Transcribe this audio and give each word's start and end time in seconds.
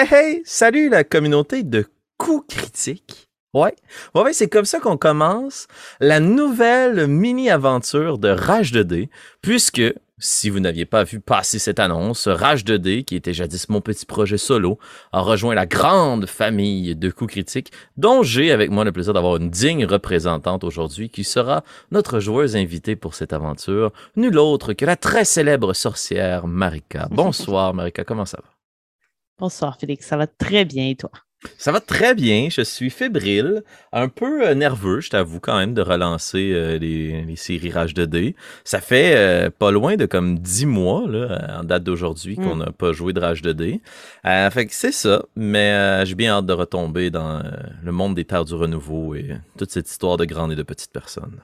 Hey 0.00 0.06
hey, 0.12 0.42
salut 0.44 0.90
la 0.90 1.02
communauté 1.02 1.64
de 1.64 1.84
coups 2.18 2.54
critiques. 2.54 3.28
Ouais, 3.52 3.74
ouais, 4.14 4.32
c'est 4.32 4.46
comme 4.46 4.64
ça 4.64 4.78
qu'on 4.78 4.96
commence 4.96 5.66
la 5.98 6.20
nouvelle 6.20 7.08
mini-aventure 7.08 8.18
de 8.18 8.28
Rage 8.28 8.72
2D, 8.72 9.08
puisque 9.42 9.82
si 10.18 10.50
vous 10.50 10.60
n'aviez 10.60 10.84
pas 10.84 11.02
vu 11.02 11.18
passer 11.18 11.58
cette 11.58 11.80
annonce, 11.80 12.28
Rage 12.28 12.64
2D, 12.64 13.02
qui 13.02 13.16
était 13.16 13.32
jadis 13.32 13.68
mon 13.70 13.80
petit 13.80 14.06
projet 14.06 14.38
solo, 14.38 14.78
a 15.10 15.20
rejoint 15.20 15.56
la 15.56 15.66
grande 15.66 16.26
famille 16.26 16.94
de 16.94 17.10
coups 17.10 17.32
critiques, 17.32 17.72
dont 17.96 18.22
j'ai 18.22 18.52
avec 18.52 18.70
moi 18.70 18.84
le 18.84 18.92
plaisir 18.92 19.14
d'avoir 19.14 19.38
une 19.38 19.50
digne 19.50 19.84
représentante 19.84 20.62
aujourd'hui, 20.62 21.10
qui 21.10 21.24
sera 21.24 21.64
notre 21.90 22.20
joueuse 22.20 22.54
invitée 22.54 22.94
pour 22.94 23.16
cette 23.16 23.32
aventure, 23.32 23.92
nulle 24.14 24.38
autre 24.38 24.74
que 24.74 24.84
la 24.84 24.94
très 24.94 25.24
célèbre 25.24 25.72
sorcière 25.72 26.46
Marika. 26.46 27.08
Bonsoir 27.10 27.74
Marika, 27.74 28.04
comment 28.04 28.26
ça 28.26 28.38
va? 28.40 28.57
Bonsoir 29.38 29.78
Félix, 29.78 30.04
ça 30.04 30.16
va 30.16 30.26
très 30.26 30.64
bien 30.64 30.88
et 30.88 30.96
toi? 30.96 31.10
Ça 31.56 31.70
va 31.70 31.78
très 31.80 32.16
bien, 32.16 32.48
je 32.50 32.62
suis 32.62 32.90
fébrile, 32.90 33.62
un 33.92 34.08
peu 34.08 34.48
euh, 34.48 34.54
nerveux, 34.54 35.00
je 35.00 35.10
t'avoue 35.10 35.38
quand 35.38 35.56
même, 35.56 35.72
de 35.72 35.82
relancer 35.82 36.50
euh, 36.52 36.78
les, 36.78 37.36
séries 37.36 37.70
Rage 37.70 37.94
2D. 37.94 38.34
Ça 38.64 38.80
fait 38.80 39.14
euh, 39.14 39.48
pas 39.56 39.70
loin 39.70 39.94
de 39.94 40.06
comme 40.06 40.40
10 40.40 40.66
mois, 40.66 41.06
là, 41.06 41.60
en 41.60 41.62
date 41.62 41.84
d'aujourd'hui, 41.84 42.34
qu'on 42.34 42.56
mm. 42.56 42.58
n'a 42.58 42.72
pas 42.72 42.92
joué 42.92 43.12
de 43.12 43.20
Rage 43.20 43.42
2D. 43.42 43.80
fait 44.50 44.66
que 44.66 44.74
c'est 44.74 44.90
ça, 44.90 45.24
mais 45.36 46.04
j'ai 46.04 46.16
bien 46.16 46.32
hâte 46.32 46.46
de 46.46 46.52
retomber 46.52 47.10
dans 47.10 47.40
le 47.84 47.92
monde 47.92 48.16
des 48.16 48.24
terres 48.24 48.44
du 48.44 48.54
renouveau 48.54 49.14
et 49.14 49.36
toute 49.56 49.70
cette 49.70 49.88
histoire 49.88 50.16
de 50.16 50.24
grandes 50.24 50.50
et 50.50 50.56
de 50.56 50.64
petites 50.64 50.92
personnes. 50.92 51.40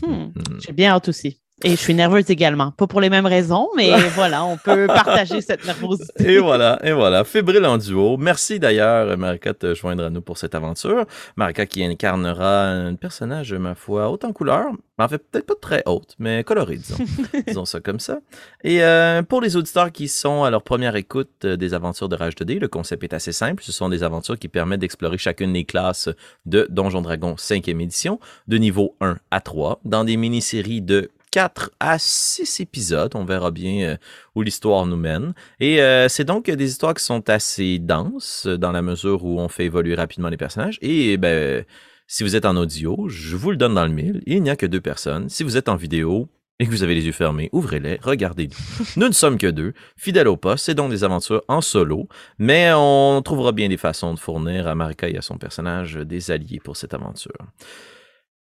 Hmm. 0.00 0.26
Mm. 0.26 0.32
J'ai 0.64 0.72
bien 0.72 0.92
hâte 0.92 1.08
aussi. 1.08 1.40
Et 1.62 1.70
je 1.70 1.76
suis 1.76 1.94
nerveuse 1.94 2.30
également. 2.30 2.70
Pas 2.70 2.86
pour 2.86 3.00
les 3.00 3.10
mêmes 3.10 3.26
raisons, 3.26 3.68
mais 3.76 3.90
voilà, 4.14 4.44
on 4.44 4.56
peut 4.56 4.86
partager 4.86 5.40
cette 5.40 5.64
nervosité. 5.66 6.32
Et 6.32 6.38
voilà, 6.38 6.78
et 6.82 6.92
voilà. 6.92 7.24
Fébrile 7.24 7.66
en 7.66 7.76
duo. 7.76 8.16
Merci 8.16 8.58
d'ailleurs, 8.58 9.16
Marika, 9.18 9.52
de 9.52 9.58
te 9.58 9.74
joindre 9.74 10.04
à 10.04 10.10
nous 10.10 10.22
pour 10.22 10.38
cette 10.38 10.54
aventure. 10.54 11.04
Marika 11.36 11.66
qui 11.66 11.84
incarnera 11.84 12.68
un 12.68 12.94
personnage, 12.94 13.52
ma 13.52 13.74
foi, 13.74 14.10
haute 14.10 14.24
en 14.24 14.32
couleur. 14.32 14.72
En 14.98 15.08
fait, 15.08 15.18
peut-être 15.18 15.46
pas 15.46 15.54
très 15.60 15.82
haute, 15.86 16.14
mais 16.18 16.44
colorée, 16.44 16.76
disons. 16.76 16.96
disons 17.46 17.64
ça 17.64 17.80
comme 17.80 18.00
ça. 18.00 18.20
Et 18.64 18.82
euh, 18.82 19.22
pour 19.22 19.40
les 19.40 19.56
auditeurs 19.56 19.92
qui 19.92 20.08
sont 20.08 20.44
à 20.44 20.50
leur 20.50 20.62
première 20.62 20.96
écoute 20.96 21.46
des 21.46 21.74
aventures 21.74 22.08
de 22.08 22.16
Rage 22.16 22.34
2D, 22.34 22.58
le 22.58 22.68
concept 22.68 23.04
est 23.04 23.14
assez 23.14 23.32
simple. 23.32 23.62
Ce 23.62 23.72
sont 23.72 23.88
des 23.88 24.02
aventures 24.02 24.38
qui 24.38 24.48
permettent 24.48 24.80
d'explorer 24.80 25.16
chacune 25.16 25.54
des 25.54 25.64
classes 25.64 26.10
de 26.44 26.66
Donjon 26.70 27.00
Dragon 27.00 27.34
5e 27.34 27.80
édition, 27.80 28.20
de 28.46 28.58
niveau 28.58 28.96
1 29.00 29.16
à 29.30 29.40
3, 29.40 29.80
dans 29.84 30.04
des 30.04 30.16
mini-séries 30.16 30.82
de 30.82 31.10
4 31.30 31.70
à 31.80 31.98
6 31.98 32.60
épisodes. 32.60 33.12
On 33.14 33.24
verra 33.24 33.50
bien 33.50 33.90
euh, 33.90 33.96
où 34.34 34.42
l'histoire 34.42 34.86
nous 34.86 34.96
mène. 34.96 35.34
Et 35.58 35.80
euh, 35.80 36.08
c'est 36.08 36.24
donc 36.24 36.50
des 36.50 36.70
histoires 36.70 36.94
qui 36.94 37.04
sont 37.04 37.28
assez 37.30 37.78
denses 37.78 38.46
dans 38.46 38.72
la 38.72 38.82
mesure 38.82 39.24
où 39.24 39.40
on 39.40 39.48
fait 39.48 39.66
évoluer 39.66 39.94
rapidement 39.94 40.28
les 40.28 40.36
personnages. 40.36 40.78
Et 40.82 41.16
ben, 41.16 41.64
si 42.06 42.22
vous 42.22 42.36
êtes 42.36 42.44
en 42.44 42.56
audio, 42.56 43.08
je 43.08 43.36
vous 43.36 43.50
le 43.50 43.56
donne 43.56 43.74
dans 43.74 43.86
le 43.86 43.92
mille. 43.92 44.22
Il 44.26 44.42
n'y 44.42 44.50
a 44.50 44.56
que 44.56 44.66
deux 44.66 44.80
personnes. 44.80 45.28
Si 45.28 45.44
vous 45.44 45.56
êtes 45.56 45.68
en 45.68 45.76
vidéo, 45.76 46.28
et 46.60 46.66
que 46.66 46.70
vous 46.70 46.82
avez 46.82 46.94
les 46.94 47.06
yeux 47.06 47.12
fermés, 47.12 47.48
ouvrez-les, 47.52 47.98
regardez-nous. 48.02 48.86
Nous 48.96 49.08
ne 49.08 49.14
sommes 49.14 49.38
que 49.38 49.46
deux, 49.46 49.72
fidèles 49.96 50.28
au 50.28 50.36
poste, 50.36 50.66
c'est 50.66 50.74
donc 50.74 50.90
des 50.90 51.04
aventures 51.04 51.42
en 51.48 51.62
solo, 51.62 52.06
mais 52.38 52.70
on 52.74 53.22
trouvera 53.22 53.52
bien 53.52 53.70
des 53.70 53.78
façons 53.78 54.12
de 54.12 54.18
fournir 54.18 54.68
à 54.68 54.74
Marika 54.74 55.08
et 55.08 55.16
à 55.16 55.22
son 55.22 55.38
personnage 55.38 55.94
des 55.94 56.30
alliés 56.30 56.60
pour 56.62 56.76
cette 56.76 56.92
aventure. 56.92 57.32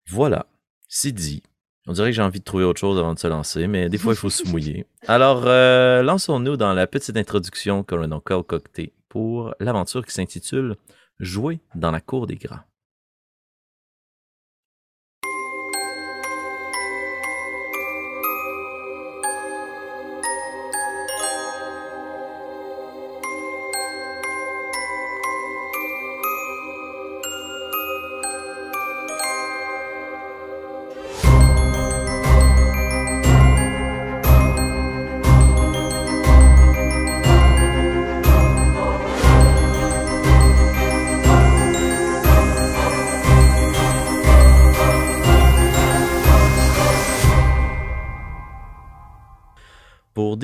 Voilà, 0.09 0.47
c'est 0.89 1.13
dit. 1.13 1.43
On 1.89 1.93
dirait 1.93 2.11
que 2.11 2.17
j'ai 2.17 2.23
envie 2.23 2.41
de 2.41 2.45
trouver 2.45 2.65
autre 2.65 2.81
chose 2.81 2.99
avant 2.99 3.15
de 3.15 3.19
se 3.19 3.29
lancer, 3.29 3.69
mais 3.69 3.89
des 3.89 3.99
fois, 3.99 4.13
il 4.13 4.17
faut 4.17 4.31
se 4.31 4.45
mouiller. 4.49 4.87
Alors, 5.07 5.45
euh, 5.47 6.03
lançons-nous 6.03 6.57
dans 6.57 6.73
la 6.73 6.87
petite 6.87 7.17
introduction 7.17 7.85
que 7.85 7.95
l'on 7.95 8.11
a 8.11 8.21
concoctée 8.21 8.93
pour 9.09 9.55
l'aventure 9.61 10.05
qui 10.05 10.13
s'intitule 10.13 10.77
Jouer 11.19 11.61
dans 11.75 11.91
la 11.91 12.01
cour 12.01 12.27
des 12.27 12.37
grands. 12.37 12.61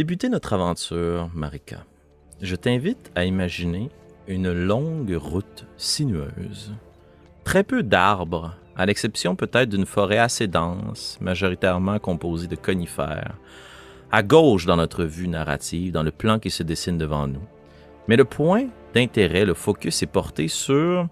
Débuter 0.03 0.29
notre 0.29 0.55
aventure, 0.55 1.31
Marika, 1.33 1.85
je 2.41 2.57
t'invite 2.57 3.13
à 3.15 3.25
imaginer 3.25 3.89
une 4.27 4.51
longue 4.51 5.15
route 5.15 5.65
sinueuse. 5.77 6.75
Très 7.45 7.63
peu 7.63 7.85
d'arbres, 7.85 8.57
à 8.75 8.85
l'exception 8.85 9.37
peut-être 9.37 9.69
d'une 9.69 9.87
forêt 9.87 10.19
assez 10.19 10.49
dense, 10.49 11.19
majoritairement 11.21 12.01
composée 12.01 12.49
de 12.49 12.57
conifères, 12.57 13.37
à 14.11 14.25
gauche 14.25 14.67
dans 14.67 14.75
notre 14.75 15.05
vue 15.05 15.29
narrative, 15.29 15.93
dans 15.93 16.03
le 16.03 16.11
plan 16.11 16.41
qui 16.41 16.51
se 16.51 16.65
dessine 16.65 16.99
devant 16.99 17.29
nous. 17.29 17.47
Mais 18.09 18.17
le 18.17 18.25
point 18.25 18.67
d'intérêt, 18.95 19.45
le 19.45 19.55
focus 19.55 20.03
est 20.03 20.07
porté 20.07 20.49
sur 20.49 21.07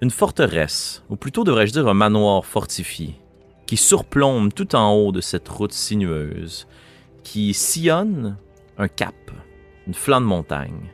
une 0.00 0.12
forteresse, 0.12 1.02
ou 1.10 1.16
plutôt 1.16 1.42
devrais-je 1.42 1.72
dire 1.72 1.88
un 1.88 1.94
manoir 1.94 2.46
fortifié, 2.46 3.20
qui 3.66 3.76
surplombe 3.76 4.54
tout 4.54 4.76
en 4.76 4.92
haut 4.92 5.10
de 5.10 5.20
cette 5.20 5.48
route 5.48 5.72
sinueuse 5.72 6.68
qui 7.24 7.52
sillonne 7.54 8.36
un 8.78 8.86
cap, 8.86 9.14
une 9.88 9.94
flanc 9.94 10.20
de 10.20 10.26
montagne. 10.26 10.92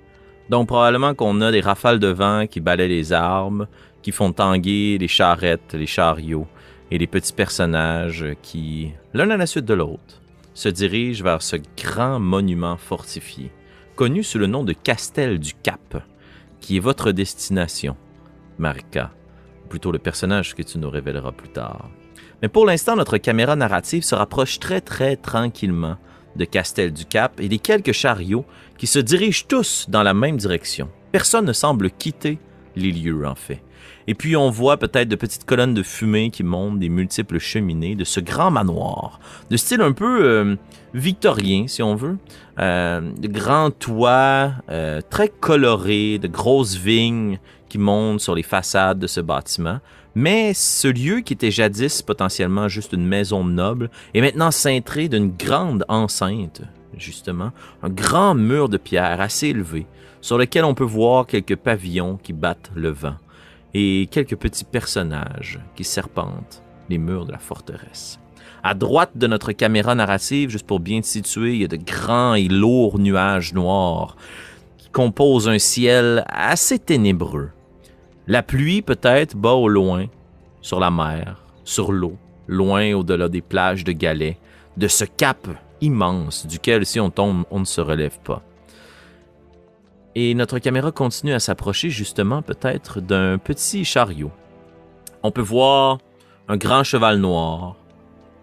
Donc 0.49 0.69
probablement 0.69 1.15
qu'on 1.15 1.41
a 1.43 1.53
des 1.53 1.61
rafales 1.61 1.99
de 1.99 2.09
vent 2.09 2.47
qui 2.47 2.61
balaient 2.61 2.89
les 2.89 3.13
arbres, 3.13 3.69
qui 4.03 4.13
font 4.13 4.33
tanguer 4.33 4.97
les 4.99 5.09
charrettes, 5.09 5.75
les 5.75 5.87
chariots 5.87 6.47
et 6.91 6.99
les 6.99 7.07
petits 7.07 7.35
personnages 7.35 8.25
qui, 8.43 8.93
l'un 9.13 9.31
à 9.31 9.37
la 9.37 9.47
suite 9.47 9.67
de 9.67 9.75
l'autre, 9.75 10.23
se 10.55 10.69
dirigent 10.69 11.23
vers 11.23 11.43
ce 11.43 11.57
grand 11.77 12.19
monument 12.19 12.77
fortifié, 12.77 13.53
connu 13.95 14.23
sous 14.23 14.39
le 14.39 14.47
nom 14.47 14.65
de 14.65 14.73
Castel 14.73 15.39
du 15.39 15.53
Cap, 15.55 16.03
qui 16.61 16.77
est 16.77 16.81
votre 16.81 17.13
destination, 17.13 17.97
Marika, 18.59 19.13
ou 19.65 19.69
plutôt 19.69 19.93
le 19.93 19.99
personnage 19.99 20.55
que 20.55 20.63
tu 20.63 20.79
nous 20.79 20.91
révéleras 20.91 21.33
plus 21.33 21.51
tard. 21.51 21.91
Mais 22.43 22.49
pour 22.49 22.67
l'instant, 22.67 22.97
notre 22.97 23.19
caméra 23.19 23.55
narrative 23.55 24.03
se 24.03 24.15
rapproche 24.15 24.59
très 24.59 24.81
très 24.81 25.17
tranquillement 25.17 25.97
de 26.37 26.45
Castel 26.45 26.93
du 26.93 27.05
Cap 27.05 27.41
et 27.41 27.49
les 27.49 27.59
quelques 27.59 27.93
chariots 27.93 28.45
qui 28.79 28.87
se 28.87 28.99
dirigent 28.99 29.45
tous 29.49 29.87
dans 29.89 30.03
la 30.03 30.15
même 30.15 30.37
direction. 30.37 30.89
Personne 31.13 31.45
ne 31.45 31.53
semble 31.53 31.91
quitter 31.91 32.39
les 32.77 32.93
lieux, 32.93 33.27
en 33.27 33.35
fait. 33.35 33.63
Et 34.07 34.15
puis 34.15 34.37
on 34.37 34.51
voit 34.51 34.77
peut-être 34.77 35.09
de 35.09 35.17
petites 35.17 35.45
colonnes 35.45 35.75
de 35.75 35.83
fumée 35.83 36.31
qui 36.31 36.43
montent 36.43 36.79
des 36.79 36.89
multiples 36.89 37.39
cheminées 37.39 37.95
de 37.95 38.05
ce 38.05 38.21
grand 38.21 38.51
manoir, 38.51 39.21
de 39.51 39.57
style 39.57 39.83
un 39.83 39.93
peu 39.93 40.25
euh, 40.25 40.57
victorien, 40.95 41.67
si 41.69 41.83
on 41.83 41.95
veut. 41.95 42.19
Euh, 42.59 43.01
de 43.01 43.29
grands 43.29 43.71
toits, 43.71 44.53
euh, 44.71 45.01
très 45.11 45.29
colorés, 45.29 46.19
de 46.19 46.29
grosses 46.29 46.77
vignes 46.77 47.39
qui 47.69 47.79
montent 47.79 48.21
sur 48.21 48.35
les 48.35 48.43
façades 48.43 48.99
de 48.99 49.07
ce 49.07 49.21
bâtiment. 49.21 49.79
Mais 50.15 50.55
ce 50.55 50.89
lieu 50.89 51.21
qui 51.21 51.35
était 51.35 51.51
jadis 51.51 52.03
potentiellement 52.03 52.69
juste 52.69 52.93
une 52.93 53.07
maison 53.07 53.45
noble 53.45 53.91
est 54.15 54.21
maintenant 54.21 54.51
cintré 54.51 55.09
d'une 55.09 55.31
grande 55.37 55.85
enceinte, 55.89 56.63
justement, 56.97 57.53
un 57.83 57.89
grand 57.89 58.35
mur 58.35 58.69
de 58.69 58.77
pierre 58.77 59.21
assez 59.21 59.49
élevé, 59.49 59.87
sur 60.21 60.37
lequel 60.37 60.65
on 60.65 60.75
peut 60.75 60.85
voir 60.85 61.27
quelques 61.27 61.57
pavillons 61.57 62.19
qui 62.23 62.33
battent 62.33 62.73
le 62.75 62.91
vent 62.91 63.17
et 63.73 64.09
quelques 64.11 64.37
petits 64.37 64.65
personnages 64.65 65.61
qui 65.77 65.85
serpentent 65.85 66.63
les 66.89 66.99
murs 66.99 67.25
de 67.25 67.33
la 67.33 67.39
forteresse. 67.39 68.19
À 68.63 68.75
droite 68.75 69.13
de 69.15 69.27
notre 69.27 69.53
caméra 69.53 69.95
narrative, 69.95 70.51
juste 70.51 70.67
pour 70.67 70.81
bien 70.81 71.01
situer, 71.03 71.55
il 71.55 71.61
y 71.63 71.65
a 71.65 71.69
de 71.69 71.77
grands 71.77 72.35
et 72.35 72.49
lourds 72.49 72.99
nuages 72.99 73.55
noirs 73.55 74.17
qui 74.77 74.91
composent 74.91 75.49
un 75.49 75.59
ciel 75.59 76.25
assez 76.29 76.79
ténébreux. 76.79 77.51
La 78.27 78.43
pluie 78.43 78.83
peut-être 78.83 79.37
bas 79.37 79.55
au 79.55 79.69
loin, 79.69 80.07
sur 80.61 80.79
la 80.81 80.91
mer, 80.91 81.45
sur 81.65 81.93
l'eau, 81.93 82.17
loin 82.47 82.93
au-delà 82.93 83.29
des 83.29 83.41
plages 83.41 83.85
de 83.85 83.93
galets, 83.93 84.39
de 84.77 84.89
ce 84.89 85.05
cap 85.05 85.49
immense 85.81 86.47
duquel 86.47 86.85
si 86.85 87.01
on 87.01 87.11
tombe, 87.11 87.45
on 87.51 87.61
ne 87.61 87.65
se 87.65 87.81
relève 87.81 88.19
pas. 88.21 88.43
Et 90.15 90.35
notre 90.35 90.59
caméra 90.59 90.91
continue 90.93 91.33
à 91.33 91.41
s'approcher 91.41 91.89
justement 91.89 92.43
peut-être 92.43 93.01
d'un 93.01 93.39
petit 93.39 93.85
chariot. 93.85 94.33
On 95.23 95.31
peut 95.31 95.41
voir 95.41 95.99
un 96.49 96.57
grand 96.57 96.83
cheval 96.83 97.19
noir, 97.19 97.77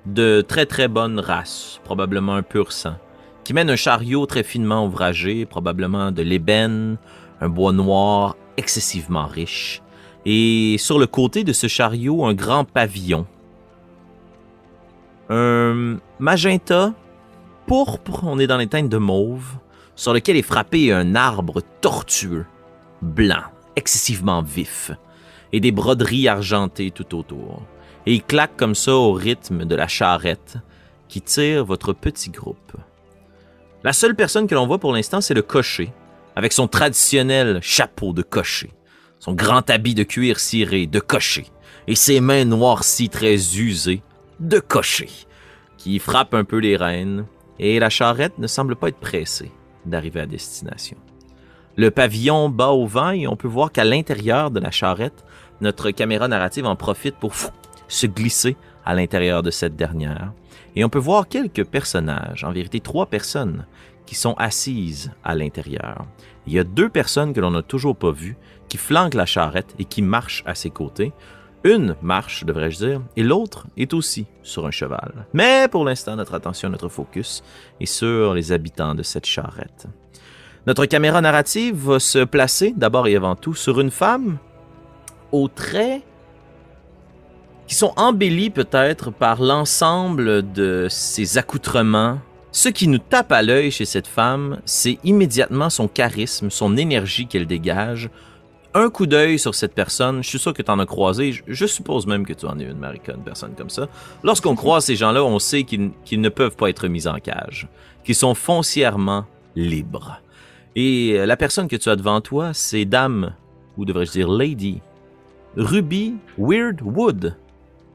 de 0.05 0.41
très 0.41 0.65
très 0.65 0.87
bonne 0.87 1.19
race, 1.19 1.81
probablement 1.83 2.35
un 2.35 2.43
pur 2.43 2.71
sang, 2.71 2.95
qui 3.43 3.53
mène 3.53 3.69
un 3.69 3.75
chariot 3.75 4.25
très 4.25 4.43
finement 4.43 4.85
ouvragé, 4.85 5.45
probablement 5.45 6.11
de 6.11 6.21
l'ébène, 6.21 6.97
un 7.41 7.49
bois 7.49 7.73
noir 7.73 8.35
excessivement 8.57 9.27
riche, 9.27 9.81
et 10.25 10.75
sur 10.77 10.99
le 10.99 11.07
côté 11.07 11.43
de 11.43 11.53
ce 11.53 11.67
chariot, 11.67 12.25
un 12.25 12.33
grand 12.33 12.65
pavillon. 12.65 13.25
Un 15.29 15.97
magenta 16.19 16.93
pourpre, 17.65 18.23
on 18.23 18.39
est 18.39 18.47
dans 18.47 18.57
les 18.57 18.67
teintes 18.67 18.89
de 18.89 18.97
mauve, 18.97 19.57
sur 19.95 20.13
lequel 20.13 20.37
est 20.37 20.41
frappé 20.41 20.91
un 20.91 21.15
arbre 21.15 21.61
tortueux, 21.81 22.45
blanc, 23.01 23.43
excessivement 23.75 24.41
vif, 24.41 24.91
et 25.53 25.59
des 25.59 25.71
broderies 25.71 26.27
argentées 26.27 26.91
tout 26.91 27.15
autour. 27.15 27.61
Et 28.05 28.13
il 28.13 28.23
claque 28.23 28.55
comme 28.55 28.75
ça 28.75 28.95
au 28.95 29.13
rythme 29.13 29.65
de 29.65 29.75
la 29.75 29.87
charrette 29.87 30.57
qui 31.07 31.21
tire 31.21 31.65
votre 31.65 31.93
petit 31.93 32.29
groupe. 32.29 32.73
La 33.83 33.93
seule 33.93 34.15
personne 34.15 34.47
que 34.47 34.55
l'on 34.55 34.67
voit 34.67 34.79
pour 34.79 34.93
l'instant, 34.93 35.21
c'est 35.21 35.33
le 35.33 35.41
cocher, 35.41 35.91
avec 36.37 36.53
son 36.53 36.67
traditionnel 36.67 37.57
chapeau 37.63 38.13
de 38.13 38.21
cocher, 38.21 38.69
son 39.17 39.33
grand 39.33 39.67
habit 39.71 39.95
de 39.95 40.03
cuir 40.03 40.39
ciré 40.39 40.85
de 40.85 40.99
cocher, 40.99 41.47
et 41.87 41.95
ses 41.95 42.21
mains 42.21 42.45
noircies 42.45 43.09
très 43.09 43.57
usées 43.57 44.03
de 44.39 44.59
cocher, 44.59 45.09
qui 45.79 45.97
frappe 45.97 46.35
un 46.35 46.43
peu 46.43 46.57
les 46.57 46.77
rênes, 46.77 47.25
et 47.57 47.79
la 47.79 47.89
charrette 47.89 48.37
ne 48.37 48.45
semble 48.45 48.75
pas 48.75 48.89
être 48.89 48.99
pressée 48.99 49.51
d'arriver 49.87 50.19
à 50.19 50.27
destination. 50.27 50.97
Le 51.75 51.89
pavillon 51.89 52.49
bat 52.49 52.69
au 52.69 52.85
vent 52.85 53.09
et 53.09 53.25
on 53.25 53.35
peut 53.35 53.47
voir 53.47 53.71
qu'à 53.71 53.83
l'intérieur 53.83 54.51
de 54.51 54.59
la 54.59 54.69
charrette, 54.69 55.25
notre 55.59 55.89
caméra 55.89 56.27
narrative 56.27 56.67
en 56.67 56.75
profite 56.75 57.15
pour 57.15 57.33
se 57.87 58.05
glisser 58.05 58.57
à 58.85 58.93
l'intérieur 58.93 59.41
de 59.41 59.49
cette 59.49 59.75
dernière. 59.75 60.33
Et 60.75 60.85
on 60.85 60.89
peut 60.89 60.99
voir 60.99 61.27
quelques 61.27 61.65
personnages, 61.65 62.43
en 62.43 62.51
vérité 62.51 62.79
trois 62.79 63.07
personnes, 63.07 63.65
qui 64.07 64.15
sont 64.15 64.33
assises 64.39 65.11
à 65.23 65.35
l'intérieur. 65.35 66.07
Il 66.47 66.53
y 66.53 66.59
a 66.59 66.63
deux 66.63 66.89
personnes 66.89 67.33
que 67.33 67.39
l'on 67.39 67.51
n'a 67.51 67.61
toujours 67.61 67.95
pas 67.95 68.11
vues, 68.11 68.37
qui 68.69 68.77
flanquent 68.77 69.13
la 69.13 69.27
charrette 69.27 69.75
et 69.77 69.85
qui 69.85 70.01
marchent 70.01 70.43
à 70.47 70.55
ses 70.55 70.71
côtés. 70.71 71.13
Une 71.63 71.95
marche, 72.01 72.45
devrais-je 72.45 72.77
dire, 72.77 73.01
et 73.15 73.23
l'autre 73.23 73.67
est 73.77 73.93
aussi 73.93 74.25
sur 74.41 74.65
un 74.65 74.71
cheval. 74.71 75.27
Mais 75.33 75.67
pour 75.69 75.85
l'instant, 75.85 76.15
notre 76.15 76.33
attention, 76.33 76.69
notre 76.69 76.89
focus 76.89 77.43
est 77.79 77.85
sur 77.85 78.33
les 78.33 78.51
habitants 78.51 78.95
de 78.95 79.03
cette 79.03 79.25
charrette. 79.25 79.87
Notre 80.65 80.85
caméra 80.85 81.21
narrative 81.21 81.75
va 81.75 81.99
se 81.99 82.23
placer 82.23 82.73
d'abord 82.75 83.07
et 83.07 83.15
avant 83.15 83.35
tout 83.35 83.53
sur 83.53 83.79
une 83.79 83.91
femme 83.91 84.37
aux 85.31 85.47
traits 85.47 86.03
qui 87.67 87.75
sont 87.75 87.93
embellis 87.97 88.49
peut-être 88.49 89.11
par 89.11 89.41
l'ensemble 89.41 90.51
de 90.53 90.87
ses 90.89 91.37
accoutrements. 91.37 92.19
Ce 92.57 92.69
qui 92.69 92.87
nous 92.87 92.97
tape 92.97 93.31
à 93.31 93.43
l'œil 93.43 93.69
chez 93.69 93.85
cette 93.85 94.07
femme, 94.07 94.61
c'est 94.65 94.97
immédiatement 95.03 95.69
son 95.69 95.87
charisme, 95.87 96.49
son 96.49 96.75
énergie 96.75 97.27
qu'elle 97.27 97.45
dégage. 97.45 98.09
Un 98.73 98.89
coup 98.89 99.05
d'œil 99.05 99.37
sur 99.37 99.53
cette 99.53 99.75
personne, 99.75 100.23
je 100.23 100.29
suis 100.29 100.39
sûr 100.39 100.55
que 100.55 100.63
tu 100.63 100.71
en 100.71 100.79
as 100.79 100.87
croisé, 100.87 101.39
je, 101.45 101.65
suppose 101.67 102.07
même 102.07 102.25
que 102.25 102.33
tu 102.33 102.47
en 102.47 102.57
es 102.57 102.63
une, 102.63 102.79
Marika, 102.79 103.13
une 103.13 103.21
personne 103.21 103.53
comme 103.55 103.69
ça. 103.69 103.87
Lorsqu'on 104.23 104.55
croise 104.55 104.85
ces 104.85 104.95
gens-là, 104.95 105.23
on 105.23 105.37
sait 105.37 105.65
qu'ils 105.65 105.91
ne 106.13 106.29
peuvent 106.29 106.55
pas 106.55 106.71
être 106.71 106.87
mis 106.87 107.07
en 107.07 107.19
cage, 107.19 107.67
qu'ils 108.03 108.15
sont 108.15 108.33
foncièrement 108.33 109.25
libres. 109.55 110.19
Et 110.75 111.11
euh, 111.13 111.27
la 111.27 111.37
personne 111.37 111.67
que 111.67 111.75
tu 111.75 111.89
as 111.89 111.95
devant 111.95 112.21
toi, 112.21 112.55
c'est 112.55 112.85
Dame, 112.85 113.35
ou 113.77 113.85
devrais-je 113.85 114.13
dire 114.13 114.31
Lady, 114.31 114.81
Ruby 115.57 116.15
Weirdwood, 116.39 117.37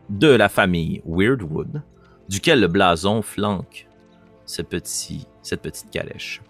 de 0.09 0.29
la 0.29 0.49
famille 0.49 1.03
Weirdwood, 1.05 1.83
duquel 2.29 2.61
le 2.61 2.69
blason 2.69 3.23
flanque 3.23 3.89
ce 4.47 4.63
petit, 4.63 5.27
cette 5.43 5.63
petite 5.63 5.91
calèche. 5.91 6.43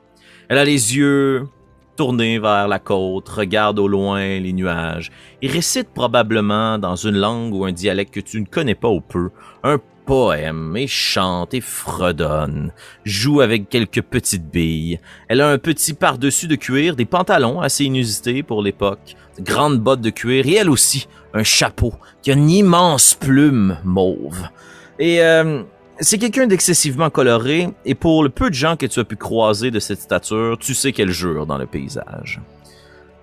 Elle 0.49 0.59
a 0.59 0.65
les 0.65 0.97
yeux 0.97 1.49
tournés 1.97 2.39
vers 2.39 2.69
la 2.69 2.79
côte, 2.79 3.29
regarde 3.29 3.79
au 3.79 3.89
loin 3.89 4.39
les 4.39 4.53
nuages 4.53 5.11
et 5.43 5.49
récite 5.49 5.89
probablement 5.95 6.79
dans 6.79 6.97
une 6.97 7.17
langue 7.17 7.55
ou 7.55 7.65
un 7.65 7.73
dialecte 7.73 8.15
que 8.15 8.21
tu 8.21 8.41
ne 8.41 8.47
connais 8.47 8.75
pas 8.75 8.89
ou 8.89 9.01
peu 9.01 9.31
un 9.63 9.79
poème 10.05 10.77
et 10.77 10.87
chante 10.87 11.55
et 11.55 11.61
fredonne, 11.61 12.73
joue 13.05 13.41
avec 13.41 13.69
quelques 13.69 14.03
petites 14.03 14.51
billes. 14.51 14.99
Elle 15.29 15.41
a 15.41 15.49
un 15.49 15.59
petit 15.59 15.95
par-dessus 15.95 16.49
de 16.49 16.57
cuir, 16.57 16.97
des 16.97 17.05
pantalons 17.05 17.61
assez 17.61 17.85
inusités 17.85 18.43
pour 18.43 18.63
l'époque, 18.63 19.15
de 19.39 19.45
grandes 19.45 19.79
bottes 19.79 20.01
de 20.01 20.11
cuir 20.11 20.47
et 20.47 20.55
elle 20.55 20.71
aussi 20.71 21.07
un 21.35 21.45
chapeau 21.45 21.95
qui 22.21 22.31
a 22.31 22.35
une 22.35 22.51
immense 22.51 23.15
plume 23.15 23.79
mauve. 23.85 24.49
Et 24.99 25.23
euh, 25.23 25.63
c'est 26.01 26.19
quelqu'un 26.19 26.47
d'excessivement 26.47 27.11
coloré 27.11 27.69
et 27.85 27.95
pour 27.95 28.23
le 28.23 28.29
peu 28.29 28.49
de 28.49 28.55
gens 28.55 28.77
que 28.77 28.87
tu 28.87 28.99
as 29.01 29.05
pu 29.05 29.17
croiser 29.17 29.71
de 29.71 29.79
cette 29.79 30.01
stature, 30.01 30.57
tu 30.59 30.75
sais 30.75 30.93
qu'elle 30.93 31.11
jure 31.11 31.47
dans 31.47 31.59
le 31.59 31.67
paysage. 31.67 32.41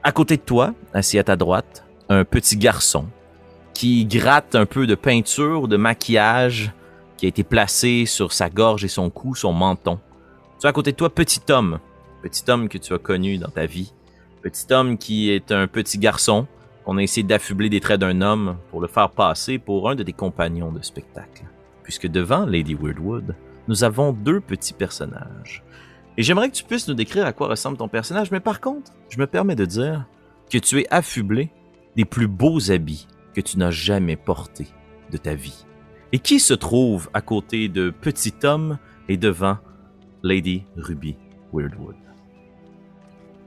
À 0.04 0.12
côté 0.12 0.38
de 0.38 0.42
toi, 0.42 0.74
assis 0.94 1.20
à 1.20 1.24
ta 1.24 1.36
droite, 1.36 1.84
un 2.10 2.24
petit 2.24 2.58
garçon 2.58 3.06
qui 3.74 4.06
gratte 4.06 4.56
un 4.56 4.66
peu 4.66 4.88
de 4.88 4.96
peinture 4.96 5.64
ou 5.64 5.68
de 5.68 5.78
maquillage 5.78 6.72
qui 7.18 7.26
a 7.26 7.30
été 7.30 7.44
placé 7.44 8.06
sur 8.06 8.32
sa 8.32 8.50
gorge 8.50 8.86
et 8.86 8.88
son 8.88 9.10
cou, 9.10 9.36
son 9.36 9.52
menton. 9.52 10.00
Tu 10.60 10.68
as 10.68 10.70
à 10.70 10.74
côté 10.74 10.92
de 10.92 10.98
toi 10.98 11.10
petit 11.10 11.42
homme, 11.50 11.80
petit 12.22 12.50
homme 12.50 12.70
que 12.70 12.78
tu 12.78 12.94
as 12.94 12.98
connu 12.98 13.38
dans 13.38 13.50
ta 13.50 13.66
vie, 13.66 13.94
petit 14.42 14.72
homme 14.72 14.98
qui 14.98 15.32
est 15.32 15.52
un 15.52 15.68
petit 15.68 15.98
garçon 15.98 16.48
qu'on 16.86 16.98
a 16.98 17.04
essayé 17.04 17.24
d'affubler 17.24 17.70
des 17.70 17.82
traits 17.82 18.00
d'un 18.00 18.22
homme 18.22 18.58
pour 18.72 18.80
le 18.80 18.88
faire 18.88 19.10
passer 19.10 19.58
pour 19.58 19.90
un 19.90 19.96
de 19.96 20.04
tes 20.04 20.14
compagnons 20.14 20.72
de 20.72 20.82
spectacle. 20.82 21.44
Puisque 21.90 22.06
devant 22.06 22.46
Lady 22.46 22.76
Weirdwood, 22.76 23.36
nous 23.68 23.84
avons 23.84 24.14
deux 24.14 24.42
petits 24.42 24.74
personnages. 24.74 25.64
Et 26.18 26.22
j'aimerais 26.22 26.52
que 26.52 26.56
tu 26.56 26.64
puisses 26.64 26.88
nous 26.88 26.94
décrire 26.94 27.26
à 27.26 27.34
quoi 27.34 27.48
ressemble 27.48 27.78
ton 27.78 27.88
personnage, 27.88 28.30
mais 28.30 28.40
par 28.40 28.62
contre, 28.62 28.92
je 29.10 29.18
me 29.18 29.26
permets 29.26 29.56
de 29.56 29.66
dire 29.66 30.06
que 30.52 30.60
tu 30.60 30.82
es 30.82 30.88
affublé 30.94 31.52
des 31.96 32.06
plus 32.06 32.28
beaux 32.28 32.70
habits 32.70 33.08
que 33.34 33.42
tu 33.42 33.58
n'as 33.58 33.72
jamais 33.72 34.18
porté 34.18 34.68
de 35.12 35.18
ta 35.18 35.34
vie. 35.34 35.66
Et 36.12 36.20
qui 36.20 36.40
se 36.40 36.54
trouve 36.54 37.10
à 37.16 37.22
côté 37.22 37.70
de 37.70 37.90
Petit 37.90 38.36
Homme 38.44 38.78
et 39.08 39.18
devant 39.18 39.58
Lady 40.22 40.68
Ruby 40.78 41.18
Weirdwood? 41.54 42.09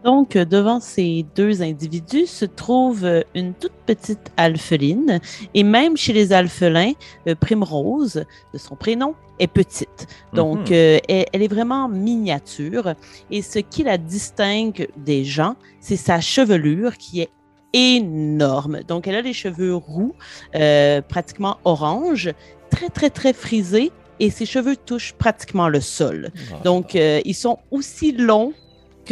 Donc, 0.05 0.37
devant 0.37 0.81
ces 0.81 1.25
deux 1.37 1.63
individus 1.63 2.27
se 2.27 2.45
trouve 2.45 3.07
une 3.35 3.55
toute 3.55 3.73
petite 3.87 4.33
alpheline. 4.37 5.21
Et 5.55 5.63
même 5.63 5.97
chez 5.97 6.13
les 6.13 6.33
alphelins, 6.33 6.93
euh, 7.29 7.35
Primrose, 7.35 8.25
de 8.53 8.59
son 8.59 8.75
prénom, 8.75 9.15
est 9.39 9.47
petite. 9.47 10.07
Donc, 10.33 10.71
mhm. 10.71 10.77
euh, 10.77 10.99
elle, 11.09 11.43
est 11.43 11.53
vraiment 11.53 11.89
miniature. 11.89 12.95
Et 13.31 13.43
ce 13.43 13.59
qui 13.59 13.83
la 13.83 13.99
distingue 13.99 14.89
des 14.97 15.25
gens, 15.25 15.57
c'est 15.81 15.97
sa 15.97 16.21
chevelure 16.21 16.97
qui 16.97 17.21
est 17.21 17.31
énorme. 17.73 18.81
Donc, 18.87 19.07
elle 19.07 19.15
a 19.15 19.23
les 19.23 19.33
cheveux 19.33 19.75
roux, 19.75 20.15
euh, 20.55 21.01
pratiquement 21.03 21.59
orange, 21.65 22.33
très, 22.71 22.89
très, 22.89 23.11
très 23.11 23.33
frisés 23.33 23.91
et 24.21 24.31
ses 24.31 24.47
cheveux 24.47 24.77
touchent 24.77 25.15
pratiquement 25.15 25.69
le 25.69 25.81
sol. 25.81 26.31
Ah. 26.53 26.63
Donc, 26.65 26.95
euh, 26.95 27.21
ils 27.25 27.35
sont 27.35 27.59
aussi 27.71 28.13
longs 28.13 28.53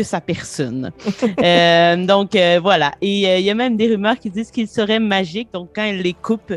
que 0.00 0.04
sa 0.04 0.20
personne. 0.20 0.90
Euh, 1.42 1.96
donc, 2.06 2.36
voilà. 2.60 2.92
Et 3.00 3.38
il 3.38 3.44
y 3.44 3.50
a 3.50 3.54
même 3.54 3.76
des 3.76 3.88
rumeurs 3.88 4.18
qui 4.18 4.30
disent 4.30 4.50
qu'ils 4.50 4.68
seraient 4.68 4.98
magiques. 4.98 5.48
Donc, 5.52 5.70
quand 5.74 5.84
elle 5.84 6.02
les 6.02 6.12
coupe, 6.12 6.52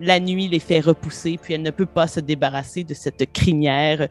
la 0.00 0.20
nuit 0.20 0.48
les 0.48 0.58
fait 0.58 0.80
repousser, 0.80 1.38
puis 1.40 1.54
elle 1.54 1.62
ne 1.62 1.70
peut 1.70 1.86
pas 1.86 2.06
se 2.06 2.20
débarrasser 2.20 2.84
de 2.84 2.94
cette 2.94 3.32
crinière 3.32 4.08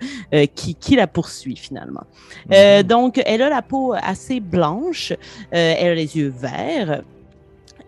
qui, 0.56 0.76
qui, 0.76 0.96
la 0.96 1.08
poursuit 1.08 1.56
finalement. 1.56 2.04
Mhm. 2.50 2.84
donc, 2.84 3.22
elle 3.26 3.42
a 3.42 3.50
la 3.50 3.62
peau 3.62 3.94
assez 3.94 4.40
blanche, 4.40 5.14
elle 5.52 5.92
a 5.92 5.96
les 5.96 6.18
yeux 6.18 6.34
verts, 6.36 7.04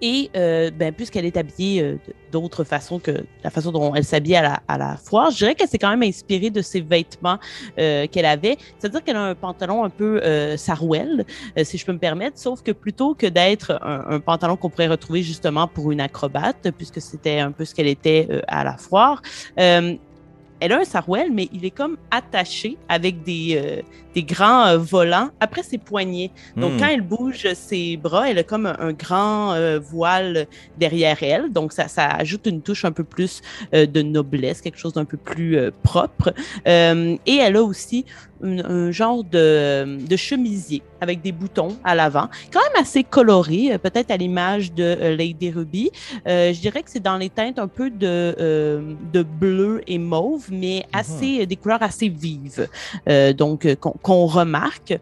et 0.01 0.29
euh, 0.35 0.71
ben, 0.71 0.93
puisqu'elle 0.93 1.25
est 1.25 1.37
habillée 1.37 1.81
euh, 1.81 1.97
d'autres 2.31 2.63
façons 2.63 2.99
que 2.99 3.25
la 3.43 3.49
façon 3.49 3.71
dont 3.71 3.93
elle 3.95 4.03
s'habille 4.03 4.35
à 4.35 4.61
la, 4.67 4.97
foire, 4.97 5.31
je 5.31 5.37
dirais 5.37 5.55
qu'elle 5.55 5.67
s'est 5.67 5.77
quand 5.77 5.89
même 5.89 6.03
inspirée 6.03 6.49
de 6.49 6.61
ses 6.61 6.81
vêtements 6.81 7.37
euh, 7.77 8.07
qu'elle 8.07 8.25
avait. 8.25 8.57
C'est-à-dire 8.77 9.03
qu'elle 9.03 9.15
a 9.15 9.23
un 9.23 9.35
pantalon 9.35 9.83
un 9.83 9.89
peu 9.89 10.21
sarouel, 10.57 11.25
si 11.63 11.77
je 11.77 11.85
peux 11.85 11.93
me 11.93 11.99
permettre, 11.99 12.37
sauf 12.37 12.61
que 12.61 12.71
plutôt 12.71 13.13
que 13.13 13.27
d'être 13.27 13.79
un, 13.81 14.15
un, 14.15 14.19
pantalon 14.19 14.55
qu'on 14.55 14.69
pourrait 14.69 14.87
retrouver 14.87 15.23
justement 15.23 15.67
pour 15.67 15.91
une 15.91 16.01
acrobate, 16.01 16.69
puisque 16.77 17.01
c'était 17.01 17.39
un 17.39 17.51
peu 17.51 17.65
ce 17.65 17.73
qu'elle 17.75 17.87
était 17.87 18.27
à 18.47 18.63
la 18.63 18.77
foire, 18.77 19.21
elle 19.55 20.73
a 20.73 20.79
un 20.79 20.85
sarouel, 20.85 21.31
mais 21.31 21.47
il 21.53 21.65
est 21.65 21.71
comme 21.71 21.97
attaché 22.11 22.77
avec 22.89 23.23
des, 23.23 23.83
des 24.15 24.23
grands 24.23 24.65
euh, 24.67 24.77
volants 24.77 25.29
après 25.39 25.63
ses 25.63 25.77
poignets. 25.77 26.31
Donc, 26.55 26.73
hmm. 26.73 26.77
quand 26.79 26.87
elle 26.87 27.01
bouge 27.01 27.47
ses 27.53 27.97
bras, 27.97 28.29
elle 28.29 28.39
a 28.39 28.43
comme 28.43 28.65
un, 28.65 28.93
grand 28.93 29.53
euh, 29.53 29.79
voile 29.79 30.47
derrière 30.77 31.21
elle. 31.21 31.51
Donc, 31.51 31.73
ça, 31.73 31.87
ça 31.87 32.07
ajoute 32.07 32.45
une 32.47 32.61
touche 32.61 32.85
un 32.85 32.91
peu 32.91 33.03
plus 33.03 33.41
de 33.71 34.01
noblesse, 34.01 34.61
quelque 34.61 34.79
chose 34.79 34.93
d'un 34.93 35.05
peu 35.05 35.17
plus 35.17 35.57
propre. 35.83 36.33
et 36.65 37.35
elle 37.35 37.55
a 37.55 37.63
aussi 37.63 38.05
un, 38.41 38.91
genre 38.91 39.23
de, 39.23 39.97
de, 39.99 40.15
chemisier 40.15 40.81
avec 41.01 41.21
des 41.21 41.31
boutons 41.31 41.77
à 41.83 41.95
l'avant, 41.95 42.29
quand 42.51 42.61
même 42.61 42.81
assez 42.81 43.03
coloré, 43.03 43.77
peut-être 43.81 44.11
à 44.11 44.17
l'image 44.17 44.73
de 44.73 45.15
Lady 45.15 45.51
Ruby. 45.51 45.91
je 46.25 46.59
dirais 46.59 46.83
que 46.83 46.89
c'est 46.89 47.03
dans 47.03 47.17
les 47.17 47.29
teintes 47.29 47.59
un 47.59 47.67
peu 47.67 47.89
de, 47.89 48.95
de 49.13 49.23
bleu 49.23 49.81
et 49.87 49.97
mauve 49.97 50.49
mais 50.51 50.85
mhm. 50.93 50.99
assez, 50.99 51.45
des 51.45 51.55
couleurs 51.55 51.83
assez 51.83 52.09
vives, 52.09 52.67
euh, 53.07 53.33
donc 53.33 53.65
euh, 53.65 53.75
qu'on 54.09 54.25
remarque. 54.25 54.97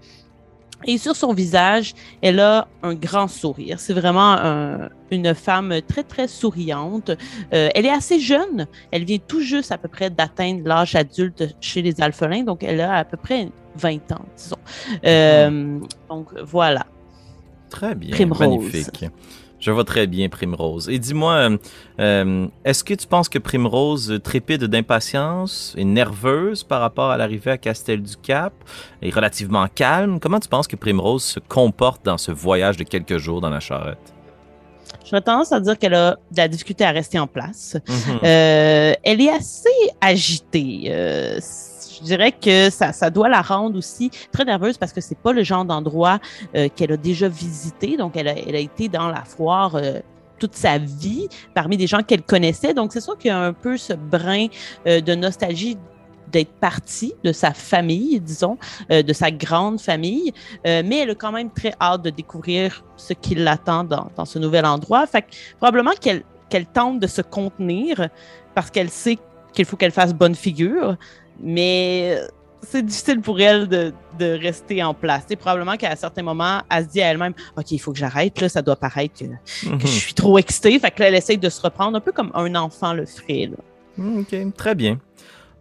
Et 0.85 0.97
sur 0.99 1.15
son 1.15 1.33
visage, 1.33 1.93
elle 2.21 2.39
a 2.39 2.67
un 2.83 2.93
grand 2.93 3.27
sourire. 3.27 3.79
C'est 3.79 3.93
vraiment 3.93 4.33
un- 4.33 4.89
une 5.09 5.33
femme 5.33 5.73
très, 5.87 6.03
très 6.03 6.27
souriante. 6.27 7.09
Euh, 7.53 7.69
elle 7.73 7.85
est 7.85 7.89
assez 7.91 8.19
jeune. 8.19 8.67
Elle 8.91 9.03
vient 9.05 9.17
tout 9.25 9.39
juste 9.41 9.71
à 9.71 9.77
peu 9.79 9.87
près 9.87 10.09
d'atteindre 10.11 10.61
l'âge 10.65 10.93
adulte 10.95 11.55
chez 11.61 11.81
les 11.81 11.99
alphelins. 11.99 12.43
Donc, 12.43 12.63
elle 12.63 12.79
a 12.81 12.93
à 12.97 13.03
peu 13.05 13.17
près 13.17 13.49
20 13.75 14.11
ans, 14.11 14.25
disons. 14.37 14.57
Euh, 15.05 15.79
Donc, 16.09 16.27
voilà. 16.43 16.85
Très 17.71 17.95
bien, 17.95 18.11
Primrose. 18.11 18.39
magnifique. 18.39 19.05
Je 19.59 19.71
vois 19.71 19.83
très 19.83 20.05
bien 20.05 20.29
Primrose. 20.29 20.87
Et 20.89 20.99
dis-moi, 20.99 21.33
euh, 21.33 21.57
euh, 21.99 22.47
est-ce 22.63 22.83
que 22.83 22.93
tu 22.93 23.07
penses 23.07 23.27
que 23.27 23.39
Primrose 23.39 24.19
trépide 24.23 24.65
d'impatience, 24.65 25.73
est 25.77 25.83
nerveuse 25.83 26.63
par 26.63 26.81
rapport 26.81 27.09
à 27.09 27.17
l'arrivée 27.17 27.51
à 27.51 27.57
Castel 27.57 28.03
du 28.03 28.15
Cap, 28.17 28.53
est 29.01 29.13
relativement 29.13 29.67
calme? 29.73 30.19
Comment 30.19 30.39
tu 30.39 30.47
penses 30.47 30.67
que 30.67 30.75
Primrose 30.75 31.23
se 31.23 31.39
comporte 31.39 32.05
dans 32.05 32.17
ce 32.17 32.31
voyage 32.31 32.77
de 32.77 32.83
quelques 32.83 33.17
jours 33.17 33.41
dans 33.41 33.49
la 33.49 33.59
charrette? 33.59 34.13
J'aurais 35.09 35.21
tendance 35.21 35.51
à 35.51 35.59
dire 35.59 35.77
qu'elle 35.77 35.93
a 35.93 36.11
de 36.31 36.37
la 36.37 36.47
difficulté 36.47 36.83
à 36.83 36.91
rester 36.91 37.17
en 37.17 37.27
place. 37.27 37.77
Mhm. 37.87 38.19
Euh, 38.23 38.93
elle 39.03 39.21
est 39.21 39.29
assez 39.29 39.69
agitée. 40.01 40.83
Euh, 40.87 41.39
je 41.97 42.03
dirais 42.03 42.31
que 42.31 42.69
ça, 42.69 42.91
ça 42.93 43.09
doit 43.09 43.29
la 43.29 43.41
rendre 43.41 43.77
aussi 43.77 44.11
très 44.31 44.45
nerveuse 44.45 44.77
parce 44.77 44.93
que 44.93 45.01
c'est 45.01 45.17
pas 45.17 45.33
le 45.33 45.43
genre 45.43 45.65
d'endroit 45.65 46.19
euh, 46.55 46.67
qu'elle 46.75 46.91
a 46.91 46.97
déjà 46.97 47.27
visité. 47.27 47.97
Donc, 47.97 48.15
elle 48.15 48.27
a, 48.27 48.59
été 48.59 48.89
dans 48.89 49.07
la 49.07 49.23
foire 49.23 49.75
euh, 49.75 49.99
toute 50.39 50.55
sa 50.55 50.77
vie 50.77 51.27
parmi 51.53 51.77
des 51.77 51.87
gens 51.87 52.03
qu'elle 52.03 52.23
connaissait. 52.23 52.73
Donc, 52.73 52.93
c'est 52.93 53.01
sûr 53.01 53.17
qu'il 53.17 53.29
y 53.29 53.31
a 53.31 53.39
un 53.39 53.53
peu 53.53 53.77
ce 53.77 53.93
brin 53.93 54.47
euh, 54.85 55.01
de 55.01 55.15
nostalgie 55.15 55.77
d'être 56.31 56.51
partie 56.59 57.13
de 57.23 57.31
sa 57.31 57.53
famille, 57.53 58.19
disons, 58.19 58.57
de 58.89 59.13
sa 59.13 59.31
grande 59.31 59.79
famille, 59.79 60.33
mais 60.65 60.97
elle 60.97 61.11
a 61.11 61.15
quand 61.15 61.31
même 61.31 61.49
très 61.49 61.73
hâte 61.79 62.01
de 62.01 62.09
découvrir 62.09 62.83
ce 62.97 63.13
qui 63.13 63.33
l'attend 63.33 63.85
dans, 63.85 64.25
ce 64.25 64.37
nouvel 64.37 64.65
endroit. 64.65 65.07
Fait 65.07 65.21
que 65.21 65.27
probablement 65.57 65.93
qu'elle 66.01 66.65
tente 66.73 66.99
de 66.99 67.07
se 67.07 67.21
contenir 67.21 68.09
parce 68.55 68.69
qu'elle 68.69 68.89
sait 68.89 69.17
qu'il 69.53 69.63
faut 69.63 69.77
qu'elle 69.77 69.91
fasse 69.91 70.13
bonne 70.13 70.35
figure, 70.35 70.97
mais 71.41 72.19
c'est 72.61 72.85
difficile 72.85 73.21
pour 73.21 73.39
elle 73.39 73.67
de, 73.67 73.93
de 74.19 74.37
rester 74.41 74.83
en 74.83 74.93
place. 74.93 75.23
C'est 75.27 75.35
probablement 75.35 75.77
qu'à 75.77 75.95
certains 75.95 76.23
moments, 76.23 76.61
elle 76.69 76.85
se 76.85 76.89
dit 76.89 77.01
à 77.01 77.07
elle-même 77.11 77.33
OK, 77.55 77.71
il 77.71 77.77
faut 77.79 77.91
que 77.93 77.99
j'arrête, 77.99 78.39
là, 78.41 78.49
ça 78.49 78.61
doit 78.61 78.75
paraître 78.75 79.19
que, 79.19 79.25
que 79.25 79.69
Mhm. 79.69 79.79
je 79.81 79.87
suis 79.87 80.13
trop 80.13 80.37
excitée. 80.37 80.77
Fait 80.79 80.91
que 80.91 81.01
là, 81.01 81.07
elle 81.09 81.15
essaye 81.15 81.37
de 81.37 81.49
se 81.49 81.61
reprendre 81.61 81.95
un 81.97 82.01
peu 82.01 82.11
comme 82.11 82.31
un 82.33 82.55
enfant 82.55 82.93
le 82.93 83.05
ferait. 83.05 83.49
Hmm, 83.97 84.19
Ok, 84.19 84.35
très 84.57 84.75
bien. 84.75 84.99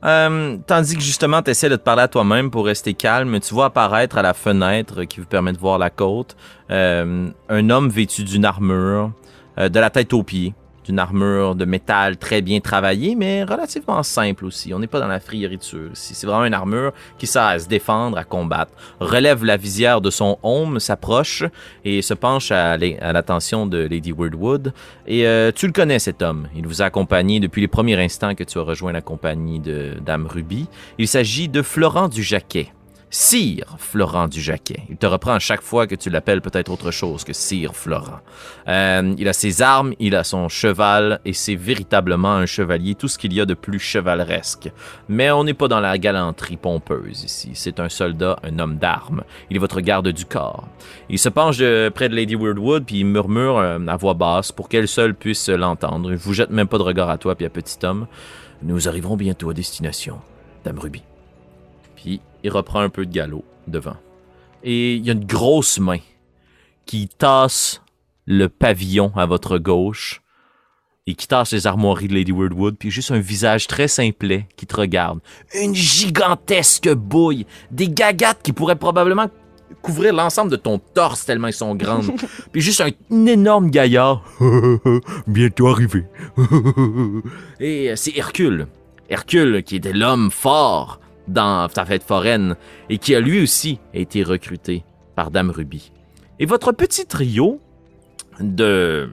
Euh, 0.04 0.58
tandis 0.66 0.94
que 0.94 1.00
justement, 1.02 1.42
tu 1.42 1.50
essaies 1.50 1.68
de 1.70 1.76
te 1.76 1.82
parler 1.82 2.02
à 2.02 2.08
toi-même 2.08 2.50
pour 2.50 2.66
rester 2.66 2.92
calme, 2.94 3.40
tu 3.40 3.54
vois 3.54 3.66
apparaître 3.66 4.18
à 4.18 4.22
la 4.22 4.34
fenêtre 4.34 5.04
qui 5.04 5.20
vous 5.20 5.26
permet 5.26 5.52
de 5.52 5.58
voir 5.58 5.78
la 5.78 5.90
côte 5.90 6.36
euh, 6.70 7.28
un 7.48 7.70
homme 7.70 7.88
vêtu 7.88 8.22
d'une 8.22 8.44
armure, 8.44 9.12
euh, 9.58 9.68
de 9.70 9.80
la 9.80 9.88
tête 9.90 10.12
aux 10.12 10.22
pieds, 10.22 10.54
d'une 10.86 10.98
armure 10.98 11.54
de 11.54 11.64
métal 11.64 12.16
très 12.16 12.42
bien 12.42 12.60
travaillée, 12.60 13.14
mais 13.14 13.44
relativement 13.44 14.02
simple 14.02 14.44
aussi. 14.44 14.72
On 14.72 14.78
n'est 14.78 14.86
pas 14.86 15.00
dans 15.00 15.08
la 15.08 15.20
frioriture 15.20 15.90
ici. 15.92 16.14
C'est 16.14 16.26
vraiment 16.26 16.44
une 16.44 16.54
armure 16.54 16.92
qui 17.18 17.26
sert 17.26 17.42
à 17.42 17.58
se 17.58 17.68
défendre, 17.68 18.16
à 18.16 18.24
combattre. 18.24 18.72
Relève 19.00 19.44
la 19.44 19.56
visière 19.56 20.00
de 20.00 20.10
son 20.10 20.38
homme, 20.42 20.80
s'approche 20.80 21.44
et 21.84 22.02
se 22.02 22.14
penche 22.14 22.50
à 22.50 22.76
l'attention 22.76 23.66
de 23.66 23.78
Lady 23.78 24.12
Weirdwood. 24.12 24.72
Et 25.06 25.26
euh, 25.26 25.50
tu 25.52 25.66
le 25.66 25.72
connais, 25.72 25.98
cet 25.98 26.22
homme. 26.22 26.48
Il 26.54 26.66
vous 26.66 26.82
a 26.82 26.86
accompagné 26.86 27.40
depuis 27.40 27.60
les 27.60 27.68
premiers 27.68 28.02
instants 28.02 28.34
que 28.34 28.44
tu 28.44 28.58
as 28.58 28.62
rejoint 28.62 28.92
la 28.92 29.02
compagnie 29.02 29.60
de 29.60 29.94
Dame 30.04 30.26
Ruby. 30.26 30.68
Il 30.98 31.08
s'agit 31.08 31.48
de 31.48 31.62
Florent 31.62 32.08
du 32.08 32.22
Jacquet. 32.22 32.72
Sire 33.08 33.76
Florent 33.78 34.26
du 34.26 34.40
Jacquet. 34.40 34.82
Il 34.90 34.96
te 34.96 35.06
reprend 35.06 35.32
à 35.32 35.38
chaque 35.38 35.62
fois 35.62 35.86
que 35.86 35.94
tu 35.94 36.10
l'appelles 36.10 36.40
peut-être 36.40 36.72
autre 36.72 36.90
chose 36.90 37.22
que 37.22 37.32
Sire 37.32 37.76
Florent. 37.76 38.18
Euh, 38.66 39.14
il 39.16 39.28
a 39.28 39.32
ses 39.32 39.62
armes, 39.62 39.94
il 40.00 40.16
a 40.16 40.24
son 40.24 40.48
cheval, 40.48 41.20
et 41.24 41.32
c'est 41.32 41.54
véritablement 41.54 42.32
un 42.32 42.46
chevalier, 42.46 42.96
tout 42.96 43.06
ce 43.06 43.16
qu'il 43.16 43.32
y 43.32 43.40
a 43.40 43.46
de 43.46 43.54
plus 43.54 43.78
chevaleresque. 43.78 44.72
Mais 45.08 45.30
on 45.30 45.44
n'est 45.44 45.54
pas 45.54 45.68
dans 45.68 45.78
la 45.78 45.96
galanterie 45.98 46.56
pompeuse 46.56 47.22
ici. 47.22 47.52
C'est 47.54 47.78
un 47.78 47.88
soldat, 47.88 48.38
un 48.42 48.58
homme 48.58 48.76
d'armes. 48.76 49.22
Il 49.50 49.56
est 49.56 49.60
votre 49.60 49.80
garde 49.80 50.08
du 50.08 50.24
corps. 50.24 50.66
Il 51.08 51.20
se 51.20 51.28
penche 51.28 51.58
près 51.94 52.08
de 52.08 52.16
Lady 52.16 52.34
Weirdwood, 52.34 52.84
puis 52.86 53.00
il 53.00 53.06
murmure 53.06 53.58
euh, 53.58 53.78
à 53.86 53.96
voix 53.96 54.14
basse 54.14 54.50
pour 54.50 54.68
qu'elle 54.68 54.88
seule 54.88 55.14
puisse 55.14 55.48
l'entendre. 55.48 56.10
Il 56.10 56.18
vous 56.18 56.34
jette 56.34 56.50
même 56.50 56.66
pas 56.66 56.78
de 56.78 56.82
regard 56.82 57.08
à 57.08 57.18
toi, 57.18 57.36
puis 57.36 57.46
à 57.46 57.50
petit 57.50 57.78
homme. 57.84 58.08
Nous 58.62 58.88
arriverons 58.88 59.16
bientôt 59.16 59.50
à 59.50 59.54
destination, 59.54 60.18
Dame 60.64 60.78
Ruby. 60.78 61.02
Puis 61.94 62.20
il 62.46 62.50
reprend 62.50 62.78
un 62.78 62.90
peu 62.90 63.04
de 63.04 63.12
galop 63.12 63.44
devant. 63.66 63.96
Et 64.62 64.94
il 64.94 65.04
y 65.04 65.10
a 65.10 65.14
une 65.14 65.24
grosse 65.24 65.80
main 65.80 65.98
qui 66.86 67.08
tasse 67.08 67.82
le 68.24 68.48
pavillon 68.48 69.10
à 69.16 69.26
votre 69.26 69.58
gauche 69.58 70.22
et 71.08 71.14
qui 71.14 71.26
tasse 71.26 71.52
les 71.52 71.66
armoiries 71.66 72.06
de 72.06 72.14
Lady 72.14 72.30
Weirdwood, 72.30 72.76
puis 72.78 72.92
juste 72.92 73.10
un 73.10 73.18
visage 73.18 73.66
très 73.66 73.88
simplet 73.88 74.46
qui 74.56 74.66
te 74.66 74.76
regarde. 74.76 75.18
Une 75.60 75.74
gigantesque 75.74 76.88
bouille, 76.94 77.46
des 77.72 77.88
gagates 77.88 78.42
qui 78.42 78.52
pourraient 78.52 78.76
probablement 78.76 79.26
couvrir 79.82 80.14
l'ensemble 80.14 80.52
de 80.52 80.56
ton 80.56 80.78
torse 80.78 81.26
tellement 81.26 81.48
ils 81.48 81.52
sont 81.52 81.74
grandes. 81.74 82.12
Puis 82.52 82.60
juste 82.60 82.80
un, 82.80 82.90
un 83.10 83.26
énorme 83.26 83.70
gaillard. 83.70 84.22
Bientôt 85.26 85.66
arrivé. 85.66 86.04
Et 87.58 87.90
euh, 87.90 87.96
c'est 87.96 88.16
Hercule. 88.16 88.68
Hercule 89.08 89.64
qui 89.64 89.76
était 89.76 89.92
l'homme 89.92 90.30
fort 90.30 91.00
dans 91.28 91.68
sa 91.68 91.84
fête 91.84 92.02
foraine 92.02 92.56
et 92.88 92.98
qui 92.98 93.14
a 93.14 93.20
lui 93.20 93.42
aussi 93.42 93.78
été 93.94 94.22
recruté 94.22 94.84
par 95.14 95.30
Dame 95.30 95.50
Ruby. 95.50 95.92
Et 96.38 96.46
votre 96.46 96.72
petit 96.72 97.06
trio 97.06 97.60
de 98.40 99.10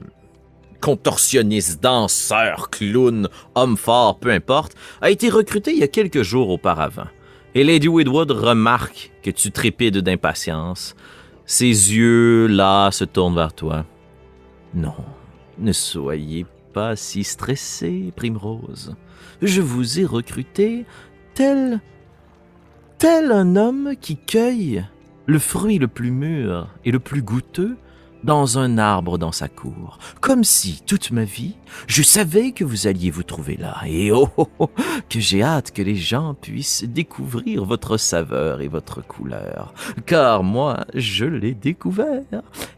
contorsionnistes, 0.80 1.82
danseurs, 1.82 2.68
clowns, 2.68 3.28
hommes 3.54 3.78
forts, 3.78 4.18
peu 4.18 4.30
importe, 4.30 4.74
a 5.00 5.10
été 5.10 5.30
recruté 5.30 5.72
il 5.72 5.78
y 5.78 5.82
a 5.82 5.88
quelques 5.88 6.22
jours 6.22 6.50
auparavant. 6.50 7.06
Et 7.54 7.64
Lady 7.64 7.88
Widwood 7.88 8.30
remarque 8.32 9.12
que 9.22 9.30
tu 9.30 9.50
trépides 9.50 9.98
d'impatience. 9.98 10.94
Ses 11.46 11.66
yeux, 11.66 12.46
là, 12.48 12.90
se 12.90 13.04
tournent 13.04 13.36
vers 13.36 13.54
toi. 13.54 13.86
Non, 14.74 14.94
ne 15.58 15.72
soyez 15.72 16.46
pas 16.72 16.96
si 16.96 17.24
stressé, 17.24 18.12
Primrose. 18.14 18.94
Je 19.40 19.62
vous 19.62 20.00
ai 20.00 20.04
recruté 20.04 20.84
tel... 21.34 21.80
tel 22.98 23.32
un 23.32 23.56
homme 23.56 23.94
qui 24.00 24.16
cueille 24.16 24.84
le 25.26 25.38
fruit 25.38 25.78
le 25.78 25.88
plus 25.88 26.10
mûr 26.10 26.68
et 26.84 26.90
le 26.90 26.98
plus 26.98 27.22
goûteux 27.22 27.76
dans 28.24 28.58
un 28.58 28.78
arbre 28.78 29.18
dans 29.18 29.32
sa 29.32 29.48
cour, 29.48 29.98
comme 30.20 30.44
si, 30.44 30.82
toute 30.86 31.10
ma 31.10 31.24
vie, 31.24 31.56
je 31.86 32.02
savais 32.02 32.52
que 32.52 32.64
vous 32.64 32.86
alliez 32.86 33.10
vous 33.10 33.22
trouver 33.22 33.58
là, 33.58 33.76
et 33.86 34.12
oh, 34.12 34.30
oh, 34.38 34.48
oh, 34.58 34.70
que 35.10 35.20
j'ai 35.20 35.42
hâte 35.42 35.72
que 35.72 35.82
les 35.82 35.94
gens 35.94 36.32
puissent 36.32 36.84
découvrir 36.84 37.66
votre 37.66 37.98
saveur 37.98 38.62
et 38.62 38.68
votre 38.68 39.06
couleur, 39.06 39.74
car 40.06 40.42
moi, 40.42 40.86
je 40.94 41.26
l'ai 41.26 41.52
découvert. 41.52 42.22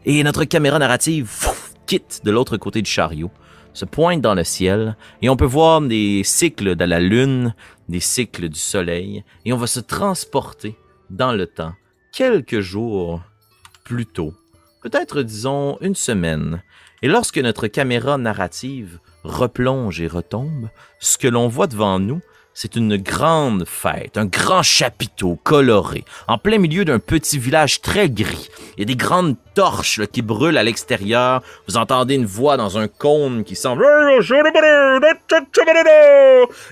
Et 0.05 0.21
notre 0.23 0.43
caméra 0.43 0.79
narrative 0.79 1.47
quitte 1.85 2.21
de 2.25 2.31
l'autre 2.31 2.57
côté 2.57 2.81
du 2.81 2.89
chariot, 2.89 3.31
se 3.77 3.85
pointe 3.85 4.21
dans 4.21 4.33
le 4.33 4.43
ciel, 4.43 4.97
et 5.21 5.29
on 5.29 5.37
peut 5.37 5.45
voir 5.45 5.81
des 5.81 6.23
cycles 6.23 6.75
de 6.75 6.83
la 6.83 6.99
lune, 6.99 7.53
des 7.89 7.99
cycles 7.99 8.49
du 8.49 8.59
soleil, 8.59 9.23
et 9.45 9.53
on 9.53 9.57
va 9.57 9.67
se 9.67 9.79
transporter 9.79 10.75
dans 11.11 11.31
le 11.31 11.45
temps, 11.45 11.73
quelques 12.11 12.59
jours 12.59 13.21
plus 13.83 14.07
tôt, 14.07 14.33
peut-être 14.81 15.21
disons 15.21 15.77
une 15.81 15.93
semaine. 15.93 16.63
Et 17.03 17.07
lorsque 17.07 17.37
notre 17.37 17.67
caméra 17.67 18.17
narrative 18.17 18.99
replonge 19.23 20.01
et 20.01 20.07
retombe, 20.07 20.69
ce 20.99 21.19
que 21.19 21.27
l'on 21.27 21.47
voit 21.47 21.67
devant 21.67 21.99
nous, 21.99 22.21
c'est 22.59 22.75
une 22.75 22.97
grande 22.97 23.65
fête, 23.67 24.17
un 24.17 24.25
grand 24.25 24.63
chapiteau 24.63 25.37
coloré, 25.43 26.03
en 26.27 26.39
plein 26.39 26.57
milieu 26.57 26.85
d'un 26.85 26.97
petit 26.97 27.37
village 27.37 27.81
très 27.81 28.09
gris. 28.09 28.49
Il 28.75 28.79
y 28.79 28.81
a 28.81 28.85
des 28.85 28.95
grandes 28.95 29.35
torches 29.53 29.99
là, 29.99 30.07
qui 30.07 30.23
brûlent 30.23 30.57
à 30.57 30.63
l'extérieur. 30.63 31.43
Vous 31.67 31.77
entendez 31.77 32.15
une 32.15 32.25
voix 32.25 32.57
dans 32.57 32.79
un 32.79 32.87
cône 32.87 33.43
qui 33.43 33.55
semble... 33.55 33.83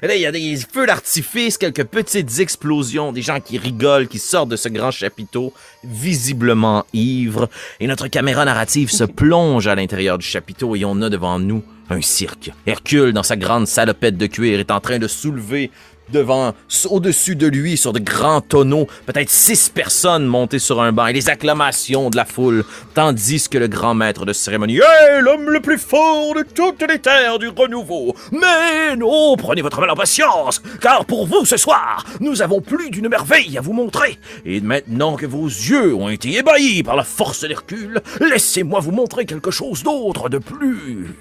Et 0.02 0.08
là, 0.08 0.16
il 0.16 0.22
y 0.22 0.26
a 0.26 0.32
des 0.32 0.58
feux 0.58 0.88
d'artifice, 0.88 1.60
quelques 1.60 1.84
petites 1.84 2.40
explosions, 2.40 3.12
des 3.12 3.22
gens 3.22 3.40
qui 3.40 3.60
rigolent, 3.60 4.08
qui 4.08 4.18
sortent 4.18 4.50
de 4.50 4.56
ce 4.56 4.70
grand 4.70 4.90
chapiteau, 4.90 5.54
visiblement 5.84 6.84
ivres. 6.94 7.48
Et 7.80 7.86
notre 7.86 8.08
caméra 8.08 8.44
narrative 8.44 8.90
se 8.90 9.04
plonge 9.22 9.68
à 9.68 9.76
l'intérieur 9.76 10.18
du 10.18 10.26
chapiteau 10.26 10.76
et 10.76 10.84
on 10.84 11.00
a 11.04 11.12
devant 11.12 11.38
nous 11.38 11.64
un 11.90 12.02
cirque. 12.02 12.52
Hercule, 12.66 13.14
dans 13.14 13.24
sa 13.24 13.36
grande 13.36 13.68
salopette 13.68 14.18
de 14.18 14.28
cuir, 14.28 14.60
est 14.60 14.72
en 14.72 14.80
train 14.80 15.00
de 15.00 15.08
soulever 15.08 15.72
devant, 16.12 16.54
au-dessus 16.90 17.36
de 17.36 17.48
lui, 17.48 17.78
sur 17.78 17.94
de 17.94 18.00
grands 18.00 18.42
tonneaux, 18.42 18.88
peut-être 19.06 19.30
six 19.30 19.70
personnes 19.70 20.26
montées 20.26 20.60
sur 20.60 20.82
un 20.82 20.92
banc 20.92 21.08
et 21.08 21.14
les 21.14 21.30
acclamations 21.30 22.10
de 22.10 22.16
la 22.16 22.26
foule, 22.26 22.64
tandis 22.94 23.50
que 23.50 23.58
le 23.58 23.68
grand 23.68 23.96
maître 23.96 24.26
de 24.26 24.34
cérémonie 24.34 24.78
est 24.78 25.22
l'homme 25.22 25.50
le 25.50 25.62
plus 25.62 25.78
fort 25.78 26.34
de 26.36 26.44
toutes 26.44 26.84
les 26.88 27.00
terres 27.00 27.40
du 27.40 27.50
renouveau. 27.50 28.16
Mais 28.32 28.96
non, 28.96 29.36
prenez 29.38 29.62
votre 29.62 29.80
mal 29.80 29.90
en 29.90 29.96
patience, 29.96 30.62
car 30.82 31.06
pour 31.06 31.26
vous 31.26 31.46
ce 31.46 31.58
soir, 31.58 32.06
nous 32.20 32.42
avons 32.42 32.62
plus 32.62 32.90
d'une 32.90 33.10
merveille 33.10 33.58
à 33.58 33.62
vous 33.62 33.74
montrer. 33.74 34.20
Et 34.46 34.62
maintenant 34.62 35.16
que 35.16 35.26
vos 35.26 35.48
yeux 35.48 35.96
ont 35.96 36.10
été 36.10 36.38
ébahis 36.38 36.84
par 36.84 36.96
la 36.96 37.04
force 37.04 37.46
d'Hercule, 37.46 38.02
laissez-moi 38.20 38.80
vous 38.80 38.92
montrer 38.92 39.26
quelque 39.26 39.52
chose 39.52 39.84
d'autre 39.84 40.30
de 40.30 40.38
plus 40.38 41.16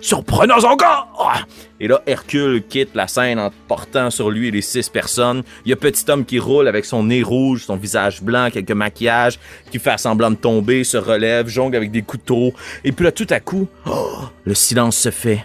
Surprenons 0.00 0.64
encore! 0.64 1.44
Et 1.80 1.88
là, 1.88 2.00
Hercule 2.06 2.62
quitte 2.66 2.94
la 2.94 3.06
scène 3.06 3.38
en 3.38 3.50
portant 3.68 4.10
sur 4.10 4.30
lui 4.30 4.50
les 4.50 4.62
six 4.62 4.88
personnes. 4.88 5.42
Il 5.64 5.70
y 5.70 5.72
a 5.72 5.76
petit 5.76 6.10
homme 6.10 6.24
qui 6.24 6.38
roule 6.38 6.68
avec 6.68 6.84
son 6.84 7.04
nez 7.04 7.22
rouge, 7.22 7.64
son 7.64 7.76
visage 7.76 8.22
blanc, 8.22 8.48
quelques 8.50 8.70
maquillages, 8.70 9.38
qui 9.70 9.78
fait 9.78 9.98
semblant 9.98 10.30
de 10.30 10.36
tomber, 10.36 10.84
se 10.84 10.96
relève, 10.96 11.48
jongle 11.48 11.76
avec 11.76 11.90
des 11.90 12.02
couteaux. 12.02 12.52
Et 12.84 12.92
puis 12.92 13.04
là, 13.04 13.12
tout 13.12 13.26
à 13.30 13.40
coup, 13.40 13.68
oh, 13.86 14.20
le 14.44 14.54
silence 14.54 14.96
se 14.96 15.10
fait. 15.10 15.44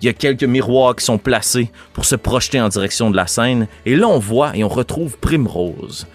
Il 0.00 0.06
y 0.06 0.08
a 0.08 0.12
quelques 0.12 0.44
miroirs 0.44 0.94
qui 0.96 1.04
sont 1.04 1.18
placés 1.18 1.70
pour 1.92 2.04
se 2.04 2.16
projeter 2.16 2.60
en 2.60 2.68
direction 2.68 3.10
de 3.10 3.16
la 3.16 3.26
scène. 3.26 3.66
Et 3.86 3.96
là, 3.96 4.08
on 4.08 4.18
voit 4.18 4.56
et 4.56 4.64
on 4.64 4.68
retrouve 4.68 5.18
Primrose 5.18 6.06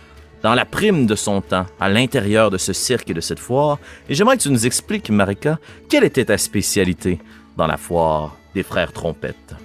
dans 0.44 0.56
la 0.56 0.66
prime 0.66 1.06
de 1.06 1.16
son 1.16 1.42
temps, 1.42 1.66
à 1.80 1.90
l'intérieur 1.90 2.50
de 2.50 2.58
ce 2.58 2.74
cirque 2.74 3.10
et 3.10 3.14
de 3.14 3.22
cette 3.22 3.40
foire. 3.40 3.78
Et 4.10 4.16
j'aimerais 4.16 4.38
que 4.38 4.44
tu 4.44 4.50
nous 4.50 4.66
expliques, 4.66 5.10
Marika, 5.10 5.60
quelle 5.90 6.04
était 6.04 6.26
ta 6.26 6.38
spécialité? 6.38 7.20
Dans 7.58 7.68
la 7.68 7.78
foire 7.78 8.38
des 8.54 8.64
frères 8.64 8.94
trompettes. 8.94 9.56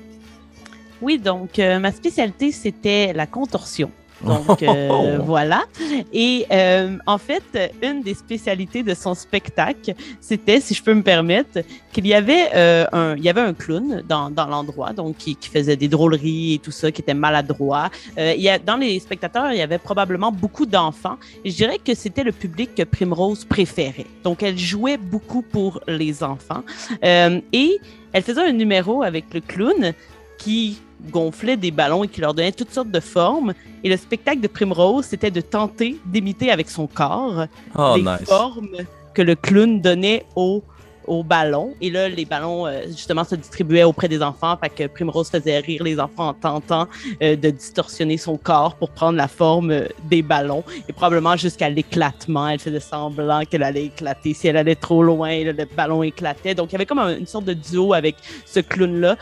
Oui, 1.02 1.19
donc 1.19 1.59
euh, 1.59 1.78
ma 1.78 1.93
spécialité, 1.93 2.52
c'était 2.52 3.12
la 3.12 3.26
contorsion. 3.26 3.90
Donc 4.23 4.63
euh, 4.63 5.19
voilà. 5.23 5.65
Et 6.13 6.47
euh, 6.51 6.97
en 7.07 7.19
fait, 7.19 7.43
une 7.83 8.03
des 8.03 8.15
spécialités 8.15 8.83
de 8.83 8.95
son 8.95 9.15
spectacle, 9.15 9.95
c'était, 10.21 10.61
si 10.61 10.75
je 10.75 10.83
peux 10.83 10.95
me 10.95 11.03
permettre, 11.03 11.61
qu'il 11.93 12.07
y 12.07 12.15
avait 12.15 12.53
un, 12.93 13.17
il 13.17 13.25
y 13.25 13.29
avait 13.29 13.41
un 13.41 13.55
clown 13.55 14.03
dans, 14.09 14.31
dans 14.31 14.47
l'endroit, 14.47 14.93
donc 14.93 15.17
qui, 15.17 15.37
qui, 15.37 15.49
faisait 15.49 15.77
des 15.77 15.89
drôleries 15.89 16.55
et 16.55 16.59
tout 16.59 16.71
ça, 16.71 16.91
qui 16.91 17.03
était 17.03 17.15
maladroit. 17.15 17.91
il 18.17 18.41
y 18.41 18.49
a, 18.49 18.59
dans 18.59 18.77
les 18.77 18.99
spectateurs, 18.99 19.53
il 19.53 19.59
y 19.59 19.63
avait 19.63 19.79
probablement 19.79 20.33
beaucoup 20.33 20.67
d'enfants. 20.67 21.17
Je 21.45 21.53
dirais 21.53 21.79
que 21.83 21.95
c'était 21.95 22.25
le 22.25 22.33
public 22.33 22.75
que 22.75 22.83
Primrose 22.83 23.45
préférait. 23.45 24.07
Donc 24.25 24.43
elle 24.43 24.59
jouait 24.59 24.99
beaucoup 24.99 25.43
pour 25.43 25.81
les 25.87 26.23
enfants. 26.23 26.63
et 27.03 27.79
elle 28.13 28.23
faisait 28.23 28.43
un 28.43 28.53
numéro 28.53 29.03
avec 29.03 29.33
le 29.33 29.41
clown 29.41 29.93
qui 30.39 30.79
gonflait 31.11 31.57
des 31.57 31.71
ballons 31.71 32.05
et 32.05 32.09
qui 32.09 32.21
leur 32.21 32.35
donnait 32.35 32.53
toutes 32.53 32.73
sortes 32.73 32.91
de 32.91 33.00
formes. 33.00 33.53
Et 33.85 33.88
le 33.88 33.97
spectacle 33.97 34.41
de 34.41 34.49
Primrose, 34.49 35.05
c'était 35.05 35.31
de 35.31 35.41
tenter 35.41 35.97
d'imiter 36.07 36.50
avec 36.50 36.69
son 36.69 36.87
corps 36.87 37.47
oh, 37.76 37.95
les 37.97 38.25
formes 38.25 38.76
que 39.15 39.23
le 39.23 39.35
clown 39.35 39.81
donnait 39.81 40.25
aux 40.35 40.62
aux 41.07 41.23
ballons. 41.23 41.75
Et 41.81 41.91
là, 41.91 42.09
les 42.09 42.25
ballons, 42.25 42.67
euh, 42.67 42.83
justement, 42.87 43.25
se 43.25 43.35
distribuaient 43.35 43.85
auprès 43.85 44.09
des 44.09 44.23
enfants. 44.23 44.57
Fait 44.61 44.69
que 44.69 44.87
Primrose 44.93 45.31
faisait 45.31 45.59
rire 45.59 45.83
les 45.83 45.99
enfants 46.00 46.29
en 46.29 46.35
tentant 46.35 46.88
euh, 47.23 47.37
de 47.37 47.50
distorsionner 47.50 48.17
son 48.17 48.37
corps 48.37 48.75
pour 48.76 48.91
prendre 48.91 49.17
la 49.17 49.29
forme 49.29 49.71
euh, 49.71 49.88
des 50.05 50.23
ballons. 50.23 50.65
Et 50.88 50.93
probablement 50.93 51.37
jusqu'à 51.37 51.69
l'éclatement, 51.69 52.49
elle 52.49 52.59
faisait 52.59 52.81
semblant 52.81 53.43
qu'elle 53.45 53.62
allait 53.62 53.87
éclater. 53.87 54.35
Si 54.35 54.49
elle 54.49 54.57
allait 54.57 54.75
trop 54.75 55.03
loin, 55.03 55.45
le 55.45 55.53
ballon 55.76 56.03
éclatait. 56.03 56.55
Donc, 56.55 56.71
il 56.71 56.73
y 56.73 56.76
avait 56.76 56.87
comme 56.87 56.99
une 56.99 57.26
sorte 57.26 57.45
de 57.45 57.55
duo 57.55 57.95
avec 57.95 58.17
ce 58.45 58.61
clown-là. 58.61 59.17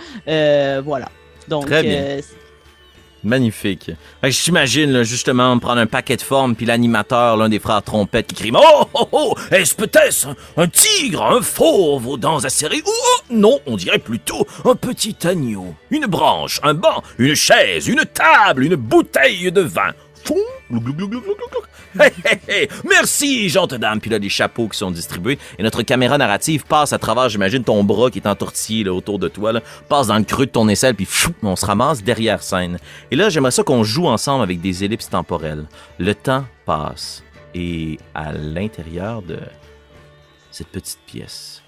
voilà. 0.82 1.08
Donc, 1.48 1.66
Très 1.66 1.82
bien. 1.82 2.18
Magnifique. 3.24 3.90
J'imagine 4.22 5.02
justement 5.02 5.58
prendre 5.58 5.80
un 5.80 5.86
paquet 5.86 6.16
de 6.16 6.22
formes 6.22 6.54
puis 6.54 6.66
l'animateur, 6.66 7.38
l'un 7.38 7.48
des 7.48 7.58
frères 7.58 7.82
trompettes, 7.82 8.26
qui 8.26 8.34
crie 8.34 8.52
Oh 8.54 8.84
oh 8.92 9.08
oh 9.12 9.34
Est-ce 9.50 9.74
peut-être 9.74 10.36
un 10.58 10.68
tigre, 10.68 11.24
un 11.24 11.40
fauve 11.40 12.06
aux 12.06 12.16
dents 12.18 12.44
acérées 12.44 12.82
ou 12.86 12.90
oh, 12.90 13.20
non, 13.30 13.60
on 13.66 13.76
dirait 13.76 13.98
plutôt 13.98 14.46
un 14.66 14.74
petit 14.74 15.16
agneau, 15.24 15.74
une 15.90 16.04
branche, 16.04 16.60
un 16.62 16.74
banc, 16.74 17.02
une 17.18 17.34
chaise, 17.34 17.88
une 17.88 18.04
table, 18.04 18.64
une 18.64 18.76
bouteille 18.76 19.50
de 19.50 19.62
vin. 19.62 19.92
Fou 20.22 20.36
Merci, 22.84 23.48
gentille 23.48 23.78
dame. 23.78 24.00
Puis 24.00 24.10
là, 24.10 24.18
les 24.18 24.28
chapeaux 24.28 24.68
qui 24.68 24.78
sont 24.78 24.90
distribués. 24.90 25.38
Et 25.58 25.62
notre 25.62 25.82
caméra 25.82 26.18
narrative 26.18 26.64
passe 26.64 26.92
à 26.92 26.98
travers, 26.98 27.28
j'imagine, 27.28 27.62
ton 27.64 27.84
bras 27.84 28.10
qui 28.10 28.18
est 28.18 28.26
entortillé 28.26 28.84
là, 28.84 28.92
autour 28.92 29.18
de 29.18 29.28
toi, 29.28 29.52
là, 29.52 29.60
passe 29.88 30.08
dans 30.08 30.18
le 30.18 30.24
creux 30.24 30.46
de 30.46 30.50
ton 30.50 30.68
aisselle, 30.68 30.94
puis 30.94 31.04
fou, 31.04 31.32
on 31.42 31.56
se 31.56 31.66
ramasse 31.66 32.02
derrière 32.02 32.42
scène. 32.42 32.78
Et 33.10 33.16
là, 33.16 33.28
j'aimerais 33.28 33.50
ça 33.50 33.62
qu'on 33.62 33.84
joue 33.84 34.06
ensemble 34.06 34.42
avec 34.42 34.60
des 34.60 34.84
ellipses 34.84 35.10
temporelles. 35.10 35.66
Le 35.98 36.14
temps 36.14 36.44
passe. 36.64 37.22
Et 37.54 37.98
à 38.14 38.32
l'intérieur 38.32 39.22
de 39.22 39.38
cette 40.50 40.68
petite 40.68 40.98
pièce, 41.06 41.62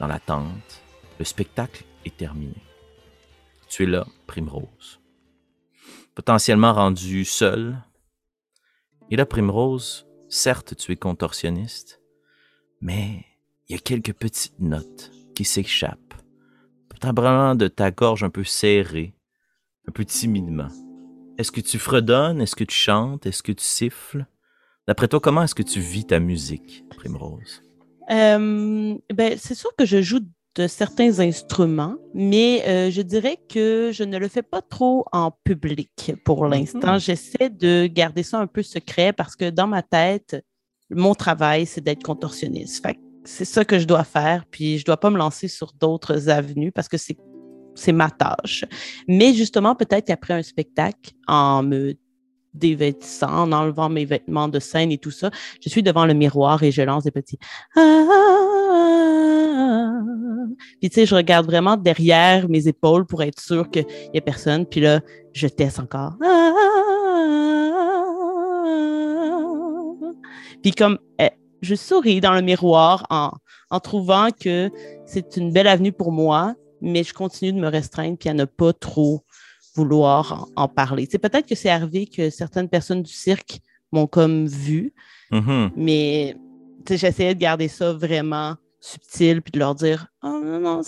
dans 0.00 0.08
la 0.08 0.18
tente, 0.18 0.82
le 1.18 1.24
spectacle 1.24 1.84
est 2.04 2.16
terminé. 2.16 2.54
Tu 3.68 3.84
es 3.84 3.86
là, 3.86 4.06
Primrose. 4.26 5.00
Potentiellement 6.14 6.72
rendu 6.72 7.24
seul, 7.24 7.76
et 9.10 9.16
là, 9.16 9.26
Primrose, 9.26 10.06
certes, 10.28 10.76
tu 10.76 10.92
es 10.92 10.96
contorsionniste, 10.96 12.00
mais 12.80 13.24
il 13.68 13.74
y 13.74 13.78
a 13.78 13.80
quelques 13.80 14.12
petites 14.12 14.58
notes 14.60 15.10
qui 15.34 15.44
s'échappent, 15.44 16.14
vraiment 17.14 17.54
de 17.54 17.68
ta 17.68 17.90
gorge 17.90 18.24
un 18.24 18.30
peu 18.30 18.44
serrée, 18.44 19.14
un 19.86 19.92
peu 19.92 20.04
timidement. 20.04 20.68
Est-ce 21.38 21.52
que 21.52 21.60
tu 21.60 21.78
fredonnes? 21.78 22.40
Est-ce 22.40 22.56
que 22.56 22.64
tu 22.64 22.74
chantes? 22.74 23.24
Est-ce 23.26 23.42
que 23.42 23.52
tu 23.52 23.64
siffles? 23.64 24.26
D'après 24.88 25.06
toi, 25.06 25.20
comment 25.20 25.42
est-ce 25.42 25.54
que 25.54 25.62
tu 25.62 25.80
vis 25.80 26.06
ta 26.06 26.18
musique, 26.18 26.84
Primrose? 26.96 27.62
Euh, 28.10 28.96
ben, 29.14 29.38
c'est 29.38 29.54
sûr 29.54 29.70
que 29.76 29.84
je 29.84 30.02
joue 30.02 30.20
certains 30.66 31.20
instruments, 31.20 31.96
mais 32.14 32.64
euh, 32.66 32.90
je 32.90 33.02
dirais 33.02 33.38
que 33.48 33.90
je 33.92 34.02
ne 34.02 34.18
le 34.18 34.28
fais 34.28 34.42
pas 34.42 34.62
trop 34.62 35.04
en 35.12 35.30
public 35.44 36.12
pour 36.24 36.44
mm-hmm. 36.44 36.50
l'instant. 36.50 36.98
J'essaie 36.98 37.50
de 37.50 37.86
garder 37.86 38.22
ça 38.22 38.38
un 38.38 38.46
peu 38.46 38.62
secret 38.62 39.12
parce 39.12 39.36
que 39.36 39.50
dans 39.50 39.66
ma 39.66 39.82
tête, 39.82 40.44
mon 40.90 41.14
travail, 41.14 41.66
c'est 41.66 41.80
d'être 41.80 42.02
contorsionniste. 42.02 42.84
c'est 43.24 43.44
ça 43.44 43.64
que 43.64 43.78
je 43.78 43.86
dois 43.86 44.04
faire, 44.04 44.44
puis 44.50 44.78
je 44.78 44.84
dois 44.84 44.96
pas 44.96 45.10
me 45.10 45.18
lancer 45.18 45.48
sur 45.48 45.72
d'autres 45.74 46.28
avenues 46.28 46.72
parce 46.72 46.88
que 46.88 46.96
c'est 46.96 47.16
c'est 47.78 47.92
ma 47.92 48.10
tâche. 48.10 48.64
Mais 49.06 49.32
justement, 49.32 49.74
peut-être 49.76 50.06
qu'après 50.08 50.34
un 50.34 50.42
spectacle, 50.42 51.12
en 51.28 51.62
me 51.62 51.94
dévêtissant, 52.58 53.44
en 53.44 53.52
enlevant 53.52 53.88
mes 53.88 54.04
vêtements 54.04 54.48
de 54.48 54.58
scène 54.58 54.92
et 54.92 54.98
tout 54.98 55.10
ça, 55.10 55.30
je 55.62 55.68
suis 55.68 55.82
devant 55.82 56.06
le 56.06 56.14
miroir 56.14 56.62
et 56.62 56.70
je 56.70 56.82
lance 56.82 57.04
des 57.04 57.10
petits 57.10 57.38
puis 60.80 60.90
tu 60.90 60.94
sais, 60.94 61.06
je 61.06 61.14
regarde 61.14 61.46
vraiment 61.46 61.76
derrière 61.76 62.48
mes 62.48 62.68
épaules 62.68 63.06
pour 63.06 63.22
être 63.22 63.40
sûr 63.40 63.70
qu'il 63.70 63.86
n'y 64.12 64.18
a 64.18 64.22
personne. 64.22 64.66
Puis 64.66 64.80
là, 64.80 65.00
je 65.32 65.48
teste 65.48 65.78
encore. 65.78 66.14
Puis 70.62 70.72
comme 70.72 70.98
eh, 71.20 71.30
je 71.62 71.74
souris 71.74 72.20
dans 72.20 72.34
le 72.34 72.42
miroir 72.42 73.06
en, 73.10 73.30
en 73.70 73.80
trouvant 73.80 74.28
que 74.30 74.70
c'est 75.06 75.36
une 75.36 75.52
belle 75.52 75.68
avenue 75.68 75.92
pour 75.92 76.12
moi, 76.12 76.54
mais 76.80 77.04
je 77.04 77.14
continue 77.14 77.52
de 77.52 77.60
me 77.60 77.68
restreindre 77.68 78.16
puis 78.18 78.28
à 78.28 78.34
ne 78.34 78.44
pas 78.44 78.72
trop 78.72 79.22
vouloir 79.78 80.48
en, 80.56 80.66
parler. 80.66 81.06
C'est 81.08 81.18
peut-être 81.18 81.48
que 81.48 81.54
c'est 81.54 81.70
arrivé 81.70 82.06
que 82.06 82.30
certaines 82.30 82.68
personnes 82.68 83.02
du 83.02 83.12
cirque 83.12 83.60
m'ont 83.92 84.08
comme 84.08 84.46
vu, 84.46 84.92
mm-hmm. 85.30 85.70
mais 85.76 86.36
j'essayais 86.90 87.34
de 87.34 87.40
garder 87.40 87.68
ça 87.68 87.92
vraiment 87.92 88.56
subtil, 88.80 89.40
puis 89.40 89.52
de 89.52 89.58
leur 89.60 89.74
dire 89.76 90.06
Oh 90.22 90.40
non, 90.44 90.58
non, 90.60 90.80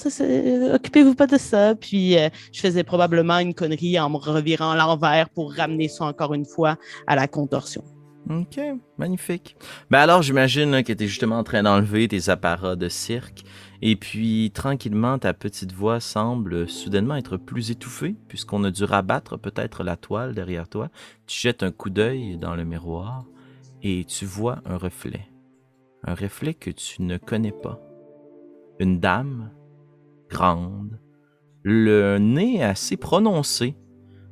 occupez-vous 0.74 1.14
pas 1.14 1.28
de 1.28 1.38
ça. 1.38 1.74
Puis 1.76 2.18
euh, 2.18 2.28
je 2.52 2.60
faisais 2.60 2.82
probablement 2.82 3.38
une 3.38 3.54
connerie 3.54 3.98
en 3.98 4.10
me 4.10 4.16
revirant 4.16 4.74
l'envers 4.74 5.28
pour 5.30 5.54
ramener 5.54 5.88
ça 5.88 6.04
encore 6.04 6.34
une 6.34 6.46
fois 6.46 6.76
à 7.06 7.14
la 7.14 7.28
contorsion. 7.28 7.84
Ok, 8.28 8.60
magnifique. 8.98 9.56
Ben 9.90 10.00
alors, 10.00 10.22
j'imagine 10.22 10.82
que 10.84 10.92
tu 10.92 11.04
es 11.04 11.06
justement 11.06 11.38
en 11.38 11.44
train 11.44 11.62
d'enlever 11.62 12.06
tes 12.06 12.28
apparats 12.28 12.76
de 12.76 12.88
cirque. 12.88 13.42
Et 13.82 13.96
puis, 13.96 14.50
tranquillement, 14.54 15.18
ta 15.18 15.32
petite 15.32 15.72
voix 15.72 16.00
semble 16.00 16.68
soudainement 16.68 17.16
être 17.16 17.36
plus 17.36 17.70
étouffée, 17.70 18.14
puisqu'on 18.28 18.64
a 18.64 18.70
dû 18.70 18.84
rabattre 18.84 19.38
peut-être 19.38 19.84
la 19.84 19.96
toile 19.96 20.34
derrière 20.34 20.68
toi. 20.68 20.90
Tu 21.26 21.40
jettes 21.40 21.62
un 21.62 21.70
coup 21.70 21.90
d'œil 21.90 22.36
dans 22.36 22.54
le 22.54 22.64
miroir 22.64 23.24
et 23.82 24.04
tu 24.04 24.26
vois 24.26 24.60
un 24.66 24.76
reflet 24.76 25.30
un 26.04 26.14
reflet 26.14 26.54
que 26.54 26.70
tu 26.70 27.02
ne 27.02 27.18
connais 27.18 27.52
pas. 27.52 27.80
Une 28.78 29.00
dame, 29.00 29.50
grande, 30.28 30.98
le 31.62 32.18
nez 32.18 32.62
assez 32.62 32.96
prononcé, 32.96 33.76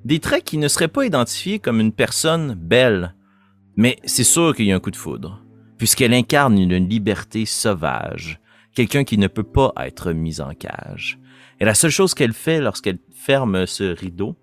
des 0.05 0.21
traits 0.21 0.45
qui 0.45 0.59
ne 0.59 0.69
seraient 0.69 0.89
pas 0.89 1.05
identifiés 1.05 1.59
comme 1.59 1.81
une 1.81 1.93
personne 1.93 2.55
belle, 2.55 3.15
mais 3.77 3.99
c'est 4.05 4.25
sûr 4.25 4.55
qu'il 4.55 4.67
y 4.67 4.73
a 4.73 4.77
un 4.77 4.81
coup 4.81 4.91
de 4.91 4.97
foudre, 4.97 5.45
puisqu'elle 5.77 6.15
incarne 6.15 6.59
une 6.59 6.89
liberté 6.89 7.45
sauvage, 7.45 8.41
quelqu'un 8.79 9.03
qui 9.03 9.19
ne 9.19 9.27
peut 9.27 9.43
pas 9.43 9.73
être 9.79 10.13
mis 10.13 10.41
en 10.41 10.55
cage. 10.55 11.19
Et 11.59 11.65
la 11.65 11.75
seule 11.75 11.91
chose 11.91 12.15
qu'elle 12.15 12.33
fait 12.33 12.61
lorsqu'elle 12.61 13.01
ferme 13.13 13.67
ce 13.67 13.83
rideau, 13.83 14.37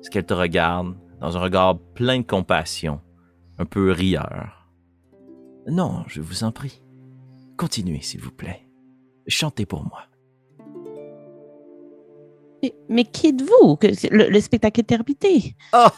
c'est 0.00 0.12
qu'elle 0.12 0.26
te 0.26 0.32
regarde 0.32 0.94
dans 1.20 1.36
un 1.36 1.40
regard 1.40 1.80
plein 1.94 2.20
de 2.20 2.24
compassion, 2.24 3.00
un 3.58 3.64
peu 3.64 3.90
rieur. 3.90 4.70
Non, 5.66 6.04
je 6.06 6.20
vous 6.20 6.44
en 6.44 6.52
prie. 6.52 6.84
Continuez, 7.56 8.00
s'il 8.00 8.20
vous 8.20 8.30
plaît. 8.30 8.64
Chantez 9.26 9.66
pour 9.66 9.82
moi. 9.82 10.02
Mais, 12.62 12.74
mais 12.88 13.04
qui 13.04 13.28
êtes-vous? 13.28 13.76
Le, 13.82 14.30
le 14.30 14.40
spectacle 14.40 14.82
est 14.82 14.84
terminé. 14.84 15.56
Oh, 15.72 15.88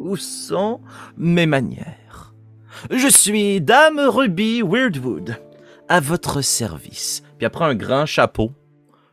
où 0.00 0.16
sont 0.16 0.82
mes 1.16 1.46
manières? 1.46 2.34
Je 2.90 3.08
suis 3.08 3.62
Dame 3.62 4.00
Ruby 4.00 4.60
Weirdwood, 4.62 5.40
à 5.88 6.00
votre 6.00 6.40
service. 6.40 7.22
Puis 7.38 7.48
prend 7.48 7.66
un 7.66 7.74
grand 7.74 8.06
chapeau, 8.06 8.52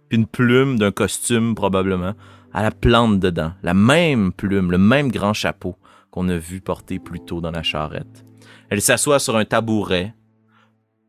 puis 0.09 0.17
une 0.17 0.27
plume 0.27 0.77
d'un 0.79 0.91
costume 0.91 1.55
probablement, 1.55 2.13
à 2.53 2.63
la 2.63 2.71
plante 2.71 3.19
dedans. 3.19 3.53
La 3.63 3.73
même 3.73 4.31
plume, 4.31 4.71
le 4.71 4.77
même 4.77 5.11
grand 5.11 5.33
chapeau 5.33 5.75
qu'on 6.11 6.29
a 6.29 6.37
vu 6.37 6.61
porter 6.61 6.99
plus 6.99 7.19
tôt 7.19 7.41
dans 7.41 7.51
la 7.51 7.63
charrette. 7.63 8.23
Elle 8.69 8.81
s'assoit 8.81 9.19
sur 9.19 9.35
un 9.35 9.45
tabouret, 9.45 10.13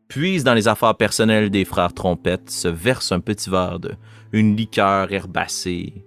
puise 0.07 0.43
dans 0.43 0.53
les 0.53 0.67
affaires 0.67 0.95
personnelles 0.95 1.49
des 1.49 1.65
frères 1.65 1.93
trompettes, 1.93 2.49
se 2.49 2.67
verse 2.67 3.11
un 3.11 3.19
petit 3.19 3.49
verre 3.49 3.79
de 3.79 3.93
une 4.31 4.55
liqueur 4.55 5.11
herbacée, 5.11 6.05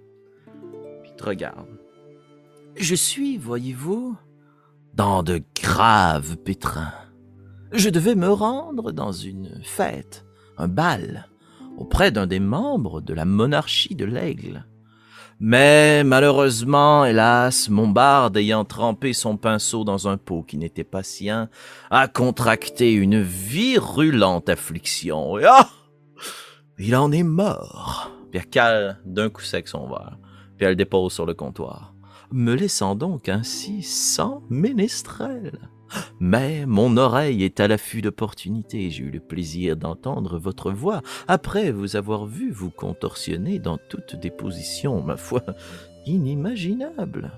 puis 1.01 1.11
te 1.17 1.23
regarde. 1.25 1.67
Je 2.77 2.95
suis, 2.95 3.37
voyez-vous, 3.37 4.15
dans 4.93 5.23
de 5.23 5.41
graves 5.61 6.37
pétrins. 6.37 6.93
Je 7.71 7.89
devais 7.89 8.15
me 8.15 8.31
rendre 8.31 8.91
dans 8.91 9.11
une 9.11 9.59
fête, 9.63 10.25
un 10.57 10.67
bal, 10.67 11.27
auprès 11.77 12.11
d'un 12.11 12.27
des 12.27 12.39
membres 12.39 13.01
de 13.01 13.13
la 13.13 13.25
monarchie 13.25 13.95
de 13.95 14.05
l'Aigle. 14.05 14.65
Mais 15.39 16.03
malheureusement, 16.03 17.05
hélas, 17.05 17.69
mon 17.69 17.87
barde 17.87 18.35
ayant 18.37 18.65
trempé 18.65 19.13
son 19.13 19.37
pinceau 19.37 19.83
dans 19.83 20.07
un 20.07 20.17
pot 20.17 20.43
qui 20.43 20.57
n'était 20.57 20.83
pas 20.83 21.03
sien, 21.03 21.49
a 21.91 22.07
contracté 22.07 22.91
une 22.93 23.21
virulente 23.21 24.49
affliction. 24.49 25.39
Et 25.39 25.45
ah! 25.45 25.69
Il 26.77 26.95
en 26.95 27.11
est 27.11 27.23
mort. 27.23 28.11
Puis 28.31 28.39
elle 28.39 28.49
cale 28.49 28.99
d'un 29.05 29.29
coup 29.29 29.41
sec 29.41 29.67
son 29.67 29.87
verre, 29.87 30.17
puis 30.57 30.65
elle 30.65 30.71
le 30.71 30.75
dépose 30.75 31.13
sur 31.13 31.25
le 31.25 31.33
comptoir 31.33 31.93
me 32.31 32.53
laissant 32.53 32.95
donc 32.95 33.29
ainsi 33.29 33.81
sans 33.83 34.43
ménestrel. 34.49 35.69
Mais 36.19 36.65
mon 36.65 36.97
oreille 36.97 37.43
est 37.43 37.59
à 37.59 37.67
l'affût 37.67 38.01
d'opportunités. 38.01 38.89
J'ai 38.89 39.03
eu 39.03 39.11
le 39.11 39.19
plaisir 39.19 39.75
d'entendre 39.75 40.37
votre 40.37 40.71
voix 40.71 41.01
après 41.27 41.71
vous 41.71 41.95
avoir 41.95 42.25
vu 42.25 42.51
vous 42.51 42.71
contorsionner 42.71 43.59
dans 43.59 43.77
toutes 43.77 44.15
des 44.15 44.31
positions, 44.31 45.01
ma 45.01 45.17
foi, 45.17 45.43
inimaginables. 46.05 47.31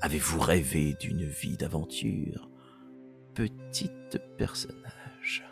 Avez-vous 0.00 0.40
rêvé 0.40 0.94
d'une 1.00 1.24
vie 1.24 1.56
d'aventure? 1.56 2.48
Petite 3.34 4.18
personnage. 4.36 5.44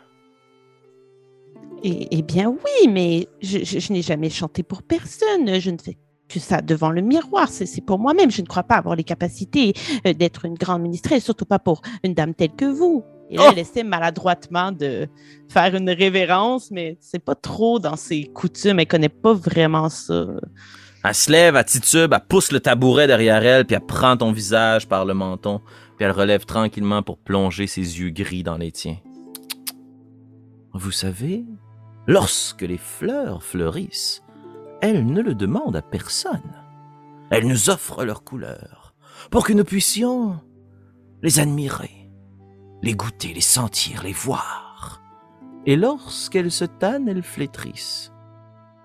Eh, 1.83 2.07
eh 2.11 2.21
bien 2.21 2.49
oui, 2.49 2.87
mais 2.89 3.27
je, 3.41 3.91
n'ai 3.91 4.01
jamais 4.01 4.29
chanté 4.29 4.63
pour 4.63 4.83
personne. 4.83 5.59
Je 5.59 5.69
ne 5.69 5.77
fais 5.77 5.97
que 6.33 6.39
ça 6.39 6.61
devant 6.61 6.89
le 6.89 7.01
miroir. 7.01 7.47
C'est 7.49 7.81
pour 7.85 7.99
moi-même. 7.99 8.31
Je 8.31 8.41
ne 8.41 8.47
crois 8.47 8.63
pas 8.63 8.75
avoir 8.75 8.95
les 8.95 9.03
capacités 9.03 9.73
euh, 10.07 10.13
d'être 10.13 10.45
une 10.45 10.55
grande 10.55 10.81
ministrelle, 10.81 11.21
surtout 11.21 11.45
pas 11.45 11.59
pour 11.59 11.81
une 12.03 12.13
dame 12.13 12.33
telle 12.33 12.55
que 12.55 12.65
vous. 12.65 13.03
Et 13.29 13.37
là, 13.37 13.43
Oh! 13.45 13.49
elle 13.51 13.59
essaie 13.59 13.83
maladroitement 13.83 14.71
de 14.71 15.07
faire 15.49 15.75
une 15.75 15.89
révérence, 15.89 16.71
mais 16.71 16.97
c'est 16.99 17.23
pas 17.23 17.35
trop 17.35 17.79
dans 17.79 17.95
ses 17.95 18.25
coutumes. 18.25 18.79
Elle 18.79 18.87
connaît 18.87 19.09
pas 19.09 19.33
vraiment 19.33 19.89
ça. 19.89 20.27
Elle 21.05 21.13
se 21.13 21.31
lève, 21.31 21.55
elle 21.55 21.65
titube, 21.65 22.13
elle 22.13 22.25
pousse 22.27 22.51
le 22.51 22.59
tabouret 22.61 23.07
derrière 23.07 23.43
elle, 23.43 23.65
puis 23.65 23.75
elle 23.75 23.85
prend 23.85 24.15
ton 24.15 24.31
visage 24.31 24.87
par 24.87 25.03
le 25.03 25.13
menton, 25.13 25.59
puis 25.97 26.05
elle 26.05 26.11
relève 26.11 26.45
tranquillement 26.45 27.01
pour 27.03 27.17
plonger 27.17 27.67
ses 27.67 27.99
yeux 27.99 28.09
gris 28.09 28.43
dans 28.43 28.57
les 28.57 28.71
tiens. 28.71 28.97
Vous 30.73 30.91
savez, 30.91 31.43
lorsque 32.07 32.61
les 32.61 32.77
fleurs 32.77 33.43
fleurissent, 33.43 34.23
elles 34.83 35.05
ne 35.05 35.21
le 35.21 35.33
demandent 35.33 35.77
à 35.77 35.81
personne. 35.81 36.61
Elles 37.29 37.47
nous 37.47 37.69
offrent 37.69 38.03
leurs 38.03 38.25
couleurs 38.25 38.93
pour 39.31 39.45
que 39.45 39.53
nous 39.53 39.63
puissions 39.63 40.41
les 41.21 41.39
admirer, 41.39 42.11
les 42.81 42.93
goûter, 42.93 43.33
les 43.33 43.39
sentir, 43.39 44.03
les 44.03 44.11
voir. 44.11 45.01
Et 45.65 45.77
lorsqu'elles 45.77 46.51
se 46.51 46.65
tannent, 46.65 47.07
elles 47.07 47.23
flétrissent. 47.23 48.11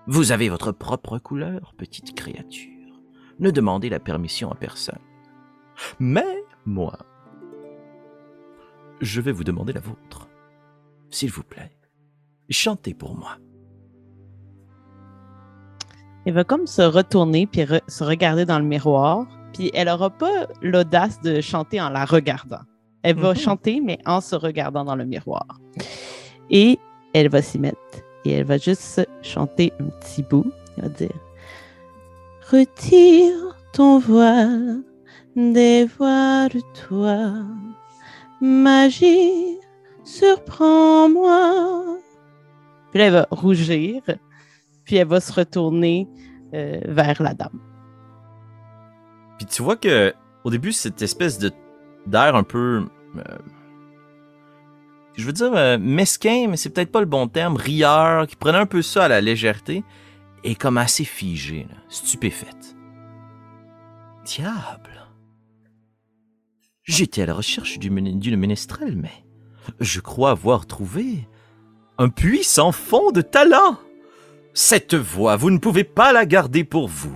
Vous 0.07 0.31
avez 0.31 0.47
votre 0.47 0.71
propre 0.71 1.17
couleur, 1.17 1.73
petite 1.77 2.15
créature. 2.15 3.01
Ne 3.39 3.51
demandez 3.51 3.89
la 3.89 3.99
permission 3.99 4.49
à 4.53 4.55
personne. 4.55 5.01
Mais 5.99 6.45
moi, 6.65 6.97
je 9.01 9.19
vais 9.19 9.33
vous 9.33 9.43
demander 9.43 9.73
la 9.73 9.81
vôtre. 9.81 10.29
S'il 11.09 11.29
vous 11.29 11.43
plaît, 11.43 11.77
chantez 12.49 12.93
pour 12.93 13.17
moi. 13.17 13.37
Elle 16.25 16.33
va 16.33 16.43
comme 16.43 16.67
se 16.67 16.81
retourner 16.81 17.47
puis 17.47 17.61
re- 17.61 17.81
se 17.87 18.03
regarder 18.03 18.45
dans 18.45 18.59
le 18.59 18.65
miroir. 18.65 19.25
Puis 19.53 19.71
elle 19.73 19.89
aura 19.89 20.09
pas 20.09 20.47
l'audace 20.61 21.19
de 21.21 21.41
chanter 21.41 21.81
en 21.81 21.89
la 21.89 22.05
regardant. 22.05 22.61
Elle 23.03 23.15
va 23.17 23.29
Mhm. 23.31 23.35
chanter, 23.37 23.81
mais 23.83 23.97
en 24.05 24.21
se 24.21 24.35
regardant 24.35 24.83
dans 24.83 24.95
le 24.95 25.05
miroir. 25.05 25.45
Et 26.49 26.77
elle 27.13 27.29
va 27.29 27.41
s'y 27.41 27.57
mettre. 27.57 27.77
Et 28.25 28.31
elle 28.33 28.43
va 28.45 28.57
juste 28.57 29.07
chanter 29.21 29.71
un 29.79 29.85
petit 29.85 30.23
bout. 30.23 30.45
Elle 30.77 30.83
va 30.83 30.89
dire 30.89 31.09
Retire 32.51 33.55
ton 33.73 33.99
voile, 33.99 34.81
dévoile-toi. 35.35 37.31
Magie, 38.41 39.57
surprends-moi. 40.03 41.97
Puis 42.91 42.99
là, 42.99 43.05
elle 43.07 43.13
va 43.13 43.27
rougir 43.31 44.01
puis 44.89 44.95
elle 44.95 45.07
va 45.07 45.21
se 45.21 45.31
retourner 45.31 46.07
euh, 46.55 46.79
vers 46.87 47.21
la 47.21 47.35
dame. 47.35 47.59
Puis 49.37 49.45
tu 49.45 49.61
vois 49.61 49.75
que 49.75 50.15
au 50.43 50.49
début 50.49 50.71
cette 50.71 51.03
espèce 51.03 51.37
de 51.37 51.51
d'air 52.07 52.35
un 52.35 52.41
peu 52.41 52.87
euh, 53.15 53.37
je 55.13 55.23
veux 55.27 55.31
dire 55.31 55.53
euh, 55.53 55.77
mesquin 55.79 56.47
mais 56.49 56.57
c'est 56.57 56.71
peut-être 56.71 56.91
pas 56.91 57.01
le 57.01 57.05
bon 57.05 57.27
terme 57.27 57.55
rieur 57.55 58.25
qui 58.25 58.35
prenait 58.35 58.57
un 58.57 58.65
peu 58.65 58.81
ça 58.81 59.03
à 59.03 59.07
la 59.09 59.21
légèreté 59.21 59.83
est 60.43 60.55
comme 60.55 60.79
assez 60.79 61.03
figée 61.03 61.67
là, 61.69 61.75
stupéfaite. 61.87 62.75
Diable! 64.25 65.07
J'étais 66.81 67.21
à 67.21 67.25
la 67.27 67.35
recherche 67.35 67.77
du 67.77 67.91
d'une 67.91 68.37
ménestrelle 68.37 68.95
mais 68.95 69.23
je 69.79 69.99
crois 69.99 70.31
avoir 70.31 70.65
trouvé 70.65 71.27
un 71.99 72.09
puissant 72.09 72.71
fond 72.71 73.11
de 73.11 73.21
talent 73.21 73.77
cette 74.59 74.93
voix 74.93 75.37
vous 75.37 75.51
ne 75.51 75.57
pouvez 75.57 75.85
pas 75.85 76.11
la 76.11 76.25
garder 76.25 76.65
pour 76.65 76.89
vous 76.89 77.15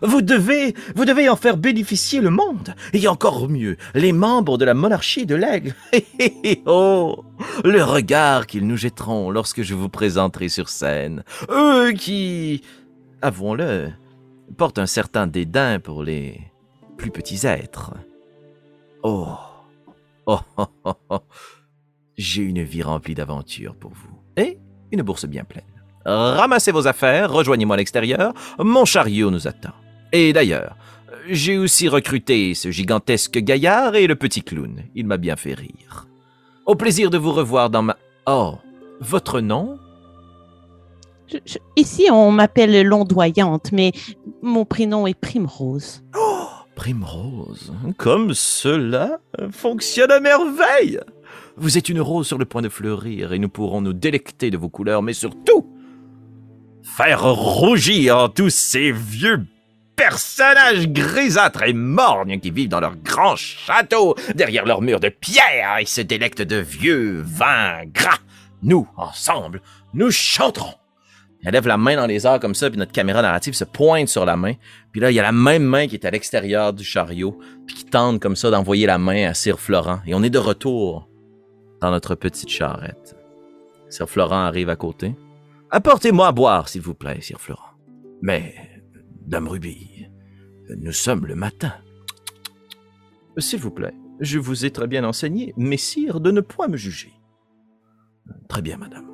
vous 0.00 0.22
devez, 0.22 0.74
vous 0.94 1.04
devez 1.04 1.28
en 1.28 1.34
faire 1.34 1.56
bénéficier 1.56 2.20
le 2.20 2.30
monde, 2.30 2.76
et 2.92 3.08
encore 3.08 3.48
mieux, 3.48 3.76
les 3.96 4.12
membres 4.12 4.56
de 4.56 4.64
la 4.64 4.72
monarchie 4.72 5.26
de 5.26 5.34
l'aigle. 5.34 5.74
oh, 6.66 7.24
le 7.64 7.82
regard 7.82 8.46
qu'ils 8.46 8.64
nous 8.64 8.76
jetteront 8.76 9.32
lorsque 9.32 9.62
je 9.62 9.74
vous 9.74 9.88
présenterai 9.88 10.48
sur 10.48 10.68
scène. 10.68 11.24
Eux 11.50 11.90
qui, 11.94 12.62
avouons-le, 13.22 13.90
portent 14.56 14.78
un 14.78 14.86
certain 14.86 15.26
dédain 15.26 15.80
pour 15.80 16.04
les 16.04 16.40
plus 16.96 17.10
petits 17.10 17.44
êtres. 17.44 17.92
Oh, 19.02 19.34
oh, 20.26 20.38
oh, 20.58 20.66
oh, 20.84 20.94
oh. 21.10 21.18
j'ai 22.16 22.42
une 22.42 22.62
vie 22.62 22.82
remplie 22.82 23.16
d'aventures 23.16 23.74
pour 23.74 23.90
vous, 23.94 24.16
et 24.36 24.60
une 24.92 25.02
bourse 25.02 25.26
bien 25.26 25.42
pleine. 25.42 25.77
Ramassez 26.08 26.72
vos 26.72 26.86
affaires, 26.86 27.30
rejoignez-moi 27.32 27.74
à 27.74 27.76
l'extérieur, 27.78 28.32
mon 28.58 28.84
chariot 28.84 29.30
nous 29.30 29.46
attend. 29.46 29.72
Et 30.12 30.32
d'ailleurs, 30.32 30.76
j'ai 31.28 31.58
aussi 31.58 31.88
recruté 31.88 32.54
ce 32.54 32.70
gigantesque 32.70 33.38
gaillard 33.38 33.94
et 33.94 34.06
le 34.06 34.14
petit 34.16 34.42
clown. 34.42 34.82
Il 34.94 35.06
m'a 35.06 35.18
bien 35.18 35.36
fait 35.36 35.52
rire. 35.54 36.06
Au 36.64 36.74
plaisir 36.74 37.10
de 37.10 37.18
vous 37.18 37.32
revoir 37.32 37.68
dans 37.70 37.82
ma... 37.82 37.96
Oh, 38.26 38.54
votre 39.00 39.40
nom? 39.40 39.78
Je- 41.30 41.36
je- 41.44 41.58
ici, 41.76 42.08
on 42.10 42.30
m'appelle 42.32 42.82
l'ondoyante, 42.86 43.70
mais 43.72 43.92
mon 44.40 44.64
prénom 44.64 45.06
est 45.06 45.18
Primrose. 45.18 46.02
Primrose. 46.74 47.72
Comme 47.98 48.32
cela 48.34 49.18
fonctionne 49.50 50.10
à 50.10 50.20
merveille. 50.20 51.00
Vous 51.56 51.76
êtes 51.76 51.88
une 51.88 52.00
rose 52.00 52.26
sur 52.26 52.38
le 52.38 52.44
point 52.44 52.62
de 52.62 52.68
fleurir 52.68 53.32
et 53.32 53.38
nous 53.38 53.48
pourrons 53.48 53.80
nous 53.80 53.92
délecter 53.92 54.50
de 54.50 54.56
vos 54.56 54.68
couleurs, 54.68 55.02
mais 55.02 55.12
surtout 55.12 55.66
faire 56.96 57.22
rougir 57.22 58.30
tous 58.34 58.50
ces 58.50 58.92
vieux 58.92 59.44
personnages 59.98 60.88
grisâtres 60.88 61.64
et 61.64 61.72
morgnes 61.72 62.38
qui 62.40 62.50
vivent 62.50 62.68
dans 62.68 62.80
leurs 62.80 62.96
grands 62.96 63.36
châteaux, 63.36 64.14
derrière 64.34 64.64
leurs 64.64 64.80
murs 64.80 65.00
de 65.00 65.08
pierre 65.08 65.78
et 65.80 65.86
se 65.86 66.00
délectent 66.00 66.42
de 66.42 66.56
vieux 66.56 67.20
vins 67.24 67.84
gras. 67.86 68.18
Nous, 68.62 68.88
ensemble, 68.96 69.60
nous 69.94 70.10
chanterons. 70.10 70.74
Elle 71.44 71.52
lève 71.52 71.68
la 71.68 71.76
main 71.76 71.96
dans 71.96 72.06
les 72.06 72.26
airs 72.26 72.40
comme 72.40 72.54
ça, 72.54 72.68
puis 72.68 72.78
notre 72.78 72.92
caméra 72.92 73.22
narrative 73.22 73.54
se 73.54 73.64
pointe 73.64 74.08
sur 74.08 74.24
la 74.24 74.36
main. 74.36 74.54
Puis 74.92 75.00
là, 75.00 75.10
il 75.10 75.14
y 75.14 75.20
a 75.20 75.22
la 75.22 75.32
même 75.32 75.62
main 75.62 75.86
qui 75.86 75.94
est 75.94 76.04
à 76.04 76.10
l'extérieur 76.10 76.72
du 76.72 76.84
chariot, 76.84 77.38
puis 77.66 77.76
qui 77.76 77.84
tente 77.84 78.20
comme 78.20 78.36
ça 78.36 78.50
d'envoyer 78.50 78.86
la 78.86 78.98
main 78.98 79.28
à 79.28 79.34
Sir 79.34 79.60
Florent. 79.60 80.00
Et 80.06 80.14
on 80.14 80.22
est 80.22 80.30
de 80.30 80.38
retour 80.38 81.08
dans 81.80 81.90
notre 81.90 82.14
petite 82.16 82.48
charrette. 82.48 83.16
Sir 83.88 84.08
Florent 84.08 84.44
arrive 84.44 84.68
à 84.68 84.76
côté. 84.76 85.14
Apportez-moi 85.70 86.28
à 86.28 86.32
boire, 86.32 86.68
s'il 86.68 86.80
vous 86.80 86.94
plaît, 86.94 87.20
Sir 87.20 87.40
Florent. 87.40 87.74
Mais, 88.22 88.54
Dame 89.26 89.48
Ruby, 89.48 90.06
nous 90.76 90.92
sommes 90.92 91.26
le 91.26 91.34
matin. 91.34 91.74
S'il 93.36 93.60
vous 93.60 93.70
plaît, 93.70 93.94
je 94.18 94.38
vous 94.38 94.64
ai 94.64 94.70
très 94.70 94.86
bien 94.86 95.04
enseigné, 95.04 95.52
messire, 95.58 96.20
de 96.20 96.30
ne 96.30 96.40
point 96.40 96.68
me 96.68 96.78
juger. 96.78 97.12
Très 98.48 98.62
bien, 98.62 98.78
madame. 98.78 99.08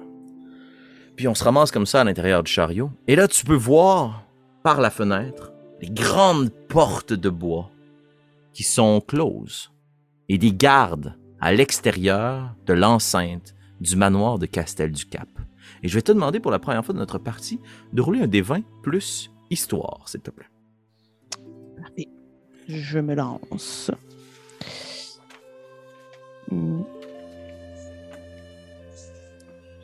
Puis 1.16 1.26
on 1.26 1.34
se 1.34 1.44
ramasse 1.44 1.72
comme 1.72 1.86
ça 1.86 2.00
à 2.00 2.04
l'intérieur 2.04 2.42
du 2.42 2.50
chariot. 2.50 2.90
Et 3.08 3.16
là, 3.16 3.26
tu 3.26 3.44
peux 3.44 3.54
voir 3.54 4.24
par 4.62 4.80
la 4.80 4.90
fenêtre 4.90 5.52
les 5.80 5.90
grandes 5.90 6.50
portes 6.68 7.12
de 7.12 7.30
bois 7.30 7.70
qui 8.52 8.62
sont 8.62 9.00
closes 9.00 9.72
et 10.28 10.38
des 10.38 10.52
gardes 10.52 11.18
à 11.40 11.52
l'extérieur 11.52 12.54
de 12.64 12.72
l'enceinte 12.72 13.54
du 13.80 13.96
manoir 13.96 14.38
de 14.38 14.46
Castel 14.46 14.92
du 14.92 15.04
Cap. 15.04 15.28
Et 15.84 15.88
je 15.88 15.94
vais 15.94 16.02
te 16.02 16.10
demander 16.12 16.40
pour 16.40 16.50
la 16.50 16.58
première 16.58 16.82
fois 16.82 16.94
de 16.94 16.98
notre 16.98 17.18
partie 17.18 17.60
de 17.92 18.00
rouler 18.00 18.22
un 18.22 18.26
des 18.26 18.40
20 18.40 18.62
plus 18.82 19.30
histoire, 19.50 20.08
s'il 20.08 20.22
te 20.22 20.30
plaît. 20.30 20.48
Parfait. 21.76 22.08
Je 22.66 22.98
me 22.98 23.14
lance. 23.14 23.90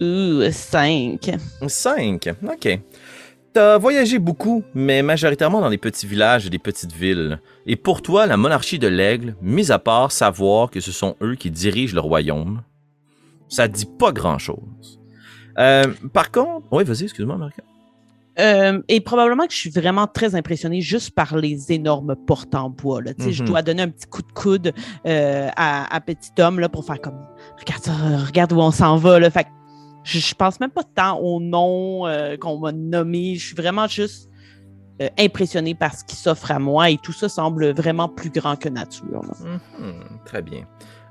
Ouh, 0.00 0.50
5. 0.50 1.30
5, 1.68 2.28
ok. 2.44 2.80
T'as 3.52 3.76
voyagé 3.76 4.18
beaucoup, 4.18 4.62
mais 4.74 5.02
majoritairement 5.02 5.60
dans 5.60 5.68
des 5.68 5.76
petits 5.76 6.06
villages 6.06 6.46
et 6.46 6.50
des 6.50 6.58
petites 6.58 6.92
villes. 6.92 7.42
Et 7.66 7.76
pour 7.76 8.00
toi, 8.00 8.24
la 8.24 8.38
monarchie 8.38 8.78
de 8.78 8.88
l'aigle, 8.88 9.36
mis 9.42 9.70
à 9.70 9.78
part 9.78 10.12
savoir 10.12 10.70
que 10.70 10.80
ce 10.80 10.92
sont 10.92 11.16
eux 11.20 11.34
qui 11.34 11.50
dirigent 11.50 11.94
le 11.94 12.00
royaume, 12.00 12.62
ça 13.48 13.68
dit 13.68 13.88
pas 13.98 14.12
grand-chose. 14.12 14.99
Euh, 15.60 15.84
par 16.12 16.30
contre... 16.30 16.66
Oui, 16.72 16.84
vas-y, 16.84 17.04
excuse-moi, 17.04 17.36
Marc. 17.36 17.60
Euh, 18.38 18.80
et 18.88 19.00
probablement 19.00 19.46
que 19.46 19.52
je 19.52 19.58
suis 19.58 19.70
vraiment 19.70 20.06
très 20.06 20.34
impressionnée 20.34 20.80
juste 20.80 21.10
par 21.10 21.36
les 21.36 21.72
énormes 21.72 22.14
portes 22.16 22.54
en 22.54 22.70
bois. 22.70 23.02
Là. 23.02 23.12
Je 23.18 23.42
Mhm. 23.42 23.48
dois 23.48 23.60
donner 23.62 23.82
un 23.82 23.88
petit 23.90 24.06
coup 24.06 24.22
de 24.22 24.32
coude 24.32 24.72
euh, 25.06 25.48
à, 25.56 25.94
à 25.94 26.00
petit 26.00 26.30
homme 26.38 26.58
là, 26.60 26.68
pour 26.70 26.84
faire 26.86 27.00
comme 27.00 27.18
regarde 27.58 27.82
ça, 27.82 27.92
regarde 28.26 28.52
où 28.52 28.60
on 28.60 28.70
s'en 28.70 28.96
va. 28.96 29.18
Là. 29.20 29.30
Fait 29.30 29.44
que 29.44 29.48
je, 30.04 30.20
je 30.20 30.34
pense 30.34 30.58
même 30.60 30.70
pas 30.70 30.84
tant 30.84 31.18
au 31.18 31.40
nom 31.40 32.06
euh, 32.06 32.36
qu'on 32.38 32.58
m'a 32.58 32.72
nommé. 32.72 33.34
Je 33.34 33.46
suis 33.48 33.56
vraiment 33.56 33.86
juste 33.88 34.30
euh, 35.02 35.08
impressionnée 35.18 35.74
par 35.74 35.94
ce 35.94 36.04
qui 36.04 36.16
s'offre 36.16 36.50
à 36.52 36.58
moi 36.58 36.88
et 36.88 36.96
tout 36.96 37.12
ça 37.12 37.28
semble 37.28 37.70
vraiment 37.72 38.08
plus 38.08 38.30
grand 38.30 38.56
que 38.56 38.68
nature. 38.70 39.22
Mhm, 39.78 39.92
très 40.24 40.40
bien. 40.40 40.62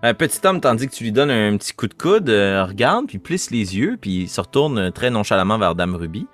Un 0.01 0.13
petit 0.13 0.39
homme, 0.47 0.61
tandis 0.61 0.87
que 0.87 0.95
tu 0.95 1.03
lui 1.03 1.11
donnes 1.11 1.29
un 1.29 1.57
petit 1.57 1.73
coup 1.73 1.87
de 1.87 1.93
coude, 1.93 2.29
euh, 2.29 2.63
regarde, 2.63 3.07
puis 3.07 3.19
plisse 3.19 3.51
les 3.51 3.77
yeux, 3.77 3.97
puis 3.99 4.29
se 4.29 4.39
retourne 4.39 4.93
très 4.93 5.09
nonchalamment 5.09 5.57
vers 5.57 5.75
Dame 5.75 5.95
Ruby. 5.95 6.25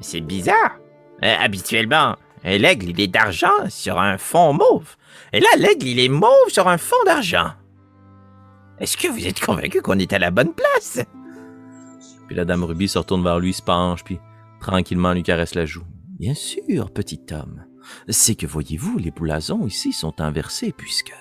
C'est 0.00 0.20
bizarre. 0.20 0.76
Euh, 1.24 1.34
habituellement, 1.40 2.16
euh, 2.44 2.58
l'aigle, 2.58 2.90
il 2.90 3.00
est 3.00 3.08
d'argent 3.08 3.68
sur 3.70 3.98
un 3.98 4.18
fond 4.18 4.52
mauve. 4.52 4.96
Et 5.32 5.40
là, 5.40 5.48
l'aigle, 5.56 5.86
il 5.86 5.98
est 5.98 6.10
mauve 6.10 6.48
sur 6.48 6.68
un 6.68 6.76
fond 6.76 7.02
d'argent. 7.06 7.52
Est-ce 8.78 8.98
que 8.98 9.08
vous 9.08 9.26
êtes 9.26 9.40
convaincu 9.40 9.80
qu'on 9.80 9.98
est 9.98 10.12
à 10.12 10.18
la 10.18 10.30
bonne 10.30 10.52
place? 10.52 11.00
Puis 12.26 12.36
la 12.36 12.44
Dame 12.44 12.64
Ruby 12.64 12.86
se 12.86 12.98
retourne 12.98 13.24
vers 13.24 13.38
lui, 13.38 13.54
se 13.54 13.62
penche, 13.62 14.04
puis 14.04 14.20
tranquillement 14.60 15.14
lui 15.14 15.22
caresse 15.22 15.54
la 15.54 15.64
joue. 15.64 15.84
Bien 16.20 16.34
sûr, 16.34 16.90
petit 16.90 17.20
homme. 17.32 17.64
C'est 18.08 18.34
que 18.34 18.46
voyez-vous, 18.46 18.98
les 18.98 19.10
blasons 19.10 19.66
ici 19.66 19.92
sont 19.92 20.20
inversés 20.20 20.74
puisque 20.76 21.14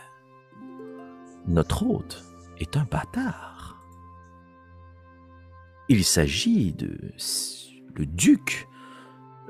notre 1.48 1.84
hôte 1.84 2.24
est 2.60 2.78
un 2.78 2.86
bâtard. 2.90 3.78
Il 5.90 6.04
s'agit 6.04 6.74
de 6.74 6.98
le 7.96 8.06
duc, 8.06 8.68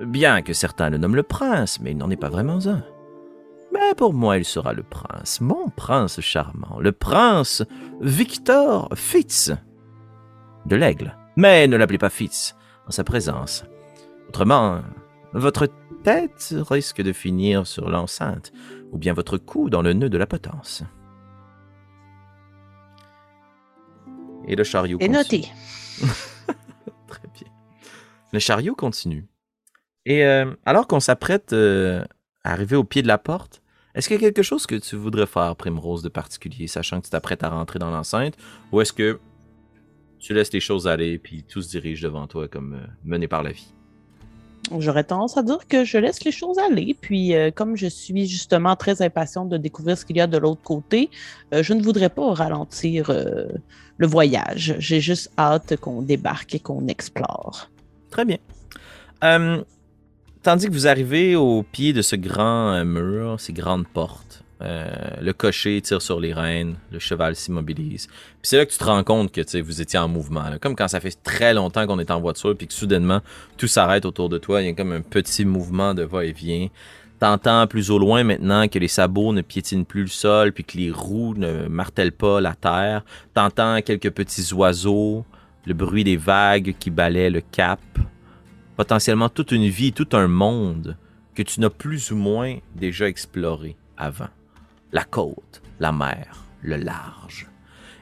bien 0.02 0.42
que 0.42 0.54
certains 0.54 0.90
le 0.90 0.98
nomment 0.98 1.16
le 1.16 1.24
prince, 1.24 1.80
mais 1.82 1.92
il 1.92 1.98
n'en 1.98 2.10
est 2.10 2.16
pas 2.16 2.30
vraiment 2.30 2.66
un. 2.68 2.84
Mais 3.74 3.94
pour 3.96 4.14
moi, 4.14 4.38
il 4.38 4.46
sera 4.46 4.74
le 4.74 4.84
prince, 4.84 5.42
mon 5.42 5.70
prince 5.70 6.22
charmant, 6.22 6.80
le 6.80 6.92
prince 6.92 7.64
Victor 8.00 8.90
Fitz 8.96 9.52
de 10.66 10.76
l'aigle. 10.76 11.16
Mais 11.36 11.68
ne 11.68 11.78
l'appelez 11.78 11.98
pas 11.98 12.10
Fitz 12.10 12.56
en 12.88 12.92
sa 12.92 13.04
présence. 13.04 13.66
Autrement, 14.30 14.82
votre 15.34 15.68
tête 16.04 16.54
risque 16.70 17.02
de 17.02 17.14
finir 17.14 17.68
sur 17.68 17.90
l'enceinte, 17.90 18.52
ou 18.92 18.98
bien 18.98 19.14
votre 19.14 19.38
cou 19.38 19.70
dans 19.70 19.82
le 19.82 19.94
nœud 19.94 20.10
de 20.10 20.18
la 20.18 20.28
potence. 20.28 20.84
Et 24.48 24.56
le 24.56 24.64
chariot 24.64 24.98
Et 25.00 25.08
continue. 25.08 25.18
noté. 25.18 25.50
Très 27.08 27.28
bien. 27.34 27.48
Le 28.32 28.40
chariot 28.40 28.76
continue. 28.76 29.28
Et 30.06 30.24
euh, 30.24 30.54
alors 30.66 30.88
qu'on 30.88 31.00
s'apprête 31.00 31.54
euh, 31.54 32.04
à 32.44 32.54
arriver 32.54 32.76
au 32.76 32.84
pied 32.84 33.02
de 33.02 33.08
la 33.08 33.18
porte, 33.18 33.62
est-ce 33.94 34.08
qu'il 34.08 34.16
y 34.22 34.24
a 34.24 34.28
quelque 34.28 34.44
chose 34.44 34.66
que 34.66 34.76
tu 34.76 34.96
voudrais 34.96 35.26
faire, 35.26 35.56
Primrose, 35.56 36.02
de 36.04 36.10
particulier, 36.10 36.68
sachant 36.68 37.00
que 37.00 37.06
tu 37.06 37.12
t'apprêtes 37.12 37.44
à 37.44 37.50
rentrer 37.50 37.80
dans 37.80 37.90
l'enceinte, 37.92 38.36
ou 38.72 38.80
est-ce 38.80 38.94
que 38.94 39.20
tu 40.20 40.34
laisses 40.34 40.54
les 40.54 40.60
choses 40.60 40.88
aller 40.88 41.18
puis 41.20 41.44
tout 41.44 41.62
se 41.62 41.70
dirige 41.70 42.02
devant 42.02 42.28
toi 42.28 42.48
comme 42.48 42.74
euh, 42.74 42.88
mené 43.04 43.28
par 43.28 43.44
la 43.44 43.52
vie? 43.52 43.74
J'aurais 44.80 45.04
tendance 45.04 45.38
à 45.38 45.44
dire 45.44 45.68
que 45.68 45.84
je 45.84 45.98
laisse 45.98 46.24
les 46.24 46.32
choses 46.32 46.58
aller. 46.58 46.96
Puis, 47.00 47.36
euh, 47.36 47.52
comme 47.52 47.76
je 47.76 47.88
suis 47.88 48.28
justement 48.28 48.76
très 48.76 49.02
impatiente 49.02 49.50
de 49.50 49.58
découvrir 49.58 49.98
ce 49.98 50.06
qu'il 50.06 50.18
y 50.18 50.22
a 50.22 50.28
de 50.28 50.38
l'autre 50.38 50.62
côté, 50.62 51.10
euh, 51.54 51.64
je 51.64 51.74
ne 51.74 51.82
voudrais 51.82 52.10
pas 52.10 52.34
ralentir 52.34 53.10
euh, 53.10 53.46
le 53.98 54.08
voyage. 54.08 54.76
J'ai 54.80 55.00
juste 55.00 55.32
hâte 55.38 55.78
qu'on 55.78 56.02
débarque 56.02 56.56
et 56.56 56.60
qu'on 56.60 56.88
explore. 56.88 57.70
Très 58.10 58.26
bien. 58.26 58.38
Tandis 60.44 60.68
que 60.68 60.72
vous 60.72 60.88
arrivez 60.88 61.36
au 61.36 61.64
pied 61.64 61.92
de 61.94 62.02
ce 62.02 62.16
grand 62.16 62.86
mur, 62.86 63.40
ces 63.40 63.52
grandes 63.54 63.88
portes, 63.88 64.44
euh, 64.62 64.88
le 65.22 65.34
cocher 65.34 65.80
tire 65.82 66.02
sur 66.02 66.20
les 66.20 66.34
rênes, 66.34 66.76
le 66.92 67.00
cheval 67.00 67.36
s'immobilise. 67.36 68.08
Puis 68.08 68.42
c'est 68.44 68.58
là 68.58 68.66
que 68.66 68.72
tu 68.72 68.78
te 68.78 68.84
rends 68.84 69.04
compte 69.04 69.32
que 69.32 69.62
vous 69.62 69.82
étiez 69.82 70.00
en 70.00 70.08
mouvement. 70.08 70.50
là. 70.50 70.58
Comme 70.58 70.76
quand 70.76 70.88
ça 70.88 71.00
fait 71.00 71.18
très 71.24 71.54
longtemps 71.54 71.86
qu'on 71.86 72.00
est 72.00 72.12
en 72.12 72.20
voiture, 72.20 72.56
puis 72.58 72.68
que 72.68 72.74
soudainement 72.74 73.22
tout 73.58 73.68
s'arrête 73.68 74.06
autour 74.06 74.30
de 74.30 74.38
toi. 74.38 74.62
Il 74.62 74.68
y 74.68 74.70
a 74.70 74.74
comme 74.74 74.92
un 74.92 75.02
petit 75.02 75.46
mouvement 75.46 75.94
de 75.94 76.04
va-et-vient. 76.04 76.70
T'entends 77.20 77.66
plus 77.66 77.90
au 77.90 77.98
loin 77.98 78.24
maintenant 78.24 78.68
que 78.68 78.78
les 78.78 78.88
sabots 78.88 79.34
ne 79.34 79.42
piétinent 79.42 79.84
plus 79.84 80.02
le 80.02 80.08
sol, 80.08 80.52
puis 80.52 80.64
que 80.64 80.78
les 80.78 80.92
roues 80.92 81.34
ne 81.36 81.68
martèlent 81.68 82.12
pas 82.12 82.42
la 82.42 82.54
terre. 82.54 83.04
T'entends 83.34 83.82
quelques 83.82 84.12
petits 84.12 84.54
oiseaux, 84.54 85.26
le 85.66 85.74
bruit 85.74 86.04
des 86.04 86.18
vagues 86.18 86.76
qui 86.80 86.90
balaient 86.92 87.30
le 87.30 87.42
cap. 87.42 87.80
Potentiellement 88.76 89.30
toute 89.30 89.52
une 89.52 89.68
vie, 89.68 89.94
tout 89.94 90.10
un 90.14 90.28
monde 90.28 90.96
que 91.34 91.42
tu 91.42 91.60
n'as 91.60 91.70
plus 91.70 92.12
ou 92.12 92.16
moins 92.16 92.58
déjà 92.76 93.08
exploré 93.08 93.76
avant. 93.98 94.28
La 94.92 95.04
côte, 95.04 95.62
la 95.80 95.92
mer, 95.92 96.44
le 96.62 96.78
large. 96.78 97.48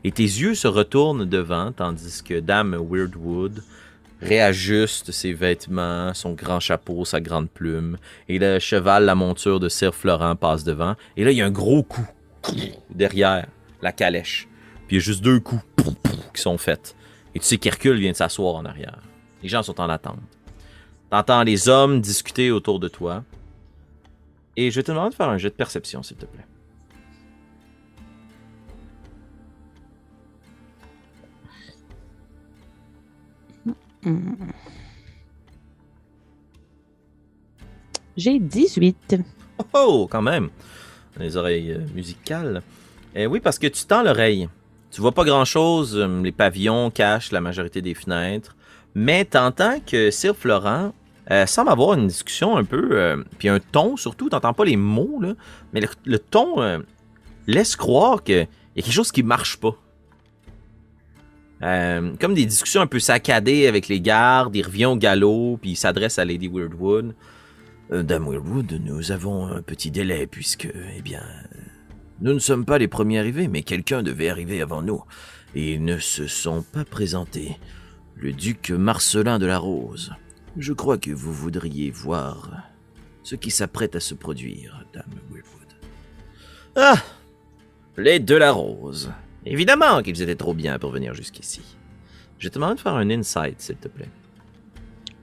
Et 0.04 0.12
tes 0.12 0.24
yeux 0.24 0.54
se 0.54 0.67
retournent 0.67 1.26
devant 1.26 1.71
tandis 1.71 2.21
que 2.24 2.39
Dame 2.39 2.76
Weirdwood 2.76 3.63
réajuste 4.21 5.12
ses 5.12 5.34
vêtements, 5.34 6.13
son 6.13 6.34
grand 6.34 6.60
chapeau, 6.60 7.06
sa 7.06 7.19
grande 7.19 7.50
plume, 7.50 7.98
et 8.30 8.39
le 8.39 8.60
cheval, 8.60 9.06
la 9.06 9.15
monture 9.15 9.60
de 9.60 9.69
Sir 9.69 9.93
Florent 9.93 10.36
passe 10.36 10.63
devant. 10.63 10.95
Et 11.17 11.24
là, 11.24 11.32
il 11.32 11.38
y 11.38 11.41
a 11.41 11.45
un 11.45 11.52
gros 11.52 11.84
coup 11.84 12.08
derrière 12.89 13.48
la 13.82 13.91
calèche. 13.91 14.48
Puis 14.88 14.98
il 14.98 15.00
y 15.00 15.02
a 15.02 15.04
juste 15.04 15.24
deux 15.24 15.39
coups 15.39 15.63
qui 16.34 16.41
sont 16.41 16.58
faits. 16.58 16.95
Et 17.34 17.39
tu 17.39 17.45
sais 17.45 17.58
qu'Hercule 17.58 18.00
vient 18.00 18.12
de 18.12 18.15
s'asseoir 18.15 18.56
en 18.56 18.65
arrière. 18.65 19.00
Les 19.43 19.50
gens 19.50 19.63
sont 19.63 19.82
en 19.82 19.89
attente. 19.89 20.19
T'entends 21.10 21.43
les 21.43 21.67
hommes 21.67 22.02
discuter 22.02 22.52
autour 22.52 22.80
de 22.80 22.88
toi. 22.88 23.24
Et 24.56 24.71
je 24.71 24.82
te 24.82 24.91
demander 24.91 25.10
de 25.10 25.15
faire 25.15 25.30
un 25.30 25.38
jet 25.38 25.50
de 25.50 25.56
perception, 25.56 26.02
s'il 26.02 26.17
te 26.17 26.26
plaît. 26.26 26.45
J'ai 38.18 38.39
18. 38.39 39.18
Oh, 39.74 40.08
quand 40.10 40.22
même. 40.22 40.50
Les 41.20 41.38
oreilles 41.38 41.72
euh, 41.72 41.80
musicales. 41.94 42.62
Eh 43.13 43.28
oui, 43.28 43.39
parce 43.39 43.60
que 43.60 43.68
tu 43.68 43.86
tends 43.86 44.04
l'oreille. 44.04 44.50
Tu 44.91 45.02
vois 45.02 45.12
pas 45.13 45.24
grand-chose. 45.26 45.96
euh, 45.98 46.22
Les 46.24 46.32
pavillons 46.32 46.91
cachent 46.91 47.32
la 47.32 47.41
majorité 47.41 47.82
des 47.82 47.94
fenêtres. 47.94 48.56
Mais 48.94 49.26
t'entends 49.26 49.80
que 49.86 50.12
Sir 50.12 50.36
Florent 50.36 50.94
euh, 51.32 51.46
semble 51.46 51.70
avoir 51.70 51.94
une 51.98 52.08
discussion 52.08 52.56
un 52.58 52.63
peu... 52.63 52.89
euh, 52.91 53.24
puis 53.38 53.50
un 53.50 53.60
ton, 53.60 53.98
surtout. 53.98 54.30
T'entends 54.30 54.54
pas 54.54 54.65
les 54.65 54.78
mots, 54.78 55.20
là. 55.22 55.34
Mais 55.74 55.82
le, 56.06 56.20
ton 56.20 56.84
laisse 57.48 57.76
croire 57.76 58.24
qu'il 58.24 58.36
y 58.36 58.80
a 58.80 58.82
quelque 58.82 58.91
chose 58.94 59.12
qui 59.12 59.24
marche 59.24 59.58
pas. 59.58 59.76
Euh, 61.63 62.13
comme 62.20 62.34
des 62.34 62.46
discussions 62.46 62.82
un 62.82 62.88
peu 62.88 63.00
saccadées 63.00 63.68
avec 63.68 63.88
les 63.88 64.02
gardes. 64.02 64.56
Il 64.56 64.65
revient 64.65 64.86
au 64.86 64.98
galop, 64.98 65.58
puis 65.62 65.72
il 65.72 65.76
s'adresse 65.76 66.20
à 66.20 66.26
Lady 66.26 66.48
Weirdwood. 66.48 67.15
Euh, 67.91 68.04
Dame 68.04 68.28
Weirdwood, 68.28 68.82
nous 68.84 69.12
avons 69.12 69.48
un 69.48 69.62
petit 69.62 69.91
délai, 69.91 70.28
puisque, 70.28 70.68
eh 70.98 71.02
bien, 71.02 71.24
nous 72.22 72.34
ne 72.34 72.39
sommes 72.39 72.65
pas 72.65 72.78
les 72.78 72.88
premiers 72.88 73.20
arrivés, 73.20 73.48
mais 73.48 73.63
quelqu'un 73.63 74.04
devait 74.04 74.30
arriver 74.30 74.62
avant 74.62 74.82
nous. 74.82 75.04
Et 75.54 75.74
ils 75.74 75.84
ne 75.84 76.00
se 76.00 76.28
sont 76.28 76.63
pas 76.63 76.84
présentés. 76.84 77.58
Le 78.15 78.34
duc 78.34 78.72
Marcelin 78.72 79.39
de 79.39 79.46
la 79.46 79.58
Rose. 79.58 80.13
Je 80.58 80.74
crois 80.74 80.98
que 80.98 81.12
vous 81.12 81.34
voudriez 81.34 81.91
voir 81.91 82.52
ce 83.24 83.36
qui 83.36 83.52
s'apprête 83.52 83.96
à 83.96 84.00
se 84.00 84.13
produire, 84.13 84.86
Dame 84.94 85.04
Weirdwood. 85.32 85.56
Ah 86.76 86.96
Les 87.98 88.20
de 88.20 88.36
la 88.36 88.52
Rose. 88.52 89.12
Évidemment 89.45 90.01
qu'ils 90.01 90.21
étaient 90.21 90.36
trop 90.36 90.53
bien 90.53 90.79
pour 90.79 90.91
venir 90.91 91.13
jusqu'ici. 91.13 91.62
Je 92.39 92.49
te 92.49 92.55
demande 92.55 92.75
de 92.75 92.79
faire 92.79 92.95
un 92.95 93.10
insight, 93.10 93.62
s'il 93.62 93.75
te 93.77 93.88
plaît. 93.88 94.10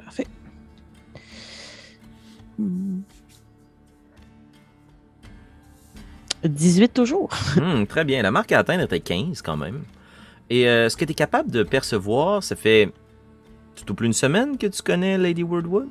Parfait. 0.05 0.27
Hmm. 2.59 3.01
18 6.45 6.93
toujours. 6.95 7.31
Hmm, 7.57 7.85
très 7.87 8.05
bien. 8.05 8.23
La 8.23 8.31
marque 8.31 8.53
à 8.53 8.61
atteindre 8.61 8.83
était 8.85 9.01
15 9.01 9.43
quand 9.43 9.57
même. 9.57 9.83
Et 10.51 10.69
euh, 10.69 10.89
ce 10.89 10.97
que 10.97 11.05
tu 11.05 11.13
es 11.13 11.15
capable 11.15 11.51
de 11.51 11.63
percevoir, 11.63 12.43
ça 12.43 12.57
fait 12.57 12.93
tout 13.75 13.91
au 13.91 13.95
plus 13.95 14.07
une 14.07 14.13
semaine 14.13 14.59
que 14.59 14.67
tu 14.67 14.83
connais 14.83 15.19
Lady 15.19 15.43
Wordwood. 15.43 15.89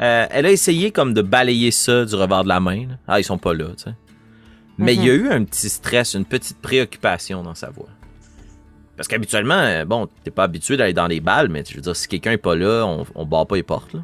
Euh, 0.00 0.26
elle 0.30 0.46
a 0.46 0.50
essayé 0.50 0.90
comme 0.90 1.14
de 1.14 1.22
balayer 1.22 1.70
ça 1.70 2.04
du 2.04 2.14
revers 2.14 2.44
de 2.44 2.48
la 2.48 2.60
main. 2.60 2.86
là. 2.88 2.94
Ah, 3.08 3.18
ils 3.20 3.24
sont 3.24 3.38
pas 3.38 3.54
là, 3.54 3.68
tu 3.76 3.84
sais. 3.84 3.94
Mais 4.78 4.94
il 4.94 5.04
y 5.04 5.10
a 5.10 5.14
eu 5.14 5.28
un 5.30 5.44
petit 5.44 5.68
stress, 5.68 6.14
une 6.14 6.24
petite 6.24 6.58
préoccupation 6.60 7.42
dans 7.42 7.54
sa 7.54 7.70
voix. 7.70 7.88
Parce 8.96 9.08
qu'habituellement, 9.08 9.54
euh, 9.58 9.84
bon, 9.84 10.08
t'es 10.24 10.30
pas 10.30 10.44
habitué 10.44 10.76
d'aller 10.76 10.92
dans 10.92 11.06
les 11.06 11.20
balles, 11.20 11.48
mais 11.48 11.62
je 11.68 11.74
veux 11.76 11.80
dire, 11.82 11.94
si 11.96 12.08
quelqu'un 12.08 12.32
est 12.32 12.36
pas 12.38 12.54
là, 12.56 12.84
on, 12.86 13.04
on 13.14 13.24
barre 13.26 13.46
pas 13.46 13.56
les 13.56 13.62
portes. 13.62 13.92
Là. 13.94 14.00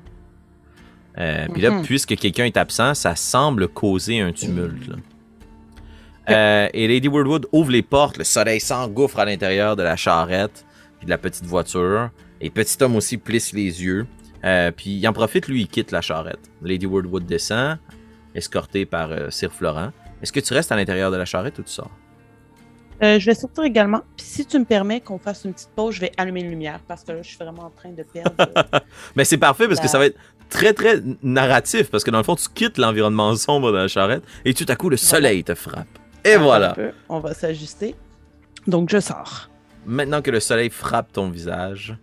Euh, 1.19 1.47
Puis 1.53 1.61
là, 1.63 1.71
Mhm. 1.71 1.83
puisque 1.83 2.17
quelqu'un 2.17 2.45
est 2.45 2.57
absent, 2.57 2.95
ça 2.95 3.15
semble 3.17 3.69
causer 3.69 4.21
un 4.21 4.33
tumulte. 4.33 4.87
là. 4.89 4.97
Euh, 6.31 6.69
et 6.73 6.87
Lady 6.89 7.09
Wordwood 7.09 7.47
ouvre 7.53 7.71
les 7.73 7.83
portes, 7.83 8.17
le 8.17 8.25
soleil 8.25 8.61
s'engouffre 8.61 9.19
à 9.19 9.25
l'intérieur 9.25 9.77
de 9.77 9.83
la 9.83 9.97
charrette, 9.97 10.65
puis 10.99 11.07
de 11.07 11.11
la 11.11 11.19
petite 11.19 11.45
voiture. 11.45 12.11
Et 12.41 12.49
petit 12.51 12.83
homme 12.83 12.97
aussi 12.97 13.19
plisse 13.19 13.53
les 13.53 13.83
yeux. 13.83 14.07
Euh, 14.45 14.71
puis 14.73 14.91
il 14.97 15.09
en 15.09 15.13
profite, 15.13 15.49
lui, 15.49 15.63
il 15.63 15.69
quitte 15.69 15.91
la 15.91 16.01
charrette. 16.01 16.51
Lady 16.63 16.87
Wordwood 16.87 17.25
descend, 17.27 17.79
escortée 18.35 18.87
par 18.87 19.11
Sir 19.33 19.53
Florent. 19.53 19.91
Est-ce 20.23 20.33
que 20.33 20.41
tu 20.41 20.55
restes 20.55 20.73
à 20.73 20.77
l'intérieur 20.77 21.11
de 21.11 21.17
la 21.17 21.25
charrette 21.25 21.59
ou 21.59 21.63
tu 21.63 21.73
sors? 21.73 21.91
Euh, 23.03 23.19
je 23.19 23.27
vais 23.27 23.35
sortir 23.35 23.65
également. 23.65 24.03
Puis 24.17 24.25
si 24.27 24.47
tu 24.47 24.59
me 24.59 24.65
permets 24.65 25.01
qu'on 25.01 25.19
fasse 25.19 25.45
une 25.45 25.53
petite 25.53 25.71
pause, 25.75 25.97
je 25.97 26.01
vais 26.01 26.13
allumer 26.17 26.41
une 26.41 26.51
lumière 26.51 26.79
parce 26.87 27.03
que 27.03 27.13
là, 27.13 27.23
je 27.23 27.29
suis 27.29 27.37
vraiment 27.39 27.65
en 27.65 27.71
train 27.71 27.91
de 27.91 28.03
perdre. 28.05 28.33
euh, 28.39 28.79
Mais 29.17 29.25
c'est 29.25 29.39
parfait 29.39 29.67
parce 29.67 29.81
que 29.81 29.89
ça 29.89 29.99
va 29.99 30.07
être 30.07 30.19
très 30.49 30.73
très 30.73 31.01
narratif 31.23 31.91
parce 31.91 32.05
que 32.05 32.11
dans 32.11 32.19
le 32.19 32.25
fond 32.25 32.37
tu 32.37 32.47
quittes 32.55 32.79
l'environnement 32.79 33.35
sombre 33.37 33.73
de 33.73 33.79
la 33.79 33.89
charrette 33.89 34.23
et 34.45 34.55
tout 34.55 34.67
à 34.69 34.77
coup 34.77 34.89
le 34.89 34.97
soleil 34.97 35.43
te 35.43 35.55
frappe. 35.55 35.89
Et 36.25 36.37
voilà. 36.37 36.77
On 37.09 37.19
va 37.19 37.35
s'ajuster. 37.35 37.97
Donc, 38.69 38.91
je 38.91 39.01
sors. 39.01 39.51
Maintenant 39.87 40.23
que 40.23 40.31
le 40.31 40.39
soleil 40.39 40.71
frappe 40.71 41.13
ton 41.13 41.29
visage, 41.31 41.97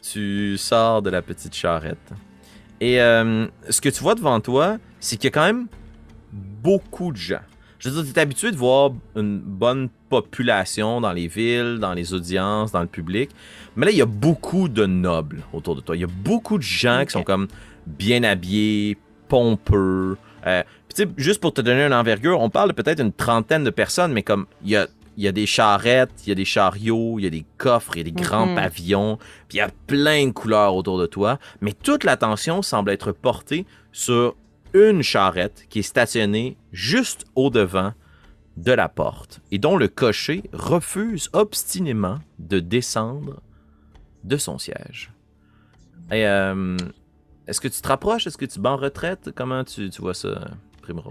tu 0.00 0.56
sors 0.56 1.02
de 1.02 1.10
la 1.10 1.20
petite 1.20 1.54
charrette. 1.54 1.98
Et 2.80 3.02
euh, 3.02 3.46
ce 3.68 3.80
que 3.82 3.90
tu 3.90 4.02
vois 4.02 4.14
devant 4.14 4.40
toi, 4.40 4.78
c'est 5.00 5.16
qu'il 5.16 5.24
y 5.24 5.28
a 5.28 5.30
quand 5.32 5.44
même 5.44 5.66
beaucoup 6.32 7.12
de 7.12 7.18
gens. 7.18 7.42
Je 7.78 7.88
veux 7.88 8.02
dire, 8.02 8.12
tu 8.12 8.18
es 8.18 8.22
habitué 8.22 8.50
de 8.50 8.56
voir 8.56 8.90
une 9.14 9.38
bonne 9.38 9.88
population 10.08 11.00
dans 11.00 11.12
les 11.12 11.28
villes, 11.28 11.78
dans 11.80 11.92
les 11.94 12.12
audiences, 12.12 12.72
dans 12.72 12.80
le 12.80 12.86
public. 12.88 13.30
Mais 13.76 13.86
là, 13.86 13.92
il 13.92 13.98
y 13.98 14.02
a 14.02 14.06
beaucoup 14.06 14.68
de 14.68 14.84
nobles 14.86 15.42
autour 15.52 15.76
de 15.76 15.80
toi. 15.80 15.96
Il 15.96 16.00
y 16.00 16.04
a 16.04 16.08
beaucoup 16.24 16.58
de 16.58 16.62
gens 16.62 17.04
qui 17.04 17.12
sont 17.12 17.22
comme 17.22 17.46
bien 17.86 18.22
habillés, 18.24 18.96
pompeux. 19.28 20.16
Euh, 20.46 20.62
juste 21.16 21.40
pour 21.40 21.52
te 21.52 21.60
donner 21.60 21.84
une 21.84 21.92
envergure, 21.94 22.40
on 22.40 22.50
parle 22.50 22.68
de 22.70 22.74
peut-être 22.74 23.00
une 23.00 23.12
trentaine 23.12 23.62
de 23.64 23.70
personnes, 23.70 24.12
mais 24.12 24.22
comme 24.22 24.46
il 24.64 24.70
y 24.70 24.76
a, 24.76 24.88
il 25.16 25.24
y 25.24 25.28
a 25.28 25.32
des 25.32 25.46
charrettes, 25.46 26.10
il 26.26 26.28
y 26.30 26.32
a 26.32 26.34
des 26.34 26.44
chariots, 26.44 27.18
il 27.18 27.24
y 27.24 27.26
a 27.26 27.30
des 27.30 27.44
coffres, 27.58 27.92
il 27.96 27.98
y 27.98 28.00
a 28.00 28.04
des 28.04 28.12
grands 28.12 28.46
Mhm. 28.46 28.54
pavillons, 28.56 29.16
puis 29.48 29.56
il 29.56 29.56
y 29.58 29.60
a 29.60 29.70
plein 29.86 30.26
de 30.26 30.32
couleurs 30.32 30.74
autour 30.74 30.98
de 30.98 31.06
toi. 31.06 31.38
Mais 31.60 31.72
toute 31.72 32.04
l'attention 32.04 32.62
semble 32.62 32.90
être 32.90 33.12
portée 33.12 33.66
sur 33.92 34.34
une 34.74 35.02
charrette 35.02 35.66
qui 35.68 35.80
est 35.80 35.82
stationnée 35.82 36.56
juste 36.72 37.26
au-devant 37.34 37.92
de 38.56 38.72
la 38.72 38.88
porte 38.88 39.40
et 39.50 39.58
dont 39.58 39.76
le 39.76 39.88
cocher 39.88 40.42
refuse 40.52 41.30
obstinément 41.32 42.18
de 42.38 42.60
descendre 42.60 43.40
de 44.24 44.36
son 44.36 44.58
siège. 44.58 45.12
Euh, 46.12 46.76
est-ce 47.46 47.60
que 47.60 47.68
tu 47.68 47.80
te 47.80 47.88
rapproches? 47.88 48.26
Est-ce 48.26 48.38
que 48.38 48.44
tu 48.44 48.60
bats 48.60 48.72
en 48.72 48.76
retraite? 48.76 49.30
Comment 49.34 49.64
tu, 49.64 49.90
tu 49.90 50.02
vois 50.02 50.14
ça, 50.14 50.50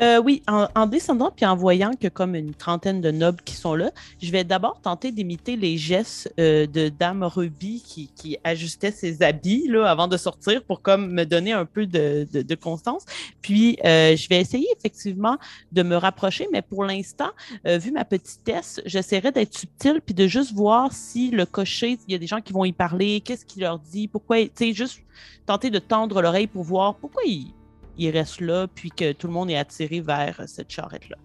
Euh, 0.02 0.22
oui, 0.22 0.42
en, 0.48 0.68
en 0.76 0.86
descendant 0.88 1.32
puis 1.36 1.46
en 1.46 1.56
voyant 1.56 1.92
que 2.00 2.08
comme 2.08 2.36
une 2.36 2.54
trentaine 2.54 3.02
de 3.02 3.12
nobles 3.12 3.42
qui 3.44 3.56
sont 3.56 3.76
là, 3.76 3.92
je 4.22 4.32
vais 4.32 4.44
d'abord 4.44 4.82
tenter 4.82 5.12
d'imiter 5.12 5.56
les 5.56 5.78
gestes 5.78 6.34
euh, 6.40 6.68
de 6.68 6.90
Dame 6.90 7.24
Ruby 7.24 7.84
qui, 7.86 8.38
ajustait 8.44 8.92
ses 8.92 9.24
habits 9.24 9.68
là, 9.68 9.90
avant 9.90 10.08
de 10.08 10.18
sortir 10.18 10.64
pour 10.64 10.82
comme 10.82 11.12
me 11.12 11.26
donner 11.26 11.54
un 11.54 11.66
peu 11.66 11.86
de, 11.86 12.56
constance. 12.56 13.06
Puis 13.42 13.78
euh, 13.86 14.16
je 14.16 14.28
vais 14.30 14.40
essayer 14.40 14.68
effectivement 14.78 15.38
de 15.72 15.84
me 15.84 15.96
rapprocher, 15.96 16.48
mais 16.52 16.62
pour 16.62 16.84
l'instant, 16.84 17.30
vu 17.66 17.92
ma 17.92 18.06
petitesse, 18.06 18.82
j'essaierai 18.86 19.32
d'être 19.32 19.58
subtile 19.58 20.02
puis 20.06 20.14
de 20.14 20.28
juste 20.28 20.54
voir 20.54 20.92
si 20.94 21.32
le 21.32 21.46
cocher, 21.46 21.98
il 22.08 22.12
y 22.12 22.16
a 22.16 22.18
des 22.18 22.28
gens 22.28 22.42
qui 22.42 22.54
vont 22.54 22.66
y 22.66 22.74
parler, 22.74 23.22
qu'est-ce 23.22 23.46
qu'il 23.46 23.64
leur 23.64 23.80
dit, 23.80 24.08
pourquoi, 24.08 24.38
tu 24.44 24.52
sais, 24.56 24.74
juste 24.74 25.02
tenter 25.46 25.70
de 25.70 25.80
tendre 25.80 26.22
l'oreille 26.22 26.48
pour 26.48 26.64
voir 26.64 26.96
pourquoi 26.96 27.24
il 27.26 27.54
il 27.98 28.10
reste 28.12 28.42
là, 28.42 28.68
puis 28.74 28.90
que 28.92 29.12
tout 29.14 29.28
le 29.28 29.34
monde 29.34 29.50
est 29.50 29.58
attiré 29.58 30.02
vers 30.02 30.42
cette 30.48 30.72
charrette-là. 30.72 31.18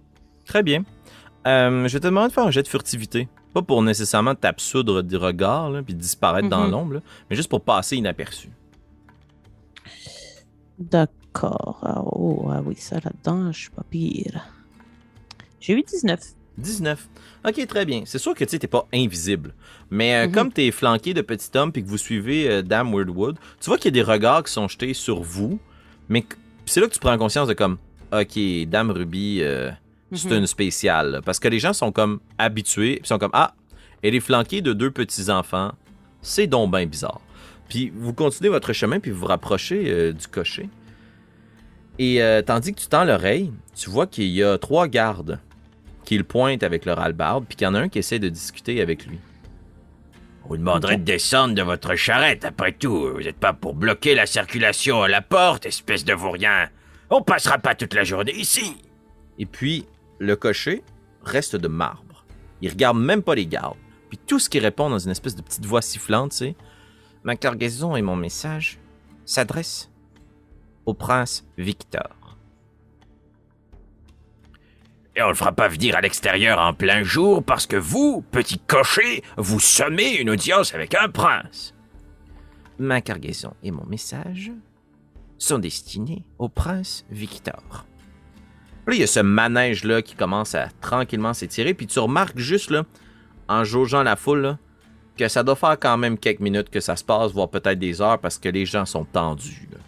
Très 0.47 0.63
bien. 0.63 0.85
Euh, 1.47 1.87
je 1.89 1.93
vais 1.95 2.01
te 2.01 2.07
demander 2.07 2.29
de 2.29 2.33
faire 2.33 2.47
un 2.47 2.51
jet 2.51 2.63
de 2.63 2.69
furtivité. 2.69 3.29
Pas 3.55 3.63
pour 3.63 3.83
nécessairement 3.83 4.35
t'absoudre 4.35 5.03
du 5.03 5.17
regard, 5.17 5.71
là, 5.71 5.83
puis 5.83 5.95
disparaître 5.95 6.49
dans 6.49 6.65
Mhm. 6.65 6.71
l'ombre, 6.71 7.01
mais 7.29 7.37
juste 7.37 7.49
pour 7.51 7.61
passer 7.61 7.97
inaperçu. 7.97 8.49
D'accord. 10.79 11.79
Ah, 11.83 12.03
oh, 12.05 12.49
ah 12.51 12.61
oui, 12.65 12.75
ça 12.77 12.97
là-dedans, 12.97 13.53
je 13.53 13.61
suis 13.61 13.71
pas 13.71 13.85
pire. 13.89 14.49
J'ai 15.61 15.75
eu 15.75 15.83
19. 15.83 16.21
19. 16.59 17.09
Ok, 17.47 17.67
très 17.67 17.85
bien. 17.87 18.03
C'est 18.05 18.19
sûr 18.19 18.35
que 18.35 18.45
tu 18.45 18.59
t'es 18.59 18.67
pas 18.67 18.87
invisible. 18.93 19.55
Mais 19.91 20.15
euh, 20.15 20.27
Mhm. 20.29 20.33
comme 20.35 20.53
t'es 20.53 20.71
flanqué 20.71 21.15
de 21.15 21.23
petit 21.23 21.57
homme 21.57 21.73
puis 21.73 21.83
que 21.83 21.89
vous 21.89 21.99
suivez 21.99 22.49
euh, 22.49 22.63
Dame 22.63 22.93
Weirdwood, 22.95 23.39
tu 23.61 23.67
vois 23.71 23.79
qu'il 23.79 23.87
y 23.97 24.01
a 24.01 24.05
des 24.05 24.11
regards 24.11 24.43
qui 24.45 24.53
sont 24.53 24.69
jetés 24.69 24.93
sur 24.95 25.23
vous. 25.23 25.59
Mais 26.09 26.25
c'est 26.67 26.81
là 26.81 26.87
que 26.87 26.93
tu 26.95 27.01
prends 27.01 27.17
conscience 27.19 27.49
de 27.49 27.55
comme, 27.55 27.79
ok, 28.13 28.39
Dame 28.69 28.91
Ruby, 28.91 29.41
euh, 29.43 29.71
c'est 30.13 30.31
Mhm. 30.31 30.39
une 30.39 30.47
spéciale. 30.47 31.21
Parce 31.25 31.39
que 31.39 31.49
les 31.49 31.59
gens 31.59 31.73
sont 31.73 31.93
comme 31.93 32.21
habitués, 32.39 32.97
puis 33.01 33.09
sont 33.09 33.19
comme, 33.19 33.31
ah, 33.35 33.55
elle 34.03 34.15
est 34.15 34.21
flanquée 34.21 34.61
de 34.61 34.73
deux 34.73 34.91
petits-enfants. 34.91 35.73
C'est 36.23 36.47
donc 36.47 36.71
bien 36.71 36.87
bizarre. 36.87 37.21
Puis 37.69 37.91
vous 37.95 38.13
continuez 38.13 38.51
votre 38.51 38.73
chemin, 38.73 39.01
puis 39.01 39.11
vous 39.11 39.21
vous 39.21 39.27
rapprochez 39.27 39.85
euh, 39.91 40.13
du 40.13 40.27
cocher. 40.27 40.69
Et 41.99 42.23
euh, 42.23 42.43
tandis 42.43 42.73
que 42.75 42.81
tu 42.81 42.87
tends 42.87 43.05
l'oreille, 43.05 43.53
tu 43.75 43.91
vois 43.91 44.07
qu'il 44.07 44.27
y 44.29 44.43
a 44.43 44.59
trois 44.59 44.89
gardes 44.89 45.39
qui 46.05 46.19
le 46.19 46.25
pointent 46.25 46.63
avec 46.63 46.85
leur 46.85 46.99
hallebarde, 46.99 47.45
puis 47.49 47.57
qu'il 47.57 47.65
y 47.67 47.69
en 47.69 47.75
a 47.75 47.81
un 47.81 47.89
qui 47.89 47.99
essaie 47.99 48.19
de 48.19 48.29
discuter 48.29 48.81
avec 48.81 49.07
lui. 49.07 49.19
Vous 50.49 50.57
demanderait 50.57 50.97
de 50.97 51.05
descendre 51.05 51.55
de 51.55 51.63
votre 51.63 51.95
charrette, 51.95 52.45
après 52.45 52.73
tout. 52.73 53.11
Vous 53.15 53.21
n'êtes 53.21 53.39
pas 53.39 53.53
pour 53.53 53.75
bloquer 53.75 54.15
la 54.15 54.27
circulation 54.27 55.03
à 55.03 55.09
la 55.09 55.23
porte, 55.23 55.67
espèce 55.67 56.05
de 56.05 56.13
vaurien. 56.13 56.69
On 57.11 57.23
passera 57.23 57.59
pas 57.59 57.75
toute 57.75 57.95
la 57.95 58.05
journée 58.05 58.35
ici. 58.35 58.77
Et 59.39 59.47
puis, 59.47 59.87
le 60.19 60.37
cocher 60.37 60.83
reste 61.23 61.57
de 61.57 61.69
marbre. 61.69 62.25
Il 62.61 62.71
regarde 62.71 62.99
même 62.99 63.23
pas 63.23 63.35
les 63.35 63.47
gardes. 63.47 63.77
Puis 64.09 64.19
tout 64.19 64.39
ce 64.39 64.49
qu'il 64.49 64.63
répond 64.63 64.91
dans 64.91 64.99
une 64.99 65.11
espèce 65.11 65.37
de 65.37 65.43
petite 65.43 65.65
voix 65.65 65.83
sifflante, 65.83 66.33
c'est 66.33 66.55
Ma 67.25 67.37
cargaison 67.37 67.95
et 67.95 68.03
mon 68.03 68.17
message 68.17 68.79
s'adressent 69.25 69.91
au 70.87 70.95
prince 70.95 71.47
Victor. 71.57 72.22
Et 75.15 75.23
on 75.23 75.29
le 75.29 75.35
fera 75.35 75.53
pas 75.53 75.69
venir 75.69 75.95
à 75.95 76.01
l'extérieur 76.01 76.59
en 76.59 76.73
plein 76.73 77.03
jour 77.03 77.45
parce 77.45 77.67
que 77.67 77.77
vous, 77.77 78.25
petit 78.31 78.59
cocher, 78.59 79.23
vous 79.37 79.61
sommez 79.61 80.17
une 80.17 80.31
audience 80.31 80.75
avec 80.75 80.95
un 80.95 81.09
prince. 81.09 81.75
Ma 82.79 83.03
cargaison 83.03 83.55
et 83.63 83.71
mon 83.71 83.85
message 83.85 84.53
sont 85.37 85.59
destinés 85.59 86.25
au 86.39 86.49
prince 86.49 87.05
Victor. 87.11 87.85
Là, 88.87 88.95
il 88.95 89.01
y 89.01 89.05
a 89.05 89.07
ce 89.07 89.21
manège-là 89.21 90.03
qui 90.03 90.15
commence 90.15 90.55
à 90.55 90.69
tranquillement 90.81 91.35
s'étirer, 91.35 91.75
puis 91.75 91.87
tu 91.87 91.99
remarques 91.99 92.39
juste, 92.39 92.71
là, 92.71 92.85
en 93.49 93.65
jaugeant 93.65 94.03
la 94.03 94.17
foule, 94.17 94.41
là, 94.41 94.59
que 95.17 95.29
ça 95.29 95.43
doit 95.43 95.57
faire 95.57 95.79
quand 95.79 95.99
même 95.99 96.19
quelques 96.19 96.41
minutes 96.41 96.71
que 96.71 96.81
ça 96.81 96.97
se 96.97 97.05
passe, 97.05 97.33
voire 97.33 97.49
peut-être 97.49 97.79
des 97.79 98.01
heures, 98.01 98.19
parce 98.19 98.39
que 98.39 98.49
les 98.49 98.67
gens 98.67 98.87
sont 98.87 99.05
tendus. 99.05 99.69
Là, 99.71 99.79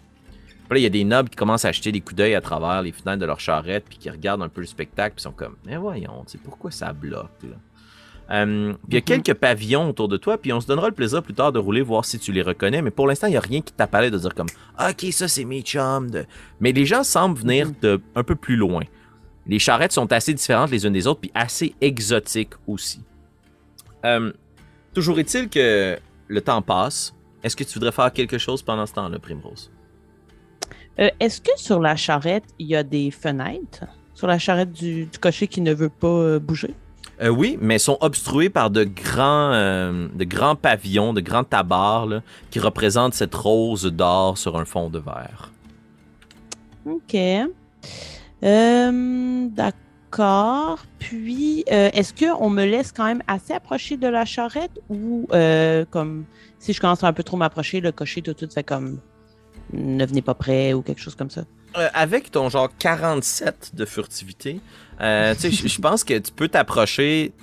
Puis 0.69 0.75
là, 0.75 0.79
il 0.79 0.83
y 0.83 0.87
a 0.87 0.89
des 0.89 1.03
nobles 1.03 1.29
qui 1.29 1.35
commencent 1.35 1.65
à 1.65 1.69
acheter 1.69 1.91
des 1.91 2.01
coups 2.01 2.15
d'œil 2.15 2.35
à 2.35 2.41
travers 2.41 2.81
les 2.81 2.91
fenêtres 2.91 3.19
de 3.19 3.25
leur 3.25 3.39
charrette, 3.39 3.85
puis 3.87 3.97
qui 3.97 4.09
regardent 4.09 4.41
un 4.43 4.49
peu 4.49 4.61
le 4.61 4.67
spectacle, 4.67 5.15
puis 5.15 5.21
sont 5.23 5.31
comme, 5.31 5.55
mais 5.65 5.77
voyons, 5.77 6.23
tu 6.25 6.33
sais, 6.33 6.39
pourquoi 6.43 6.71
ça 6.71 6.91
bloque, 6.93 7.29
là? 7.43 7.55
Euh, 8.31 8.73
puis 8.73 8.79
il 8.89 8.93
y 8.95 8.97
a 8.97 9.01
Mhm. 9.01 9.21
quelques 9.23 9.33
pavillons 9.39 9.87
autour 9.89 10.07
de 10.07 10.17
toi, 10.17 10.39
puis 10.39 10.51
on 10.51 10.59
se 10.59 10.65
donnera 10.65 10.87
le 10.87 10.95
plaisir 10.95 11.21
plus 11.21 11.35
tard 11.35 11.51
de 11.51 11.59
rouler, 11.59 11.83
voir 11.83 12.03
si 12.05 12.17
tu 12.17 12.31
les 12.31 12.41
reconnais. 12.41 12.81
Mais 12.81 12.89
pour 12.89 13.05
l'instant, 13.05 13.27
il 13.27 13.31
n'y 13.31 13.37
a 13.37 13.41
rien 13.41 13.61
qui 13.61 13.71
t'apparaît 13.71 14.09
de 14.09 14.17
dire 14.17 14.33
comme 14.33 14.47
Ah, 14.75 14.89
Ok, 14.89 15.05
ça 15.11 15.27
c'est 15.27 15.45
mes 15.45 15.61
chums. 15.61 16.09
de- 16.09 16.25
Mais 16.59 16.71
les 16.71 16.87
gens 16.87 17.03
semblent 17.03 17.37
venir 17.37 17.67
Mhm. 17.67 17.73
de 17.83 18.01
un 18.15 18.23
peu 18.23 18.33
plus 18.35 18.55
loin. 18.55 18.81
Les 19.45 19.59
charrettes 19.59 19.91
sont 19.91 20.11
assez 20.11 20.33
différentes 20.33 20.71
les 20.71 20.87
unes 20.87 20.93
des 20.93 21.05
autres, 21.05 21.19
puis 21.21 21.31
assez 21.35 21.75
exotiques 21.81 22.53
aussi. 22.65 23.01
Euh, 24.05 24.33
toujours 24.95 25.19
est-il 25.19 25.47
que 25.47 25.99
le 26.27 26.41
temps 26.41 26.63
passe. 26.63 27.13
Est-ce 27.43 27.55
que 27.55 27.63
tu 27.63 27.75
voudrais 27.75 27.91
faire 27.91 28.11
quelque 28.11 28.39
chose 28.39 28.63
pendant 28.63 28.87
ce 28.87 28.93
temps-là, 28.93 29.19
Primrose? 29.19 29.69
Euh, 30.99 31.09
Est-ce 31.19 31.41
que 31.41 31.51
sur 31.57 31.79
la 31.79 31.95
charrette, 31.95 32.45
il 32.59 32.67
y 32.67 32.75
a 32.75 32.83
des 32.83 33.11
fenêtres? 33.11 33.85
Sur 34.13 34.27
la 34.27 34.39
charrette 34.39 34.71
du, 34.71 35.05
du 35.05 35.19
cocher 35.19 35.47
qui 35.47 35.61
ne 35.61 35.73
veut 35.73 35.89
pas 35.89 36.07
euh, 36.07 36.39
bouger? 36.39 36.73
Euh, 37.21 37.29
oui, 37.29 37.57
mais 37.61 37.79
sont 37.79 37.97
obstrués 38.01 38.49
par 38.49 38.69
de 38.69 38.83
grands, 38.83 39.51
de 39.51 40.23
grands 40.23 40.55
pavillons, 40.55 41.13
de 41.13 41.21
grands 41.21 41.45
tabards 41.45 42.07
là, 42.07 42.21
qui 42.49 42.59
représentent 42.59 43.13
cette 43.13 43.35
rose 43.35 43.85
d'or 43.85 44.37
sur 44.37 44.57
un 44.57 44.65
fond 44.65 44.89
de 44.89 44.99
verre. 44.99 45.51
OK. 46.85 47.15
D'accord. 50.15 50.85
Puis, 50.99 51.65
euh, 51.71 51.89
est-ce 51.93 52.13
qu'on 52.13 52.49
me 52.49 52.63
laisse 52.63 52.91
quand 52.91 53.05
même 53.05 53.21
assez 53.27 53.53
approcher 53.53 53.97
de 53.97 54.07
la 54.07 54.23
charrette 54.23 54.79
ou 54.89 55.27
euh, 55.33 55.83
comme 55.89 56.25
si 56.59 56.71
je 56.71 56.79
commence 56.79 57.03
à 57.03 57.07
un 57.07 57.13
peu 57.13 57.23
trop 57.23 57.35
m'approcher, 57.37 57.81
le 57.81 57.91
cocher 57.91 58.21
tout 58.21 58.31
de 58.31 58.37
suite 58.37 58.53
fait 58.53 58.63
comme 58.63 58.99
ne 59.75 60.05
venez 60.05 60.21
pas 60.21 60.33
près 60.33 60.73
ou 60.73 60.81
quelque 60.81 61.01
chose 61.01 61.15
comme 61.15 61.29
ça? 61.29 61.43
Euh, 61.77 61.89
avec 61.93 62.31
ton 62.31 62.49
genre 62.49 62.69
47 62.79 63.71
de 63.73 63.85
furtivité, 63.85 64.59
euh, 65.01 65.33
je- 65.39 65.81
pense 65.81 66.03
que 66.05 66.17
tu 66.17 66.31
peux 66.31 66.47
t'approcher, 66.47 67.33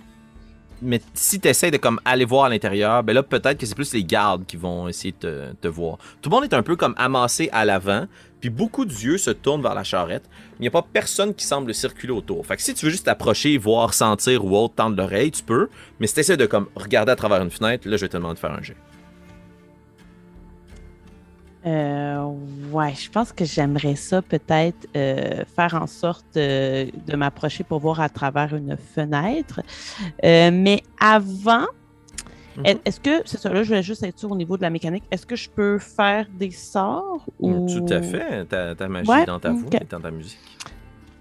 mais 0.80 1.00
si 1.14 1.38
tu 1.38 1.48
essaies 1.48 1.70
de 1.70 1.76
comme 1.76 2.00
aller 2.04 2.24
voir 2.24 2.46
à 2.46 2.48
l'intérieur, 2.48 3.02
ben 3.02 3.12
là 3.12 3.22
peut-être 3.22 3.58
que 3.58 3.66
c'est 3.66 3.74
plus 3.74 3.92
les 3.92 4.04
gardes 4.04 4.46
qui 4.46 4.56
vont 4.56 4.88
essayer 4.88 5.14
de 5.20 5.54
te, 5.60 5.68
voir. 5.68 5.98
Tout 6.22 6.30
le 6.30 6.34
monde 6.36 6.44
est 6.44 6.54
un 6.54 6.62
peu 6.62 6.76
comme 6.76 6.94
amassé 6.96 7.50
à 7.52 7.64
l'avant, 7.66 8.06
puis 8.40 8.48
beaucoup 8.50 8.84
d'yeux 8.86 9.18
se 9.18 9.30
tournent 9.30 9.62
vers 9.62 9.74
la 9.74 9.84
charrette, 9.84 10.24
il 10.58 10.62
n'y 10.62 10.68
a 10.68 10.70
pas 10.70 10.82
personne 10.82 11.34
qui 11.34 11.44
semble 11.44 11.72
circuler 11.74 12.12
autour. 12.12 12.44
Fait 12.46 12.56
que 12.56 12.62
si 12.62 12.72
tu 12.74 12.86
veux 12.86 12.90
juste 12.90 13.04
t'approcher, 13.04 13.58
voir, 13.58 13.92
sentir 13.94 14.44
ou 14.46 14.56
autre, 14.56 14.74
tendre 14.74 14.96
l'oreille, 14.96 15.30
tu 15.30 15.42
peux, 15.42 15.68
mais 16.00 16.06
si 16.06 16.14
tu 16.14 16.20
essaies 16.20 16.36
de 16.38 16.46
comme 16.46 16.68
regarder 16.74 17.12
à 17.12 17.16
travers 17.16 17.42
une 17.42 17.50
fenêtre, 17.50 17.86
là 17.86 17.96
je 17.98 18.02
vais 18.06 18.08
te 18.08 18.16
demander 18.16 18.34
de 18.34 18.40
faire 18.40 18.52
un 18.52 18.62
jet. 18.62 18.76
Euh, 21.64 22.24
ouais, 22.72 22.94
je 22.94 23.08
pense 23.10 23.32
que 23.32 23.44
j'aimerais 23.44 23.94
ça 23.94 24.20
peut-être 24.20 24.88
euh, 24.96 25.44
faire 25.56 25.74
en 25.80 25.86
sorte 25.86 26.36
euh, 26.36 26.86
de 27.06 27.16
m'approcher 27.16 27.62
pour 27.62 27.78
voir 27.78 28.00
à 28.00 28.08
travers 28.08 28.54
une 28.54 28.76
fenêtre. 28.76 29.60
Euh, 30.24 30.50
mais 30.52 30.82
avant, 31.00 31.66
Mhm. 32.56 32.66
est- 32.66 32.80
est-ce 32.84 33.00
que, 33.00 33.22
c'est 33.24 33.38
ça, 33.38 33.48
là, 33.50 33.62
je 33.62 33.68
voulais 33.68 33.82
juste 33.82 34.02
être 34.02 34.18
sûr 34.18 34.30
au 34.30 34.36
niveau 34.36 34.56
de 34.56 34.62
la 34.62 34.70
mécanique, 34.70 35.04
est-ce 35.10 35.24
que 35.24 35.36
je 35.36 35.48
peux 35.48 35.78
faire 35.78 36.26
des 36.38 36.50
sorts 36.50 37.24
ou... 37.38 37.66
Tout 37.66 37.86
à 37.94 38.02
fait, 38.02 38.44
ta, 38.46 38.74
ta 38.74 38.88
magie 38.88 39.08
Ouais, 39.08 39.24
dans 39.24 39.38
ta 39.40 39.52
voix 39.52 39.70
et 39.80 39.84
dans 39.88 40.00
ta 40.00 40.10
musique. 40.10 40.38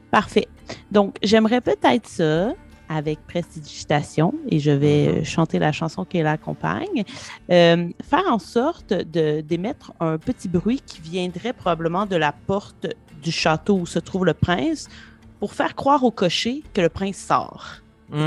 Parfait. 0.10 0.48
Donc, 0.92 1.16
j'aimerais 1.24 1.62
peut-être 1.62 2.08
ça 2.08 2.54
avec 2.94 3.20
prestidigitation 3.28 4.34
et 4.50 4.60
je 4.60 4.72
vais 4.72 5.08
Mhm. 5.08 5.18
euh, 5.20 5.24
chanter 5.24 5.60
la 5.60 5.72
chanson 5.72 6.04
qui 6.06 6.22
l'accompagne. 6.22 7.04
Euh, 7.50 7.88
faire 8.04 8.24
en 8.30 8.40
sorte 8.40 8.94
d'émettre 8.94 9.94
un 10.00 10.18
petit 10.18 10.48
bruit 10.50 10.82
qui 10.86 11.02
viendrait 11.02 11.54
probablement 11.54 12.06
de 12.06 12.16
la 12.18 12.32
porte 12.32 12.88
du 13.24 13.32
château 13.32 13.76
où 13.78 13.86
se 13.86 14.00
trouve 14.00 14.26
le 14.26 14.34
prince 14.34 14.90
pour 15.40 15.54
faire 15.54 15.74
croire 15.76 16.04
au 16.04 16.12
cocher 16.12 16.64
que 16.74 16.82
le 16.82 16.90
prince 16.90 17.18
sort. 17.18 17.78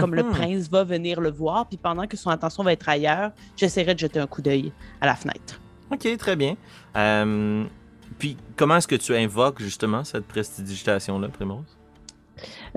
Comme 0.01 0.15
le 0.15 0.23
Mhm. 0.23 0.31
prince 0.31 0.71
va 0.71 0.83
venir 0.83 1.21
le 1.21 1.31
voir, 1.31 1.67
puis 1.67 1.77
pendant 1.77 2.07
que 2.07 2.17
son 2.17 2.31
attention 2.31 2.63
va 2.63 2.73
être 2.73 2.89
ailleurs, 2.89 3.33
j'essaierai 3.55 3.93
de 3.93 3.99
jeter 3.99 4.19
un 4.19 4.27
coup 4.27 4.41
d'œil 4.41 4.73
à 4.99 5.05
la 5.07 5.15
fenêtre. 5.15 5.61
Ok, 5.93 6.09
très 6.17 6.37
bien. 6.37 6.57
Euh, 6.97 7.65
puis, 8.19 8.39
comment 8.57 8.77
est-ce 8.77 8.89
que 8.89 8.95
tu 8.97 9.15
invoques 9.15 9.61
justement 9.61 10.03
cette 10.03 10.25
prestidigitation-là, 10.27 11.29
Primrose? 11.29 11.77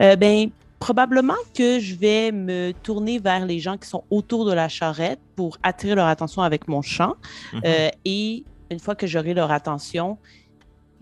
Euh, 0.01 0.17
ben, 0.17 0.49
probablement 0.79 1.35
que 1.55 1.79
je 1.79 1.95
vais 1.95 2.31
me 2.31 2.71
tourner 2.71 3.19
vers 3.19 3.45
les 3.45 3.59
gens 3.59 3.77
qui 3.77 3.87
sont 3.87 4.03
autour 4.09 4.45
de 4.45 4.53
la 4.53 4.69
charrette 4.69 5.19
pour 5.35 5.57
attirer 5.63 5.95
leur 5.95 6.07
attention 6.07 6.41
avec 6.41 6.67
mon 6.67 6.81
chant. 6.81 7.15
Mhm. 7.53 7.61
Euh, 7.65 7.89
et 8.05 8.43
une 8.69 8.79
fois 8.79 8.95
que 8.95 9.07
j'aurai 9.07 9.33
leur 9.33 9.51
attention, 9.51 10.17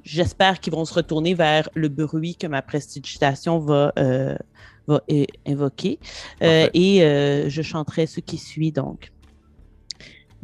j'espère 0.05 0.59
qu'ils 0.59 0.73
vont 0.73 0.85
se 0.85 0.93
retourner 0.93 1.33
vers 1.33 1.67
le 1.73 1.89
bruit 1.89 2.35
que 2.35 2.47
ma 2.47 2.61
prestidigitation 2.61 3.59
va, 3.59 3.91
euh, 3.99 4.37
va 4.87 5.01
invoquer. 5.47 5.99
Euh, 6.41 6.69
et 6.73 7.03
euh, 7.03 7.49
je 7.49 7.61
chanterai 7.61 8.05
ce 8.05 8.19
qui 8.19 8.37
suit 8.37 8.71
donc. 8.71 9.11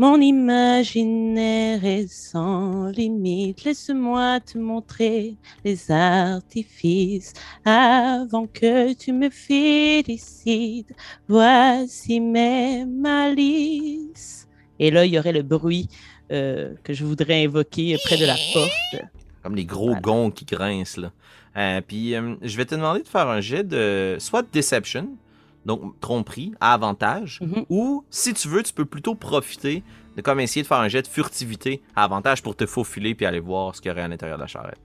Mon 0.01 0.19
imaginaire 0.19 1.85
est 1.85 2.11
sans 2.11 2.87
limite. 2.87 3.63
Laisse-moi 3.65 4.39
te 4.39 4.57
montrer 4.57 5.35
les 5.63 5.91
artifices 5.91 7.33
avant 7.63 8.47
que 8.47 8.93
tu 8.93 9.13
me 9.13 9.29
félicites. 9.29 10.91
Voici 11.27 12.19
mes 12.19 12.83
malices. 12.83 14.47
Et 14.79 14.89
là, 14.89 15.05
il 15.05 15.13
y 15.13 15.19
aurait 15.19 15.33
le 15.33 15.43
bruit 15.43 15.87
euh, 16.31 16.73
que 16.83 16.93
je 16.93 17.05
voudrais 17.05 17.45
invoquer 17.45 17.95
près 18.03 18.17
de 18.17 18.25
la 18.25 18.37
porte. 18.55 18.71
Comme 19.43 19.55
les 19.55 19.65
gros 19.65 19.89
Voilà. 19.89 20.01
gonds 20.01 20.31
qui 20.31 20.45
grincent, 20.45 20.99
là. 20.99 21.11
Euh, 21.57 21.79
puis, 21.87 22.15
euh, 22.15 22.37
je 22.41 22.57
vais 22.57 22.65
te 22.65 22.73
demander 22.73 23.03
de 23.03 23.07
faire 23.07 23.27
un 23.27 23.39
jet 23.39 23.63
de 23.63 24.15
soit 24.17 24.41
de 24.41 24.47
Deception, 24.51 25.09
donc 25.65 25.99
tromperie, 25.99 26.53
à 26.59 26.73
avantage, 26.73 27.39
Mhm. 27.41 27.65
ou 27.69 28.03
si 28.09 28.33
tu 28.33 28.47
veux, 28.47 28.63
tu 28.63 28.73
peux 28.73 28.85
plutôt 28.85 29.15
profiter 29.15 29.83
de 30.17 30.21
comme 30.21 30.39
essayer 30.39 30.61
de 30.63 30.67
faire 30.67 30.79
un 30.79 30.87
jet 30.87 31.01
de 31.03 31.07
furtivité 31.07 31.81
à 31.95 32.03
avantage 32.03 32.41
pour 32.41 32.55
te 32.55 32.65
faufiler 32.65 33.15
puis 33.15 33.25
aller 33.25 33.39
voir 33.39 33.75
ce 33.75 33.81
qu'il 33.81 33.89
y 33.89 33.91
aurait 33.91 34.01
à 34.01 34.07
l'intérieur 34.07 34.37
de 34.37 34.41
la 34.43 34.47
charrette. 34.47 34.79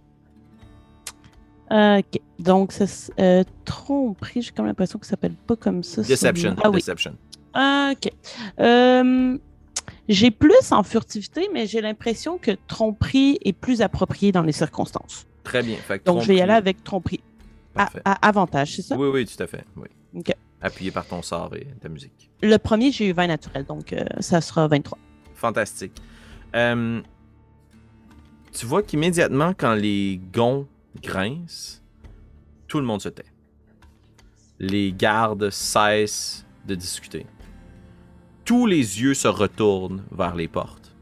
Ok, 1.69 2.21
donc 2.39 2.73
euh, 3.19 3.43
tromperie, 3.65 4.43
j'ai 4.43 4.53
comme 4.53 4.67
l'impression 4.67 4.99
que 5.01 5.07
ça 5.07 5.11
s'appelle 5.11 5.33
pas 5.35 5.57
comme 5.57 5.83
ça. 5.83 6.03
Deception. 6.03 6.55
Ah 6.63 6.71
oui, 6.71 6.77
Deception. 6.77 7.17
ok. 7.57 8.13
Euh, 8.61 9.37
j'ai 10.09 10.31
plus 10.31 10.71
en 10.71 10.85
furtivité, 10.85 11.49
mais 11.53 11.67
j'ai 11.67 11.81
l'impression 11.81 12.39
que 12.39 12.53
tromperie 12.69 13.39
est 13.45 13.53
plus 13.53 13.83
approprié 13.83 14.31
dans 14.31 14.43
les 14.43 14.53
circonstances. 14.53 15.27
Très 15.43 15.63
bien. 15.65 15.77
Fait 15.77 15.99
que 15.99 16.05
Donc 16.05 16.23
je 16.23 16.29
vais 16.29 16.37
y 16.37 16.41
aller 16.41 16.53
avec 16.53 16.85
tromperie. 16.85 17.21
À, 17.75 17.89
avantage, 18.27 18.77
c'est 18.77 18.83
ça? 18.83 18.97
Oui, 18.97 19.09
oui, 19.13 19.27
tout 19.27 19.43
à 19.43 19.47
fait. 19.49 19.65
Oui. 19.77 19.89
Ok. 20.15 20.33
Appuyé 20.67 20.91
par 20.91 21.07
ton 21.07 21.23
sort 21.23 21.55
et 21.55 21.65
ta 21.81 21.89
musique. 21.89 22.29
Le 22.43 22.57
premier, 22.57 22.91
j'ai 22.91 23.09
eu 23.09 23.13
20 23.13 23.29
naturel, 23.29 23.65
donc 23.65 23.93
euh, 23.93 24.05
ça 24.19 24.41
sera 24.41 24.67
23. 24.67 24.99
Fantastique. 25.35 25.93
Euh, 26.57 27.01
tu 28.53 28.67
vois 28.67 28.83
qu'immédiatement, 28.83 29.55
quand 29.57 29.75
les 29.75 30.21
gonds 30.33 30.67
grincent, 31.01 31.83
tout 32.67 32.81
le 32.81 32.85
monde 32.85 33.01
se 33.01 33.09
tait. 33.09 33.31
Les 34.59 34.93
gardes 34.93 35.51
cessent 35.51 36.45
de 36.67 36.75
discuter. 36.75 37.27
Tous 38.45 38.67
les 38.67 39.01
yeux 39.01 39.15
se 39.15 39.29
retournent 39.29 40.03
vers 40.11 40.35
les 40.35 40.49
portes. 40.49 40.97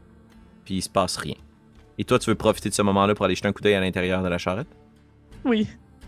Puis 0.63 0.75
il 0.75 0.81
se 0.83 0.89
passe 0.89 1.17
rien. 1.17 1.37
Et 1.97 2.03
toi, 2.03 2.19
tu 2.19 2.29
veux 2.29 2.35
profiter 2.35 2.69
de 2.69 2.75
ce 2.75 2.83
moment-là 2.83 3.15
pour 3.15 3.25
aller 3.25 3.33
jeter 3.33 3.47
un 3.47 3.53
coup 3.53 3.63
d'œil 3.63 3.73
à 3.73 3.79
l'intérieur 3.79 4.21
de 4.21 4.27
la 4.27 4.37
charrette? 4.37 4.67
Oui. 5.43 5.67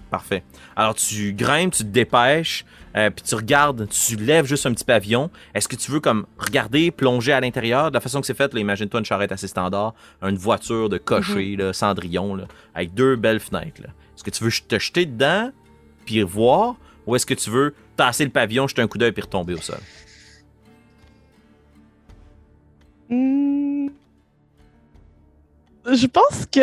Parfait. 0.09 0.43
Alors 0.75 0.95
tu 0.95 1.33
grimpes, 1.33 1.73
tu 1.73 1.83
te 1.83 1.89
dépêches, 1.89 2.65
euh, 2.97 3.09
puis 3.11 3.23
tu 3.23 3.35
regardes, 3.35 3.87
tu 3.87 4.15
lèves 4.15 4.45
juste 4.45 4.65
un 4.65 4.73
petit 4.73 4.83
pavillon. 4.83 5.29
Est-ce 5.53 5.67
que 5.67 5.75
tu 5.75 5.91
veux 5.91 5.99
comme 5.99 6.25
regarder, 6.39 6.89
plonger 6.89 7.31
à 7.31 7.39
l'intérieur 7.39 7.91
de 7.91 7.93
la 7.93 8.01
façon 8.01 8.19
que 8.19 8.25
c'est 8.25 8.33
fait? 8.33 8.51
Imagine-toi 8.55 8.99
une 8.99 9.05
charrette 9.05 9.31
assez 9.31 9.47
standard, 9.47 9.93
une 10.23 10.37
voiture 10.37 10.89
de 10.89 10.97
cocher, 10.97 11.55
là, 11.55 11.73
Cendrillon, 11.73 12.35
là, 12.35 12.45
avec 12.73 12.95
deux 12.95 13.15
belles 13.15 13.39
fenêtres. 13.39 13.81
Est-ce 13.81 14.23
que 14.23 14.31
tu 14.31 14.43
veux 14.43 14.51
te 14.51 14.79
jeter 14.79 15.05
dedans, 15.05 15.51
puis 16.05 16.23
voir, 16.23 16.75
ou 17.05 17.15
est-ce 17.15 17.27
que 17.27 17.35
tu 17.35 17.51
veux 17.51 17.75
tasser 17.95 18.25
le 18.25 18.31
pavillon, 18.31 18.67
jeter 18.67 18.81
un 18.81 18.87
coup 18.87 18.97
d'œil, 18.97 19.11
puis 19.11 19.21
retomber 19.21 19.53
au 19.53 19.61
sol? 19.61 19.79
Hmm. 23.09 23.89
Je 25.85 26.07
pense 26.07 26.47
que, 26.51 26.59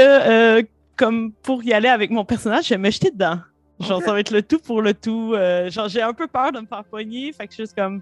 euh, 0.59 0.63
comme 0.97 1.33
pour 1.33 1.63
y 1.63 1.73
aller 1.73 1.89
avec 1.89 2.11
mon 2.11 2.25
personnage, 2.25 2.65
je 2.65 2.75
vais 2.75 2.79
me 2.79 2.91
jeter 2.91 3.11
dedans. 3.11 3.39
Genre, 3.85 4.03
ça 4.03 4.13
va 4.13 4.21
être 4.21 4.31
le 4.31 4.43
tout 4.43 4.59
pour 4.59 4.83
le 4.83 4.95
tout. 4.95 5.35
Euh, 5.35 5.71
genre, 5.71 5.89
j'ai 5.89 6.03
un 6.03 6.13
peu 6.13 6.27
peur 6.27 6.53
de 6.53 6.61
me 6.61 6.67
faire 6.67 6.85
poigner, 6.85 7.33
fait 7.33 7.47
que 7.47 7.53
je 7.53 7.55
suis 7.55 7.63
juste 7.65 7.77
comme, 7.77 8.01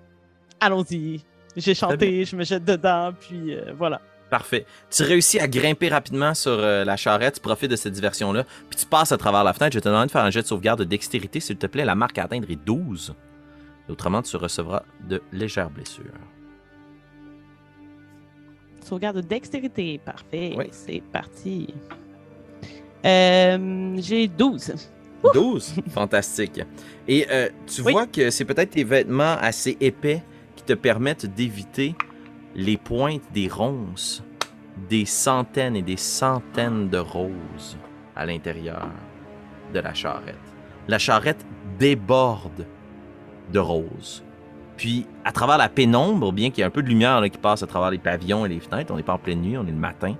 allons-y. 0.60 1.20
J'ai 1.56 1.74
chanté, 1.74 2.24
je 2.24 2.36
me 2.36 2.44
jette 2.44 2.64
dedans, 2.64 3.12
puis 3.18 3.54
euh, 3.54 3.72
voilà. 3.76 4.00
Parfait. 4.30 4.64
Tu 4.90 5.02
réussis 5.02 5.38
à 5.38 5.46
grimper 5.46 5.90
rapidement 5.90 6.32
sur 6.32 6.52
euh, 6.52 6.84
la 6.84 6.96
charrette, 6.96 7.34
tu 7.34 7.40
profites 7.40 7.70
de 7.70 7.76
cette 7.76 7.92
diversion-là, 7.92 8.44
puis 8.70 8.78
tu 8.78 8.86
passes 8.86 9.12
à 9.12 9.18
travers 9.18 9.44
la 9.44 9.52
fenêtre. 9.52 9.74
Je 9.74 9.80
te 9.80 9.88
demander 9.88 10.06
de 10.06 10.10
faire 10.10 10.24
un 10.24 10.30
jet 10.30 10.40
de 10.40 10.46
sauvegarde 10.46 10.78
de 10.78 10.84
dextérité, 10.84 11.38
s'il 11.40 11.58
te 11.58 11.66
plaît. 11.66 11.84
La 11.84 11.94
marque 11.94 12.16
à 12.16 12.24
atteindre 12.24 12.50
est 12.50 12.56
12. 12.56 13.14
Autrement, 13.90 14.22
tu 14.22 14.36
recevras 14.38 14.84
de 15.06 15.20
légères 15.32 15.68
blessures. 15.68 16.04
Sauvegarde 18.80 19.16
de 19.16 19.20
dextérité, 19.20 20.00
parfait. 20.02 20.54
Oui. 20.56 20.66
C'est 20.70 21.02
parti. 21.12 21.74
Euh, 23.04 23.96
j'ai 23.98 24.28
12. 24.28 24.74
12? 25.34 25.74
Fantastique. 25.90 26.60
Et 27.08 27.26
euh, 27.30 27.48
tu 27.66 27.82
Oui. 27.82 27.92
vois 27.92 28.06
que 28.06 28.30
c'est 28.30 28.44
peut-être 28.44 28.70
tes 28.70 28.84
vêtements 28.84 29.36
assez 29.40 29.76
épais 29.80 30.22
qui 30.56 30.64
te 30.64 30.72
permettent 30.74 31.26
d'éviter 31.26 31.94
les 32.54 32.76
pointes 32.76 33.22
des 33.32 33.48
ronces 33.48 34.22
des 34.88 35.04
centaines 35.04 35.76
et 35.76 35.82
des 35.82 35.98
centaines 35.98 36.88
de 36.88 36.96
roses 36.98 37.76
à 38.16 38.24
l'intérieur 38.24 38.88
de 39.74 39.80
la 39.80 39.92
charrette. 39.92 40.38
La 40.88 40.98
charrette 40.98 41.44
déborde 41.78 42.66
de 43.52 43.58
roses. 43.58 44.24
Puis, 44.78 45.06
à 45.24 45.32
travers 45.32 45.58
la 45.58 45.68
pénombre, 45.68 46.32
bien 46.32 46.48
qu'il 46.50 46.60
y 46.60 46.62
ait 46.62 46.66
un 46.66 46.70
peu 46.70 46.82
de 46.82 46.88
lumière 46.88 47.20
là, 47.20 47.28
qui 47.28 47.36
passe 47.38 47.62
à 47.62 47.66
travers 47.66 47.90
les 47.90 47.98
pavillons 47.98 48.46
et 48.46 48.48
les 48.48 48.60
fenêtres, 48.60 48.92
on 48.92 48.96
n'est 48.96 49.02
pas 49.02 49.12
en 49.12 49.18
pleine 49.18 49.42
nuit, 49.42 49.58
on 49.58 49.66
est 49.66 49.70
le 49.70 49.76
matin, 49.76 50.16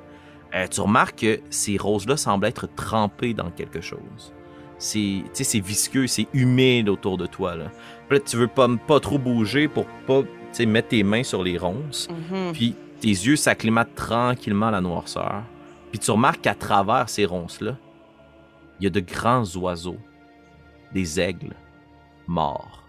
euh, 0.55 0.66
tu 0.68 0.82
remarques 0.82 1.20
que 1.20 1.40
ces 1.48 1.78
roses-là 1.78 2.16
semblent 2.18 2.46
être 2.46 2.68
trempées 2.76 3.32
dans 3.32 3.50
quelque 3.50 3.80
chose. 3.80 4.34
C'est, 4.83 5.61
visqueux, 5.61 6.09
c'est 6.09 6.26
humide 6.35 6.89
autour 6.89 7.16
de 7.16 7.26
toi. 7.26 7.55
Là. 7.55 7.70
Là, 8.11 8.18
tu 8.18 8.37
veux 8.37 8.49
pas, 8.49 8.68
pas 8.89 8.99
trop 8.99 9.16
bouger 9.16 9.68
pour 9.68 9.87
pas 10.07 10.22
mettre 10.66 10.89
tes 10.89 11.05
mains 11.05 11.22
sur 11.22 11.43
les 11.43 11.57
ronces. 11.57 12.09
Mhm. 12.11 12.53
Puis 12.53 12.74
tes 13.01 13.09
yeux 13.09 13.37
s'acclimatent 13.37 13.95
tranquillement 13.95 14.66
à 14.66 14.70
la 14.72 14.80
noirceur. 14.80 15.45
Puis 15.91 16.01
tu 16.01 16.11
remarques 16.11 16.41
qu'à 16.41 16.57
travers 16.57 17.09
ces 17.09 17.24
ronces-là, 17.24 17.76
il 18.80 18.85
y 18.85 18.87
a 18.89 18.91
de 18.91 19.01
grands 19.01 19.45
oiseaux, 19.57 19.99
des 20.93 21.20
aigles, 21.20 21.55
morts. 22.26 22.83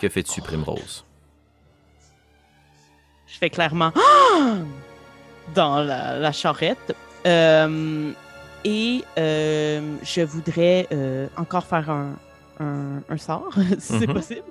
Que 0.00 0.08
fais-tu, 0.08 0.40
Primrose? 0.42 1.04
Je 3.26 3.38
fais 3.38 3.50
clairement 3.50 3.92
dans 5.54 5.82
la, 5.82 6.18
la 6.18 6.32
charrette. 6.32 6.94
Euh, 7.26 8.12
et 8.64 9.04
euh, 9.18 9.96
je 10.02 10.22
voudrais 10.22 10.86
euh, 10.92 11.28
encore 11.36 11.64
faire 11.66 11.90
un, 11.90 12.16
un, 12.60 13.02
un 13.08 13.16
sort, 13.16 13.52
si 13.78 13.98
c'est 14.00 14.06
Mhm. 14.06 14.14
possible. 14.14 14.42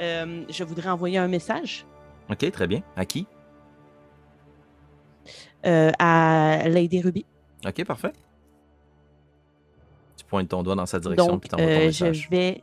Je 0.00 0.64
voudrais 0.64 0.88
envoyer 0.90 1.18
un 1.18 1.28
message 1.28 1.84
Ok, 2.30 2.50
très 2.50 2.66
bien. 2.66 2.82
À 2.96 3.04
qui? 3.04 3.26
à 5.64 6.62
Lady 6.68 7.00
Ruby. 7.02 7.26
Ok, 7.66 7.84
parfait. 7.84 8.12
Tu 10.16 10.24
pointes 10.24 10.48
ton 10.48 10.62
doigt 10.62 10.74
dans 10.76 10.86
sa 10.86 10.98
direction 10.98 11.26
Donc, 11.32 11.40
puis 11.42 11.48
t'envoies 11.50 11.66
ton 11.66 11.72
euh, 11.72 11.90
je 11.90 12.04
message. 12.04 12.28
vais. 12.30 12.62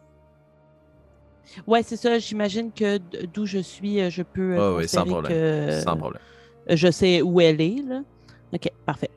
Ouais, 1.67 1.83
c'est 1.83 1.97
ça. 1.97 2.17
J'imagine 2.19 2.71
que 2.71 2.97
d'où 3.33 3.45
je 3.45 3.59
suis, 3.59 4.09
je 4.09 4.23
peux. 4.23 4.57
Ouais, 4.57 4.75
ouais, 4.77 4.87
sans 4.87 5.05
problème. 5.05 5.31
que- 5.31 5.81
Sans 5.83 5.95
problème. 5.97 6.21
Je 6.69 6.89
sais 6.89 7.21
où 7.21 7.39
elle 7.39 7.61
est, 7.61 7.83
là. 7.87 8.01
Ok, 8.55 8.69
parfait. 8.85 9.09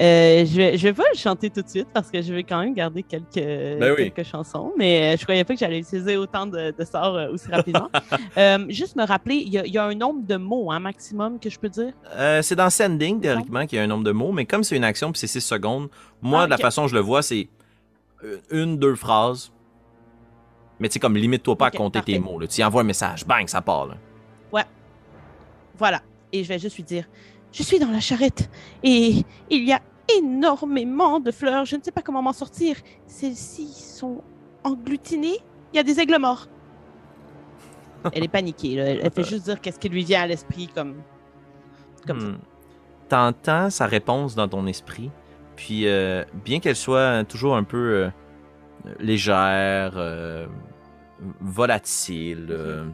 Euh, 0.00 0.44
je, 0.46 0.56
vais, 0.56 0.78
je 0.78 0.84
vais 0.86 0.92
pas 0.92 1.02
le 1.12 1.18
chanter 1.18 1.50
tout 1.50 1.62
de 1.62 1.68
suite 1.68 1.88
parce 1.92 2.08
que 2.12 2.22
je 2.22 2.32
vais 2.32 2.44
quand 2.44 2.60
même 2.60 2.74
garder 2.74 3.02
quelques, 3.02 3.34
Ben 3.34 3.92
oui. 3.98 4.12
quelques 4.12 4.28
chansons, 4.28 4.72
mais 4.78 5.14
euh, 5.14 5.16
je 5.18 5.24
croyais 5.24 5.42
pas 5.42 5.54
que 5.54 5.58
j'allais 5.58 5.80
utiliser 5.80 6.16
autant 6.16 6.46
de, 6.46 6.72
de 6.78 6.84
sorts 6.84 7.16
euh, 7.16 7.32
aussi 7.32 7.48
rapidement. 7.50 7.90
Euh, 8.36 8.66
juste 8.68 8.94
me 8.96 9.04
rappeler, 9.06 9.36
il 9.36 9.48
y, 9.52 9.58
a- 9.58 9.66
il 9.66 9.72
y 9.72 9.78
a 9.78 9.84
un 9.84 9.94
nombre 9.94 10.24
de 10.26 10.36
mots, 10.36 10.70
hein, 10.72 10.78
maximum, 10.80 11.38
que 11.40 11.48
je 11.50 11.58
peux 11.58 11.68
dire? 11.68 11.92
Euh, 12.16 12.42
c'est 12.42 12.56
dans 12.56 12.68
Sending, 12.70 13.20
théoriquement, 13.20 13.64
qu'il 13.66 13.76
y 13.78 13.80
a 13.80 13.84
un 13.84 13.86
nombre 13.88 14.02
de 14.04 14.10
mots, 14.12 14.32
mais 14.32 14.44
comme 14.44 14.62
c'est 14.64 14.76
une 14.76 14.82
action 14.84 15.10
puis 15.12 15.18
c'est 15.20 15.26
6 15.28 15.40
secondes, 15.40 15.88
moi, 16.22 16.42
Ah, 16.42 16.46
de 16.46 16.50
la 16.50 16.56
façon 16.58 16.82
dont 16.82 16.88
je 16.88 16.94
le 16.94 17.00
vois, 17.00 17.22
c'est 17.22 17.48
une, 18.50 18.76
deux 18.78 18.94
phrases. 18.96 19.52
Mais 20.80 20.88
tu 20.88 20.94
sais, 20.94 20.98
comme 21.00 21.16
limite-toi 21.16 21.56
pas 21.56 21.66
à 21.66 21.70
compter 21.70 22.00
tes 22.02 22.18
mots. 22.18 22.40
Tu 22.46 22.62
envoies 22.64 22.82
un 22.82 22.84
message, 22.84 23.24
bang, 23.26 23.46
ça 23.48 23.60
part. 23.60 23.86
Là. 23.86 23.94
Voilà. 25.76 26.00
Et 26.32 26.42
je 26.44 26.48
vais 26.48 26.58
juste 26.58 26.76
lui 26.76 26.84
dire 26.84 27.04
Je 27.54 27.62
suis 27.62 27.78
dans 27.78 27.90
la 27.90 28.00
charrette 28.00 28.50
et 28.82 29.22
il 29.48 29.64
y 29.64 29.72
a 29.72 29.80
énormément 30.18 31.20
de 31.20 31.30
fleurs. 31.30 31.64
Je 31.64 31.76
ne 31.76 31.82
sais 31.82 31.92
pas 31.92 32.02
comment 32.02 32.20
m'en 32.20 32.32
sortir. 32.32 32.76
Celles-ci 33.06 33.68
sont 33.68 34.22
engglutinées. 34.64 35.38
Il 35.72 35.76
y 35.76 35.78
a 35.78 35.84
des 35.84 36.00
aigles 36.00 36.18
morts. 36.18 36.48
Elle 38.12 38.24
est 38.24 38.28
paniquée. 38.28 38.74
là. 38.74 38.86
Elle, 38.86 39.10
fait 39.12 39.24
juste 39.24 39.44
dire 39.44 39.60
qu'est-ce 39.60 39.78
qui 39.78 39.88
lui 39.88 40.04
vient 40.04 40.22
à 40.22 40.26
l'esprit 40.26 40.68
comme. 40.74 40.96
Comme. 42.06 42.32
Hmm. 42.32 42.38
T'entends 43.08 43.70
sa 43.70 43.86
réponse 43.86 44.34
dans 44.34 44.48
ton 44.48 44.66
esprit, 44.66 45.10
puis 45.56 45.86
euh, 45.86 46.24
bien 46.44 46.58
qu'elle 46.58 46.74
soit 46.74 47.22
toujours 47.24 47.54
un 47.54 47.62
peu 47.62 47.76
euh, 47.76 48.10
légère, 48.98 49.92
euh, 49.96 50.46
volatile, 51.40 52.48
euh, 52.50 52.86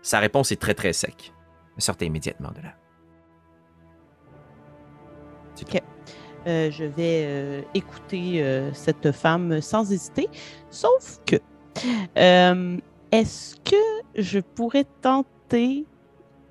sa 0.00 0.18
réponse 0.20 0.52
est 0.52 0.60
très 0.60 0.74
très 0.74 0.92
sec. 0.92 1.32
Sortez 1.78 2.06
immédiatement 2.06 2.50
de 2.52 2.62
là. 2.62 2.74
Ok. 5.60 5.82
Euh, 6.46 6.70
je 6.70 6.84
vais 6.84 7.24
euh, 7.24 7.62
écouter 7.74 8.42
euh, 8.42 8.72
cette 8.72 9.12
femme 9.12 9.60
sans 9.60 9.92
hésiter. 9.92 10.28
Sauf 10.70 11.20
que, 11.24 11.36
est-ce 13.12 13.56
que 13.56 13.76
je 14.16 14.40
pourrais 14.40 14.86
tenter 15.02 15.86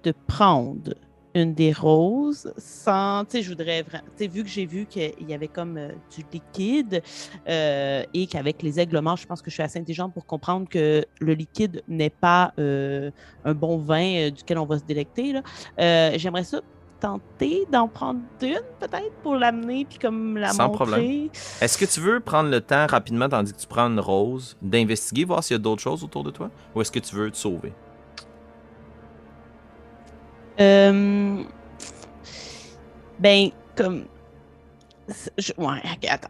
de 0.03 0.13
prendre 0.27 0.93
une 1.33 1.53
des 1.53 1.71
roses 1.71 2.53
sans, 2.57 3.23
tu 3.23 3.37
sais, 3.37 3.43
je 3.43 3.49
voudrais 3.49 3.83
vraiment, 3.83 4.03
tu 4.17 4.23
sais, 4.23 4.27
vu 4.27 4.43
que 4.43 4.49
j'ai 4.49 4.65
vu 4.65 4.85
qu'il 4.85 5.13
y 5.27 5.33
avait 5.33 5.47
comme 5.47 5.79
du 6.13 6.25
liquide 6.33 7.01
et 7.47 8.27
qu'avec 8.29 8.61
les 8.61 8.79
aigles 8.79 8.99
morts, 8.99 9.17
je 9.17 9.27
pense 9.27 9.41
que 9.41 9.49
je 9.49 9.55
suis 9.55 9.63
assez 9.63 9.79
intelligente 9.79 10.13
pour 10.13 10.25
comprendre 10.25 10.67
que 10.67 11.05
le 11.19 11.33
liquide 11.33 11.83
n'est 11.87 12.09
pas 12.09 12.53
un 12.57 13.53
bon 13.53 13.77
vin 13.77 14.29
duquel 14.29 14.57
on 14.57 14.65
va 14.65 14.79
se 14.79 14.83
délecter. 14.83 15.41
J'aimerais 15.77 16.43
ça 16.43 16.61
tenter 17.01 17.65
d'en 17.71 17.87
prendre 17.87 18.21
une, 18.41 18.61
peut-être, 18.79 19.11
pour 19.23 19.35
l'amener 19.35 19.83
puis 19.85 19.97
comme 19.99 20.37
la 20.37 20.49
Sans 20.49 20.67
montrer? 20.67 20.85
problème. 20.85 21.29
Est-ce 21.59 21.77
que 21.77 21.85
tu 21.85 21.99
veux 21.99 22.19
prendre 22.21 22.49
le 22.49 22.61
temps 22.61 22.85
rapidement, 22.87 23.27
tandis 23.27 23.51
que 23.53 23.59
tu 23.59 23.67
prends 23.67 23.87
une 23.87 23.99
rose, 23.99 24.55
d'investiguer, 24.61 25.25
voir 25.25 25.43
s'il 25.43 25.55
y 25.55 25.59
a 25.59 25.61
d'autres 25.61 25.81
choses 25.81 26.03
autour 26.03 26.23
de 26.23 26.31
toi? 26.31 26.49
Ou 26.75 26.81
est-ce 26.81 26.91
que 26.91 26.99
tu 26.99 27.15
veux 27.15 27.29
te 27.31 27.37
sauver? 27.37 27.73
Euh, 30.59 31.43
ben, 33.19 33.49
comme. 33.75 34.05
Je, 35.37 35.51
ouais, 35.57 35.81
attends. 36.07 36.29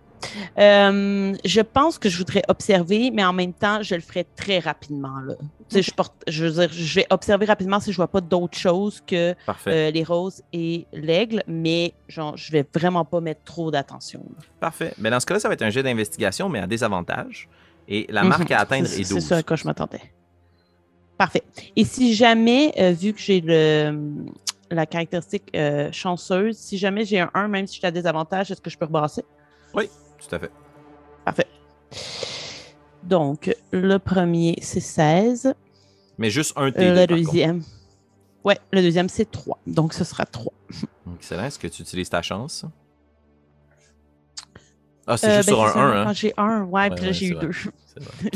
Euh, 0.57 1.33
je 1.45 1.61
pense 1.61 1.97
que 1.97 2.09
je 2.09 2.17
voudrais 2.17 2.43
observer, 2.47 3.11
mais 3.11 3.23
en 3.23 3.33
même 3.33 3.53
temps, 3.53 3.81
je 3.81 3.95
le 3.95 4.01
ferai 4.01 4.25
très 4.35 4.59
rapidement. 4.59 5.19
Là. 5.25 5.35
Je, 5.73 5.91
porte, 5.91 6.13
je 6.27 6.45
veux 6.45 6.51
dire, 6.67 6.69
je 6.71 6.95
vais 6.95 7.07
observer 7.09 7.45
rapidement 7.45 7.79
si 7.79 7.91
je 7.91 7.95
vois 7.97 8.07
pas 8.07 8.21
d'autres 8.21 8.57
choses 8.57 9.01
que 9.05 9.33
euh, 9.67 9.91
les 9.91 10.03
roses 10.03 10.41
et 10.53 10.85
l'aigle, 10.93 11.43
mais 11.47 11.93
genre, 12.07 12.35
je 12.37 12.51
vais 12.51 12.65
vraiment 12.73 13.05
pas 13.05 13.21
mettre 13.21 13.43
trop 13.43 13.71
d'attention. 13.71 14.23
Parfait. 14.59 14.93
Mais 14.97 15.09
dans 15.09 15.19
ce 15.19 15.25
cas-là, 15.25 15.39
ça 15.39 15.47
va 15.47 15.53
être 15.53 15.61
un 15.61 15.69
jet 15.69 15.83
d'investigation, 15.83 16.49
mais 16.49 16.59
à 16.59 16.67
désavantage. 16.67 17.47
Et 17.87 18.05
la 18.09 18.23
Mhm. 18.23 18.29
marque 18.29 18.51
à 18.51 18.59
atteindre 18.59 18.87
C'est- 18.87 19.01
est 19.01 19.09
12. 19.09 19.21
C'est 19.21 19.27
ça 19.29 19.37
à 19.37 19.43
quoi 19.43 19.55
je 19.55 19.65
m'attendais. 19.65 20.01
Parfait. 21.17 21.43
Et 21.75 21.83
si 21.85 22.13
jamais, 22.15 22.73
euh, 22.79 22.91
vu 22.91 23.13
que 23.13 23.19
j'ai 23.19 23.41
le 23.41 23.95
la 24.73 24.85
caractéristique 24.85 25.51
chanceuse, 25.91 26.55
si 26.57 26.77
jamais 26.77 27.03
j'ai 27.03 27.19
un 27.19 27.29
1, 27.33 27.49
même 27.49 27.67
si 27.67 27.73
je 27.75 27.79
suis 27.79 27.87
à 27.87 27.91
désavantage, 27.91 28.51
est-ce 28.51 28.61
que 28.61 28.69
je 28.69 28.77
peux 28.77 28.85
rebrasser? 28.85 29.23
Tout 30.27 30.35
à 30.35 30.39
fait. 30.39 30.51
Parfait. 31.25 31.47
Donc, 33.03 33.53
le 33.71 33.97
premier, 33.97 34.55
c'est 34.61 34.79
16. 34.79 35.53
Mais 36.17 36.29
juste 36.29 36.53
un 36.55 36.67
Euh, 36.67 36.71
T. 36.71 36.89
le 36.95 37.07
deuxième. 37.07 37.63
Ouais, 38.43 38.57
le 38.71 38.81
deuxième, 38.81 39.09
c'est 39.09 39.29
3. 39.29 39.59
Donc, 39.67 39.93
ce 39.93 40.03
sera 40.03 40.25
3. 40.25 40.53
Excellent. 41.15 41.45
Est-ce 41.45 41.59
que 41.59 41.67
tu 41.67 41.81
utilises 41.81 42.09
ta 42.09 42.21
chance? 42.21 42.65
Ah, 45.07 45.17
c'est 45.17 45.27
Euh, 45.29 45.37
juste 45.37 45.49
ben, 45.49 45.55
sur 45.55 45.63
un 45.65 45.73
ça, 45.73 45.79
1, 45.79 46.03
Quand 46.03 46.09
hein? 46.09 46.13
j'ai 46.13 46.33
un, 46.37 46.63
ouais, 46.63 46.89
puis 46.91 47.05
là, 47.05 47.11
j'ai 47.11 47.25
eu 47.27 47.33
vrai. 47.33 47.47
2. 47.47 47.51
C'est 47.53 48.03
vrai. 48.03 48.29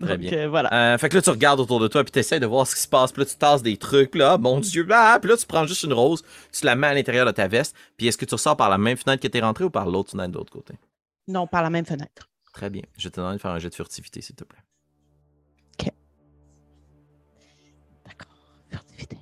Très 0.00 0.18
bien. 0.18 0.32
Euh, 0.32 0.48
voilà. 0.48 0.72
Euh, 0.94 0.98
fait 0.98 1.08
que 1.08 1.16
là, 1.16 1.22
tu 1.22 1.30
regardes 1.30 1.58
autour 1.60 1.80
de 1.80 1.88
toi, 1.88 2.04
puis 2.04 2.12
tu 2.12 2.18
essaies 2.20 2.38
de 2.40 2.46
voir 2.46 2.66
ce 2.66 2.76
qui 2.76 2.80
se 2.80 2.88
passe. 2.88 3.10
Puis 3.12 3.22
là, 3.22 3.26
tu 3.26 3.36
tasses 3.36 3.62
des 3.62 3.76
trucs. 3.76 4.14
Là, 4.14 4.34
ah, 4.34 4.38
mon 4.38 4.60
Dieu. 4.60 4.86
Ah, 4.90 5.18
puis 5.20 5.30
là, 5.30 5.36
tu 5.36 5.46
prends 5.46 5.66
juste 5.66 5.82
une 5.82 5.92
rose, 5.92 6.22
tu 6.52 6.64
la 6.64 6.76
mets 6.76 6.86
à 6.86 6.94
l'intérieur 6.94 7.26
de 7.26 7.32
ta 7.32 7.48
veste. 7.48 7.74
Puis 7.96 8.06
est-ce 8.06 8.16
que 8.16 8.24
tu 8.24 8.34
ressors 8.34 8.56
par 8.56 8.70
la 8.70 8.78
même 8.78 8.96
fenêtre 8.96 9.20
que 9.20 9.28
tu 9.28 9.36
es 9.36 9.40
rentré 9.40 9.64
ou 9.64 9.70
par 9.70 9.90
l'autre 9.90 10.10
fenêtre 10.12 10.30
de 10.32 10.38
l'autre 10.38 10.52
côté? 10.52 10.74
Non, 11.28 11.46
par 11.46 11.62
la 11.62 11.70
même 11.70 11.86
fenêtre. 11.86 12.28
Très 12.52 12.70
bien. 12.70 12.82
Je 12.98 13.08
te 13.08 13.20
demande 13.20 13.34
de 13.34 13.38
faire 13.40 13.50
un 13.50 13.58
jet 13.58 13.70
de 13.70 13.74
furtivité, 13.74 14.20
s'il 14.20 14.36
te 14.36 14.44
plaît. 14.44 14.58
D'accord. 18.04 18.34
Furtivité. 18.68 19.16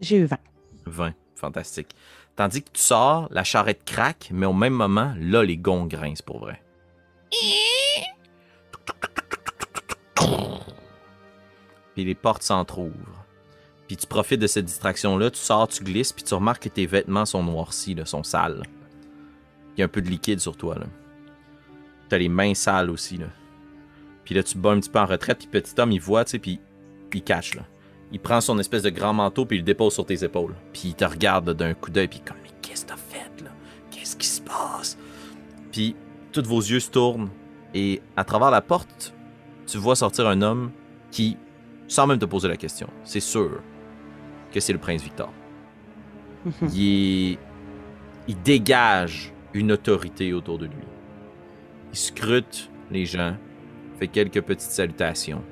J'ai 0.00 0.18
eu 0.18 0.24
20. 0.24 0.38
20. 0.86 1.14
Fantastique. 1.36 1.94
Tandis 2.36 2.62
que 2.62 2.70
tu 2.70 2.82
sors, 2.82 3.28
la 3.30 3.44
charrette 3.44 3.84
craque, 3.84 4.28
mais 4.32 4.46
au 4.46 4.52
même 4.52 4.74
moment, 4.74 5.14
là, 5.18 5.42
les 5.42 5.56
gonds 5.56 5.86
grincent 5.86 6.24
pour 6.24 6.40
vrai. 6.40 6.62
Puis 11.94 12.04
les 12.04 12.14
portes 12.14 12.42
s'entr'ouvrent. 12.42 13.19
Puis 13.90 13.96
tu 13.96 14.06
profites 14.06 14.40
de 14.40 14.46
cette 14.46 14.66
distraction-là, 14.66 15.32
tu 15.32 15.40
sors, 15.40 15.66
tu 15.66 15.82
glisses, 15.82 16.12
puis 16.12 16.22
tu 16.22 16.32
remarques 16.32 16.62
que 16.62 16.68
tes 16.68 16.86
vêtements 16.86 17.26
sont 17.26 17.42
noircis, 17.42 17.96
là, 17.96 18.04
sont 18.04 18.22
sales. 18.22 18.62
Il 19.74 19.80
y 19.80 19.82
a 19.82 19.86
un 19.86 19.88
peu 19.88 20.00
de 20.00 20.08
liquide 20.08 20.38
sur 20.38 20.56
toi. 20.56 20.76
là. 20.76 20.86
T'as 22.08 22.18
les 22.18 22.28
mains 22.28 22.54
sales 22.54 22.88
aussi. 22.88 23.16
Là. 23.16 23.26
Puis 24.22 24.36
là, 24.36 24.44
tu 24.44 24.58
bats 24.58 24.70
un 24.70 24.78
petit 24.78 24.90
peu 24.90 25.00
en 25.00 25.06
retraite, 25.06 25.38
puis 25.38 25.48
petit 25.48 25.72
homme, 25.80 25.90
il 25.90 26.00
voit, 26.00 26.24
tu 26.24 26.30
sais, 26.30 26.38
puis 26.38 26.60
il 27.12 27.22
cache. 27.24 27.56
Là. 27.56 27.62
Il 28.12 28.20
prend 28.20 28.40
son 28.40 28.60
espèce 28.60 28.84
de 28.84 28.90
grand 28.90 29.12
manteau, 29.12 29.44
puis 29.44 29.56
il 29.56 29.62
le 29.62 29.64
dépose 29.66 29.92
sur 29.92 30.06
tes 30.06 30.22
épaules. 30.22 30.54
Puis 30.72 30.90
il 30.90 30.94
te 30.94 31.04
regarde 31.04 31.52
d'un 31.52 31.74
coup 31.74 31.90
d'œil, 31.90 32.06
puis 32.06 32.20
comme, 32.20 32.36
mais 32.44 32.50
qu'est-ce 32.62 32.84
que 32.84 32.90
t'as 32.90 32.96
fait, 32.96 33.42
là? 33.42 33.50
Qu'est-ce 33.90 34.14
qui 34.14 34.28
se 34.28 34.40
passe? 34.40 34.96
Puis 35.72 35.96
tous 36.30 36.46
vos 36.46 36.60
yeux 36.60 36.78
se 36.78 36.92
tournent 36.92 37.30
Et 37.74 38.00
à 38.16 38.22
travers 38.22 38.52
la 38.52 38.60
porte, 38.60 39.12
tu 39.66 39.78
vois 39.78 39.96
sortir 39.96 40.28
un 40.28 40.42
homme 40.42 40.70
qui, 41.10 41.36
sans 41.88 42.06
même 42.06 42.20
te 42.20 42.24
poser 42.24 42.46
la 42.46 42.56
question, 42.56 42.88
c'est 43.02 43.18
sûr 43.18 43.60
que 44.50 44.60
c'est 44.60 44.72
le 44.72 44.78
prince 44.78 45.02
Victor. 45.02 45.32
il, 46.74 47.38
dégage 48.44 49.32
une 49.54 49.72
autorité 49.72 50.32
autour 50.32 50.58
de 50.58 50.66
lui. 50.66 50.84
Il 51.92 51.98
scrute 51.98 52.70
les 52.90 53.04
gens, 53.04 53.34
fait 53.98 54.06
quelques 54.06 54.40
petites 54.40 54.70
salutations. 54.70 55.42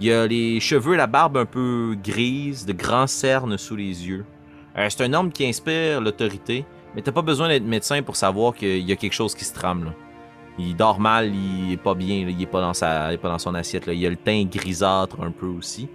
Il 0.00 0.10
a 0.10 0.26
les 0.26 0.58
cheveux 0.60 0.96
la 0.96 1.06
barbe 1.06 1.36
un 1.36 1.44
peu 1.44 1.96
grises, 2.02 2.66
de 2.66 2.72
grands 2.72 3.06
cernes 3.06 3.58
sous 3.58 3.76
les 3.76 4.08
yeux. 4.08 4.24
Euh, 4.76 4.88
c'est 4.88 5.04
un 5.04 5.12
homme 5.12 5.30
qui 5.30 5.46
inspire 5.46 6.00
l'autorité, 6.00 6.64
mais 6.94 7.02
t'as 7.02 7.12
pas 7.12 7.22
besoin 7.22 7.48
d'être 7.48 7.64
médecin 7.64 8.02
pour 8.02 8.16
savoir 8.16 8.54
qu'il 8.54 8.88
y 8.88 8.92
a 8.92 8.96
quelque 8.96 9.12
chose 9.12 9.34
qui 9.34 9.44
se 9.44 9.54
trame. 9.54 9.92
Il 10.58 10.76
dort 10.76 11.00
mal, 11.00 11.32
il 11.34 11.72
est 11.72 11.76
pas 11.76 11.94
bien, 11.94 12.26
il 12.28 12.40
est 12.40 12.46
pas 12.46 12.60
dans 12.60 12.74
sa, 12.74 13.10
pas 13.20 13.28
dans 13.28 13.38
son 13.38 13.54
assiette. 13.54 13.86
Là. 13.86 13.92
Il 13.92 14.04
a 14.06 14.10
le 14.10 14.16
teint 14.16 14.44
grisâtre 14.44 15.20
un 15.20 15.30
peu 15.30 15.46
aussi. 15.46 15.88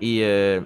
Et 0.00 0.24
euh, 0.24 0.60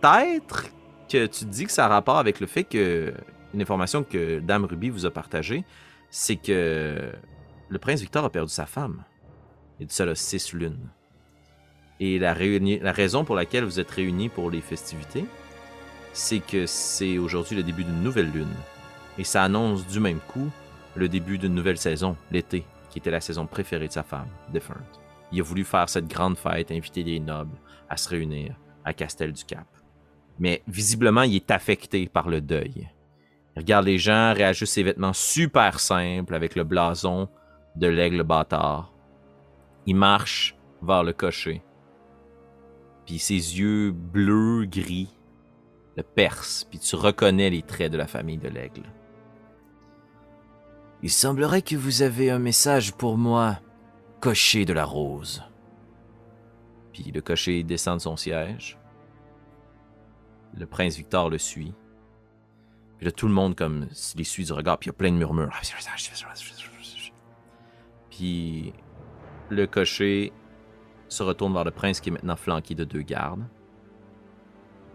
peut-être 0.00 0.66
que 1.08 1.26
tu 1.26 1.44
dis 1.44 1.66
que 1.66 1.72
ça 1.72 1.86
a 1.86 1.88
rapport 1.88 2.18
avec 2.18 2.40
le 2.40 2.46
fait 2.46 2.64
que 2.64 3.14
une 3.54 3.62
information 3.62 4.04
que 4.04 4.40
Dame 4.40 4.64
Ruby 4.64 4.90
vous 4.90 5.06
a 5.06 5.10
partagée, 5.10 5.64
c'est 6.10 6.36
que 6.36 7.12
le 7.68 7.78
prince 7.78 8.00
Victor 8.00 8.24
a 8.24 8.30
perdu 8.30 8.52
sa 8.52 8.66
femme. 8.66 9.04
Et 9.80 9.86
de 9.86 10.04
là, 10.04 10.14
six 10.14 10.52
lunes. 10.52 10.90
Et 12.00 12.18
la, 12.18 12.32
raison 12.32 13.24
pour 13.24 13.34
laquelle 13.34 13.64
vous 13.64 13.80
êtes 13.80 13.90
réunis 13.90 14.28
pour 14.28 14.50
les 14.50 14.60
festivités, 14.60 15.24
c'est 16.12 16.40
que 16.40 16.66
c'est 16.66 17.18
aujourd'hui 17.18 17.56
le 17.56 17.62
début 17.62 17.84
d'une 17.84 18.02
nouvelle 18.02 18.30
lune. 18.30 18.54
Et 19.18 19.24
ça 19.24 19.42
annonce 19.42 19.86
du 19.86 19.98
même 20.00 20.20
coup 20.20 20.48
le 20.94 21.08
début 21.08 21.38
d'une 21.38 21.54
nouvelle 21.54 21.78
saison, 21.78 22.16
l'été, 22.30 22.64
qui 22.90 22.98
était 22.98 23.10
la 23.10 23.20
saison 23.20 23.46
préférée 23.46 23.88
de 23.88 23.92
sa 23.92 24.02
femme, 24.02 24.28
Different. 24.52 24.84
Il 25.32 25.40
a 25.40 25.42
voulu 25.42 25.64
faire 25.64 25.88
cette 25.88 26.08
grande 26.08 26.38
fête, 26.38 26.70
inviter 26.70 27.02
les 27.02 27.20
nobles 27.20 27.56
à 27.88 27.96
se 27.96 28.08
réunir 28.08 28.56
à 28.84 28.92
Castel 28.94 29.32
du 29.32 29.44
Cap. 29.44 29.66
Mais 30.38 30.62
visiblement, 30.68 31.22
il 31.22 31.36
est 31.36 31.50
affecté 31.50 32.06
par 32.06 32.28
le 32.28 32.40
deuil. 32.40 32.88
Il 33.56 33.60
regarde 33.60 33.86
les 33.86 33.98
gens, 33.98 34.34
réajuste 34.34 34.74
ses 34.74 34.82
vêtements 34.82 35.12
super 35.12 35.80
simples 35.80 36.34
avec 36.34 36.54
le 36.54 36.64
blason 36.64 37.28
de 37.76 37.88
l'aigle 37.88 38.22
bâtard. 38.22 38.92
Il 39.86 39.96
marche 39.96 40.56
vers 40.82 41.02
le 41.02 41.12
cocher. 41.12 41.62
Puis 43.04 43.18
ses 43.18 43.34
yeux 43.34 43.90
bleus, 43.90 44.66
gris, 44.66 45.08
le 45.96 46.02
percent, 46.02 46.66
puis 46.70 46.78
tu 46.78 46.94
reconnais 46.94 47.50
les 47.50 47.62
traits 47.62 47.90
de 47.90 47.96
la 47.96 48.06
famille 48.06 48.38
de 48.38 48.48
l'aigle. 48.48 48.84
Il 51.02 51.10
semblerait 51.10 51.62
que 51.62 51.76
vous 51.76 52.02
avez 52.02 52.30
un 52.30 52.38
message 52.38 52.92
pour 52.92 53.16
moi, 53.16 53.58
cocher 54.20 54.64
de 54.64 54.72
la 54.72 54.84
rose. 54.84 55.42
Puis 56.92 57.10
le 57.12 57.20
cocher 57.20 57.62
descend 57.62 57.98
de 57.98 58.02
son 58.02 58.16
siège. 58.16 58.78
Le 60.56 60.66
prince 60.66 60.96
Victor 60.96 61.30
le 61.30 61.38
suit. 61.38 61.74
Puis 62.96 63.06
là, 63.06 63.12
tout 63.12 63.28
le 63.28 63.34
monde 63.34 63.54
comme 63.54 63.86
les 64.16 64.24
suit 64.24 64.44
du 64.44 64.52
regard, 64.52 64.78
puis 64.78 64.88
il 64.88 64.92
y 64.92 64.94
a 64.94 64.98
plein 64.98 65.12
de 65.12 65.16
murmures. 65.16 65.50
Puis 68.10 68.72
le 69.50 69.66
cocher 69.66 70.32
se 71.08 71.22
retourne 71.22 71.52
vers 71.54 71.64
le 71.64 71.70
prince 71.70 72.00
qui 72.00 72.10
est 72.10 72.12
maintenant 72.12 72.36
flanqué 72.36 72.74
de 72.74 72.84
deux 72.84 73.02
gardes. 73.02 73.44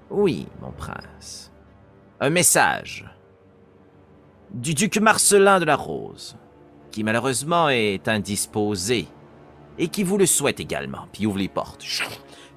Oui, 0.10 0.47
mon 0.62 0.72
prince. 0.72 1.51
Un 2.20 2.30
message 2.30 3.06
du 4.51 4.74
duc 4.74 4.97
Marcelin 4.97 5.60
de 5.60 5.66
la 5.66 5.76
Rose, 5.76 6.38
qui 6.91 7.04
malheureusement 7.04 7.70
est 7.70 8.08
indisposé 8.08 9.08
et 9.80 9.88
qui 9.88 10.04
vous 10.04 10.18
le 10.18 10.26
souhaite 10.26 10.60
également. 10.60 11.08
Puis 11.12 11.26
ouvre 11.26 11.39
les 11.39 11.47
portes. 11.47 11.84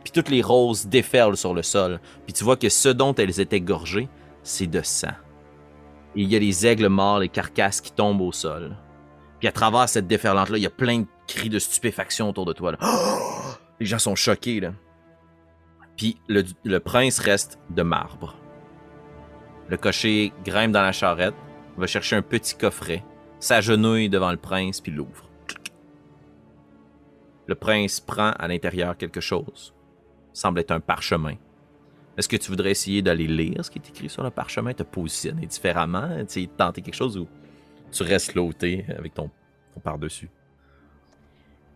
Puis 0.07 0.13
toutes 0.13 0.29
les 0.29 0.41
roses 0.41 0.87
déferlent 0.87 1.37
sur 1.37 1.53
le 1.53 1.65
sol. 1.65 1.99
Puis 2.27 2.33
tu 2.33 2.45
vois 2.45 2.57
que 2.57 2.69
ce 2.69 2.89
dont 2.89 3.13
elles 3.17 3.41
étaient 3.41 3.61
gorgées, 3.61 4.09
c'est 4.45 4.69
de 4.69 4.81
sang. 4.81 5.11
Et 6.15 6.23
il 6.23 6.31
y 6.31 6.37
a 6.37 6.39
les 6.39 6.65
aigles 6.65 6.87
morts, 6.87 7.19
les 7.19 7.29
carcasses 7.29 7.81
qui 7.81 7.91
tombent 7.91 8.21
au 8.21 8.31
sol. 8.31 8.77
Puis 9.41 9.49
à 9.49 9.53
travers 9.53 9.89
cette 9.89 10.07
déferlante-là, 10.07 10.59
il 10.59 10.63
y 10.63 10.67
a 10.67 10.71
plein 10.71 11.01
de 11.01 11.07
cris 11.27 11.49
de 11.49 11.59
stupéfaction 11.59 12.29
autour 12.29 12.45
de 12.45 12.53
toi. 12.53 12.77
Les 13.81 13.87
gens 13.87 13.99
sont 13.99 14.15
choqués. 14.15 14.61
Puis 15.97 16.21
le 16.29 16.79
prince 16.79 17.19
reste 17.19 17.59
de 17.71 17.83
marbre. 17.83 18.37
Le 19.69 19.77
cocher 19.77 20.33
grimpe 20.45 20.71
dans 20.71 20.83
la 20.83 20.93
charrette, 20.93 21.35
va 21.77 21.89
chercher 21.89 22.15
un 22.15 22.23
petit 22.23 22.55
coffret, 22.55 23.05
s'agenouille 23.41 24.09
devant 24.09 24.31
le 24.31 24.37
prince, 24.37 24.81
puis 24.81 24.93
l'ouvre. 24.93 25.29
Le 27.49 27.57
prince 27.57 27.99
prend 27.99 28.31
à 28.31 28.47
l'intérieur 28.47 28.97
quelque 28.97 29.21
chose. 29.21 29.76
Semble 30.37 30.61
être 30.61 30.71
un 30.71 30.81
parchemin. 30.81 31.37
Est-ce 32.19 32.29
que 32.29 32.37
tu 32.37 32.51
voudrais 32.51 32.71
essayer 32.73 33.01
d'aller 33.01 33.27
lire 33.27 33.65
ce 33.65 33.71
qui 33.71 33.79
est 33.79 33.89
écrit 33.89 34.11
sur 34.11 34.23
le 34.23 34.29
parchemin, 34.29 34.75
te 34.75 34.83
positionner 34.83 35.47
différemment, 35.47 36.11
essayer 36.19 36.47
de 36.47 36.53
tenter 36.53 36.83
quelque 36.83 36.95
chose 36.95 37.17
ou 37.17 37.27
tu 37.91 38.03
restes 38.03 38.35
lauté 38.35 38.85
avec 38.99 39.15
ton, 39.15 39.31
ton 39.73 39.81
par-dessus? 39.81 40.29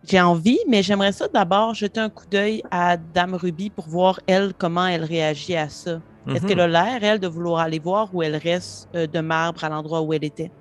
J'ai 0.07 0.21
envie, 0.21 0.59
mais 0.67 0.83
j'aimerais 0.83 1.11
ça 1.11 1.27
d'abord 1.27 1.73
jeter 1.73 1.99
un 2.01 2.09
coup 2.11 2.27
d'œil 2.29 2.61
à 2.69 2.97
Dame 2.97 3.33
Ruby 3.33 3.71
pour 3.71 3.87
voir, 3.87 4.19
elle, 4.27 4.53
comment 4.55 4.85
elle 4.85 5.05
réagit 5.05 5.55
à 5.55 5.67
ça. 5.67 5.99
Est-ce 6.27 6.43
Mhm. 6.43 6.47
qu'elle 6.47 6.59
a 6.59 6.67
l'air, 6.67 7.03
elle, 7.03 7.19
de 7.19 7.27
vouloir 7.27 7.61
aller 7.61 7.79
voir 7.79 8.13
ou 8.13 8.21
elle 8.21 8.35
reste 8.35 8.89
euh, 8.93 9.07
de 9.07 9.19
marbre 9.21 9.63
à 9.63 9.69
l'endroit 9.69 10.01
où 10.01 10.13
elle 10.13 10.23
était? 10.23 10.51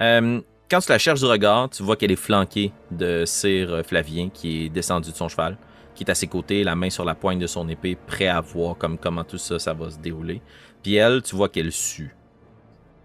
Euh, 0.00 0.40
quand 0.68 0.80
tu 0.80 0.90
la 0.90 0.98
cherches 0.98 1.20
du 1.20 1.26
regard, 1.26 1.70
tu 1.70 1.84
vois 1.84 1.94
qu'elle 1.94 2.10
est 2.10 2.16
flanquée 2.16 2.72
de 2.90 3.24
euh, 3.44 3.82
Flavien 3.84 4.30
qui 4.30 4.64
est 4.64 4.68
descendu 4.68 5.12
de 5.12 5.16
son 5.16 5.28
cheval, 5.28 5.56
qui 5.94 6.04
est 6.04 6.10
à 6.10 6.14
ses 6.14 6.26
côtés, 6.26 6.64
la 6.64 6.74
main 6.74 6.90
sur 6.90 7.04
la 7.04 7.14
poigne 7.14 7.38
de 7.38 7.46
son 7.46 7.68
épée, 7.68 7.96
prêt 7.96 8.26
à 8.26 8.40
voir 8.40 8.76
comme, 8.76 8.98
comment 8.98 9.24
tout 9.24 9.38
ça, 9.38 9.58
ça 9.58 9.74
va 9.74 9.90
se 9.90 9.98
dérouler. 9.98 10.42
Puis 10.82 10.94
elle, 10.96 11.22
tu 11.22 11.36
vois 11.36 11.48
qu'elle 11.48 11.72
sue. 11.72 12.14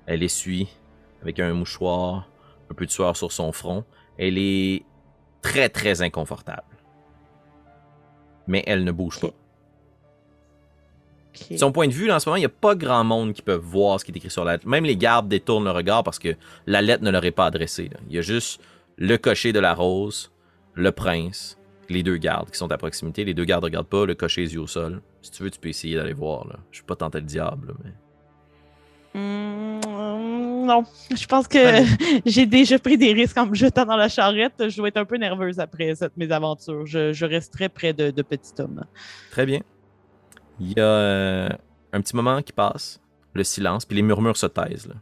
Elle 0.05 0.23
essuie 0.23 0.67
avec 1.21 1.39
un 1.39 1.53
mouchoir, 1.53 2.29
un 2.71 2.73
peu 2.73 2.85
de 2.85 2.91
sueur 2.91 3.15
sur 3.15 3.31
son 3.31 3.51
front. 3.51 3.85
Elle 4.17 4.37
est 4.37 4.83
très, 5.41 5.69
très 5.69 6.01
inconfortable. 6.01 6.63
Mais 8.47 8.63
elle 8.65 8.83
ne 8.83 8.91
bouge 8.91 9.19
pas. 9.19 9.29
Son 11.57 11.71
point 11.71 11.87
de 11.87 11.93
vue, 11.93 12.07
là, 12.07 12.15
en 12.15 12.19
ce 12.19 12.27
moment, 12.27 12.37
il 12.37 12.41
n'y 12.41 12.45
a 12.45 12.49
pas 12.49 12.75
grand 12.75 13.03
monde 13.03 13.33
qui 13.33 13.41
peut 13.41 13.53
voir 13.53 13.99
ce 13.99 14.05
qui 14.05 14.11
est 14.11 14.17
écrit 14.17 14.31
sur 14.31 14.43
la 14.43 14.53
lettre. 14.53 14.67
Même 14.67 14.83
les 14.83 14.97
gardes 14.97 15.27
détournent 15.27 15.63
le 15.63 15.71
regard 15.71 16.03
parce 16.03 16.19
que 16.19 16.35
la 16.65 16.81
lettre 16.81 17.03
ne 17.03 17.11
leur 17.11 17.23
est 17.23 17.31
pas 17.31 17.45
adressée. 17.45 17.89
là. 17.89 17.99
Il 18.09 18.15
y 18.15 18.19
a 18.19 18.21
juste 18.21 18.61
le 18.97 19.17
cocher 19.17 19.53
de 19.53 19.59
la 19.59 19.73
rose, 19.73 20.31
le 20.73 20.91
prince, 20.91 21.58
les 21.89 22.03
deux 22.03 22.17
gardes 22.17 22.49
qui 22.49 22.57
sont 22.57 22.71
à 22.71 22.77
proximité. 22.77 23.25
Les 23.25 23.33
deux 23.33 23.45
gardes 23.45 23.63
ne 23.63 23.67
regardent 23.67 23.87
pas, 23.87 24.05
le 24.05 24.15
cocher 24.15 24.41
les 24.41 24.53
yeux 24.53 24.61
au 24.61 24.67
sol. 24.67 25.01
Si 25.21 25.31
tu 25.31 25.43
veux, 25.43 25.51
tu 25.51 25.59
peux 25.59 25.69
essayer 25.69 25.95
d'aller 25.95 26.13
voir. 26.13 26.47
Là. 26.47 26.55
Je 26.71 26.77
suis 26.77 26.85
pas 26.85 26.95
tenté 26.95 27.19
le 27.19 27.25
diable, 27.25 27.73
mais... 27.83 27.91
Hmm, 29.15 29.79
non, 30.65 30.83
je 31.15 31.25
pense 31.25 31.47
que 31.47 31.57
j'ai 32.25 32.45
déjà 32.45 32.77
pris 32.77 32.97
des 32.97 33.11
risques 33.11 33.37
en 33.37 33.47
me 33.47 33.55
jetant 33.55 33.85
dans 33.85 33.97
la 33.97 34.07
charrette. 34.07 34.69
Je 34.69 34.81
vais 34.81 34.89
être 34.89 34.97
un 34.97 35.05
peu 35.05 35.17
nerveuse 35.17 35.59
après 35.59 35.95
cette 35.95 36.15
mésaventure. 36.15 36.85
Je, 36.85 37.11
je 37.11 37.25
resterai 37.25 37.69
près 37.69 37.93
de, 37.93 38.11
de 38.11 38.21
petit 38.21 38.53
homme. 38.59 38.85
Très 39.31 39.47
bien. 39.47 39.61
Il 40.59 40.77
y 40.77 40.79
a 40.79 40.83
euh, 40.83 41.49
un 41.91 42.01
petit 42.01 42.15
moment 42.15 42.41
qui 42.41 42.53
passe, 42.53 43.01
le 43.33 43.43
silence, 43.43 43.85
puis 43.85 43.95
les 43.95 44.03
murmures 44.03 44.37
se 44.37 44.45
taisent. 44.45 44.87
là. 44.87 44.95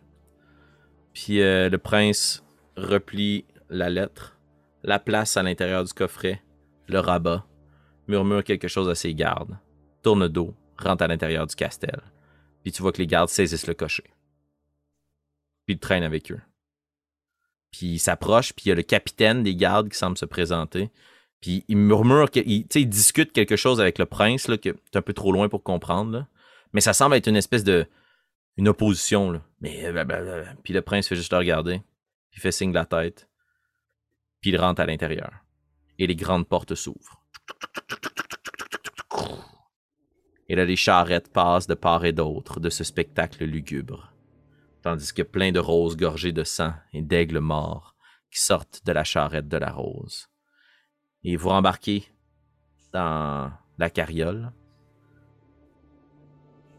Puis 1.14 1.42
euh, 1.42 1.68
le 1.68 1.78
prince 1.80 2.46
replie 2.78 3.44
la 3.70 3.90
lettre, 3.90 4.38
la 4.84 5.00
place 5.00 5.36
à 5.36 5.44
l'intérieur 5.44 5.84
du 5.84 5.92
coffret, 5.92 6.42
le 6.88 7.00
rabat, 7.00 7.46
murmure 8.08 8.44
quelque 8.44 8.68
chose 8.68 8.90
à 8.90 8.96
ses 8.96 9.14
gardes, 9.14 9.58
tourne 10.04 10.28
dos, 10.28 10.54
rentre 10.78 11.04
à 11.04 11.08
l'intérieur 11.08 11.48
du 11.48 11.56
castel. 11.56 12.02
Puis 12.64 12.72
tu 12.72 12.82
vois 12.82 12.92
que 12.92 13.00
les 13.00 13.08
gardes 13.08 13.30
saisissent 13.30 13.68
le 13.68 13.74
cocher. 13.74 14.06
Puis 15.66 15.76
ils 15.76 15.80
traînent 15.80 16.04
avec 16.04 16.32
eux. 16.32 16.42
Puis 17.72 17.88
il 17.88 18.00
s'approche, 18.00 18.54
puis 18.54 18.66
il 18.66 18.70
y 18.70 18.72
a 18.72 18.76
le 18.76 18.84
capitaine 18.84 19.44
des 19.44 19.56
gardes 19.56 19.90
qui 19.90 19.98
semble 19.98 20.18
se 20.18 20.26
présenter. 20.26 20.90
Puis 21.42 21.66
il 21.68 21.78
murmure, 21.78 22.30
il, 22.36 22.66
il 22.74 22.90
discute 22.90 23.32
quelque 23.32 23.56
chose 23.56 23.80
avec 23.80 24.00
le 24.00 24.06
prince, 24.06 24.48
là, 24.48 24.58
que 24.58 24.70
t'es 24.70 24.98
un 24.98 25.02
peu 25.02 25.14
trop 25.14 25.32
loin 25.32 25.50
pour 25.50 25.64
comprendre. 25.64 26.26
Mais 26.74 26.82
ça 26.82 26.94
semble 26.94 27.16
être 27.16 27.28
une 27.28 27.36
espèce 27.36 27.64
de. 27.64 27.86
une 28.58 28.68
opposition. 28.68 29.32
Là. 29.32 29.42
Mais. 29.62 29.86
euh, 29.86 29.92
blablabla. 29.92 30.56
Puis 30.64 30.74
le 30.74 30.82
prince 30.82 31.08
fait 31.08 31.16
juste 31.16 31.32
le 31.32 31.38
regarder. 31.38 31.80
Puis 32.32 32.40
il 32.40 32.42
fait 32.42 32.52
signe 32.52 32.72
de 32.72 32.76
la 32.76 32.86
tête. 32.86 33.30
Puis 34.42 34.52
il 34.52 34.58
rentre 34.58 34.82
à 34.82 34.86
l'intérieur. 34.86 35.32
Et 36.00 36.08
les 36.08 36.16
grandes 36.16 36.48
portes 36.48 36.76
s'ouvrent. 36.76 37.24
Et 40.50 40.56
là, 40.56 40.66
les 40.66 40.76
charrettes 40.76 41.32
passent 41.32 41.68
de 41.68 41.74
part 41.74 42.06
et 42.06 42.14
d'autre 42.14 42.60
de 42.60 42.70
ce 42.70 42.84
spectacle 42.84 43.44
lugubre. 43.44 44.14
Tandis 44.82 45.14
que 45.14 45.24
plein 45.24 45.52
de 45.52 45.60
roses 45.60 45.98
gorgées 45.98 46.32
de 46.32 46.44
sang 46.44 46.74
et 46.94 47.02
d'aigles 47.02 47.40
morts 47.40 47.96
qui 48.32 48.40
sortent 48.40 48.82
de 48.86 48.92
la 48.92 49.04
charrette 49.04 49.48
de 49.48 49.58
la 49.58 49.72
rose. 49.72 50.30
Et 51.24 51.36
vous 51.36 51.50
rembarquez 51.50 52.06
dans 52.94 53.52
la 53.78 53.90
carriole. 53.90 54.52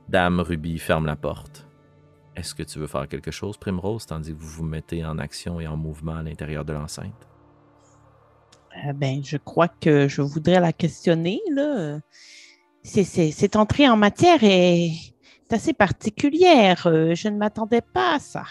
Dame 0.08 0.40
Ruby 0.40 0.78
ferme 0.78 1.06
la 1.06 1.16
porte. 1.16 1.66
Est-ce 2.34 2.54
que 2.54 2.62
tu 2.62 2.78
veux 2.78 2.86
faire 2.86 3.08
quelque 3.08 3.30
chose, 3.30 3.58
Primrose, 3.58 4.06
tandis 4.06 4.32
que 4.32 4.38
vous 4.38 4.48
vous 4.48 4.64
mettez 4.64 5.04
en 5.04 5.18
action 5.18 5.60
et 5.60 5.66
en 5.66 5.76
mouvement 5.76 6.16
à 6.16 6.22
l'intérieur 6.22 6.64
de 6.64 6.72
l'enceinte? 6.72 7.27
Euh, 8.76 8.92
ben, 8.92 9.22
je 9.24 9.36
crois 9.36 9.68
que 9.68 10.08
je 10.08 10.22
voudrais 10.22 10.60
la 10.60 10.72
questionner. 10.72 11.40
Là. 11.50 12.00
Cette 12.84 13.56
entrée 13.56 13.88
en 13.88 13.96
matière 13.96 14.38
est 14.42 14.92
assez 15.50 15.72
particulière. 15.72 16.86
Euh, 16.86 17.14
je 17.14 17.28
ne 17.28 17.36
m'attendais 17.36 17.80
pas 17.80 18.16
à 18.16 18.18
ça. 18.18 18.44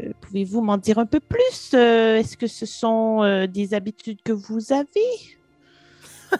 Euh, 0.00 0.12
pouvez-vous 0.20 0.62
m'en 0.62 0.78
dire 0.78 0.98
un 0.98 1.06
peu 1.06 1.20
plus? 1.20 1.74
Est-ce 1.74 2.36
que 2.36 2.46
ce 2.46 2.66
sont 2.66 3.46
des 3.46 3.74
habitudes 3.74 4.22
que 4.22 4.32
vous 4.32 4.72
avez? 4.72 4.88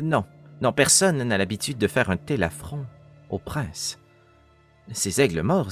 Non, 0.00 0.24
non, 0.62 0.72
personne 0.72 1.22
n'a 1.22 1.36
l'habitude 1.36 1.76
de 1.76 1.86
faire 1.86 2.08
un 2.08 2.16
tel 2.16 2.42
affront 2.44 2.86
au 3.28 3.38
prince. 3.38 3.98
Ces 4.90 5.20
aigles 5.20 5.42
morts, 5.42 5.70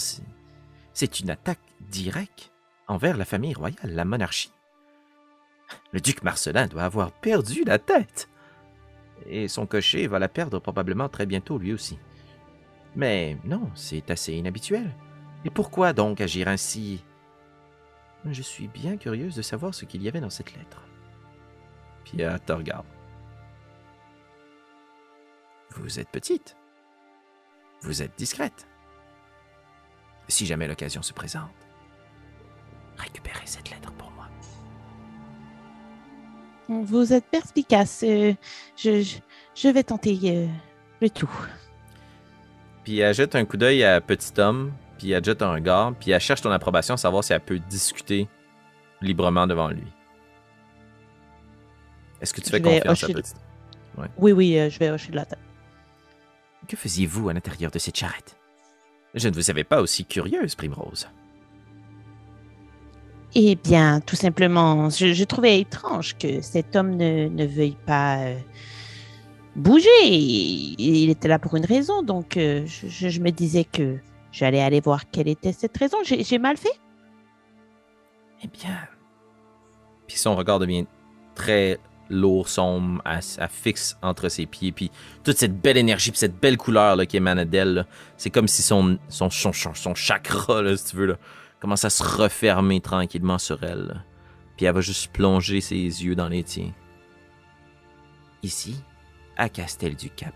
c'est 0.93 1.21
une 1.21 1.31
attaque 1.31 1.59
directe 1.91 2.53
envers 2.87 3.17
la 3.17 3.25
famille 3.25 3.55
royale, 3.55 3.95
la 3.95 4.05
monarchie. 4.05 4.53
Le 5.93 6.01
duc 6.01 6.23
Marcelin 6.23 6.67
doit 6.67 6.85
avoir 6.85 7.13
perdu 7.13 7.65
la 7.65 7.79
tête. 7.79 8.29
Et 9.27 9.49
son 9.49 9.67
cocher 9.67 10.07
va 10.07 10.19
la 10.19 10.29
perdre 10.29 10.59
probablement 10.59 11.09
très 11.09 11.27
bientôt 11.27 11.59
lui 11.59 11.73
aussi. 11.73 11.99
Mais 12.97 13.37
non, 13.45 13.71
c'est 13.75 14.11
assez 14.11 14.33
inhabituel. 14.33 14.95
Et 15.45 15.51
pourquoi 15.51 15.93
donc 15.93 16.21
agir 16.21 16.49
ainsi? 16.49 17.05
Je 18.25 18.43
suis 18.43 18.69
bien 18.69 18.97
curieuse 18.97 19.37
de 19.37 19.43
savoir 19.43 19.75
ce 19.75 19.85
qu'il 19.85 20.03
y 20.03 20.09
avait 20.09 20.21
dans 20.21 20.31
cette 20.31 20.55
lettre. 20.55 20.83
Puis 22.05 22.21
elle 22.21 22.41
te. 22.41 22.53
Vous 25.77 26.01
êtes 26.01 26.11
petite. 26.11 26.57
Vous 27.83 28.03
êtes 28.03 28.17
discrète. 28.19 28.67
Si 30.29 30.47
jamais 30.47 30.69
l'occasion 30.69 31.03
se 31.03 31.13
présente, 31.13 31.51
récupérez 32.97 33.47
cette 33.47 33.71
lettre 33.71 33.93
pour 33.93 34.11
moi. 34.11 34.29
Vous 36.71 37.13
êtes 37.13 37.25
perspicace. 37.25 38.05
Euh, 38.07 38.33
je, 38.77 39.03
je, 39.03 39.17
je 39.57 39.69
vais 39.69 39.83
tenter 39.83 40.17
euh, 40.25 40.47
le 41.01 41.11
tout. 41.11 41.31
Puis 42.85 43.01
elle 43.01 43.13
jette 43.13 43.35
un 43.35 43.45
coup 43.45 43.57
d'œil 43.57 43.83
à 43.83 44.01
Petit 44.01 44.41
Homme, 44.41 44.73
puis 44.97 45.11
elle 45.11 45.25
jette 45.25 45.43
un 45.43 45.53
regard, 45.53 45.95
puis 45.95 46.13
elle 46.13 46.21
cherche 46.21 46.43
ton 46.43 46.51
approbation, 46.53 46.97
savoir 46.97 47.25
si 47.25 47.33
elle 47.33 47.41
peut 47.41 47.59
discuter 47.59 48.29
librement 49.01 49.49
devant 49.49 49.69
lui. 49.69 49.87
Est-ce 52.21 52.33
que 52.33 52.41
tu 52.41 52.47
Je 52.47 52.53
fais 52.53 52.63
confiance 52.63 53.03
à 53.03 53.09
Petit 53.09 53.33
Oui, 54.17 54.31
oui, 54.31 54.59
euh, 54.59 54.71
je 54.71 54.79
vais 54.79 54.91
hocher 54.91 55.11
de 55.11 55.17
la 55.17 55.25
tête. 55.25 55.39
Que 56.69 56.77
faisiez-vous 56.77 57.31
à 57.31 57.33
l'intérieur 57.33 57.73
de 57.73 57.81
cette 57.81 57.97
charrette? 57.97 58.37
Je 59.15 59.29
ne 59.29 59.35
vous 59.35 59.51
avais 59.51 59.65
pas 59.65 59.81
aussi 59.81 60.05
curieuse, 60.05 60.55
Primrose. 60.55 61.09
Eh 63.35 63.55
bien, 63.55 64.01
tout 64.01 64.17
simplement, 64.17 64.91
je, 64.91 65.13
je 65.13 65.25
trouvais 65.25 65.61
étrange 65.61 66.17
que 66.19 66.41
cet 66.41 66.75
homme 66.75 66.97
ne, 66.97 67.29
ne 67.29 67.47
veuille 67.47 67.77
pas 67.87 68.19
euh, 68.19 68.39
bouger. 69.55 69.89
Il 70.09 71.11
était 71.11 71.29
là 71.29 71.39
pour 71.39 71.55
une 71.57 71.65
raison, 71.65 72.03
donc 72.03 72.37
euh, 72.37 72.65
je, 72.67 72.89
je- 72.89 73.09
je 73.09 73.21
me 73.21 73.31
disais 73.31 73.65
que 73.65 73.99
j'allais 74.33 74.61
aller 74.61 74.81
voir 74.81 75.09
quelle 75.11 75.29
était 75.29 75.53
cette 75.53 75.77
raison. 75.77 75.99
J'ai 76.05 76.39
mal 76.39 76.57
fait? 76.57 76.79
Eh 78.43 78.49
bien. 78.49 78.77
Puis 80.09 80.19
son 80.19 80.35
regard 80.35 80.59
devient 80.59 80.87
très 81.37 81.79
lourd, 82.09 82.49
sombre, 82.49 83.01
à, 83.05 83.19
à 83.39 83.47
fixe 83.49 83.97
entre 84.03 84.29
ses 84.29 84.47
pieds. 84.47 84.73
Puis 84.73 84.91
toute 85.23 85.37
cette 85.39 85.61
belle 85.61 85.77
énergie, 85.77 86.11
puis 86.11 86.19
cette 86.19 86.41
belle 86.41 86.57
couleur 86.57 86.97
là, 86.97 87.07
qui 87.07 87.17
émane 87.17 87.45
d'elle, 87.45 87.87
c'est 88.17 88.31
comme 88.31 88.49
si 88.49 88.63
son, 88.63 88.99
son, 89.09 89.31
son, 89.31 89.53
son- 89.53 89.75
son 89.75 89.95
chakra, 89.95 90.63
là, 90.63 90.77
si 90.77 90.87
tu 90.87 90.97
veux, 90.97 91.07
là, 91.07 91.15
commence 91.61 91.85
à 91.85 91.91
se 91.91 92.03
refermer 92.03 92.81
tranquillement 92.81 93.39
sur 93.39 93.63
elle. 93.63 94.05
Puis 94.57 94.67
elle 94.67 94.75
va 94.75 94.81
juste 94.81 95.13
plonger 95.13 95.61
ses 95.61 95.77
yeux 95.77 96.15
dans 96.15 96.29
les 96.29 96.43
tiens. 96.43 96.73
Ici, 98.43 98.83
à 99.37 99.49
Castel 99.49 99.95
du 99.95 100.11
Cap, 100.11 100.35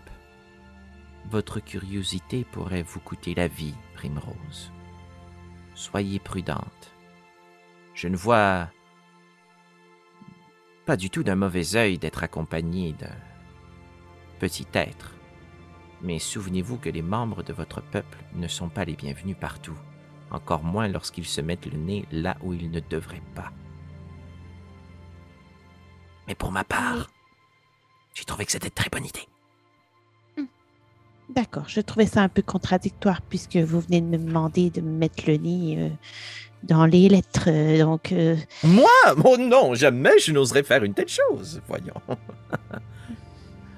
votre 1.29 1.59
curiosité 1.59 2.43
pourrait 2.43 2.83
vous 2.83 2.99
coûter 2.99 3.33
la 3.33 3.47
vie, 3.47 3.73
Primrose. 3.95 4.71
Soyez 5.73 6.19
prudente. 6.19 6.93
Je 7.93 8.07
ne 8.07 8.15
vois 8.15 8.69
pas 10.85 10.97
du 10.97 11.09
tout 11.09 11.23
d'un 11.23 11.35
mauvais 11.35 11.75
œil 11.75 11.97
d'être 11.97 12.23
accompagné 12.23 12.93
d'un 12.93 13.15
petit 14.39 14.67
être. 14.73 15.15
Mais 16.01 16.19
souvenez-vous 16.19 16.77
que 16.77 16.89
les 16.89 17.01
membres 17.01 17.41
de 17.41 17.53
votre 17.53 17.81
peuple 17.81 18.19
ne 18.35 18.47
sont 18.47 18.69
pas 18.69 18.85
les 18.85 18.95
bienvenus 18.95 19.37
partout, 19.39 19.77
encore 20.35 20.63
moins 20.63 20.87
lorsqu'ils 20.87 21.25
se 21.25 21.41
mettent 21.41 21.65
le 21.65 21.77
nez 21.77 22.05
là 22.11 22.35
où 22.43 22.53
ils 22.53 22.69
ne 22.69 22.79
devraient 22.79 23.21
pas. 23.33 23.51
Mais 26.27 26.35
pour 26.35 26.51
ma 26.51 26.63
part, 26.63 27.09
j'ai 28.13 28.23
trouvé 28.25 28.45
que 28.45 28.51
c'était 28.51 28.67
une 28.67 28.73
très 28.73 28.89
bonne 28.89 29.05
idée. 29.05 29.27
D'accord, 31.29 31.67
je 31.67 31.81
trouvais 31.81 32.05
ça 32.05 32.21
un 32.21 32.29
peu 32.29 32.43
contradictoire 32.43 33.21
puisque 33.21 33.57
vous 33.57 33.79
venez 33.81 33.99
de 33.99 34.05
me 34.05 34.17
demander 34.17 34.69
de 34.69 34.81
me 34.81 34.91
mettre 34.91 35.23
le 35.27 35.37
nez 35.37 35.75
euh, 35.79 35.89
dans 36.61 36.85
les 36.85 37.09
lettres. 37.09 37.45
euh, 37.47 37.79
donc, 37.79 38.11
euh, 38.11 38.35
Moi? 38.63 38.87
Oh 39.23 39.35
non, 39.37 39.73
jamais 39.73 40.19
je 40.19 40.31
n'oserais 40.31 40.61
faire 40.61 40.83
une 40.83 40.93
telle 40.93 41.07
chose. 41.07 41.61
Voyons. 41.67 41.95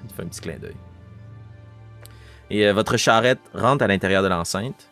Il 0.04 0.14
fait 0.14 0.22
un 0.22 0.26
petit 0.26 0.40
clin 0.42 0.58
d'œil. 0.58 0.76
Et 2.50 2.70
votre 2.72 2.96
charrette 2.98 3.40
rentre 3.54 3.84
à 3.84 3.86
l'intérieur 3.86 4.22
de 4.22 4.28
l'enceinte 4.28 4.87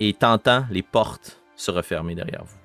et 0.00 0.12
t'entends 0.12 0.64
les 0.70 0.82
portes 0.82 1.42
se 1.56 1.70
refermer 1.70 2.14
derrière 2.14 2.44
vous. 2.44 2.56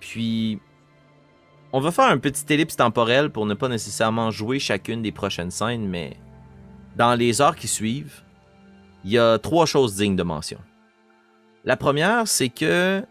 Puis, 0.00 0.60
on 1.72 1.80
va 1.80 1.90
faire 1.90 2.06
un 2.06 2.18
petit 2.18 2.44
ellipse 2.52 2.76
temporel 2.76 3.30
pour 3.30 3.46
ne 3.46 3.54
pas 3.54 3.68
nécessairement 3.68 4.30
jouer 4.30 4.58
chacune 4.58 5.02
des 5.02 5.12
prochaines 5.12 5.50
scènes, 5.50 5.88
mais 5.88 6.16
dans 6.96 7.14
les 7.14 7.40
heures 7.40 7.56
qui 7.56 7.68
suivent, 7.68 8.22
il 9.04 9.12
y 9.12 9.18
a 9.18 9.38
trois 9.38 9.66
choses 9.66 9.96
dignes 9.96 10.16
de 10.16 10.22
mention. 10.22 10.58
La 11.64 11.76
première, 11.76 12.28
c'est 12.28 12.48
que 12.48 13.04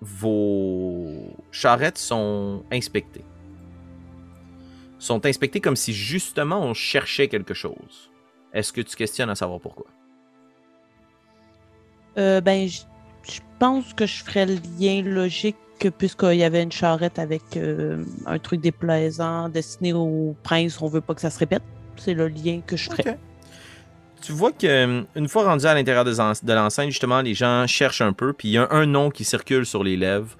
vos 0.00 1.36
charrettes 1.50 1.98
sont 1.98 2.64
inspectées. 2.70 3.24
Sont 4.98 5.26
inspectées 5.26 5.60
comme 5.60 5.76
si 5.76 5.92
justement 5.92 6.60
on 6.60 6.74
cherchait 6.74 7.28
quelque 7.28 7.54
chose. 7.54 8.11
Est-ce 8.52 8.72
que 8.72 8.80
tu 8.80 8.96
questionnes 8.96 9.30
à 9.30 9.34
savoir 9.34 9.60
pourquoi? 9.60 9.86
euh, 12.18 12.40
ben, 12.40 12.68
je 12.68 13.40
pense 13.58 13.94
que 13.94 14.06
je 14.06 14.22
ferais 14.22 14.46
le 14.46 14.58
lien 14.78 15.02
logique 15.02 15.56
que 15.78 15.88
puisqu'il 15.88 16.34
y 16.34 16.44
avait 16.44 16.62
une 16.62 16.72
charrette 16.72 17.18
avec 17.18 17.42
euh, 17.56 18.04
un 18.26 18.38
truc 18.38 18.60
déplaisant 18.60 19.48
destiné 19.48 19.92
au 19.92 20.36
prince, 20.42 20.80
on 20.80 20.88
veut 20.88 21.00
pas 21.00 21.14
que 21.14 21.20
ça 21.20 21.30
se 21.30 21.38
répète. 21.38 21.62
C'est 21.96 22.14
le 22.14 22.28
lien 22.28 22.60
que 22.66 22.76
je 22.76 22.90
ferais. 22.90 23.18
Tu 24.22 24.32
vois 24.32 24.52
que 24.52 24.66
euh, 24.66 25.02
une 25.16 25.28
fois 25.28 25.44
rendu 25.44 25.66
à 25.66 25.74
l'intérieur 25.74 26.04
de 26.04 26.52
l'enceinte, 26.52 26.90
justement, 26.90 27.22
les 27.22 27.34
gens 27.34 27.66
cherchent 27.66 28.02
un 28.02 28.12
peu, 28.12 28.32
puis 28.32 28.48
il 28.48 28.52
y 28.52 28.58
a 28.58 28.68
un 28.70 28.86
nom 28.86 29.10
qui 29.10 29.24
circule 29.24 29.66
sur 29.66 29.82
les 29.82 29.96
lèvres. 29.96 30.36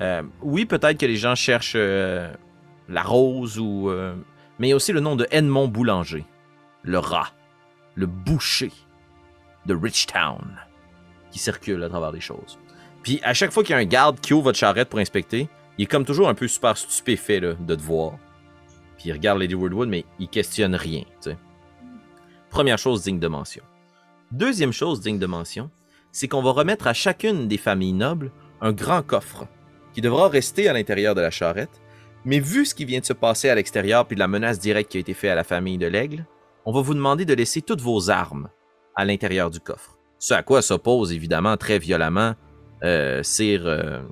Euh, 0.00 0.22
oui, 0.42 0.64
peut-être 0.64 0.98
que 0.98 1.06
les 1.06 1.16
gens 1.16 1.34
cherchent 1.34 1.74
euh, 1.76 2.32
la 2.88 3.02
rose 3.02 3.58
ou, 3.58 3.90
euh, 3.90 4.14
mais 4.58 4.68
il 4.68 4.70
y 4.70 4.72
a 4.72 4.76
aussi 4.76 4.92
le 4.92 5.00
nom 5.00 5.16
de 5.16 5.26
Edmond 5.30 5.68
Boulanger, 5.68 6.24
le 6.82 6.98
rat, 6.98 7.28
le 7.98 8.06
boucher 8.06 8.70
de 9.66 9.74
Richtown, 9.74 10.56
qui 11.32 11.40
circule 11.40 11.82
à 11.82 11.88
travers 11.88 12.12
les 12.12 12.20
choses. 12.20 12.58
Puis 13.02 13.20
à 13.24 13.34
chaque 13.34 13.50
fois 13.50 13.64
qu'il 13.64 13.72
y 13.72 13.78
a 13.78 13.78
un 13.78 13.84
garde 13.84 14.20
qui 14.20 14.32
ouvre 14.32 14.44
votre 14.44 14.58
charrette 14.58 14.88
pour 14.88 15.00
inspecter, 15.00 15.48
il 15.76 15.82
est 15.82 15.86
comme 15.86 16.04
toujours 16.04 16.28
un 16.28 16.34
peu 16.34 16.46
super 16.46 16.76
stupéfait 16.76 17.40
de 17.40 17.74
te 17.74 17.82
voir. 17.82 18.12
Puis 18.96 19.08
il 19.08 19.12
regarde 19.12 19.40
Lady 19.40 19.54
Woodwood, 19.54 19.88
mais 19.88 20.04
il 20.20 20.28
questionne 20.28 20.76
rien. 20.76 21.02
Première 22.50 22.78
chose 22.78 23.02
digne 23.02 23.18
de 23.18 23.28
mention. 23.28 23.64
Deuxième 24.30 24.72
chose 24.72 25.00
digne 25.00 25.18
de 25.18 25.26
mention, 25.26 25.70
c'est 26.12 26.28
qu'on 26.28 26.42
va 26.42 26.52
remettre 26.52 26.86
à 26.86 26.94
chacune 26.94 27.48
des 27.48 27.58
familles 27.58 27.92
nobles 27.92 28.30
un 28.60 28.72
grand 28.72 29.02
coffre 29.02 29.46
qui 29.92 30.00
devra 30.00 30.28
rester 30.28 30.68
à 30.68 30.72
l'intérieur 30.72 31.16
de 31.16 31.20
la 31.20 31.30
charrette. 31.30 31.80
Mais 32.24 32.38
vu 32.38 32.64
ce 32.64 32.74
qui 32.74 32.84
vient 32.84 33.00
de 33.00 33.04
se 33.04 33.12
passer 33.12 33.48
à 33.48 33.54
l'extérieur 33.56 34.06
puis 34.06 34.16
la 34.16 34.28
menace 34.28 34.60
directe 34.60 34.92
qui 34.92 34.98
a 34.98 35.00
été 35.00 35.14
faite 35.14 35.30
à 35.30 35.34
la 35.34 35.44
famille 35.44 35.78
de 35.78 35.86
l'aigle, 35.86 36.24
on 36.68 36.72
va 36.72 36.82
vous 36.82 36.92
demander 36.92 37.24
de 37.24 37.32
laisser 37.32 37.62
toutes 37.62 37.80
vos 37.80 38.10
armes 38.10 38.50
à 38.94 39.06
l'intérieur 39.06 39.50
du 39.50 39.58
coffre. 39.58 39.96
Ce 40.18 40.34
à 40.34 40.42
quoi 40.42 40.60
s'oppose 40.60 41.14
évidemment 41.14 41.56
très 41.56 41.78
violemment 41.78 42.34
euh, 42.84 43.22
Sir 43.22 43.62
euh, 43.64 44.02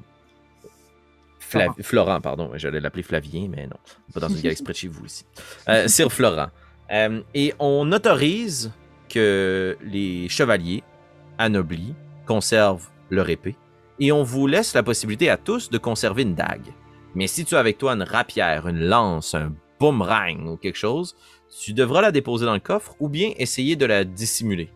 Fla- 1.38 1.64
Florent. 1.66 1.74
Florent, 1.82 2.20
pardon, 2.22 2.50
j'allais 2.54 2.80
l'appeler 2.80 3.02
Flavien, 3.02 3.48
mais 3.50 3.66
non, 3.66 3.76
pas 4.14 4.20
dans 4.20 4.30
une 4.30 4.40
galaxie 4.40 4.62
près 4.62 4.72
de 4.72 4.78
chez 4.78 4.88
vous 4.88 5.04
ici. 5.04 5.26
Euh, 5.68 5.86
Sir 5.96 6.11
Florent. 6.11 6.48
Euh, 6.90 7.20
et 7.34 7.52
on 7.59 7.92
autorise 7.92 8.72
que 9.11 9.76
les 9.82 10.26
chevaliers 10.30 10.82
anoblis 11.36 11.94
conservent 12.26 12.88
leur 13.11 13.28
épée. 13.28 13.54
Et 14.00 14.12
on 14.12 14.22
vous 14.22 14.46
laisse 14.46 14.72
la 14.72 14.82
possibilité 14.82 15.28
à 15.28 15.36
tous 15.36 15.68
de 15.68 15.76
conserver 15.76 16.22
une 16.22 16.34
dague. 16.34 16.72
Mais 17.14 17.26
si 17.26 17.44
tu 17.44 17.54
as 17.54 17.59
avec 17.59 17.76
toi 17.76 17.92
une 17.92 18.02
rapière, 18.02 18.66
une 18.66 18.80
lance, 18.80 19.34
un 19.34 19.52
boomerang 19.78 20.48
ou 20.48 20.57
quelque 20.57 20.78
chose, 20.78 21.14
tu 21.61 21.72
devras 21.72 22.00
la 22.02 22.12
déposer 22.12 22.44
dans 22.46 22.54
le 22.54 22.61
coffre 22.61 22.94
ou 23.00 23.09
bien 23.09 23.32
essayer 23.38 23.76
de 23.76 23.86
la 23.86 24.04
dissimuler. 24.04 24.70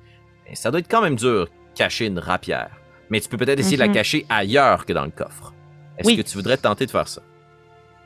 Et 0.50 0.56
ça 0.56 0.70
doit 0.70 0.80
être 0.80 0.90
quand 0.90 1.02
même 1.02 1.16
dur, 1.16 1.48
cacher 1.74 2.06
une 2.06 2.18
rapière. 2.18 2.70
Mais 3.10 3.20
tu 3.20 3.28
peux 3.28 3.36
peut-être 3.36 3.58
essayer 3.58 3.76
de 3.76 3.82
la 3.82 3.88
Mhm. 3.88 3.94
cacher 3.94 4.26
ailleurs 4.28 4.86
que 4.86 4.92
dans 4.92 5.04
le 5.04 5.10
coffre. 5.10 5.52
Est-ce 5.98 6.06
Oui. 6.08 6.16
que 6.16 6.22
tu 6.22 6.36
voudrais 6.36 6.56
tenter 6.56 6.86
de 6.86 6.90
faire 6.90 7.08
ça? 7.08 7.22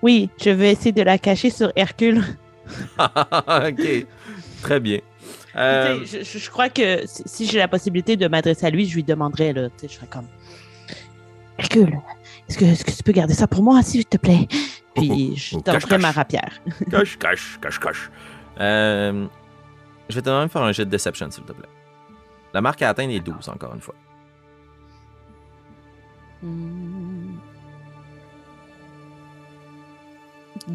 Oui, 0.03 0.29
je 0.43 0.51
vais 0.51 0.73
essayer 0.73 0.93
de 0.93 1.03
la 1.03 1.19
cacher 1.19 1.51
sur 1.51 1.73
Hercule. 1.77 2.23
ok, 2.99 4.07
très 4.63 4.81
bien. 4.81 5.01
Euh, 5.57 6.01
Tu 6.01 6.07
sais, 6.07 6.25
Je, 6.25 6.51
crois 6.51 6.69
que 6.69 7.03
si, 7.07 7.47
j'ai 7.47 7.59
la 7.59 7.69
possibilité 7.69 8.17
de 8.17 8.27
m'adresser 8.27 8.67
à 8.67 8.71
lui, 8.71 8.87
je 8.87 8.95
lui 8.97 9.05
demanderais, 9.05 9.53
là, 9.53 9.69
tu 9.71 9.75
sais, 9.83 9.89
je 9.89 9.93
serais 9.95 10.09
comme 10.09 10.27
Hercule, 11.59 12.01
est-ce 12.49 12.59
que, 12.85 12.91
tu 12.91 13.03
peux 13.05 13.13
garder 13.13 13.35
ça 13.35 13.47
pour 13.47 13.63
moi, 13.63 13.83
s'il 13.83 14.05
te 14.05 14.17
plaît? 14.17 14.49
Puis 14.97 15.37
je 15.37 15.57
Oh, 15.57 15.99
ma 15.99 16.11
rapière. 16.11 16.61
Cache, 16.91 17.19
cache, 17.19 17.59
cache, 17.61 17.79
cache. 17.81 18.11
Euh, 18.61 19.27
je 20.09 20.15
vais 20.15 20.21
te 20.23 20.27
demander 20.27 20.47
de 20.47 20.51
faire 20.53 20.63
un 20.63 20.73
jet 20.73 20.85
de 20.85 20.91
deception, 20.91 21.31
s'il 21.31 21.45
te 21.45 21.53
plaît. 21.53 21.69
La 22.53 22.61
marque 22.61 22.83
à 22.83 22.91
atteindre 22.91 23.13
est 23.13 23.21
12, 23.21 23.49
encore 23.49 23.75
une 23.75 23.81
fois. 23.81 23.95
Hmm. 26.43 27.37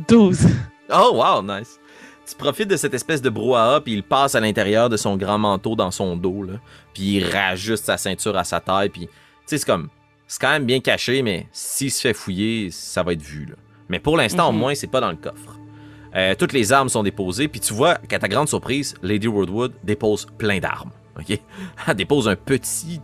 12. 0.08 0.48
Oh, 0.92 1.12
wow, 1.14 1.42
nice. 1.44 1.80
Tu 2.28 2.36
profites 2.36 2.68
de 2.70 2.78
cette 2.78 2.94
espèce 2.94 3.22
de 3.22 3.30
brouhaha, 3.30 3.82
puis 3.82 3.94
il 3.94 4.04
passe 4.04 4.36
à 4.36 4.40
l'intérieur 4.40 4.90
de 4.90 4.98
son 4.98 5.18
grand 5.18 5.38
manteau 5.40 5.76
dans 5.76 5.90
son 5.92 6.16
dos, 6.16 6.44
là. 6.44 6.54
Puis 6.94 7.18
il 7.18 7.26
rajuste 7.26 7.86
sa 7.86 7.98
ceinture 7.98 8.38
à 8.38 8.44
sa 8.44 8.60
taille, 8.60 8.90
puis... 8.90 9.08
Tu 9.08 9.12
sais, 9.46 9.58
c'est 9.60 9.66
comme... 9.66 9.90
C'est 10.28 10.40
quand 10.42 10.52
même 10.52 10.66
bien 10.66 10.80
caché, 10.80 11.24
mais 11.24 11.48
s'il 11.52 11.92
se 11.92 12.02
fait 12.02 12.14
fouiller, 12.14 12.70
ça 12.72 13.02
va 13.02 13.14
être 13.14 13.22
vu, 13.22 13.46
là. 13.46 13.56
Mais 13.88 14.00
pour 14.00 14.16
l'instant, 14.16 14.50
au 14.50 14.52
Mhm. 14.52 14.58
moins, 14.60 14.76
c'est 14.76 14.88
pas 14.88 15.00
dans 15.02 15.10
le 15.10 15.16
coffre. 15.18 15.59
Euh, 16.16 16.36
toutes 16.36 16.54
les 16.54 16.74
armes 16.74 16.90
sont 16.90 17.04
déposées, 17.04 17.48
puis 17.48 17.60
tu 17.60 17.74
vois 17.74 17.96
qu'à 17.96 18.20
ta 18.20 18.28
grande 18.28 18.48
surprise, 18.48 18.96
Lady 19.04 19.28
Woodwood 19.28 19.74
dépose 19.84 20.28
plein 20.38 20.60
d'armes? 20.60 20.92
Elle 21.88 21.96
dépose 21.96 22.28
un 22.28 22.36
petit... 22.36 23.02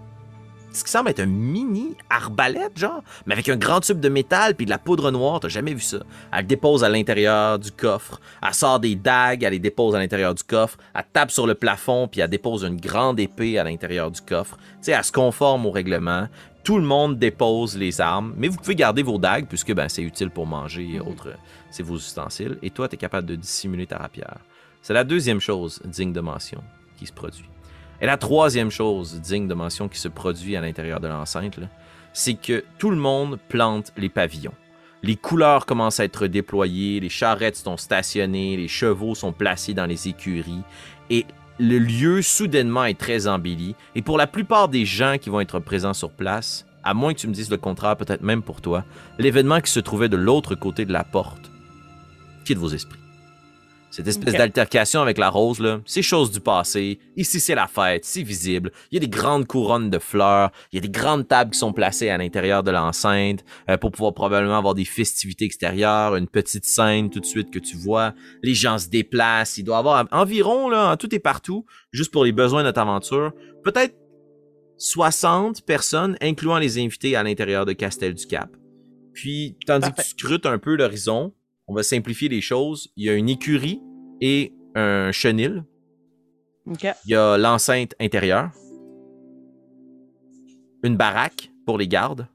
Ce 0.72 0.84
qui 0.84 0.91
semble 0.91 1.10
être 1.10 1.22
un 1.22 1.26
mini 1.26 1.95
arbalète, 2.10 2.78
genre, 2.78 3.01
mais 3.26 3.34
avec 3.34 3.47
un 3.47 3.56
grand 3.56 3.80
tube 3.80 4.01
de 4.01 4.10
métal 4.10 4.56
puis 4.56 4.66
de 4.66 4.70
la 4.70 4.78
poudre 4.78 5.10
noire, 5.10 5.39
t'as 5.39 5.47
jamais 5.47 5.74
vu 5.74 5.80
ça. 5.80 5.99
Elle 6.34 6.41
le 6.41 6.47
dépose 6.47 6.84
à 6.84 6.89
l'intérieur 6.89 7.58
du 7.60 7.72
coffre. 7.72 8.20
Elle 8.45 8.53
sort 8.53 8.82
des 8.82 8.95
dagues, 8.95 9.43
elle 9.43 9.53
les 9.53 9.60
dépose 9.60 9.95
à 9.95 9.99
l'intérieur 9.99 10.36
du 10.36 10.43
coffre. 10.43 10.78
Elle 10.93 11.06
tape 11.14 11.32
sur 11.32 11.47
le 11.47 11.56
plafond, 11.56 12.10
puis 12.10 12.20
elle 12.20 12.30
dépose 12.30 12.66
une 12.66 12.76
grande 12.76 13.22
épée 13.22 13.58
à 13.58 13.64
l'intérieur 13.64 14.12
du 14.12 14.20
coffre. 14.20 14.58
Tu 14.58 14.64
sais, 14.82 14.91
elle 14.91 15.03
se 15.06 15.14
conforme 15.14 15.66
au 15.66 15.72
règlement. 15.72 16.28
Tout 16.66 16.78
le 16.80 16.84
monde 16.84 17.20
dépose 17.20 17.78
les 17.78 18.01
armes, 18.01 18.34
mais 18.38 18.47
vous 18.47 18.57
pouvez 18.57 18.74
garder 18.74 19.03
vos 19.03 19.20
dagues, 19.20 19.45
puisque 19.47 19.72
ben, 19.72 19.88
c'est 19.88 20.01
utile 20.01 20.32
pour 20.32 20.47
manger 20.47 20.95
et 20.95 20.99
Mhm. 20.99 21.07
autres. 21.07 21.30
C'est 21.70 21.84
vos 21.84 21.95
ustensiles. 21.95 22.57
Et 22.63 22.72
toi, 22.72 22.89
tu 22.89 22.95
es 22.95 22.97
capable 22.97 23.28
de 23.28 23.36
dissimuler 23.36 23.86
ta 23.86 23.97
rapière. 23.99 24.39
C'est 24.82 24.93
la 24.93 25.03
deuxième 25.03 25.39
chose 25.39 25.80
digne 25.86 26.11
de 26.11 26.22
mention 26.22 26.63
qui 26.97 27.05
se 27.05 27.13
produit. 27.13 27.47
Et 28.01 28.07
la 28.07 28.18
troisième 28.18 28.72
chose 28.72 29.22
digne 29.22 29.47
de 29.47 29.53
mention 29.53 29.88
qui 29.88 29.99
se 29.99 30.07
produit 30.07 30.55
à 30.55 30.61
l'intérieur 30.61 30.99
de 30.99 31.07
l'enceinte, 31.07 31.59
c'est 32.13 32.34
que 32.34 32.66
tout 32.80 32.89
le 32.89 32.97
monde 32.97 33.38
plante 33.47 33.93
les 33.95 34.09
pavillons. 34.09 34.53
Les 35.03 35.18
couleurs 35.18 35.68
commencent 35.68 35.99
à 35.99 36.03
être 36.05 36.26
déployées, 36.26 36.99
les 36.99 37.09
charrettes 37.09 37.57
sont 37.57 37.78
stationnées, 37.78 38.57
les 38.57 38.68
chevaux 38.68 39.13
sont 39.13 39.34
placés 39.34 39.76
dans 39.76 39.86
les 39.86 40.07
écuries 40.07 40.63
et 41.11 41.28
le 41.60 41.80
lieu 41.80 42.22
soudainement 42.22 42.86
est 42.86 42.99
très 42.99 43.28
embelli. 43.28 43.76
Et 43.95 44.01
pour 44.01 44.18
la 44.18 44.28
plupart 44.28 44.68
des 44.68 44.86
gens 44.86 45.18
qui 45.20 45.30
vont 45.30 45.39
être 45.39 45.60
présents 45.60 45.93
sur 45.93 46.12
place, 46.12 46.66
à 46.84 46.93
moins 46.93 47.14
que 47.14 47.20
tu 47.20 47.28
me 47.28 47.34
dises 47.34 47.49
le 47.49 47.58
contraire, 47.58 47.97
peut-être 47.97 48.22
même 48.22 48.41
pour 48.41 48.62
toi, 48.62 48.84
l'événement 49.18 49.62
qui 49.62 49.72
se 49.72 49.80
trouvait 49.80 50.10
de 50.10 50.18
l'autre 50.18 50.56
côté 50.56 50.86
de 50.86 50.93
la 50.93 51.03
porte 51.03 51.51
quitte 52.43 52.58
vos 52.58 52.70
esprits. 52.70 53.05
Cette 53.95 54.09
espèce 54.09 54.33
d'altercation 54.33 55.01
avec 55.01 55.17
la 55.17 55.29
rose, 55.29 55.61
là, 55.61 55.79
c'est 55.85 56.01
chose 56.01 56.29
du 56.29 56.41
passé. 56.41 56.99
Ici, 57.15 57.39
c'est 57.39 57.55
la 57.55 57.65
fête, 57.65 58.03
c'est 58.03 58.23
visible. 58.23 58.73
Il 58.91 58.95
y 58.95 58.97
a 58.97 58.99
des 58.99 59.07
grandes 59.07 59.47
couronnes 59.47 59.89
de 59.89 59.99
fleurs. 59.99 60.51
Il 60.73 60.75
y 60.75 60.79
a 60.79 60.81
des 60.81 60.89
grandes 60.89 61.29
tables 61.29 61.51
qui 61.51 61.59
sont 61.59 61.71
placées 61.71 62.09
à 62.09 62.17
l'intérieur 62.17 62.61
de 62.61 62.71
l'enceinte 62.71 63.45
euh, 63.69 63.77
pour 63.77 63.91
pouvoir 63.91 64.13
probablement 64.13 64.57
avoir 64.57 64.73
des 64.73 64.83
festivités 64.83 65.45
extérieures, 65.45 66.17
une 66.17 66.27
petite 66.27 66.65
scène 66.65 67.09
tout 67.09 67.21
de 67.21 67.25
suite 67.25 67.51
que 67.51 67.59
tu 67.59 67.77
vois. 67.77 68.13
Les 68.43 68.53
gens 68.53 68.77
se 68.77 68.89
déplacent. 68.89 69.57
Il 69.59 69.63
doit 69.63 69.77
y 69.77 69.79
avoir 69.79 70.05
environ, 70.11 70.67
là, 70.67 70.91
en 70.91 70.97
tout 70.97 71.15
et 71.15 71.19
partout, 71.19 71.65
juste 71.93 72.11
pour 72.11 72.25
les 72.25 72.33
besoins 72.33 72.63
de 72.63 72.67
notre 72.67 72.81
aventure, 72.81 73.31
peut-être 73.63 73.95
60 74.77 75.65
personnes, 75.65 76.17
incluant 76.21 76.57
les 76.57 76.79
invités 76.79 77.15
à 77.15 77.23
l'intérieur 77.23 77.65
de 77.65 77.71
Castel 77.71 78.13
du 78.13 78.27
Cap. 78.27 78.49
Puis, 79.13 79.55
tandis 79.65 79.89
que 79.93 80.01
tu 80.01 80.09
scrutes 80.09 80.45
un 80.45 80.57
peu 80.57 80.75
l'horizon, 80.75 81.33
on 81.68 81.74
va 81.74 81.84
simplifier 81.84 82.30
les 82.30 82.41
choses. 82.41 82.89
Il 82.95 83.05
y 83.05 83.09
a 83.09 83.13
une 83.13 83.30
écurie 83.30 83.82
et 84.22 84.53
un 84.76 85.11
chenil. 85.11 85.63
Il 87.05 87.11
y 87.11 87.16
a 87.16 87.38
l'enceinte 87.38 87.93
intérieure. 87.99 88.51
Une 90.84 90.97
baraque 90.97 91.51
pour 91.66 91.78
les 91.78 91.88
gardes. 91.88 92.28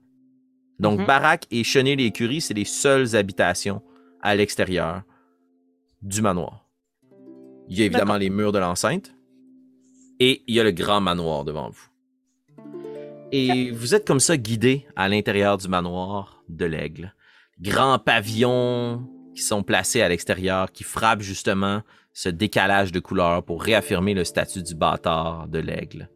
Donc, 0.78 1.00
Mhm. 1.00 1.06
baraque 1.06 1.46
et 1.50 1.62
chenil 1.62 2.00
et 2.00 2.06
écurie, 2.06 2.40
c'est 2.40 2.54
les 2.54 2.64
seules 2.64 3.14
habitations 3.14 3.82
à 4.22 4.34
l'extérieur 4.34 5.02
du 6.02 6.22
manoir. 6.22 6.66
Il 7.68 7.78
y 7.78 7.82
a 7.82 7.86
évidemment 7.86 8.16
les 8.16 8.30
murs 8.30 8.52
de 8.52 8.58
l'enceinte. 8.58 9.14
Et 10.18 10.42
il 10.46 10.54
y 10.54 10.60
a 10.60 10.64
le 10.64 10.72
grand 10.72 11.00
manoir 11.00 11.44
devant 11.44 11.70
vous. 11.70 11.86
Et 13.32 13.70
vous 13.70 13.94
êtes 13.94 14.06
comme 14.06 14.20
ça 14.20 14.36
guidé 14.36 14.86
à 14.96 15.08
l'intérieur 15.08 15.56
du 15.56 15.68
manoir 15.68 16.42
de 16.48 16.64
l'aigle. 16.66 17.14
Grands 17.60 17.98
pavillons 17.98 19.08
qui 19.40 19.46
sont 19.46 19.62
placés 19.62 20.02
à 20.02 20.08
l'extérieur, 20.10 20.70
qui 20.70 20.84
frappent 20.84 21.22
justement 21.22 21.80
ce 22.12 22.28
décalage 22.28 22.92
de 22.92 23.00
couleurs 23.00 23.42
pour 23.42 23.62
réaffirmer 23.62 24.12
le 24.12 24.24
statut 24.24 24.62
du 24.62 24.74
bâtard 24.74 25.48
de 25.48 25.58
l'aigle. 25.58 26.10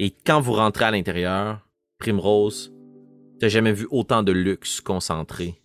Et 0.00 0.10
quand 0.26 0.40
vous 0.40 0.54
rentrez 0.54 0.84
à 0.84 0.90
l'intérieur, 0.90 1.68
Primrose, 1.98 2.74
t'as 3.38 3.46
jamais 3.46 3.72
vu 3.72 3.86
autant 3.92 4.24
de 4.24 4.32
luxe 4.32 4.80
concentré 4.80 5.62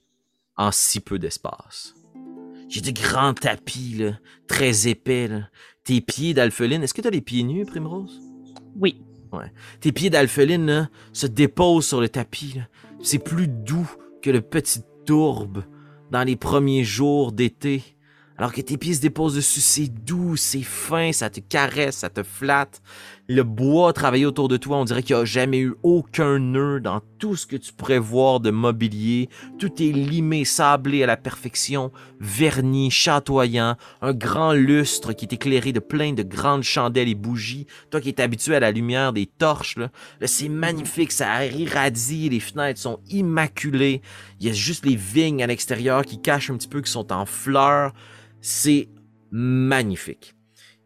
en 0.56 0.72
si 0.72 1.00
peu 1.00 1.18
d'espace. 1.18 1.96
J'ai 2.70 2.82
des 2.82 2.94
grands 2.94 3.34
tapis, 3.34 3.96
là, 3.98 4.12
très 4.48 4.88
épais. 4.88 5.28
Là. 5.28 5.50
Tes 5.84 6.00
pieds 6.00 6.36
d'alpheline, 6.36 6.84
est-ce 6.84 6.94
que 6.94 7.02
t'as 7.02 7.10
les 7.10 7.22
pieds 7.22 7.44
nus, 7.44 7.66
Primrose? 7.66 8.22
Oui. 8.76 9.02
Tes 9.80 9.92
pieds 9.92 10.12
d'alpheline 10.12 10.92
se 11.12 11.26
déposent 11.26 11.88
sur 11.88 12.02
le 12.02 12.10
tapis. 12.10 12.60
C'est 13.02 13.18
plus 13.18 13.48
doux 13.48 13.90
que 14.22 14.30
le 14.30 14.42
petit 14.42 14.82
tourbe 15.08 15.64
dans 16.14 16.24
les 16.24 16.36
premiers 16.36 16.84
jours 16.84 17.32
d'été. 17.32 17.84
Alors 18.38 18.54
que 18.54 18.62
tes 18.62 18.78
pieds 18.78 18.94
se 18.94 19.02
déposent 19.02 19.34
dessus, 19.34 19.62
c'est 19.62 19.88
doux, 19.88 20.36
c'est 20.36 20.62
fin, 20.62 21.12
ça 21.12 21.32
te 21.32 21.40
caresse, 21.40 21.98
ça 21.98 22.10
te 22.12 22.22
flatte. 22.22 22.84
Le 23.30 23.44
bois 23.44 23.94
travaillé 23.94 24.26
autour 24.26 24.50
de 24.50 24.58
toi, 24.58 24.76
on 24.76 24.84
dirait 24.84 25.02
qu'il 25.02 25.16
n'y 25.16 25.22
a 25.22 25.26
jamais 25.26 25.60
eu 25.60 25.76
aucun 25.82 26.40
nœud 26.40 26.82
dans 26.82 27.00
tout 27.20 27.38
ce 27.38 27.48
que 27.48 27.56
tu 27.56 27.72
pourrais 27.72 27.98
voir 27.98 28.42
de 28.42 28.52
mobilier. 28.52 29.30
Tout 29.58 29.82
est 29.82 29.94
limé, 29.94 30.44
sablé 30.44 31.04
à 31.04 31.06
la 31.06 31.16
perfection, 31.16 31.94
verni, 32.20 32.92
chatoyant, 32.92 33.78
un 34.02 34.14
grand 34.14 34.52
lustre 34.52 35.14
qui 35.14 35.24
est 35.24 35.34
éclairé 35.34 35.72
de 35.72 35.80
plein 35.80 36.12
de 36.12 36.22
grandes 36.22 36.64
chandelles 36.64 37.08
et 37.08 37.16
bougies. 37.16 37.66
Toi 37.92 38.02
qui 38.02 38.10
es 38.10 38.20
habitué 38.20 38.58
à 38.58 38.60
la 38.60 38.72
lumière 38.72 39.14
des 39.14 39.26
torches, 39.26 39.78
là, 39.78 39.90
c'est 40.26 40.50
magnifique, 40.50 41.14
ça 41.14 41.46
irradie, 41.46 42.28
les 42.28 42.42
fenêtres 42.42 42.82
sont 42.82 43.00
immaculées. 43.10 44.02
Il 44.42 44.48
y 44.48 44.50
a 44.50 44.54
juste 44.54 44.86
les 44.86 44.98
vignes 44.98 45.42
à 45.42 45.48
l'extérieur 45.48 46.04
qui 46.04 46.22
cachent 46.22 46.50
un 46.50 46.58
petit 46.58 46.68
peu, 46.68 46.82
qui 46.82 46.92
sont 46.92 47.14
en 47.14 47.26
fleurs. 47.26 47.94
C'est 48.42 48.90
magnifique. 49.32 50.36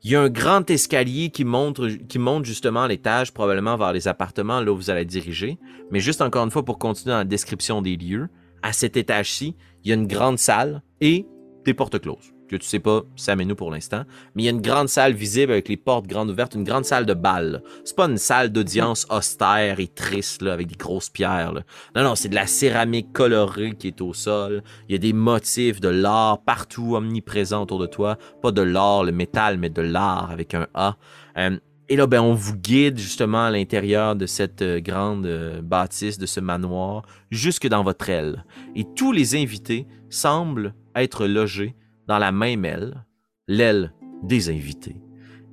Il 0.07 0.11
y 0.11 0.15
a 0.15 0.21
un 0.21 0.29
grand 0.29 0.69
escalier 0.69 1.31
qui 1.31 1.43
monte, 1.43 1.81
qui 2.07 2.17
monte 2.17 2.45
justement 2.45 2.83
à 2.83 2.87
l'étage, 2.87 3.33
probablement 3.33 3.75
vers 3.75 3.91
les 3.91 4.07
appartements 4.07 4.61
là 4.61 4.71
où 4.71 4.75
vous 4.77 4.89
allez 4.89 5.03
diriger. 5.03 5.59
Mais 5.91 5.99
juste 5.99 6.21
encore 6.21 6.45
une 6.45 6.49
fois 6.49 6.63
pour 6.63 6.79
continuer 6.79 7.11
dans 7.11 7.17
la 7.17 7.25
description 7.25 7.81
des 7.81 7.97
lieux, 7.97 8.29
à 8.63 8.71
cet 8.71 8.95
étage-ci, 8.95 9.57
il 9.83 9.89
y 9.89 9.91
a 9.91 9.95
une 9.95 10.07
grande 10.07 10.37
salle 10.37 10.81
et 11.01 11.27
des 11.65 11.73
portes 11.73 11.99
closes. 11.99 12.31
Que 12.49 12.55
tu 12.55 12.65
sais 12.65 12.79
pas, 12.79 13.01
ça 13.15 13.35
nous 13.35 13.55
pour 13.55 13.71
l'instant. 13.71 14.03
Mais 14.35 14.43
il 14.43 14.45
y 14.45 14.49
a 14.49 14.51
une 14.51 14.61
grande 14.61 14.89
salle 14.89 15.13
visible 15.13 15.51
avec 15.51 15.67
les 15.67 15.77
portes 15.77 16.07
grandes 16.07 16.29
ouvertes, 16.29 16.55
une 16.55 16.63
grande 16.63 16.85
salle 16.85 17.05
de 17.05 17.13
bal. 17.13 17.61
C'est 17.83 17.95
pas 17.95 18.05
une 18.05 18.17
salle 18.17 18.51
d'audience 18.51 19.05
austère 19.09 19.79
et 19.79 19.87
triste 19.87 20.41
là, 20.41 20.53
avec 20.53 20.67
des 20.67 20.75
grosses 20.75 21.09
pierres. 21.09 21.53
là. 21.53 21.61
Non, 21.95 22.03
non, 22.03 22.15
c'est 22.15 22.29
de 22.29 22.35
la 22.35 22.47
céramique 22.47 23.11
colorée 23.11 23.73
qui 23.77 23.87
est 23.87 24.01
au 24.01 24.13
sol. 24.13 24.63
Il 24.87 24.93
y 24.93 24.95
a 24.95 24.99
des 24.99 25.13
motifs 25.13 25.79
de 25.79 25.89
l'art 25.89 26.41
partout, 26.43 26.95
omniprésent 26.95 27.63
autour 27.63 27.79
de 27.79 27.87
toi. 27.87 28.17
Pas 28.41 28.51
de 28.51 28.61
l'or, 28.61 29.03
le 29.03 29.11
métal, 29.11 29.57
mais 29.57 29.69
de 29.69 29.81
l'art 29.81 30.31
avec 30.31 30.53
un 30.53 30.67
A. 30.73 30.95
Euh, 31.37 31.57
et 31.89 31.95
là, 31.95 32.05
ben, 32.05 32.19
on 32.19 32.33
vous 32.33 32.55
guide 32.55 32.97
justement 32.97 33.45
à 33.45 33.51
l'intérieur 33.51 34.15
de 34.17 34.25
cette 34.25 34.61
euh, 34.61 34.81
grande 34.81 35.25
euh, 35.25 35.61
bâtisse, 35.61 36.17
de 36.17 36.25
ce 36.25 36.41
manoir, 36.41 37.03
jusque 37.31 37.67
dans 37.67 37.81
votre 37.83 38.09
aile. 38.09 38.43
Et 38.75 38.85
tous 38.95 39.13
les 39.13 39.35
invités 39.35 39.87
semblent 40.09 40.73
être 40.95 41.27
logés 41.27 41.75
dans 42.07 42.17
la 42.17 42.31
même 42.31 42.65
aile, 42.65 43.05
l'aile 43.47 43.93
des 44.23 44.49
invités. 44.49 44.95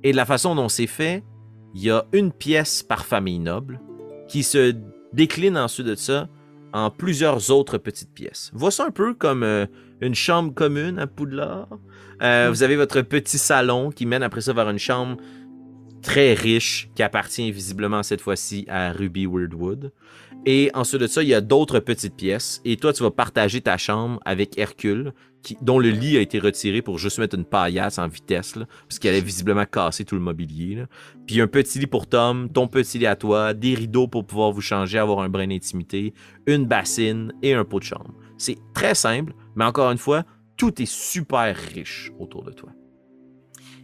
Et 0.03 0.11
de 0.11 0.17
la 0.17 0.25
façon 0.25 0.55
dont 0.55 0.69
c'est 0.69 0.87
fait, 0.87 1.23
il 1.73 1.83
y 1.83 1.91
a 1.91 2.05
une 2.13 2.31
pièce 2.31 2.83
par 2.83 3.05
famille 3.05 3.39
noble 3.39 3.81
qui 4.27 4.43
se 4.43 4.75
décline 5.13 5.57
ensuite 5.57 5.87
de 5.87 5.95
ça 5.95 6.29
en 6.73 6.89
plusieurs 6.89 7.51
autres 7.51 7.77
petites 7.77 8.13
pièces. 8.13 8.51
Vois 8.53 8.71
ça 8.71 8.85
un 8.85 8.91
peu 8.91 9.13
comme 9.13 9.43
euh, 9.43 9.65
une 10.01 10.15
chambre 10.15 10.53
commune 10.53 10.99
à 10.99 11.07
Poudlard. 11.07 11.67
Euh, 12.21 12.47
Mm. 12.47 12.49
Vous 12.51 12.63
avez 12.63 12.75
votre 12.75 13.01
petit 13.01 13.37
salon 13.37 13.91
qui 13.91 14.05
mène 14.05 14.23
après 14.23 14.41
ça 14.41 14.53
vers 14.53 14.69
une 14.69 14.79
chambre 14.79 15.17
très 16.01 16.33
riche 16.33 16.89
qui 16.95 17.03
appartient 17.03 17.51
visiblement 17.51 18.03
cette 18.03 18.21
fois-ci 18.21 18.65
à 18.69 18.91
Ruby 18.91 19.25
Weirdwood. 19.25 19.91
Et 20.45 20.69
ensuite 20.75 21.01
de 21.01 21.07
ça, 21.07 21.23
il 21.23 21.29
y 21.29 21.33
a 21.33 21.41
d'autres 21.41 21.79
petites 21.79 22.15
pièces. 22.15 22.61
Et 22.65 22.77
toi, 22.77 22.93
tu 22.93 23.01
vas 23.01 23.09
partager 23.09 23.61
ta 23.61 23.77
chambre 23.77 24.19
avec 24.25 24.59
Hercule, 24.59 25.13
dont 25.61 25.79
le 25.79 25.89
lit 25.89 26.17
a 26.17 26.21
été 26.21 26.39
retiré 26.39 26.81
pour 26.81 26.97
juste 26.97 27.19
mettre 27.19 27.35
une 27.35 27.45
paillasse 27.45 27.99
en 27.99 28.07
vitesse, 28.07 28.55
là, 28.55 28.65
parce 28.87 28.99
qu'elle 28.99 29.15
a 29.15 29.19
visiblement 29.19 29.65
cassé 29.65 30.05
tout 30.05 30.15
le 30.15 30.21
mobilier. 30.21 30.85
Puis 31.27 31.41
un 31.41 31.47
petit 31.47 31.79
lit 31.79 31.87
pour 31.87 32.07
Tom, 32.07 32.49
ton 32.49 32.67
petit 32.67 32.99
lit 32.99 33.05
à 33.05 33.15
toi, 33.15 33.53
des 33.53 33.75
rideaux 33.75 34.07
pour 34.07 34.25
pouvoir 34.25 34.51
vous 34.51 34.61
changer, 34.61 34.97
avoir 34.97 35.19
un 35.19 35.29
brin 35.29 35.47
d'intimité, 35.47 36.13
une 36.47 36.65
bassine 36.65 37.33
et 37.41 37.53
un 37.53 37.63
pot 37.63 37.79
de 37.79 37.85
chambre. 37.85 38.13
C'est 38.37 38.57
très 38.73 38.95
simple, 38.95 39.33
mais 39.55 39.65
encore 39.65 39.91
une 39.91 39.97
fois, 39.97 40.23
tout 40.57 40.81
est 40.81 40.89
super 40.89 41.55
riche 41.55 42.11
autour 42.19 42.43
de 42.43 42.51
toi. 42.51 42.69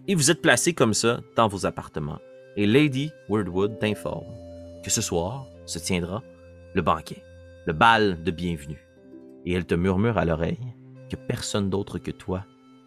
Et 0.07 0.15
vous 0.15 0.31
êtes 0.31 0.41
placé 0.41 0.73
comme 0.73 0.93
ça 0.93 1.21
dans 1.35 1.47
vos 1.47 1.65
appartements. 1.65 2.19
Et 2.57 2.65
Lady 2.65 3.11
Wordwood 3.29 3.79
t'informe 3.79 4.25
que 4.83 4.89
ce 4.89 5.01
soir 5.01 5.45
se 5.65 5.79
tiendra 5.79 6.23
le 6.73 6.81
banquet, 6.81 7.23
le 7.65 7.73
bal 7.73 8.23
de 8.23 8.31
bienvenue. 8.31 8.83
Et 9.45 9.53
elle 9.53 9.65
te 9.65 9.75
murmure 9.75 10.17
à 10.17 10.25
l'oreille 10.25 10.75
que 11.11 11.17
personne 11.17 11.69
d'autre 11.69 11.99
que 11.99 12.11
toi 12.11 12.45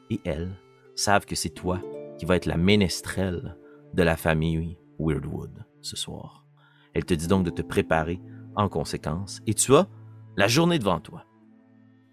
et 0.09 0.18
elle 0.25 0.57
savent 0.97 1.27
que 1.27 1.35
c'est 1.35 1.51
toi 1.51 1.81
qui 2.18 2.25
va 2.25 2.37
être 2.37 2.47
la 2.47 2.57
ménestrelle 2.57 3.57
de 3.93 4.03
la 4.03 4.16
famille 4.16 4.79
Weirdwood 4.99 5.64
ce 5.83 5.97
soir. 5.97 6.47
Elle 6.95 7.05
te 7.05 7.12
dit 7.12 7.27
donc 7.27 7.45
de 7.45 7.51
te 7.51 7.61
préparer 7.61 8.20
en 8.57 8.68
conséquence 8.68 9.43
et 9.47 9.53
tu 9.53 9.75
as 9.75 9.89
la 10.37 10.49
journée 10.49 10.79
devant 10.79 11.01
toi. 11.01 11.25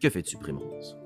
Que 0.01 0.09
fais-tu, 0.09 0.38
Primrose? 0.38 0.97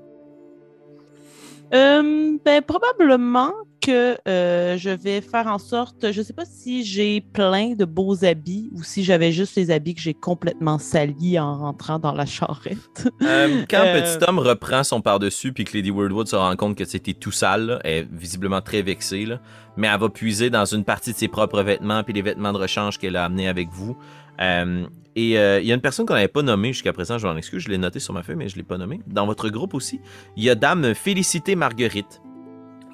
Euh, 1.74 2.38
ben, 2.44 2.62
probablement 2.62 3.52
que 3.86 4.16
euh, 4.26 4.76
je 4.76 4.90
vais 4.90 5.20
faire 5.20 5.46
en 5.46 5.58
sorte, 5.58 6.10
je 6.10 6.20
sais 6.20 6.32
pas 6.32 6.44
si 6.44 6.84
j'ai 6.84 7.20
plein 7.20 7.74
de 7.74 7.84
beaux 7.84 8.24
habits 8.24 8.68
ou 8.72 8.82
si 8.82 9.04
j'avais 9.04 9.30
juste 9.30 9.54
les 9.54 9.70
habits 9.70 9.94
que 9.94 10.00
j'ai 10.00 10.14
complètement 10.14 10.78
salis 10.78 11.38
en 11.38 11.56
rentrant 11.56 12.00
dans 12.00 12.12
la 12.12 12.26
charrette. 12.26 13.08
Euh, 13.22 13.64
quand 13.70 13.84
Euh, 13.84 14.00
Petit 14.00 14.18
Tom 14.18 14.40
reprend 14.40 14.82
son 14.82 15.00
par-dessus 15.00 15.52
puis 15.52 15.64
que 15.64 15.76
Lady 15.76 15.92
Weirdwood 15.92 16.26
se 16.26 16.34
rend 16.34 16.56
compte 16.56 16.76
que 16.76 16.84
c'était 16.84 17.14
tout 17.14 17.30
sale, 17.30 17.66
là, 17.66 17.80
elle 17.84 17.92
est 17.92 18.08
visiblement 18.10 18.60
très 18.60 18.82
vexée, 18.82 19.24
là, 19.24 19.40
mais 19.76 19.86
elle 19.86 20.00
va 20.00 20.08
puiser 20.08 20.50
dans 20.50 20.64
une 20.64 20.84
partie 20.84 21.12
de 21.12 21.16
ses 21.16 21.28
propres 21.28 21.62
vêtements 21.62 22.02
puis 22.02 22.12
les 22.12 22.22
vêtements 22.22 22.52
de 22.52 22.58
rechange 22.58 22.98
qu'elle 22.98 23.14
a 23.14 23.24
amenés 23.24 23.48
avec 23.48 23.68
vous. 23.70 23.96
Euh, 24.40 24.86
et 25.14 25.38
euh, 25.38 25.60
il 25.60 25.66
y 25.66 25.72
a 25.72 25.74
une 25.74 25.80
personne 25.80 26.06
qu'on 26.06 26.14
n'avait 26.14 26.28
pas 26.28 26.42
nommée 26.42 26.72
jusqu'à 26.72 26.92
présent, 26.92 27.18
je 27.18 27.26
m'en 27.26 27.36
excuse, 27.36 27.62
je 27.62 27.68
l'ai 27.68 27.78
noté 27.78 28.00
sur 28.00 28.12
ma 28.12 28.22
feuille, 28.22 28.36
mais 28.36 28.48
je 28.48 28.56
l'ai 28.56 28.64
pas 28.64 28.78
nommée. 28.78 29.00
Dans 29.06 29.26
votre 29.26 29.48
groupe 29.48 29.74
aussi, 29.74 30.00
il 30.36 30.42
y 30.42 30.50
a 30.50 30.56
Dame 30.56 30.94
Félicité 30.94 31.54
Marguerite, 31.54 32.20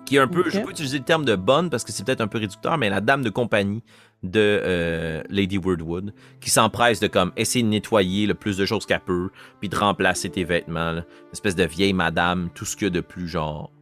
qui 0.05 0.17
est 0.17 0.19
un 0.19 0.29
peu, 0.29 0.41
Ok. 0.41 0.51
je 0.51 0.61
peux 0.61 0.71
utiliser 0.71 0.99
le 0.99 1.05
terme 1.05 1.25
de 1.25 1.37
bonne 1.37 1.71
parce 1.71 1.85
que 1.85 1.93
c'est 1.93 2.05
peut-être 2.05 2.21
un 2.21 2.29
peu 2.29 2.39
réducteur, 2.39 2.77
mais 2.79 2.91
la 2.91 3.01
dame 3.01 3.23
de 3.23 3.31
compagnie 3.31 3.83
de 4.23 4.39
euh, 4.41 5.23
Lady 5.31 5.59
Weirdwood, 5.59 6.13
qui 6.41 6.51
s'empresse 6.51 7.01
de 7.01 7.09
comme 7.09 7.33
essayer 7.37 7.65
de 7.65 7.69
nettoyer 7.69 8.27
le 8.27 8.35
plus 8.35 8.57
de 8.57 8.65
choses 8.67 8.87
qu'elle 8.87 9.01
peut, 9.01 9.31
puis 9.61 9.69
de 9.69 9.77
remplacer 9.77 10.31
tes 10.31 10.45
vêtements, 10.45 10.93
là. 10.93 11.01
Une 11.01 11.33
espèce 11.33 11.57
de 11.57 11.65
vieille 11.65 11.93
madame, 11.93 12.51
tout 12.55 12.65
ce 12.65 12.77
qu'il 12.77 12.87
y 12.87 12.87
a 12.87 12.91
de 12.91 13.01
plus 13.01 13.27
genre 13.29 13.73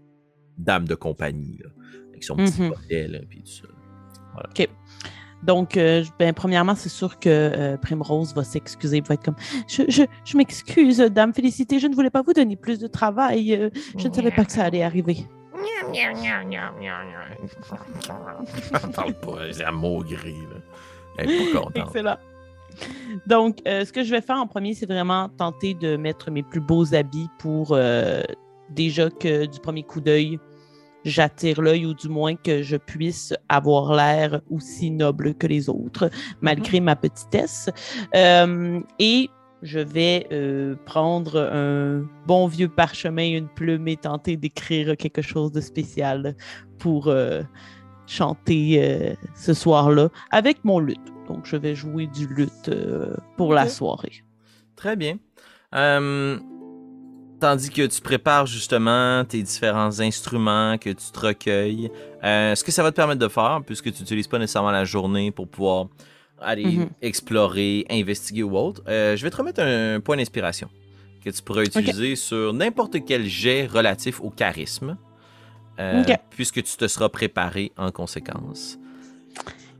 dame 0.56 0.86
de 0.86 0.94
compagnie, 0.94 1.58
là, 1.62 1.70
avec 2.10 2.24
son 2.24 2.36
petit 2.36 2.62
Mhm. 2.62 2.72
puis 3.28 3.42
tout 3.42 3.50
ça. 3.50 3.68
Donc, 5.42 5.78
euh, 5.78 6.04
ben, 6.18 6.34
premièrement, 6.34 6.74
c'est 6.74 6.90
sûr 6.90 7.18
que 7.18 7.28
euh, 7.30 7.76
Primrose 7.78 8.34
va 8.34 8.44
s'excuser, 8.44 9.00
va 9.00 9.14
être 9.14 9.24
comme 9.24 9.36
Je, 9.68 9.84
je, 9.88 10.02
je 10.24 10.36
m'excuse, 10.36 10.98
Dame 10.98 11.32
Félicité, 11.32 11.78
je 11.78 11.86
ne 11.86 11.94
voulais 11.94 12.10
pas 12.10 12.20
vous 12.20 12.34
donner 12.34 12.56
plus 12.56 12.78
de 12.78 12.86
travail. 12.86 13.54
euh, 13.54 13.70
je 13.96 14.08
ne 14.08 14.12
savais 14.12 14.30
pas 14.32 14.44
que 14.44 14.52
ça 14.52 14.64
allait 14.64 14.82
arriver. 14.82 15.26
Parle 18.94 19.14
pas, 19.14 19.52
c'est 19.52 19.64
un 19.64 19.72
mot 19.72 20.02
gris, 20.02 20.34
là. 20.50 20.60
Elle 21.18 21.30
est. 21.30 21.52
Donc, 23.26 23.58
euh, 23.66 23.84
ce 23.84 23.92
que 23.92 24.04
je 24.04 24.10
vais 24.10 24.20
faire 24.20 24.36
en 24.36 24.46
premier, 24.46 24.74
c'est 24.74 24.86
vraiment 24.86 25.28
tenter 25.28 25.74
de 25.74 25.96
mettre 25.96 26.30
mes 26.30 26.42
plus 26.42 26.60
beaux 26.60 26.94
habits 26.94 27.28
pour 27.38 27.72
euh, 27.72 28.22
déjà 28.70 29.10
que 29.10 29.46
du 29.46 29.60
premier 29.60 29.82
coup 29.82 30.00
d'œil, 30.00 30.38
j'attire 31.04 31.60
l'œil 31.60 31.86
ou 31.86 31.94
du 31.94 32.08
moins 32.08 32.36
que 32.36 32.62
je 32.62 32.76
puisse 32.76 33.34
avoir 33.48 33.94
l'air 33.94 34.40
aussi 34.50 34.90
noble 34.90 35.34
que 35.34 35.46
les 35.46 35.68
autres, 35.68 36.10
malgré 36.40 36.80
ma 36.80 36.96
petitesse. 36.96 37.70
Euh, 38.14 38.80
et 38.98 39.28
je 39.62 39.78
vais 39.78 40.26
euh, 40.32 40.74
prendre 40.86 41.38
un 41.38 42.06
bon 42.26 42.46
vieux 42.46 42.68
parchemin, 42.68 43.36
une 43.36 43.48
plume 43.48 43.88
et 43.88 43.96
tenter 43.96 44.36
d'écrire 44.36 44.96
quelque 44.96 45.22
chose 45.22 45.52
de 45.52 45.60
spécial 45.60 46.34
pour 46.78 47.08
euh, 47.08 47.42
chanter 48.06 48.82
euh, 48.82 49.14
ce 49.34 49.52
soir-là 49.52 50.08
avec 50.30 50.64
mon 50.64 50.78
luth. 50.78 50.98
Donc, 51.28 51.44
je 51.44 51.56
vais 51.56 51.74
jouer 51.74 52.06
du 52.06 52.26
luth 52.26 52.70
pour 53.36 53.54
la 53.54 53.68
soirée. 53.68 54.24
Très 54.74 54.96
bien. 54.96 55.18
Tandis 57.40 57.70
que 57.70 57.86
tu 57.86 58.00
prépares 58.02 58.46
justement 58.46 59.24
tes 59.24 59.42
différents 59.42 60.00
instruments, 60.00 60.76
que 60.76 60.90
tu 60.90 61.12
te 61.12 61.20
recueilles, 61.20 61.90
ce 62.22 62.64
que 62.64 62.72
ça 62.72 62.82
va 62.82 62.90
te 62.90 62.96
permettre 62.96 63.20
de 63.20 63.28
faire, 63.28 63.60
puisque 63.64 63.92
tu 63.92 64.00
n'utilises 64.00 64.26
pas 64.26 64.38
nécessairement 64.38 64.72
la 64.72 64.84
journée 64.84 65.30
pour 65.30 65.46
pouvoir 65.46 65.86
aller 66.40 66.64
Mhm. 66.64 66.88
explorer, 67.02 67.86
investiguer 67.90 68.42
ou 68.42 68.56
autre, 68.56 68.82
euh, 68.88 69.16
je 69.16 69.22
vais 69.22 69.30
te 69.30 69.36
remettre 69.36 69.60
un 69.62 70.00
point 70.00 70.16
d'inspiration 70.16 70.68
que 71.24 71.30
tu 71.30 71.42
pourras 71.42 71.62
utiliser 71.64 72.16
sur 72.16 72.52
n'importe 72.52 73.04
quel 73.06 73.26
jet 73.26 73.66
relatif 73.66 74.20
au 74.20 74.30
charisme, 74.30 74.96
euh, 75.78 76.02
puisque 76.30 76.62
tu 76.62 76.76
te 76.76 76.88
seras 76.88 77.08
préparé 77.08 77.72
en 77.76 77.90
conséquence. 77.90 78.78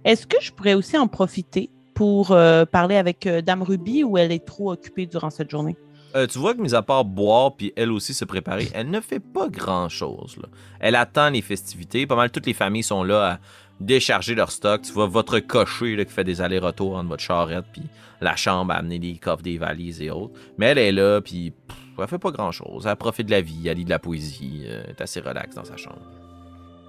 Est-ce 0.05 0.27
que 0.27 0.37
je 0.41 0.53
pourrais 0.53 0.75
aussi 0.75 0.97
en 0.97 1.09
profiter 1.09 1.71
pour 1.95 2.31
euh, 2.31 2.65
parler 2.65 2.97
avec 2.97 3.27
Dame 3.27 3.63
Ruby 3.63 4.05
ou 4.05 4.17
elle 4.19 4.33
est 4.33 4.45
trop 4.45 4.73
occupée 4.73 5.07
durant 5.07 5.31
cette 5.31 5.51
journée? 5.51 5.77
Euh, 6.17 6.27
tu 6.27 6.39
vois 6.39 6.55
que, 6.55 6.61
mis 6.61 6.75
à 6.75 6.83
part 6.83 7.05
boire 7.05 7.55
puis 7.55 7.73
elle 7.77 7.93
aussi 7.93 8.15
se 8.15 8.25
préparer, 8.25 8.69
elle 8.75 8.91
ne 8.91 9.01
fait 9.01 9.21
pas 9.21 9.49
grand-chose. 9.49 10.37
Elle 10.81 10.97
attend 10.97 11.31
les 11.31 11.43
festivités. 11.43 12.07
Pas 12.07 12.17
mal 12.17 12.31
toutes 12.31 12.47
les 12.47 12.55
familles 12.55 12.83
sont 12.83 13.05
là 13.05 13.33
à 13.35 13.39
décharger 13.81 14.35
leur 14.35 14.51
stock. 14.53 14.83
Tu 14.83 14.93
vois 14.93 15.07
votre 15.07 15.39
cocher 15.41 15.97
là, 15.97 16.05
qui 16.05 16.13
fait 16.13 16.25
des 16.25 16.41
allers-retours 16.41 16.97
entre 16.97 17.09
votre 17.09 17.23
charrette 17.23 17.65
puis 17.73 17.83
la 18.21 18.37
chambre 18.37 18.73
à 18.73 18.77
amener 18.77 18.99
des 18.99 19.17
coffres, 19.17 19.43
des 19.43 19.59
valises 19.59 20.01
et 20.03 20.11
autres. 20.11 20.35
Mais 20.59 20.67
elle 20.67 20.79
est 20.79 20.93
là 20.93 21.21
puis 21.21 21.51
pff, 21.53 21.77
elle 21.99 22.07
fait 22.09 22.19
pas 22.19 22.31
grand-chose. 22.31 22.87
Elle 22.87 22.97
profite 22.97 23.27
de 23.27 23.31
la 23.33 23.41
vie, 23.41 23.67
elle 23.69 23.79
lit 23.79 23.85
de 23.85 23.91
la 23.91 23.99
poésie, 23.99 24.63
euh, 24.67 24.83
elle 24.85 24.91
est 24.91 25.01
assez 25.01 25.21
relax 25.21 25.55
dans 25.55 25.65
sa 25.65 25.77
chambre. 25.77 26.01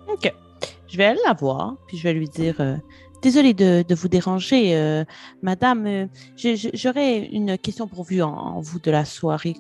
OK. 0.08 0.32
Je 0.88 0.98
vais 0.98 1.06
aller 1.06 1.22
la 1.26 1.34
voir, 1.34 1.76
puis 1.88 1.98
je 1.98 2.04
vais 2.04 2.14
lui 2.14 2.28
dire 2.28 2.56
euh, 2.60 2.76
Désolée 3.22 3.54
de, 3.54 3.84
de 3.88 3.96
vous 3.96 4.08
déranger, 4.08 4.76
euh, 4.76 5.06
madame. 5.42 5.86
euh, 5.86 6.08
J'aurais 6.74 7.20
une 7.20 7.58
question 7.58 7.88
pour 7.88 8.04
vous 8.04 8.20
en, 8.22 8.28
en 8.34 8.62
vous 8.62 8.80
de 8.80 8.90
la 8.92 9.06
soirée 9.06 9.56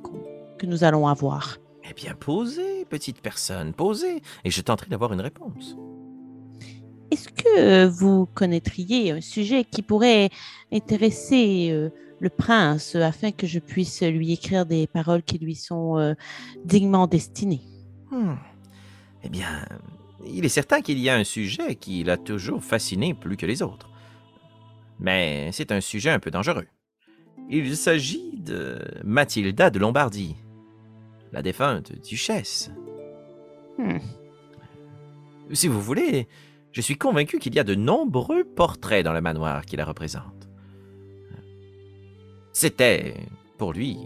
que 0.57 0.65
nous 0.65 0.83
allons 0.83 1.07
avoir. 1.07 1.57
Eh 1.89 1.93
bien, 1.93 2.13
posez, 2.15 2.85
petite 2.85 3.21
personne, 3.21 3.73
posez, 3.73 4.21
et 4.43 4.49
je 4.51 4.61
tenterai 4.61 4.89
d'avoir 4.89 5.13
une 5.13 5.21
réponse. 5.21 5.75
Est-ce 7.11 7.27
que 7.27 7.59
euh, 7.59 7.89
vous 7.89 8.25
connaîtriez 8.25 9.11
un 9.11 9.19
sujet 9.19 9.65
qui 9.65 9.81
pourrait 9.81 10.29
intéresser 10.71 11.69
euh, 11.69 11.89
le 12.21 12.29
prince 12.29 12.95
afin 12.95 13.31
que 13.31 13.45
je 13.45 13.59
puisse 13.59 14.01
lui 14.01 14.31
écrire 14.31 14.65
des 14.65 14.87
paroles 14.87 15.21
qui 15.21 15.37
lui 15.37 15.55
sont 15.55 15.97
euh, 15.97 16.13
dignement 16.63 17.07
destinées? 17.07 17.61
Hmm. 18.11 18.35
Eh 19.23 19.29
bien, 19.29 19.65
il 20.25 20.45
est 20.45 20.49
certain 20.49 20.81
qu'il 20.81 20.99
y 20.99 21.09
a 21.09 21.15
un 21.15 21.25
sujet 21.25 21.75
qui 21.75 22.01
l'a 22.05 22.15
toujours 22.15 22.63
fasciné 22.63 23.13
plus 23.13 23.35
que 23.35 23.45
les 23.45 23.61
autres. 23.61 23.89
Mais 24.97 25.49
c'est 25.51 25.73
un 25.73 25.81
sujet 25.81 26.11
un 26.11 26.19
peu 26.19 26.31
dangereux. 26.31 26.67
Il 27.49 27.75
s'agit 27.75 28.37
de 28.37 28.79
Mathilda 29.03 29.69
de 29.69 29.79
Lombardie, 29.79 30.37
la 31.33 31.41
défunte 31.41 31.91
duchesse. 32.01 32.71
Hmm. 33.77 33.97
Si 35.51 35.67
vous 35.67 35.81
voulez, 35.81 36.29
je 36.71 36.81
suis 36.81 36.97
convaincu 36.97 37.39
qu'il 37.39 37.55
y 37.55 37.59
a 37.59 37.63
de 37.63 37.75
nombreux 37.75 38.43
portraits 38.43 39.03
dans 39.03 39.13
le 39.13 39.21
manoir 39.21 39.65
qui 39.65 39.75
la 39.75 39.85
représentent. 39.85 40.49
C'était, 42.53 43.15
pour 43.57 43.73
lui, 43.73 43.97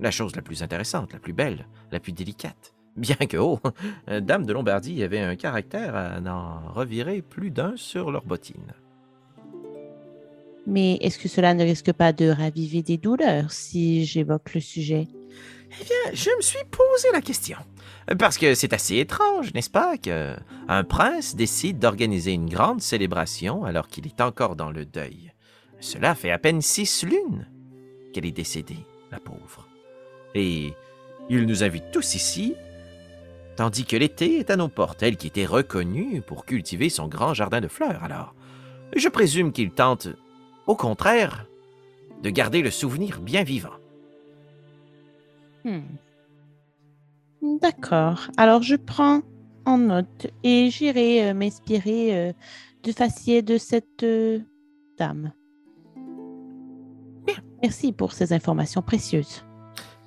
la 0.00 0.10
chose 0.10 0.36
la 0.36 0.42
plus 0.42 0.62
intéressante, 0.62 1.12
la 1.12 1.18
plus 1.18 1.32
belle, 1.32 1.66
la 1.92 2.00
plus 2.00 2.12
délicate. 2.12 2.74
Bien 2.96 3.16
que, 3.16 3.36
oh, 3.36 3.60
Dame 4.20 4.46
de 4.46 4.52
Lombardie 4.52 5.02
avait 5.02 5.20
un 5.20 5.36
caractère 5.36 5.94
à 5.94 6.20
n'en 6.20 6.72
revirer 6.72 7.22
plus 7.22 7.50
d'un 7.50 7.76
sur 7.76 8.10
leurs 8.10 8.24
bottines. 8.24 8.72
Mais 10.66 10.94
est-ce 10.94 11.18
que 11.18 11.28
cela 11.28 11.54
ne 11.54 11.62
risque 11.62 11.92
pas 11.92 12.12
de 12.12 12.28
raviver 12.28 12.82
des 12.82 12.96
douleurs 12.96 13.52
si 13.52 14.04
j'évoque 14.04 14.54
le 14.54 14.60
sujet? 14.60 15.06
Eh 15.80 15.84
bien, 15.84 16.14
je 16.14 16.30
me 16.36 16.42
suis 16.42 16.64
posé 16.70 17.08
la 17.12 17.20
question. 17.20 17.58
Parce 18.18 18.38
que 18.38 18.54
c'est 18.54 18.72
assez 18.72 18.98
étrange, 18.98 19.52
n'est-ce 19.52 19.70
pas, 19.70 19.98
que 19.98 20.36
un 20.68 20.84
prince 20.84 21.34
décide 21.34 21.78
d'organiser 21.78 22.32
une 22.32 22.48
grande 22.48 22.80
célébration 22.80 23.64
alors 23.64 23.88
qu'il 23.88 24.06
est 24.06 24.20
encore 24.20 24.54
dans 24.54 24.70
le 24.70 24.84
deuil. 24.84 25.32
Cela 25.80 26.14
fait 26.14 26.30
à 26.30 26.38
peine 26.38 26.62
six 26.62 27.02
lunes 27.02 27.48
qu'elle 28.12 28.26
est 28.26 28.32
décédée, 28.32 28.86
la 29.10 29.18
pauvre. 29.18 29.68
Et 30.34 30.72
il 31.28 31.46
nous 31.46 31.64
invite 31.64 31.90
tous 31.92 32.14
ici, 32.14 32.54
tandis 33.56 33.84
que 33.84 33.96
l'été 33.96 34.38
est 34.38 34.50
à 34.50 34.56
nos 34.56 34.68
portes, 34.68 35.02
elle 35.02 35.16
qui 35.16 35.26
était 35.26 35.44
reconnue 35.44 36.22
pour 36.22 36.44
cultiver 36.44 36.88
son 36.88 37.08
grand 37.08 37.34
jardin 37.34 37.60
de 37.60 37.68
fleurs. 37.68 38.04
Alors, 38.04 38.34
je 38.94 39.08
présume 39.08 39.52
qu'il 39.52 39.72
tente, 39.72 40.08
au 40.66 40.76
contraire, 40.76 41.46
de 42.22 42.30
garder 42.30 42.62
le 42.62 42.70
souvenir 42.70 43.20
bien 43.20 43.42
vivant. 43.42 43.74
Hmm. 45.66 47.58
D'accord. 47.60 48.28
Alors, 48.36 48.62
je 48.62 48.76
prends 48.76 49.22
en 49.64 49.78
note 49.78 50.28
et 50.44 50.70
j'irai 50.70 51.28
euh, 51.28 51.34
m'inspirer 51.34 52.16
euh, 52.16 52.32
du 52.84 52.92
faciès 52.92 53.42
de 53.42 53.58
cette 53.58 54.04
euh, 54.04 54.38
dame. 54.96 55.32
Merci 57.62 57.92
pour 57.92 58.12
ces 58.12 58.32
informations 58.32 58.80
précieuses. 58.80 59.44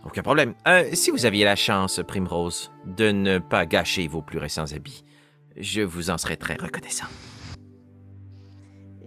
Aucun 0.06 0.22
problème. 0.22 0.54
Si 0.94 1.12
vous 1.12 1.26
aviez 1.26 1.44
la 1.44 1.58
chance, 1.58 2.00
Primrose, 2.08 2.72
de 2.86 3.12
ne 3.12 3.38
pas 3.38 3.66
gâcher 3.66 4.08
vos 4.08 4.22
plus 4.22 4.38
récents 4.38 4.72
habits, 4.72 5.04
je 5.58 5.82
vous 5.82 6.10
en 6.10 6.18
serais 6.18 6.38
très 6.38 6.56
reconnaissant. 6.56 7.08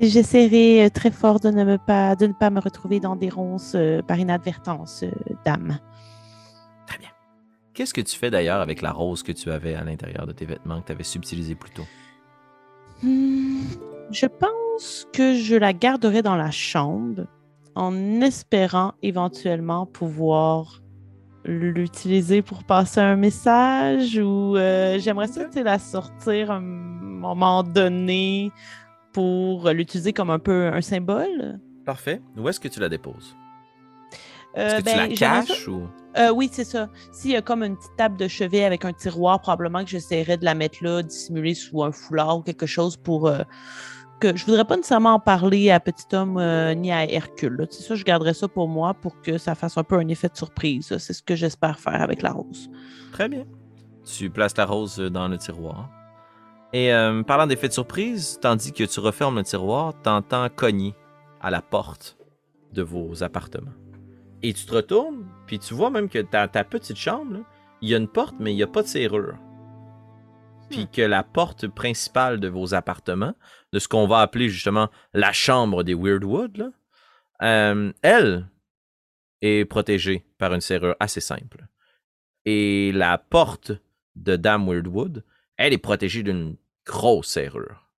J'essaierai 0.01 0.91
très 0.91 1.11
fort 1.11 1.41
de 1.41 1.49
ne, 1.49 1.65
me 1.65 1.79
pas, 1.79 2.15
de 2.15 2.27
ne 2.27 2.35
pas 2.35 2.51
me 2.51 2.61
retrouver 2.61 3.01
dans 3.01 3.17
des 3.17 3.31
ronces 3.31 3.75
par 4.07 4.19
inadvertance, 4.19 5.05
dame. 5.47 5.79
Qu'est-ce 7.75 7.95
que 7.95 8.03
tu 8.03 8.17
fais 8.17 8.31
d'ailleurs 8.31 8.61
avec 8.61 8.83
la 8.83 8.93
rose 8.93 9.23
que 9.23 9.33
tu 9.33 9.51
avais 9.51 9.75
à 9.75 9.83
l'intérieur 9.83 10.27
de 10.27 10.33
tes 10.33 10.45
vêtements 10.45 10.81
que 10.81 10.87
tu 10.87 10.93
avais 10.93 11.05
subtilisé 11.05 11.55
plus 11.55 11.71
tôt? 11.71 11.87
Hmm, 13.03 13.63
je 14.11 14.27
pense 14.27 15.09
que 15.13 15.35
je 15.35 15.57
la 15.57 15.73
garderai 15.73 16.23
dans 16.23 16.37
la 16.37 16.51
chambre 16.51 17.27
en 17.75 18.21
espérant 18.21 18.93
éventuellement 19.03 19.87
pouvoir 19.87 20.83
l'utiliser 21.45 22.43
pour 22.43 22.65
passer 22.65 23.01
un 23.01 23.17
message 23.17 24.19
ou 24.19 24.57
euh, 24.57 24.99
j'aimerais 24.99 25.27
ça 25.27 25.49
la 25.57 25.79
sortir 25.79 26.51
à 26.51 26.57
un 26.57 26.61
moment 26.61 27.63
donné 27.63 28.53
pour 29.13 29.71
l'utiliser 29.71 30.13
comme 30.13 30.31
un 30.31 30.39
peu 30.39 30.67
un 30.67 30.83
symbole. 30.83 31.59
Parfait. 31.85 32.21
Où 32.37 32.49
est-ce 32.49 32.61
que 32.61 32.69
tu 32.69 32.81
la 32.81 32.89
déposes? 32.89 33.35
Euh, 34.57 34.67
Est-ce 34.69 34.77
que 34.79 34.83
ben, 34.85 34.93
tu 34.93 34.97
la 34.99 35.15
j'aimerais 35.15 35.17
ça- 35.17 35.47
caches 35.55 35.69
ou... 35.69 35.89
Euh, 36.19 36.31
oui, 36.31 36.51
c'est 36.53 36.65
ça. 36.65 36.89
S'il 37.11 37.31
y 37.31 37.37
a 37.37 37.41
comme 37.43 37.63
une 37.63 37.75
petite 37.77 37.97
table 37.97 38.19
de 38.19 38.29
chevet 38.29 38.65
avec 38.65 38.85
un 38.85 38.93
tiroir, 38.93 39.41
probablement 39.41 39.83
que 39.83 39.89
j'essaierais 39.89 40.37
de 40.37 40.45
la 40.45 40.55
mettre 40.55 40.79
là, 40.83 41.03
dissimulée 41.03 41.55
sous 41.55 41.83
un 41.83 41.91
foulard 41.91 42.37
ou 42.39 42.43
quelque 42.43 42.67
chose 42.67 42.99
pour 42.99 43.29
euh, 43.29 43.39
que 44.21 44.37
je 44.37 44.45
voudrais 44.45 44.67
pas 44.67 44.77
nécessairement 44.77 45.15
en 45.15 45.21
parler 45.21 45.71
à 45.71 45.81
Petit 45.81 46.15
Homme 46.15 46.37
euh, 46.37 46.75
ni 46.75 46.93
à 46.93 47.11
Hercule. 47.11 47.67
sais, 47.71 47.83
ça, 47.83 47.95
je 47.95 48.05
garderais 48.05 48.35
ça 48.35 48.47
pour 48.47 48.69
moi 48.69 48.93
pour 48.93 49.23
que 49.23 49.39
ça 49.39 49.55
fasse 49.55 49.79
un 49.79 49.85
peu 49.85 49.97
un 49.97 50.07
effet 50.09 50.29
de 50.29 50.37
surprise. 50.37 50.95
C'est 50.99 51.15
ce 51.15 51.23
que 51.23 51.35
j'espère 51.35 51.79
faire 51.81 52.03
avec 52.03 52.21
la 52.21 52.33
rose. 52.33 52.69
Très 53.13 53.31
bien. 53.31 53.47
Tu 54.05 54.29
places 54.29 54.57
la 54.59 54.67
rose 54.67 54.99
dans 54.99 55.29
le 55.29 55.39
tiroir. 55.39 55.89
Et 56.75 56.91
parlant 57.27 57.47
d'effet 57.47 57.69
de 57.69 57.73
surprise, 57.73 58.39
tandis 58.41 58.73
que 58.73 58.85
tu 58.85 58.99
refermes 59.01 59.37
le 59.37 59.45
tiroir, 59.45 59.93
t'entends 60.03 60.49
cogner 60.49 60.95
à 61.41 61.51
la 61.51 61.61
porte 61.63 62.17
de 62.73 62.83
vos 62.83 63.23
appartements. 63.23 63.71
Et 64.43 64.53
tu 64.53 64.67
te 64.67 64.75
retournes, 64.75 65.27
puis 65.47 65.59
tu 65.59 65.75
vois 65.75 65.91
même 65.91 66.09
que 66.09 66.19
dans 66.19 66.51
ta 66.51 66.65
petite 66.65 66.97
chambre, 66.97 67.45
il 67.81 67.89
y 67.91 67.95
a 67.95 67.99
une 67.99 68.09
porte, 68.09 68.35
mais 68.41 68.53
il 68.53 68.57
n'y 68.57 68.63
a 68.63 68.69
pas 68.69 68.83
de 68.83 68.89
serrure. 68.89 69.37
Puis 70.71 70.89
que 70.89 71.03
la 71.03 71.23
porte 71.23 71.69
principale 71.69 72.41
de 72.41 72.49
vos 72.49 72.75
appartements, 72.75 73.35
de 73.73 73.79
ce 73.79 73.89
qu'on 73.89 74.07
va 74.07 74.21
appeler 74.21 74.49
justement 74.49 74.89
la 75.13 75.33
chambre 75.33 75.83
des 75.85 75.95
Weirdwood, 75.95 76.57
là, 76.57 76.71
euh, 77.43 77.93
elle 78.03 78.49
est 79.43 79.65
protégée 79.65 80.25
par 80.39 80.55
une 80.55 80.61
serrure 80.61 80.97
assez 80.99 81.21
simple. 81.21 81.67
Et 82.45 82.93
la 82.93 83.19
porte 83.19 83.73
de 84.17 84.37
Dame 84.37 84.69
Weirdwood, 84.69 85.25
elle 85.57 85.73
est 85.73 85.79
protégée 85.79 86.23
d'une 86.23 86.57
grosse 86.87 87.29
serrure. 87.29 87.91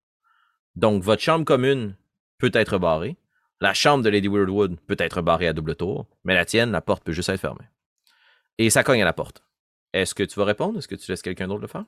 Donc, 0.75 1.01
votre 1.01 1.21
chambre 1.21 1.45
commune 1.45 1.95
peut 2.37 2.51
être 2.53 2.77
barrée. 2.77 3.17
La 3.65 3.73
chambre 3.73 4.03
de 4.03 4.09
Lady 4.09 4.27
Weirdwood 4.27 4.79
peut 4.81 4.95
être 4.99 5.23
barrée 5.23 5.47
à 5.47 5.53
double 5.53 5.75
tour, 5.75 6.05
mais 6.23 6.35
la 6.35 6.45
tienne, 6.45 6.69
la 6.69 6.81
porte 6.81 7.03
peut 7.03 7.13
juste 7.13 7.29
être 7.29 7.39
fermée. 7.39 7.65
Et 8.59 8.69
ça 8.69 8.83
cogne 8.83 9.01
à 9.01 9.05
la 9.05 9.11
porte. 9.11 9.43
Est-ce 9.91 10.13
que 10.13 10.21
tu 10.21 10.37
vas 10.37 10.45
répondre? 10.45 10.77
Est-ce 10.77 10.87
que 10.87 10.93
tu 10.93 11.09
laisses 11.09 11.23
quelqu'un 11.23 11.47
d'autre 11.47 11.61
le 11.61 11.67
faire? 11.67 11.85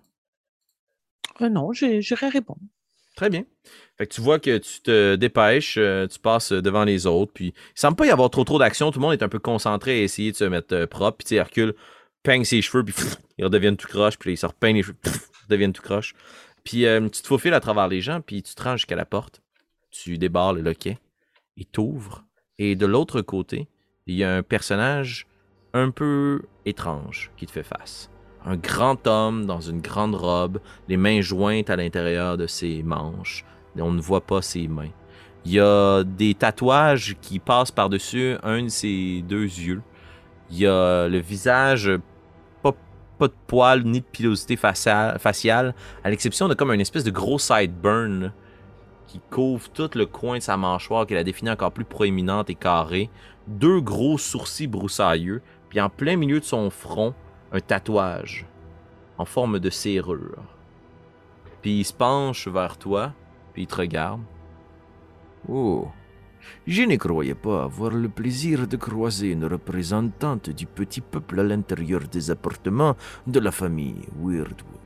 Euh, 1.39 1.49
non, 1.49 1.73
j'irai 1.73 2.29
répondre. 2.29 2.61
Très 3.15 3.29
bien. 3.29 3.45
Fait 3.95 4.07
que 4.07 4.15
tu 4.15 4.21
vois 4.21 4.39
que 4.39 4.57
tu 4.57 4.81
te 4.81 5.13
dépêches, 5.17 5.75
euh, 5.77 6.07
tu 6.07 6.17
passes 6.17 6.51
devant 6.51 6.83
les 6.83 7.05
autres, 7.05 7.31
puis 7.31 7.53
il 7.55 7.79
semble 7.79 7.95
pas 7.95 8.07
y 8.07 8.09
avoir 8.09 8.31
trop 8.31 8.43
trop 8.43 8.57
d'action, 8.57 8.89
tout 8.89 8.97
le 8.97 9.05
monde 9.05 9.13
est 9.13 9.21
un 9.21 9.29
peu 9.29 9.37
concentré 9.37 9.99
à 9.99 10.01
essayer 10.01 10.31
de 10.31 10.35
se 10.35 10.45
mettre 10.45 10.73
euh, 10.73 10.87
propre, 10.87 11.17
puis 11.17 11.25
tu 11.25 11.29
sais, 11.29 11.35
Hercule 11.35 11.75
peigne 12.23 12.43
ses 12.43 12.63
cheveux, 12.63 12.83
puis 12.83 12.95
pff, 12.95 13.17
ils 13.37 13.45
redeviennent 13.45 13.77
tout 13.77 13.87
croche, 13.87 14.17
puis 14.17 14.31
là, 14.31 14.33
il 14.33 14.37
se 14.37 14.47
repeigne 14.47 14.77
les 14.77 14.81
cheveux, 14.81 14.95
pff, 14.95 15.13
ils 15.13 15.43
redeviennent 15.43 15.73
tout 15.73 15.83
croche. 15.83 16.15
Puis 16.63 16.87
euh, 16.87 17.07
tu 17.07 17.21
te 17.21 17.27
faufiles 17.27 17.53
à 17.53 17.59
travers 17.59 17.87
les 17.87 18.01
gens, 18.01 18.19
puis 18.21 18.41
tu 18.41 18.55
te 18.55 18.63
rends 18.63 18.77
jusqu'à 18.77 18.95
la 18.95 19.05
porte, 19.05 19.43
tu 19.91 20.17
débarres 20.17 20.53
le 20.53 20.61
loquet, 20.61 20.97
et 21.57 21.65
t'ouvres, 21.65 22.23
et 22.59 22.75
de 22.75 22.85
l'autre 22.85 23.21
côté, 23.21 23.67
il 24.05 24.15
y 24.15 24.23
a 24.23 24.35
un 24.35 24.43
personnage 24.43 25.27
un 25.73 25.91
peu 25.91 26.41
étrange 26.65 27.31
qui 27.37 27.45
te 27.45 27.51
fait 27.51 27.63
face. 27.63 28.09
Un 28.45 28.55
grand 28.55 29.05
homme 29.07 29.45
dans 29.45 29.59
une 29.59 29.81
grande 29.81 30.15
robe, 30.15 30.59
les 30.87 30.97
mains 30.97 31.21
jointes 31.21 31.69
à 31.69 31.75
l'intérieur 31.75 32.37
de 32.37 32.47
ses 32.47 32.81
manches. 32.83 33.43
On 33.77 33.91
ne 33.91 34.01
voit 34.01 34.25
pas 34.25 34.41
ses 34.41 34.67
mains. 34.67 34.91
Il 35.45 35.51
y 35.51 35.59
a 35.59 36.03
des 36.03 36.33
tatouages 36.33 37.15
qui 37.21 37.39
passent 37.39 37.71
par-dessus 37.71 38.35
un 38.43 38.63
de 38.63 38.69
ses 38.69 39.21
deux 39.21 39.43
yeux. 39.43 39.81
Il 40.49 40.59
y 40.59 40.67
a 40.67 41.07
le 41.07 41.19
visage, 41.19 41.91
pas, 42.63 42.73
de 43.27 43.33
poils 43.47 43.83
ni 43.83 43.99
de 43.99 44.05
pilosité 44.05 44.55
facia- 44.55 45.17
faciale, 45.19 45.75
à 46.03 46.09
l'exception 46.09 46.47
de 46.47 46.53
comme 46.53 46.71
une 46.71 46.81
espèce 46.81 47.03
de 47.03 47.11
gros 47.11 47.39
sideburn 47.39 48.31
qui 49.07 49.21
couvre 49.31 49.69
tout 49.69 49.89
le 49.95 50.05
coin 50.05 50.37
de 50.37 50.43
sa 50.43 50.57
mâchoire, 50.57 51.07
qui 51.07 51.13
la 51.13 51.23
définit 51.23 51.51
encore 51.51 51.71
plus 51.71 51.85
proéminente 51.85 52.49
et 52.49 52.55
carrée. 52.55 53.09
Deux 53.47 53.79
gros 53.79 54.17
sourcils 54.17 54.67
broussailleux, 54.67 55.41
puis 55.69 55.81
en 55.81 55.89
plein 55.89 56.17
milieu 56.17 56.39
de 56.39 56.45
son 56.45 56.69
front, 56.69 57.13
un 57.51 57.59
tatouage 57.59 58.45
en 59.17 59.25
forme 59.25 59.59
de 59.59 59.69
serrure. 59.69 60.43
Puis 61.61 61.79
il 61.79 61.85
se 61.85 61.93
penche 61.93 62.47
vers 62.47 62.77
toi, 62.77 63.13
puis 63.53 63.63
il 63.63 63.67
te 63.67 63.75
regarde. 63.75 64.21
Oh, 65.49 65.87
je 66.65 66.83
ne 66.83 66.95
croyais 66.97 67.35
pas 67.35 67.63
avoir 67.63 67.91
le 67.91 68.09
plaisir 68.09 68.67
de 68.67 68.77
croiser 68.77 69.31
une 69.31 69.45
représentante 69.45 70.49
du 70.49 70.65
petit 70.65 71.01
peuple 71.01 71.39
à 71.39 71.43
l'intérieur 71.43 72.01
des 72.01 72.31
appartements 72.31 72.95
de 73.25 73.39
la 73.39 73.51
famille 73.51 74.07
Weirdwood. 74.21 74.77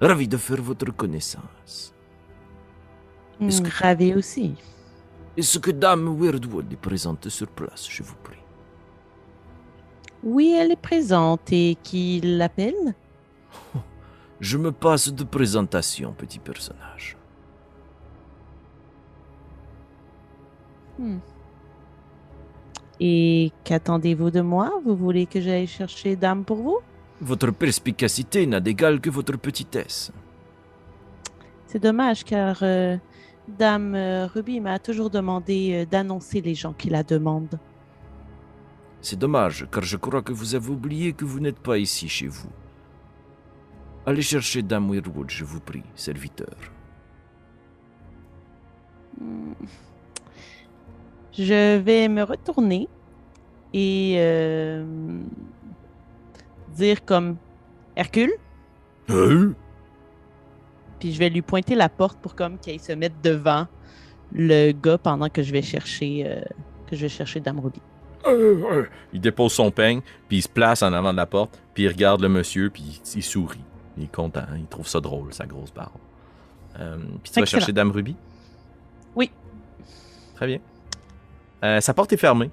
Ravi 0.00 0.28
de 0.28 0.36
faire 0.36 0.62
votre 0.62 0.92
connaissance. 0.94 1.94
Est-ce 3.40 3.62
que- 3.62 3.82
Ravi 3.82 4.14
aussi. 4.14 4.54
Est-ce 5.36 5.58
que 5.58 5.70
Dame 5.70 6.08
Weirdwood 6.20 6.72
est 6.72 6.76
présente 6.76 7.28
sur 7.28 7.46
place, 7.48 7.86
je 7.88 8.02
vous 8.02 8.16
prie 8.24 8.38
Oui, 10.24 10.54
elle 10.58 10.72
est 10.72 10.76
présente. 10.80 11.52
Et 11.52 11.76
qui 11.82 12.20
l'appelle? 12.22 12.94
Je 14.40 14.56
me 14.58 14.72
passe 14.72 15.12
de 15.12 15.24
présentation, 15.24 16.12
petit 16.12 16.38
personnage. 16.40 17.16
Hmm. 20.98 21.18
Et 23.00 23.52
qu'attendez-vous 23.62 24.30
de 24.30 24.40
moi? 24.40 24.72
Vous 24.84 24.96
voulez 24.96 25.26
que 25.26 25.40
j'aille 25.40 25.68
chercher 25.68 26.16
Dame 26.16 26.44
pour 26.44 26.56
vous? 26.56 26.78
Votre 27.20 27.52
perspicacité 27.52 28.46
n'a 28.46 28.58
d'égal 28.60 29.00
que 29.00 29.10
votre 29.10 29.36
petitesse. 29.36 30.10
C'est 31.66 31.78
dommage 31.78 32.24
car 32.24 32.58
euh, 32.62 32.96
Dame 33.48 33.94
euh, 33.94 34.26
Ruby 34.26 34.60
m'a 34.60 34.78
toujours 34.78 35.08
demandé 35.10 35.72
euh, 35.72 35.86
d'annoncer 35.86 36.40
les 36.40 36.54
gens 36.54 36.72
qui 36.74 36.90
la 36.90 37.02
demandent. 37.02 37.58
C'est 39.00 39.18
dommage, 39.18 39.66
car 39.70 39.82
je 39.82 39.96
crois 39.96 40.22
que 40.22 40.32
vous 40.32 40.54
avez 40.54 40.68
oublié 40.70 41.12
que 41.12 41.24
vous 41.24 41.40
n'êtes 41.40 41.58
pas 41.58 41.78
ici 41.78 42.08
chez 42.08 42.26
vous. 42.26 42.50
Allez 44.04 44.22
chercher 44.22 44.62
Dame 44.62 44.90
Weirwood, 44.90 45.30
je 45.30 45.44
vous 45.44 45.60
prie, 45.60 45.84
serviteur. 45.94 46.54
Hmm. 49.20 49.52
Je 51.32 51.78
vais 51.78 52.08
me 52.08 52.22
retourner 52.22 52.88
et 53.72 54.16
euh, 54.18 54.84
dire 56.74 57.04
comme 57.04 57.36
Hercule, 57.96 58.32
Hein 59.10 59.54
puis 60.98 61.12
je 61.12 61.18
vais 61.18 61.30
lui 61.30 61.42
pointer 61.42 61.74
la 61.74 61.88
porte 61.88 62.18
pour 62.18 62.34
comme 62.34 62.58
qu'il 62.58 62.80
se 62.80 62.92
mette 62.92 63.14
devant 63.22 63.66
le 64.32 64.72
gars 64.72 64.98
pendant 64.98 65.28
que 65.28 65.42
je 65.42 65.52
vais 65.52 65.62
chercher 65.62 66.24
euh, 66.26 66.40
que 66.86 66.96
je 66.96 67.02
vais 67.02 67.08
chercher 67.08 67.40
Dame 67.40 67.60
Ruby. 67.60 67.80
Il 69.12 69.20
dépose 69.20 69.52
son 69.52 69.70
peigne, 69.70 70.00
puis 70.28 70.38
il 70.38 70.42
se 70.42 70.48
place 70.48 70.82
en 70.82 70.92
avant 70.92 71.12
de 71.12 71.16
la 71.16 71.26
porte, 71.26 71.62
puis 71.72 71.84
il 71.84 71.88
regarde 71.88 72.20
le 72.20 72.28
monsieur, 72.28 72.68
puis 72.68 72.82
il, 72.82 73.18
il 73.18 73.22
sourit. 73.22 73.60
Il 73.96 74.04
est 74.04 74.12
content, 74.14 74.44
il 74.56 74.66
trouve 74.66 74.86
ça 74.86 75.00
drôle, 75.00 75.32
sa 75.32 75.46
grosse 75.46 75.72
barbe. 75.72 75.92
Euh, 76.78 76.98
puis 77.22 77.32
tu 77.32 77.40
vas 77.40 77.46
chercher 77.46 77.72
Dame 77.72 77.90
Ruby? 77.90 78.16
Oui. 79.16 79.30
Très 80.36 80.46
bien. 80.46 80.58
Euh, 81.64 81.80
sa 81.80 81.94
porte 81.94 82.12
est 82.12 82.18
fermée. 82.18 82.50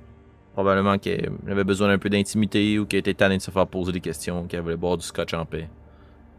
Probablement 0.54 0.98
qu'elle 0.98 1.32
avait 1.48 1.66
besoin 1.66 1.90
d'un 1.90 1.98
peu 1.98 2.10
d'intimité 2.10 2.80
ou 2.80 2.86
qu'elle 2.86 3.02
était 3.02 3.14
tannée 3.14 3.38
de 3.38 3.42
se 3.42 3.52
faire 3.52 3.68
poser 3.68 3.92
des 3.92 4.00
questions, 4.00 4.46
qu'elle 4.48 4.62
voulait 4.62 4.78
boire 4.78 4.98
du 4.98 5.06
scotch 5.06 5.34
en 5.34 5.46
paix. 5.46 5.68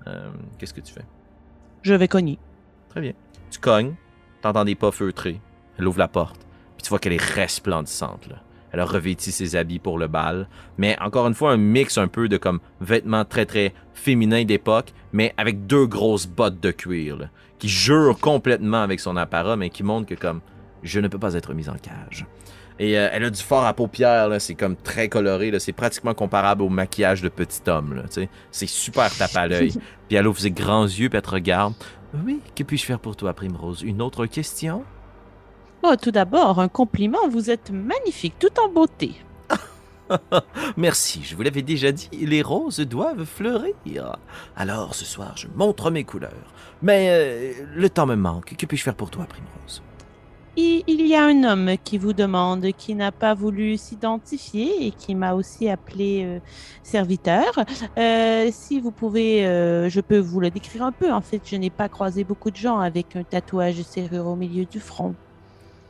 Euh, 0.07 0.31
Qu'est-ce 0.59 0.73
que 0.73 0.81
tu 0.81 0.93
fais? 0.93 1.05
Je 1.83 1.95
vais 1.95 2.09
cogner. 2.09 2.39
Très 2.89 3.01
bien. 3.01 3.13
Tu 3.51 3.59
cognes, 3.59 3.95
t'entends 4.43 4.65
des 4.65 4.75
pas 4.75 4.91
feutrés. 4.91 5.41
Elle 5.79 5.87
ouvre 5.87 5.99
la 5.99 6.09
porte, 6.09 6.47
puis 6.77 6.83
tu 6.83 6.89
vois 6.89 6.99
qu'elle 6.99 7.13
est 7.13 7.23
resplendissante. 7.23 8.29
Elle 8.73 8.81
a 8.81 8.85
revêti 8.85 9.33
ses 9.33 9.57
habits 9.57 9.79
pour 9.79 9.99
le 9.99 10.09
bal, 10.09 10.49
mais 10.79 10.97
encore 11.01 11.27
une 11.27 11.35
fois, 11.35 11.53
un 11.53 11.57
mix 11.57 11.99
un 11.99 12.09
peu 12.09 12.29
de 12.29 12.37
comme 12.37 12.61
vêtements 12.81 13.25
très 13.25 13.47
très 13.47 13.73
féminins 13.95 14.45
d'époque, 14.45 14.93
mais 15.13 15.33
avec 15.37 15.67
deux 15.67 15.87
grosses 15.87 16.27
bottes 16.27 16.61
de 16.61 16.71
cuir, 16.71 17.29
qui 17.59 17.69
jurent 17.69 18.19
complètement 18.19 18.83
avec 18.83 19.01
son 19.01 19.17
apparat, 19.17 19.57
mais 19.57 19.71
qui 19.71 19.83
montrent 19.83 20.09
que 20.09 20.15
comme 20.15 20.41
je 20.83 21.01
ne 21.01 21.09
peux 21.09 21.19
pas 21.19 21.35
être 21.35 21.55
mise 21.55 21.69
en 21.69 21.77
cage. 21.77 22.27
Et 22.79 22.99
euh, 22.99 23.09
elle 23.13 23.25
a 23.25 23.31
du 23.31 23.43
fort 23.43 23.65
à 23.65 23.73
paupières, 23.73 24.29
là, 24.29 24.39
c'est 24.39 24.55
comme 24.55 24.77
très 24.77 25.09
coloré, 25.09 25.51
là, 25.51 25.59
c'est 25.59 25.73
pratiquement 25.73 26.15
comparable 26.15 26.63
au 26.63 26.69
maquillage 26.69 27.23
de 27.23 27.29
petit 27.29 27.61
homme, 27.69 27.95
là. 27.95 28.03
C'est 28.51 28.67
super 28.67 29.15
tape 29.17 29.37
à 29.37 29.47
l'œil. 29.47 29.73
puis 30.09 30.17
elle 30.17 30.27
ouvre 30.27 30.39
ses 30.39 30.51
grands 30.51 30.85
yeux, 30.85 31.09
puis 31.09 31.17
elle 31.17 31.23
te 31.23 31.31
regarde. 31.31 31.75
Oui, 32.25 32.41
que 32.55 32.63
puis-je 32.63 32.85
faire 32.85 33.01
pour 33.01 33.17
toi, 33.17 33.33
Primrose? 33.33 33.83
Une 33.83 34.03
autre 34.03 34.27
question? 34.27 34.85
Oh, 35.83 35.95
tout 36.01 36.11
d'abord, 36.11 36.61
un 36.61 36.69
compliment. 36.69 37.29
Vous 37.29 37.51
êtes 37.51 37.71
magnifique, 37.71 38.35
tout 38.39 38.61
en 38.61 38.69
beauté. 38.69 39.13
Merci, 40.77 41.23
je 41.25 41.35
vous 41.35 41.43
l'avais 41.43 41.63
déjà 41.63 41.93
dit, 41.93 42.09
les 42.13 42.43
roses 42.43 42.81
doivent 42.81 43.25
fleurir. 43.25 44.17
Alors 44.57 44.95
ce 44.95 45.05
soir, 45.05 45.35
je 45.37 45.49
montre 45.55 45.91
mes 45.91 46.05
couleurs. 46.05 46.55
Mais 46.83 47.09
euh, 47.11 47.53
le 47.75 47.91
temps 47.91 48.07
me 48.07 48.15
manque. 48.15 48.57
Que 48.57 48.67
puis-je 48.67 48.83
faire 48.83 48.95
pour 48.95 49.11
toi, 49.11 49.27
Primrose? 49.27 49.83
Il, 50.57 50.83
il 50.87 51.07
y 51.07 51.15
a 51.15 51.25
un 51.25 51.45
homme 51.45 51.73
qui 51.85 51.99
vous 51.99 52.13
demande, 52.13 52.67
qui 52.73 52.95
n'a 52.95 53.13
pas 53.13 53.35
voulu 53.35 53.77
s'identifier 53.77 54.87
et 54.87 54.91
qui 54.91 55.15
m'a 55.15 55.35
aussi 55.35 55.69
appelé 55.69 56.23
euh, 56.25 56.39
serviteur. 56.83 57.53
Euh, 57.99 58.49
si 58.53 58.81
vous 58.81 58.91
pouvez, 58.91 59.47
euh, 59.47 59.89
je 59.91 60.01
peux 60.01 60.19
vous 60.19 60.41
le 60.41 60.51
décrire 60.51 60.85
un 60.85 60.93
peu. 60.93 61.13
En 61.13 61.21
fait, 61.21 61.43
je 61.45 61.57
n'ai 61.57 61.71
pas 61.71 61.89
croisé 61.89 62.25
beaucoup 62.25 62.51
de 62.51 62.57
gens 62.57 62.79
avec 62.79 63.17
un 63.17 63.23
tatouage 63.23 63.77
de 63.77 63.83
serrure 63.83 64.27
au 64.27 64.37
milieu 64.37 64.65
du 64.65 64.81
front. 64.81 65.15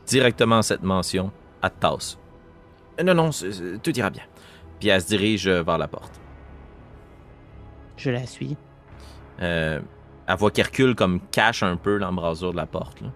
Directement 0.06 0.62
cette 0.62 0.82
mention, 0.82 1.30
à. 1.62 1.70
Euh, 1.84 3.02
Non, 3.04 3.14
non, 3.14 3.30
tout 3.82 3.96
ira 3.98 4.10
bien. 4.10 4.22
Puis 4.80 4.88
elle 4.88 5.00
se 5.00 5.06
dirige 5.06 5.48
vers 5.48 5.78
la 5.78 5.88
porte. 5.88 6.20
Je 7.96 8.10
la 8.10 8.26
suis. 8.26 8.56
Euh, 9.42 9.80
elle 10.26 10.36
voit 10.36 10.50
qu'Hercule 10.50 10.94
comme 10.94 11.20
cache 11.30 11.62
un 11.62 11.76
peu 11.76 11.96
l'embrasure 11.96 12.52
de 12.52 12.56
la 12.56 12.66
porte. 12.66 13.00
Là. 13.00 13.08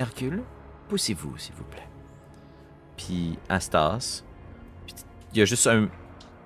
Hercule, 0.00 0.42
poussez-vous, 0.88 1.36
s'il 1.36 1.54
vous 1.54 1.64
plaît. 1.64 1.86
Puis. 2.96 3.38
Puis 4.86 4.94
il 5.32 5.38
y 5.38 5.42
a 5.42 5.44
juste 5.44 5.66
un, 5.66 5.88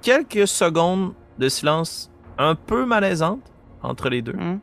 quelques 0.02 0.48
secondes 0.48 1.14
de 1.38 1.48
silence 1.48 2.10
un 2.36 2.56
peu 2.56 2.84
malaisante 2.84 3.52
entre 3.80 4.08
les 4.08 4.22
deux. 4.22 4.32
Hmm. 4.32 4.58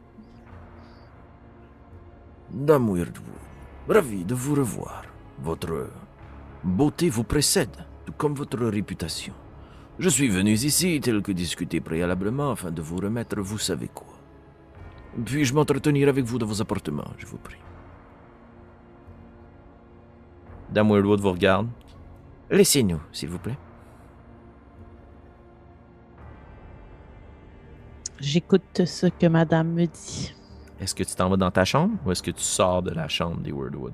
Dame 2.52 2.90
Weirdwood, 2.90 3.26
ravi 3.88 4.26
de 4.26 4.36
vous 4.36 4.56
revoir. 4.56 5.04
Votre 5.40 5.90
beauté 6.62 7.10
vous 7.10 7.24
précède, 7.24 7.86
tout 8.06 8.14
comme 8.18 8.36
votre 8.36 8.60
réputation. 8.66 9.34
Je 10.00 10.10
suis 10.10 10.28
venu 10.28 10.52
ici 10.52 11.00
tel 11.00 11.22
que 11.22 11.32
discuté 11.32 11.80
préalablement 11.80 12.52
afin 12.52 12.72
de 12.72 12.82
vous 12.82 12.98
remettre 12.98 13.40
vous 13.40 13.58
savez 13.58 13.88
quoi. 13.88 14.20
Puis-je 15.26 15.54
m'entretenir 15.54 16.10
avec 16.10 16.26
vous 16.26 16.38
dans 16.38 16.46
vos 16.46 16.62
appartements, 16.62 17.14
je 17.18 17.26
vous 17.26 17.38
prie? 17.38 17.58
Dame 20.72 20.90
Weirdwood 20.92 21.20
vous 21.20 21.32
regarde. 21.32 21.68
Laissez-nous, 22.50 23.00
s'il 23.12 23.30
vous 23.30 23.40
plaît. 23.40 23.58
J'écoute 28.20 28.86
ce 28.86 29.08
que 29.08 29.28
madame 29.28 29.70
me 29.70 29.86
dit. 29.86 30.34
Est-ce 30.80 30.94
que 30.96 31.04
tu 31.04 31.16
t'en 31.16 31.30
vas 31.30 31.38
dans 31.38 31.52
ta 31.52 31.66
chambre 31.66 31.98
ou 32.06 32.12
est-ce 32.12 32.24
que 32.24 32.32
tu 32.32 32.44
sors 32.44 32.82
de 32.82 32.92
la 32.92 33.08
chambre 33.08 33.42
des 33.42 33.52
Weirdwood? 33.52 33.94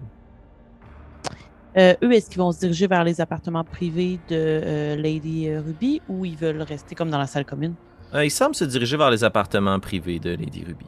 Euh, 1.77 1.93
eux, 2.03 2.11
est-ce 2.11 2.29
qu'ils 2.29 2.39
vont 2.39 2.51
se 2.51 2.59
diriger 2.59 2.87
vers 2.87 3.03
les 3.03 3.21
appartements 3.21 3.63
privés 3.63 4.19
de 4.29 4.35
euh, 4.35 4.95
Lady 4.95 5.47
euh, 5.47 5.61
Ruby 5.61 6.01
ou 6.09 6.25
ils 6.25 6.35
veulent 6.35 6.61
rester 6.61 6.95
comme 6.95 7.09
dans 7.09 7.19
la 7.19 7.27
salle 7.27 7.45
commune? 7.45 7.75
Euh, 8.13 8.25
il 8.25 8.31
semble 8.31 8.55
se 8.55 8.65
diriger 8.65 8.97
vers 8.97 9.11
les 9.11 9.23
appartements 9.23 9.79
privés 9.79 10.19
de 10.19 10.31
Lady 10.31 10.63
Ruby. 10.65 10.85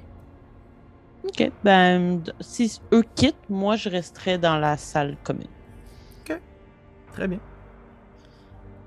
OK. 1.26 1.52
Ben, 1.64 2.24
si 2.40 2.80
eux 2.94 3.04
quittent, 3.16 3.50
moi, 3.50 3.76
je 3.76 3.90
resterai 3.90 4.38
dans 4.38 4.58
la 4.58 4.78
salle 4.78 5.16
commune. 5.24 5.48
Très 7.20 7.28
bien. 7.28 7.40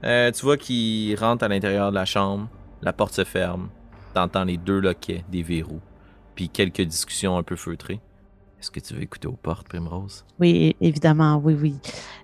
Euh, 0.05 0.31
tu 0.33 0.43
vois 0.47 0.57
qu'il 0.57 1.15
rentre 1.17 1.45
à 1.45 1.49
l'intérieur 1.49 1.91
de 1.91 1.97
la 1.97 2.07
chambre, 2.07 2.49
la 2.81 2.95
porte 2.95 3.13
se 3.13 3.25
ferme, 3.25 3.69
t'entends 4.15 4.45
les 4.45 4.57
deux 4.57 4.81
loquets, 4.81 5.23
des 5.29 5.43
verrous, 5.43 5.83
puis 6.35 6.49
quelques 6.49 6.81
discussions 6.81 7.37
un 7.37 7.43
peu 7.43 7.57
feutrées. 7.57 8.01
Est-ce 8.62 8.70
que 8.70 8.78
tu 8.78 8.94
veux 8.94 9.02
écouter 9.02 9.26
aux 9.26 9.36
portes, 9.36 9.66
Primrose? 9.66 10.24
Oui, 10.39 10.76
évidemment, 10.80 11.36
oui, 11.43 11.55
oui. 11.55 11.80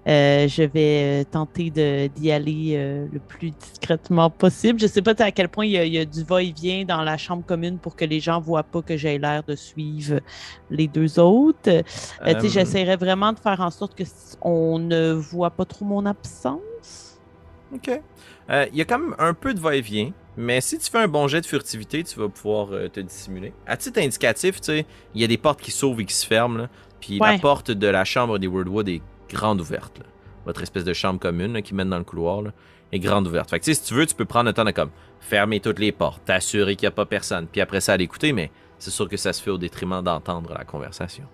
Euh, 0.06 0.46
je 0.46 0.62
vais 0.62 1.22
euh, 1.22 1.24
tenter 1.24 1.70
d'y 1.70 2.30
aller 2.30 2.76
euh, 2.76 3.08
le 3.10 3.18
plus 3.18 3.50
discrètement 3.50 4.30
possible. 4.30 4.78
Je 4.78 4.86
sais 4.86 5.02
pas 5.02 5.14
à 5.18 5.32
quel 5.32 5.48
point 5.48 5.66
il 5.66 5.72
y 5.72 5.78
a, 5.78 5.84
il 5.84 5.92
y 5.92 5.98
a 5.98 6.04
du 6.04 6.22
va-et-vient 6.22 6.84
dans 6.84 7.02
la 7.02 7.16
chambre 7.16 7.44
commune 7.44 7.80
pour 7.80 7.96
que 7.96 8.04
les 8.04 8.20
gens 8.20 8.40
voient 8.40 8.62
pas 8.62 8.82
que 8.82 8.96
j'ai 8.96 9.18
l'air 9.18 9.42
de 9.48 9.56
suivre 9.56 10.20
les 10.70 10.86
deux 10.86 11.18
autres. 11.18 11.68
Euh, 11.70 12.34
j'essaierai 12.44 12.94
vraiment 12.94 13.32
de 13.32 13.40
faire 13.40 13.60
en 13.60 13.70
sorte 13.72 13.94
que 13.96 14.04
s- 14.04 14.36
on 14.40 14.78
ne 14.78 15.12
voit 15.12 15.50
pas 15.50 15.64
trop 15.64 15.84
mon 15.84 16.06
absence. 16.06 16.60
Ok. 17.74 17.90
Euh, 18.50 18.66
Il 18.72 18.78
y 18.78 18.80
a 18.80 18.84
quand 18.84 18.98
même 18.98 19.14
un 19.18 19.34
peu 19.34 19.52
de 19.54 19.60
va-et-vient, 19.60 20.12
mais 20.36 20.60
si 20.60 20.78
tu 20.78 20.90
fais 20.90 20.98
un 20.98 21.08
bon 21.08 21.28
jet 21.28 21.40
de 21.40 21.46
furtivité, 21.46 22.02
tu 22.04 22.18
vas 22.18 22.28
pouvoir 22.28 22.68
euh, 22.72 22.88
te 22.88 23.00
dissimuler. 23.00 23.52
À 23.66 23.76
titre 23.76 24.00
indicatif, 24.00 24.60
tu 24.60 24.66
sais, 24.66 24.86
il 25.14 25.20
y 25.20 25.24
a 25.24 25.26
des 25.26 25.36
portes 25.36 25.60
qui 25.60 25.70
s'ouvrent 25.70 26.00
et 26.00 26.04
qui 26.04 26.14
se 26.14 26.26
ferment, 26.26 26.58
là, 26.58 26.68
puis 27.00 27.18
la 27.18 27.38
porte 27.38 27.70
de 27.70 27.86
la 27.86 28.04
chambre 28.04 28.38
des 28.38 28.46
Wordwood 28.46 28.88
est 28.88 29.02
grande 29.28 29.60
ouverte. 29.60 29.98
là. 29.98 30.04
Votre 30.46 30.62
espèce 30.62 30.84
de 30.84 30.94
chambre 30.94 31.20
commune 31.20 31.52
là, 31.52 31.60
qui 31.62 31.74
mène 31.74 31.90
dans 31.90 31.98
le 31.98 32.04
couloir 32.04 32.40
là, 32.40 32.52
est 32.90 32.98
grande 32.98 33.26
ouverte. 33.26 33.50
Fait 33.50 33.58
que 33.60 33.64
tu 33.64 33.74
sais, 33.74 33.80
si 33.82 33.86
tu 33.86 33.94
veux, 33.94 34.06
tu 34.06 34.14
peux 34.14 34.24
prendre 34.24 34.46
le 34.46 34.54
temps 34.54 34.64
de 34.64 34.70
comme 34.70 34.90
fermer 35.20 35.60
toutes 35.60 35.78
les 35.78 35.92
portes, 35.92 36.24
t'assurer 36.24 36.74
qu'il 36.74 36.86
n'y 36.86 36.92
a 36.92 36.92
pas 36.92 37.04
personne, 37.04 37.46
puis 37.46 37.60
après 37.60 37.80
ça, 37.82 37.92
aller 37.92 38.04
écouter, 38.04 38.32
mais 38.32 38.50
c'est 38.78 38.90
sûr 38.90 39.08
que 39.08 39.16
ça 39.18 39.32
se 39.34 39.42
fait 39.42 39.50
au 39.50 39.58
détriment 39.58 40.00
d'entendre 40.02 40.54
la 40.56 40.64
conversation. 40.64 41.24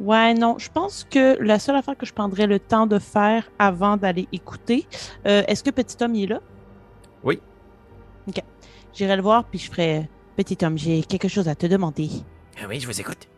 Ouais, 0.00 0.32
non, 0.32 0.56
je 0.58 0.70
pense 0.70 1.06
que 1.08 1.36
la 1.42 1.58
seule 1.58 1.76
affaire 1.76 1.96
que 1.96 2.06
je 2.06 2.14
prendrais 2.14 2.46
le 2.46 2.58
temps 2.58 2.86
de 2.86 2.98
faire 2.98 3.50
avant 3.58 3.98
d'aller 3.98 4.28
écouter, 4.32 4.86
euh, 5.26 5.42
est-ce 5.46 5.62
que 5.62 5.70
Petit 5.70 6.02
Homme 6.02 6.14
il 6.14 6.24
est 6.24 6.26
là? 6.28 6.40
Oui. 7.22 7.38
OK. 8.26 8.42
J'irai 8.94 9.16
le 9.16 9.22
voir, 9.22 9.44
puis 9.44 9.58
je 9.58 9.70
ferai 9.70 10.08
Petit 10.36 10.56
Homme, 10.64 10.78
j'ai 10.78 11.02
quelque 11.02 11.28
chose 11.28 11.48
à 11.48 11.54
te 11.54 11.66
demander. 11.66 12.08
Ah 12.58 12.66
oui, 12.66 12.80
je 12.80 12.86
vous 12.86 12.98
écoute. 12.98 13.28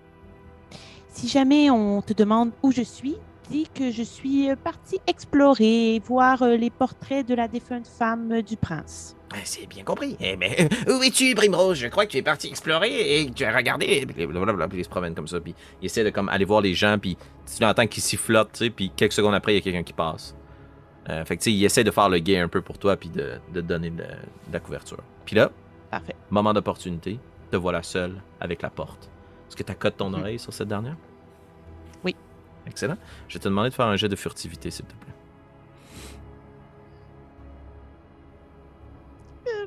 Si 1.09 1.29
jamais 1.29 1.69
on 1.69 2.01
te 2.01 2.13
demande 2.13 2.53
où 2.63 2.71
je 2.71 2.83
suis, 2.83 3.17
dis 3.51 3.67
que 3.75 3.91
je 3.91 4.03
suis 4.05 4.49
euh, 4.49 4.55
partie 4.55 5.01
explorer, 5.09 6.01
voir 6.05 6.43
euh, 6.43 6.57
les 6.57 6.71
portraits 6.71 7.27
de 7.27 7.35
la 7.35 7.49
défunte 7.49 7.89
femme 7.89 8.41
du 8.43 8.57
prince. 8.57 9.17
C'est 9.45 9.67
bien 9.67 9.83
compris. 9.85 10.17
Eh 10.21 10.37
ben, 10.37 10.53
où 10.89 11.03
es-tu, 11.03 11.35
Primrose 11.35 11.79
Je 11.79 11.87
crois 11.89 12.07
que 12.07 12.11
tu 12.13 12.19
es 12.19 12.23
parti 12.23 12.49
explorer 12.49 13.21
et 13.21 13.27
que 13.27 13.33
tu 13.33 13.45
as 13.45 13.57
regardé. 13.57 14.05
Blablabla, 14.07 14.69
puis 14.69 14.79
il 14.79 14.85
se 14.85 14.89
promène 14.89 15.15
comme 15.15 15.29
ça, 15.29 15.41
puis 15.41 15.55
il 15.81 15.87
essaie 15.87 16.05
de 16.05 16.11
comme 16.11 16.29
aller 16.29 16.45
voir 16.45 16.61
les 16.61 16.75
gens, 16.75 16.99
puis 16.99 17.17
tu 17.55 17.63
l'entends 17.63 17.87
qu'il 17.87 18.03
sifflote, 18.03 18.51
tu 18.53 18.65
sais, 18.65 18.71
puis 18.71 18.91
quelques 18.95 19.13
secondes 19.13 19.35
après, 19.35 19.53
il 19.53 19.57
y 19.57 19.59
a 19.59 19.63
quelqu'un 19.63 19.83
qui 19.83 19.93
passe. 19.93 20.35
Euh, 21.09 21.25
fait 21.25 21.37
que 21.37 21.43
tu 21.43 21.51
sais, 21.51 21.57
il 21.57 21.65
essaie 21.65 21.83
de 21.85 21.91
faire 21.91 22.09
le 22.09 22.19
gay 22.19 22.39
un 22.39 22.49
peu 22.49 22.61
pour 22.63 22.79
toi, 22.79 22.97
puis 22.97 23.09
de, 23.09 23.33
de 23.53 23.61
te 23.61 23.67
donner 23.67 23.91
de, 23.91 24.03
de 24.05 24.53
la 24.53 24.61
couverture. 24.61 24.99
Puis 25.25 25.35
là, 25.37 25.51
Parfait. 25.91 26.15
moment 26.31 26.53
d'opportunité, 26.55 27.19
te 27.51 27.57
voilà 27.57 27.83
seul 27.83 28.15
avec 28.41 28.63
la 28.63 28.71
porte. 28.71 29.11
Est-ce 29.49 29.57
que 29.57 29.63
tu 29.65 29.73
accotes 29.73 29.97
ton 29.97 30.11
Mhm. 30.11 30.21
oreille 30.21 30.39
sur 30.39 30.53
cette 30.53 30.69
dernière? 30.69 30.97
Oui. 32.05 32.15
Excellent. 32.67 32.97
Je 33.29 33.35
vais 33.35 33.41
te 33.41 33.49
demander 33.49 33.71
de 33.71 33.75
faire 33.75 33.87
un 33.87 33.97
jet 33.97 34.09
de 34.09 34.17
furtivité, 34.17 34.71
s'il 34.71 34.85
te 34.85 34.95
plaît. 34.95 35.13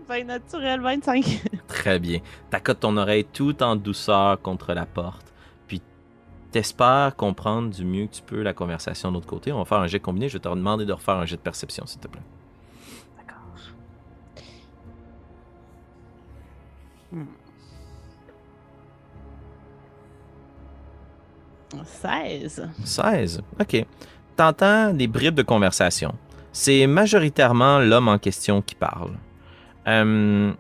20 0.07 0.23
naturel, 0.25 0.81
25. 0.81 1.41
Très 1.67 1.99
bien. 1.99 2.19
T'accotes 2.49 2.81
ton 2.81 2.97
oreille 2.97 3.25
tout 3.25 3.61
en 3.63 3.75
douceur 3.75 4.41
contre 4.41 4.73
la 4.73 4.85
porte. 4.85 5.33
Puis 5.67 5.81
t'espères 6.51 7.15
comprendre 7.15 7.69
du 7.69 7.83
mieux 7.85 8.07
que 8.07 8.15
tu 8.15 8.21
peux 8.21 8.41
la 8.41 8.53
conversation 8.53 9.09
de 9.09 9.15
l'autre 9.15 9.27
côté. 9.27 9.51
On 9.51 9.59
va 9.59 9.65
faire 9.65 9.79
un 9.79 9.87
jet 9.87 9.99
combiné. 9.99 10.29
Je 10.29 10.33
vais 10.33 10.39
te 10.39 10.49
demander 10.49 10.85
de 10.85 10.93
refaire 10.93 11.15
un 11.15 11.25
jet 11.25 11.37
de 11.37 11.41
perception, 11.41 11.85
s'il 11.85 11.99
te 11.99 12.07
plaît. 12.07 12.21
D'accord. 13.17 13.37
Hmm. 17.11 17.25
16. 21.83 22.69
16. 22.83 23.41
OK. 23.59 23.85
T'entends 24.35 24.93
des 24.93 25.07
bribes 25.07 25.35
de 25.35 25.43
conversation. 25.43 26.13
C'est 26.51 26.87
majoritairement 26.87 27.79
l'homme 27.79 28.07
en 28.07 28.17
question 28.17 28.61
qui 28.61 28.75
parle. 28.75 29.11
Euh, 29.87 30.51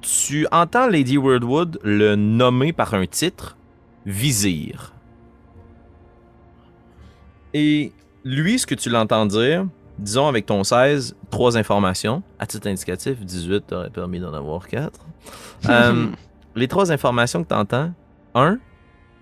tu 0.00 0.46
entends 0.50 0.88
Lady 0.88 1.18
Wordwood 1.18 1.78
le 1.82 2.16
nommer 2.16 2.72
par 2.72 2.94
un 2.94 3.06
titre, 3.06 3.56
Vizir. 4.06 4.94
Et 7.52 7.92
lui, 8.24 8.58
ce 8.58 8.66
que 8.66 8.74
tu 8.74 8.88
l'entends 8.88 9.26
dire, 9.26 9.66
disons 9.98 10.26
avec 10.26 10.46
ton 10.46 10.64
16, 10.64 11.16
trois 11.30 11.58
informations. 11.58 12.22
À 12.38 12.46
titre 12.46 12.68
indicatif, 12.68 13.20
18 13.20 13.66
t'aurais 13.66 13.90
permis 13.90 14.20
d'en 14.20 14.32
avoir 14.32 14.66
4. 14.66 15.06
les 16.56 16.68
trois 16.68 16.90
informations 16.92 17.42
que 17.42 17.48
tu 17.48 17.54
entends, 17.54 17.92
un, 18.34 18.58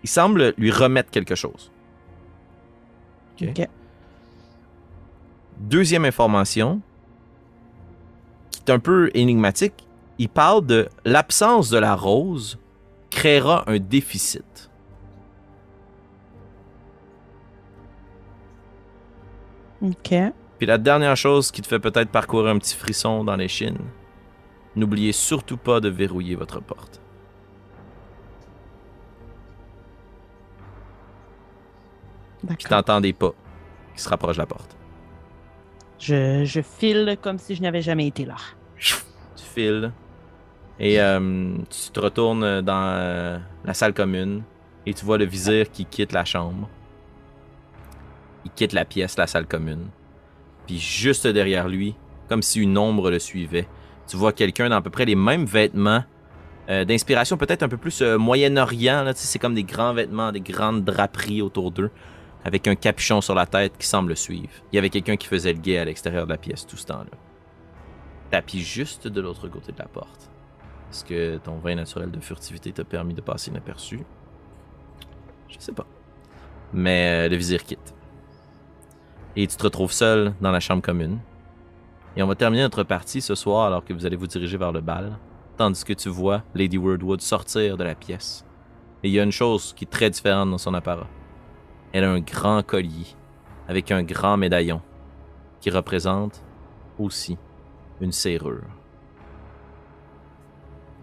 il 0.03 0.09
semble 0.09 0.55
lui 0.57 0.70
remettre 0.70 1.11
quelque 1.11 1.35
chose. 1.35 1.73
Ok. 3.41 3.49
Ok. 3.51 3.69
Deuxième 5.59 6.05
information, 6.05 6.81
est 8.69 8.74
un 8.74 8.78
peu 8.78 9.11
énigmatique, 9.15 9.86
il 10.19 10.28
parle 10.28 10.66
de 10.66 10.89
l'absence 11.05 11.70
de 11.70 11.78
la 11.78 11.95
rose 11.95 12.59
créera 13.11 13.65
un 13.66 13.78
déficit. 13.78 14.70
Ok. 19.81 20.15
Puis 20.59 20.66
la 20.66 20.78
dernière 20.78 21.16
chose 21.16 21.51
qui 21.51 21.62
te 21.62 21.69
fait 21.69 21.78
peut-être 21.78 22.11
parcourir 22.11 22.49
un 22.49 22.59
petit 22.59 22.74
frisson 22.74 23.23
dans 23.23 23.36
les 23.36 23.49
chines, 23.49 23.78
n'oubliez 24.74 25.12
surtout 25.12 25.57
pas 25.57 25.81
de 25.81 25.89
verrouiller 25.89 26.35
votre 26.35 26.61
porte. 26.61 27.01
Puis 32.47 32.66
t'entends 32.69 33.01
des 33.01 33.12
pas 33.12 33.32
qui 33.95 34.03
se 34.03 34.09
rapprochent 34.09 34.36
de 34.36 34.43
la 34.43 34.47
porte. 34.47 34.77
Je, 35.99 36.45
je 36.45 36.61
file 36.61 37.16
comme 37.20 37.39
si 37.39 37.55
je 37.55 37.62
n'avais 37.62 37.82
jamais 37.82 38.07
été 38.07 38.24
là. 38.24 38.36
Tu 38.79 39.45
files 39.55 39.93
et 40.81 41.01
euh, 41.01 41.57
tu 41.71 41.91
te 41.91 42.01
retournes 42.01 42.61
dans 42.61 42.93
euh, 42.95 43.39
la 43.65 43.75
salle 43.75 43.93
commune 43.93 44.43
et 44.87 44.95
tu 44.95 45.05
vois 45.05 45.19
le 45.19 45.25
vizir 45.25 45.71
qui 45.71 45.85
quitte 45.85 46.13
la 46.13 46.25
chambre. 46.25 46.69
Il 48.45 48.51
quitte 48.53 48.73
la 48.73 48.85
pièce, 48.85 49.19
la 49.19 49.27
salle 49.27 49.47
commune. 49.47 49.89
Puis 50.67 50.79
juste 50.79 51.27
derrière 51.27 51.69
lui, 51.69 51.97
comme 52.29 52.43
si 52.43 52.61
une 52.61 52.79
ombre 52.79 53.11
le 53.11 53.19
suivait, 53.19 53.67
tu 54.07 54.17
vois 54.17 54.33
quelqu'un 54.33 54.69
dans 54.69 54.77
à 54.77 54.83
peu 54.83 54.91
près 54.91 55.05
les 55.05 55.17
mêmes 55.17 55.45
vêtements 55.45 56.05
euh, 56.71 56.85
d'inspiration 56.85 57.37
peut-être 57.37 57.63
un 57.63 57.69
peu 57.69 57.79
plus 57.79 58.03
Moyen-Orient. 58.03 59.03
là, 59.03 59.13
C'est 59.15 59.39
comme 59.39 59.55
des 59.55 59.65
grands 59.65 59.95
vêtements, 59.95 60.31
des 60.31 60.41
grandes 60.41 60.85
draperies 60.85 61.43
autour 61.43 61.73
d'eux, 61.73 61.91
avec 62.45 62.69
un 62.69 62.77
capuchon 62.77 63.21
sur 63.21 63.35
la 63.35 63.47
tête 63.47 63.73
qui 63.79 63.87
semble 63.87 64.11
le 64.11 64.15
suivre. 64.15 64.51
Il 64.71 64.77
y 64.77 64.79
avait 64.79 64.91
quelqu'un 64.91 65.17
qui 65.17 65.27
faisait 65.27 65.53
le 65.53 65.59
guet 65.59 65.79
à 65.79 65.85
l'extérieur 65.87 66.27
de 66.27 66.31
la 66.31 66.39
pièce 66.39 66.67
tout 66.67 66.77
ce 66.77 66.87
temps-là. 66.87 67.28
T'appuies 68.31 68.61
juste 68.61 69.09
de 69.09 69.21
l'autre 69.21 69.49
côté 69.49 69.73
de 69.73 69.79
la 69.79 69.87
porte. 69.87 70.31
Est-ce 70.91 71.05
que 71.05 71.39
ton 71.39 71.59
vin 71.59 71.75
naturel 71.75 72.11
de 72.11 72.21
furtivité 72.21 72.73
t'a 72.73 72.85
permis 72.85 73.15
de 73.15 73.21
passer 73.21 73.51
inaperçu? 73.51 74.01
Je 75.49 75.57
sais 75.59 75.73
pas. 75.73 75.87
Mais 76.73 77.27
euh, 77.27 77.29
le 77.29 77.37
vizir 77.37 77.65
quitte. 77.65 77.95
Et 79.37 79.47
tu 79.47 79.57
te 79.57 79.63
retrouves 79.63 79.93
seul 79.93 80.35
dans 80.41 80.51
la 80.51 80.61
chambre 80.61 80.83
commune. 80.83 81.19
Et 82.17 82.23
on 82.23 82.27
va 82.27 82.35
terminer 82.35 82.63
notre 82.63 82.83
partie 82.83 83.21
ce 83.21 83.35
soir 83.35 83.67
alors 83.67 83.85
que 83.85 83.93
vous 83.93 84.05
allez 84.05 84.17
vous 84.17 84.27
diriger 84.27 84.57
vers 84.57 84.73
le 84.73 84.81
bal. 84.81 85.19
Tandis 85.57 85.85
que 85.85 85.93
tu 85.93 86.09
vois 86.09 86.43
Lady 86.55 86.79
Wordwood 86.79 87.21
sortir 87.21 87.77
de 87.77 87.85
la 87.85 87.95
pièce. 87.95 88.45
Et 89.03 89.09
il 89.09 89.15
y 89.15 89.21
a 89.21 89.23
une 89.23 89.33
chose 89.33 89.73
qui 89.75 89.85
est 89.85 89.89
très 89.89 90.11
différente 90.11 90.51
dans 90.51 90.59
son 90.59 90.75
apparat. 90.75 91.07
Elle 91.93 92.05
a 92.05 92.11
un 92.11 92.21
grand 92.21 92.63
collier 92.67 93.07
avec 93.69 93.91
un 93.91 94.03
grand 94.03 94.37
médaillon 94.37 94.83
qui 95.61 95.71
représente 95.71 96.43
aussi 96.99 97.39
une 98.01 98.12
serrure. 98.12 98.62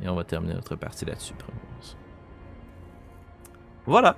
Et 0.04 0.10
on 0.10 0.16
va 0.16 0.24
terminer 0.24 0.54
notre 0.54 0.76
partie 0.76 1.06
là-dessus, 1.06 1.34
Primrose. 1.34 1.98
Voilà. 3.86 4.18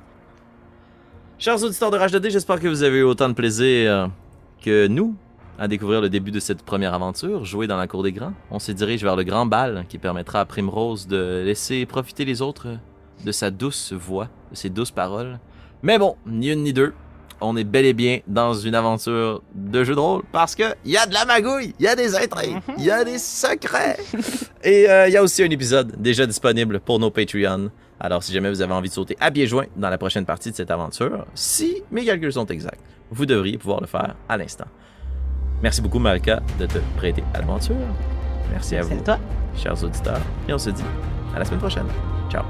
Chers 1.38 1.64
auditeurs 1.64 1.92
de 1.92 1.98
Rage 1.98 2.14
2D, 2.14 2.32
j'espère 2.32 2.60
que 2.60 2.68
vous 2.68 2.84
avez 2.84 3.00
eu 3.00 3.04
autant 3.04 3.30
de 3.30 3.34
plaisir 3.34 4.10
que 4.62 4.88
nous 4.88 5.16
à 5.60 5.68
découvrir 5.68 6.02
le 6.02 6.10
début 6.10 6.32
de 6.32 6.40
cette 6.40 6.62
première 6.62 6.94
aventure, 6.94 7.44
jouer 7.44 7.68
dans 7.68 7.78
la 7.78 7.88
cour 7.88 8.04
des 8.04 8.12
grands. 8.12 8.34
On 8.52 8.60
se 8.60 8.72
dirige 8.72 9.04
vers 9.04 9.16
le 9.16 9.24
grand 9.24 9.46
bal 9.46 9.86
qui 9.90 9.98
permettra 9.98 10.42
à 10.42 10.46
Primrose 10.46 11.08
de 11.08 11.44
laisser 11.44 11.86
profiter 11.86 12.26
les 12.26 12.42
autres 12.42 12.68
de 13.26 13.32
sa 13.32 13.50
douce 13.50 13.94
voix, 13.94 14.30
de 14.52 14.56
ses 14.56 14.70
douces 14.70 14.92
paroles. 14.92 15.40
Mais 15.82 15.98
bon, 15.98 16.16
ni 16.28 16.52
une 16.52 16.64
ni 16.64 16.74
deux, 16.74 16.94
on 17.42 17.56
est 17.58 17.64
bel 17.64 17.86
et 17.86 17.94
bien 17.94 18.20
dans 18.28 18.54
une 18.54 18.76
aventure 18.76 19.42
de 19.54 19.84
jeu 19.84 19.96
de 19.96 20.00
rôle 20.00 20.24
parce 20.32 20.56
que 20.56 20.64
il 20.86 20.92
y 20.92 20.98
a 20.98 21.06
de 21.06 21.14
la 21.14 21.26
magouille, 21.26 21.74
il 21.80 21.86
y 21.86 21.88
a 21.88 21.96
des 21.96 22.16
intrigues, 22.16 22.58
il 22.78 22.84
y 22.84 22.92
a 22.92 23.04
des 23.04 23.20
secrets. 23.20 23.98
Et 24.64 24.90
euh, 24.90 25.08
il 25.08 25.14
y 25.14 25.18
a 25.18 25.24
aussi 25.24 25.44
un 25.44 25.50
épisode 25.50 25.96
déjà 26.02 26.26
disponible 26.26 26.80
pour 26.80 27.00
nos 27.00 27.12
Patreons. 27.12 27.70
Alors 28.00 28.24
si 28.24 28.34
jamais 28.34 28.50
vous 28.50 28.62
avez 28.62 28.74
envie 28.74 28.90
de 28.90 28.94
sauter 28.94 29.16
à 29.20 29.32
pieds 29.32 29.48
joints 29.48 29.68
dans 29.76 29.90
la 29.90 29.98
prochaine 29.98 30.26
partie 30.26 30.52
de 30.52 30.56
cette 30.56 30.72
aventure, 30.72 31.26
si 31.34 31.84
mes 31.92 32.06
calculs 32.06 32.34
sont 32.34 32.46
exacts, 32.48 32.82
vous 33.12 33.26
devriez 33.26 33.58
pouvoir 33.58 33.82
le 33.82 33.88
faire 33.88 34.16
à 34.28 34.38
l'instant. 34.38 34.68
Merci 35.62 35.82
beaucoup 35.82 36.00
Marika 36.00 36.42
de 36.60 36.66
te 36.66 36.78
prêter 36.98 37.24
à 37.34 37.40
l'aventure. 37.40 37.76
Merci 38.52 38.76
à 38.76 38.82
vous, 38.82 39.00
toi. 39.02 39.20
chers 39.56 39.84
auditeurs, 39.84 40.22
et 40.48 40.54
on 40.54 40.58
se 40.58 40.70
dit 40.70 40.84
à 41.36 41.40
la 41.40 41.46
semaine 41.46 41.60
prochaine. 41.60 41.88
Ciao. 42.30 42.44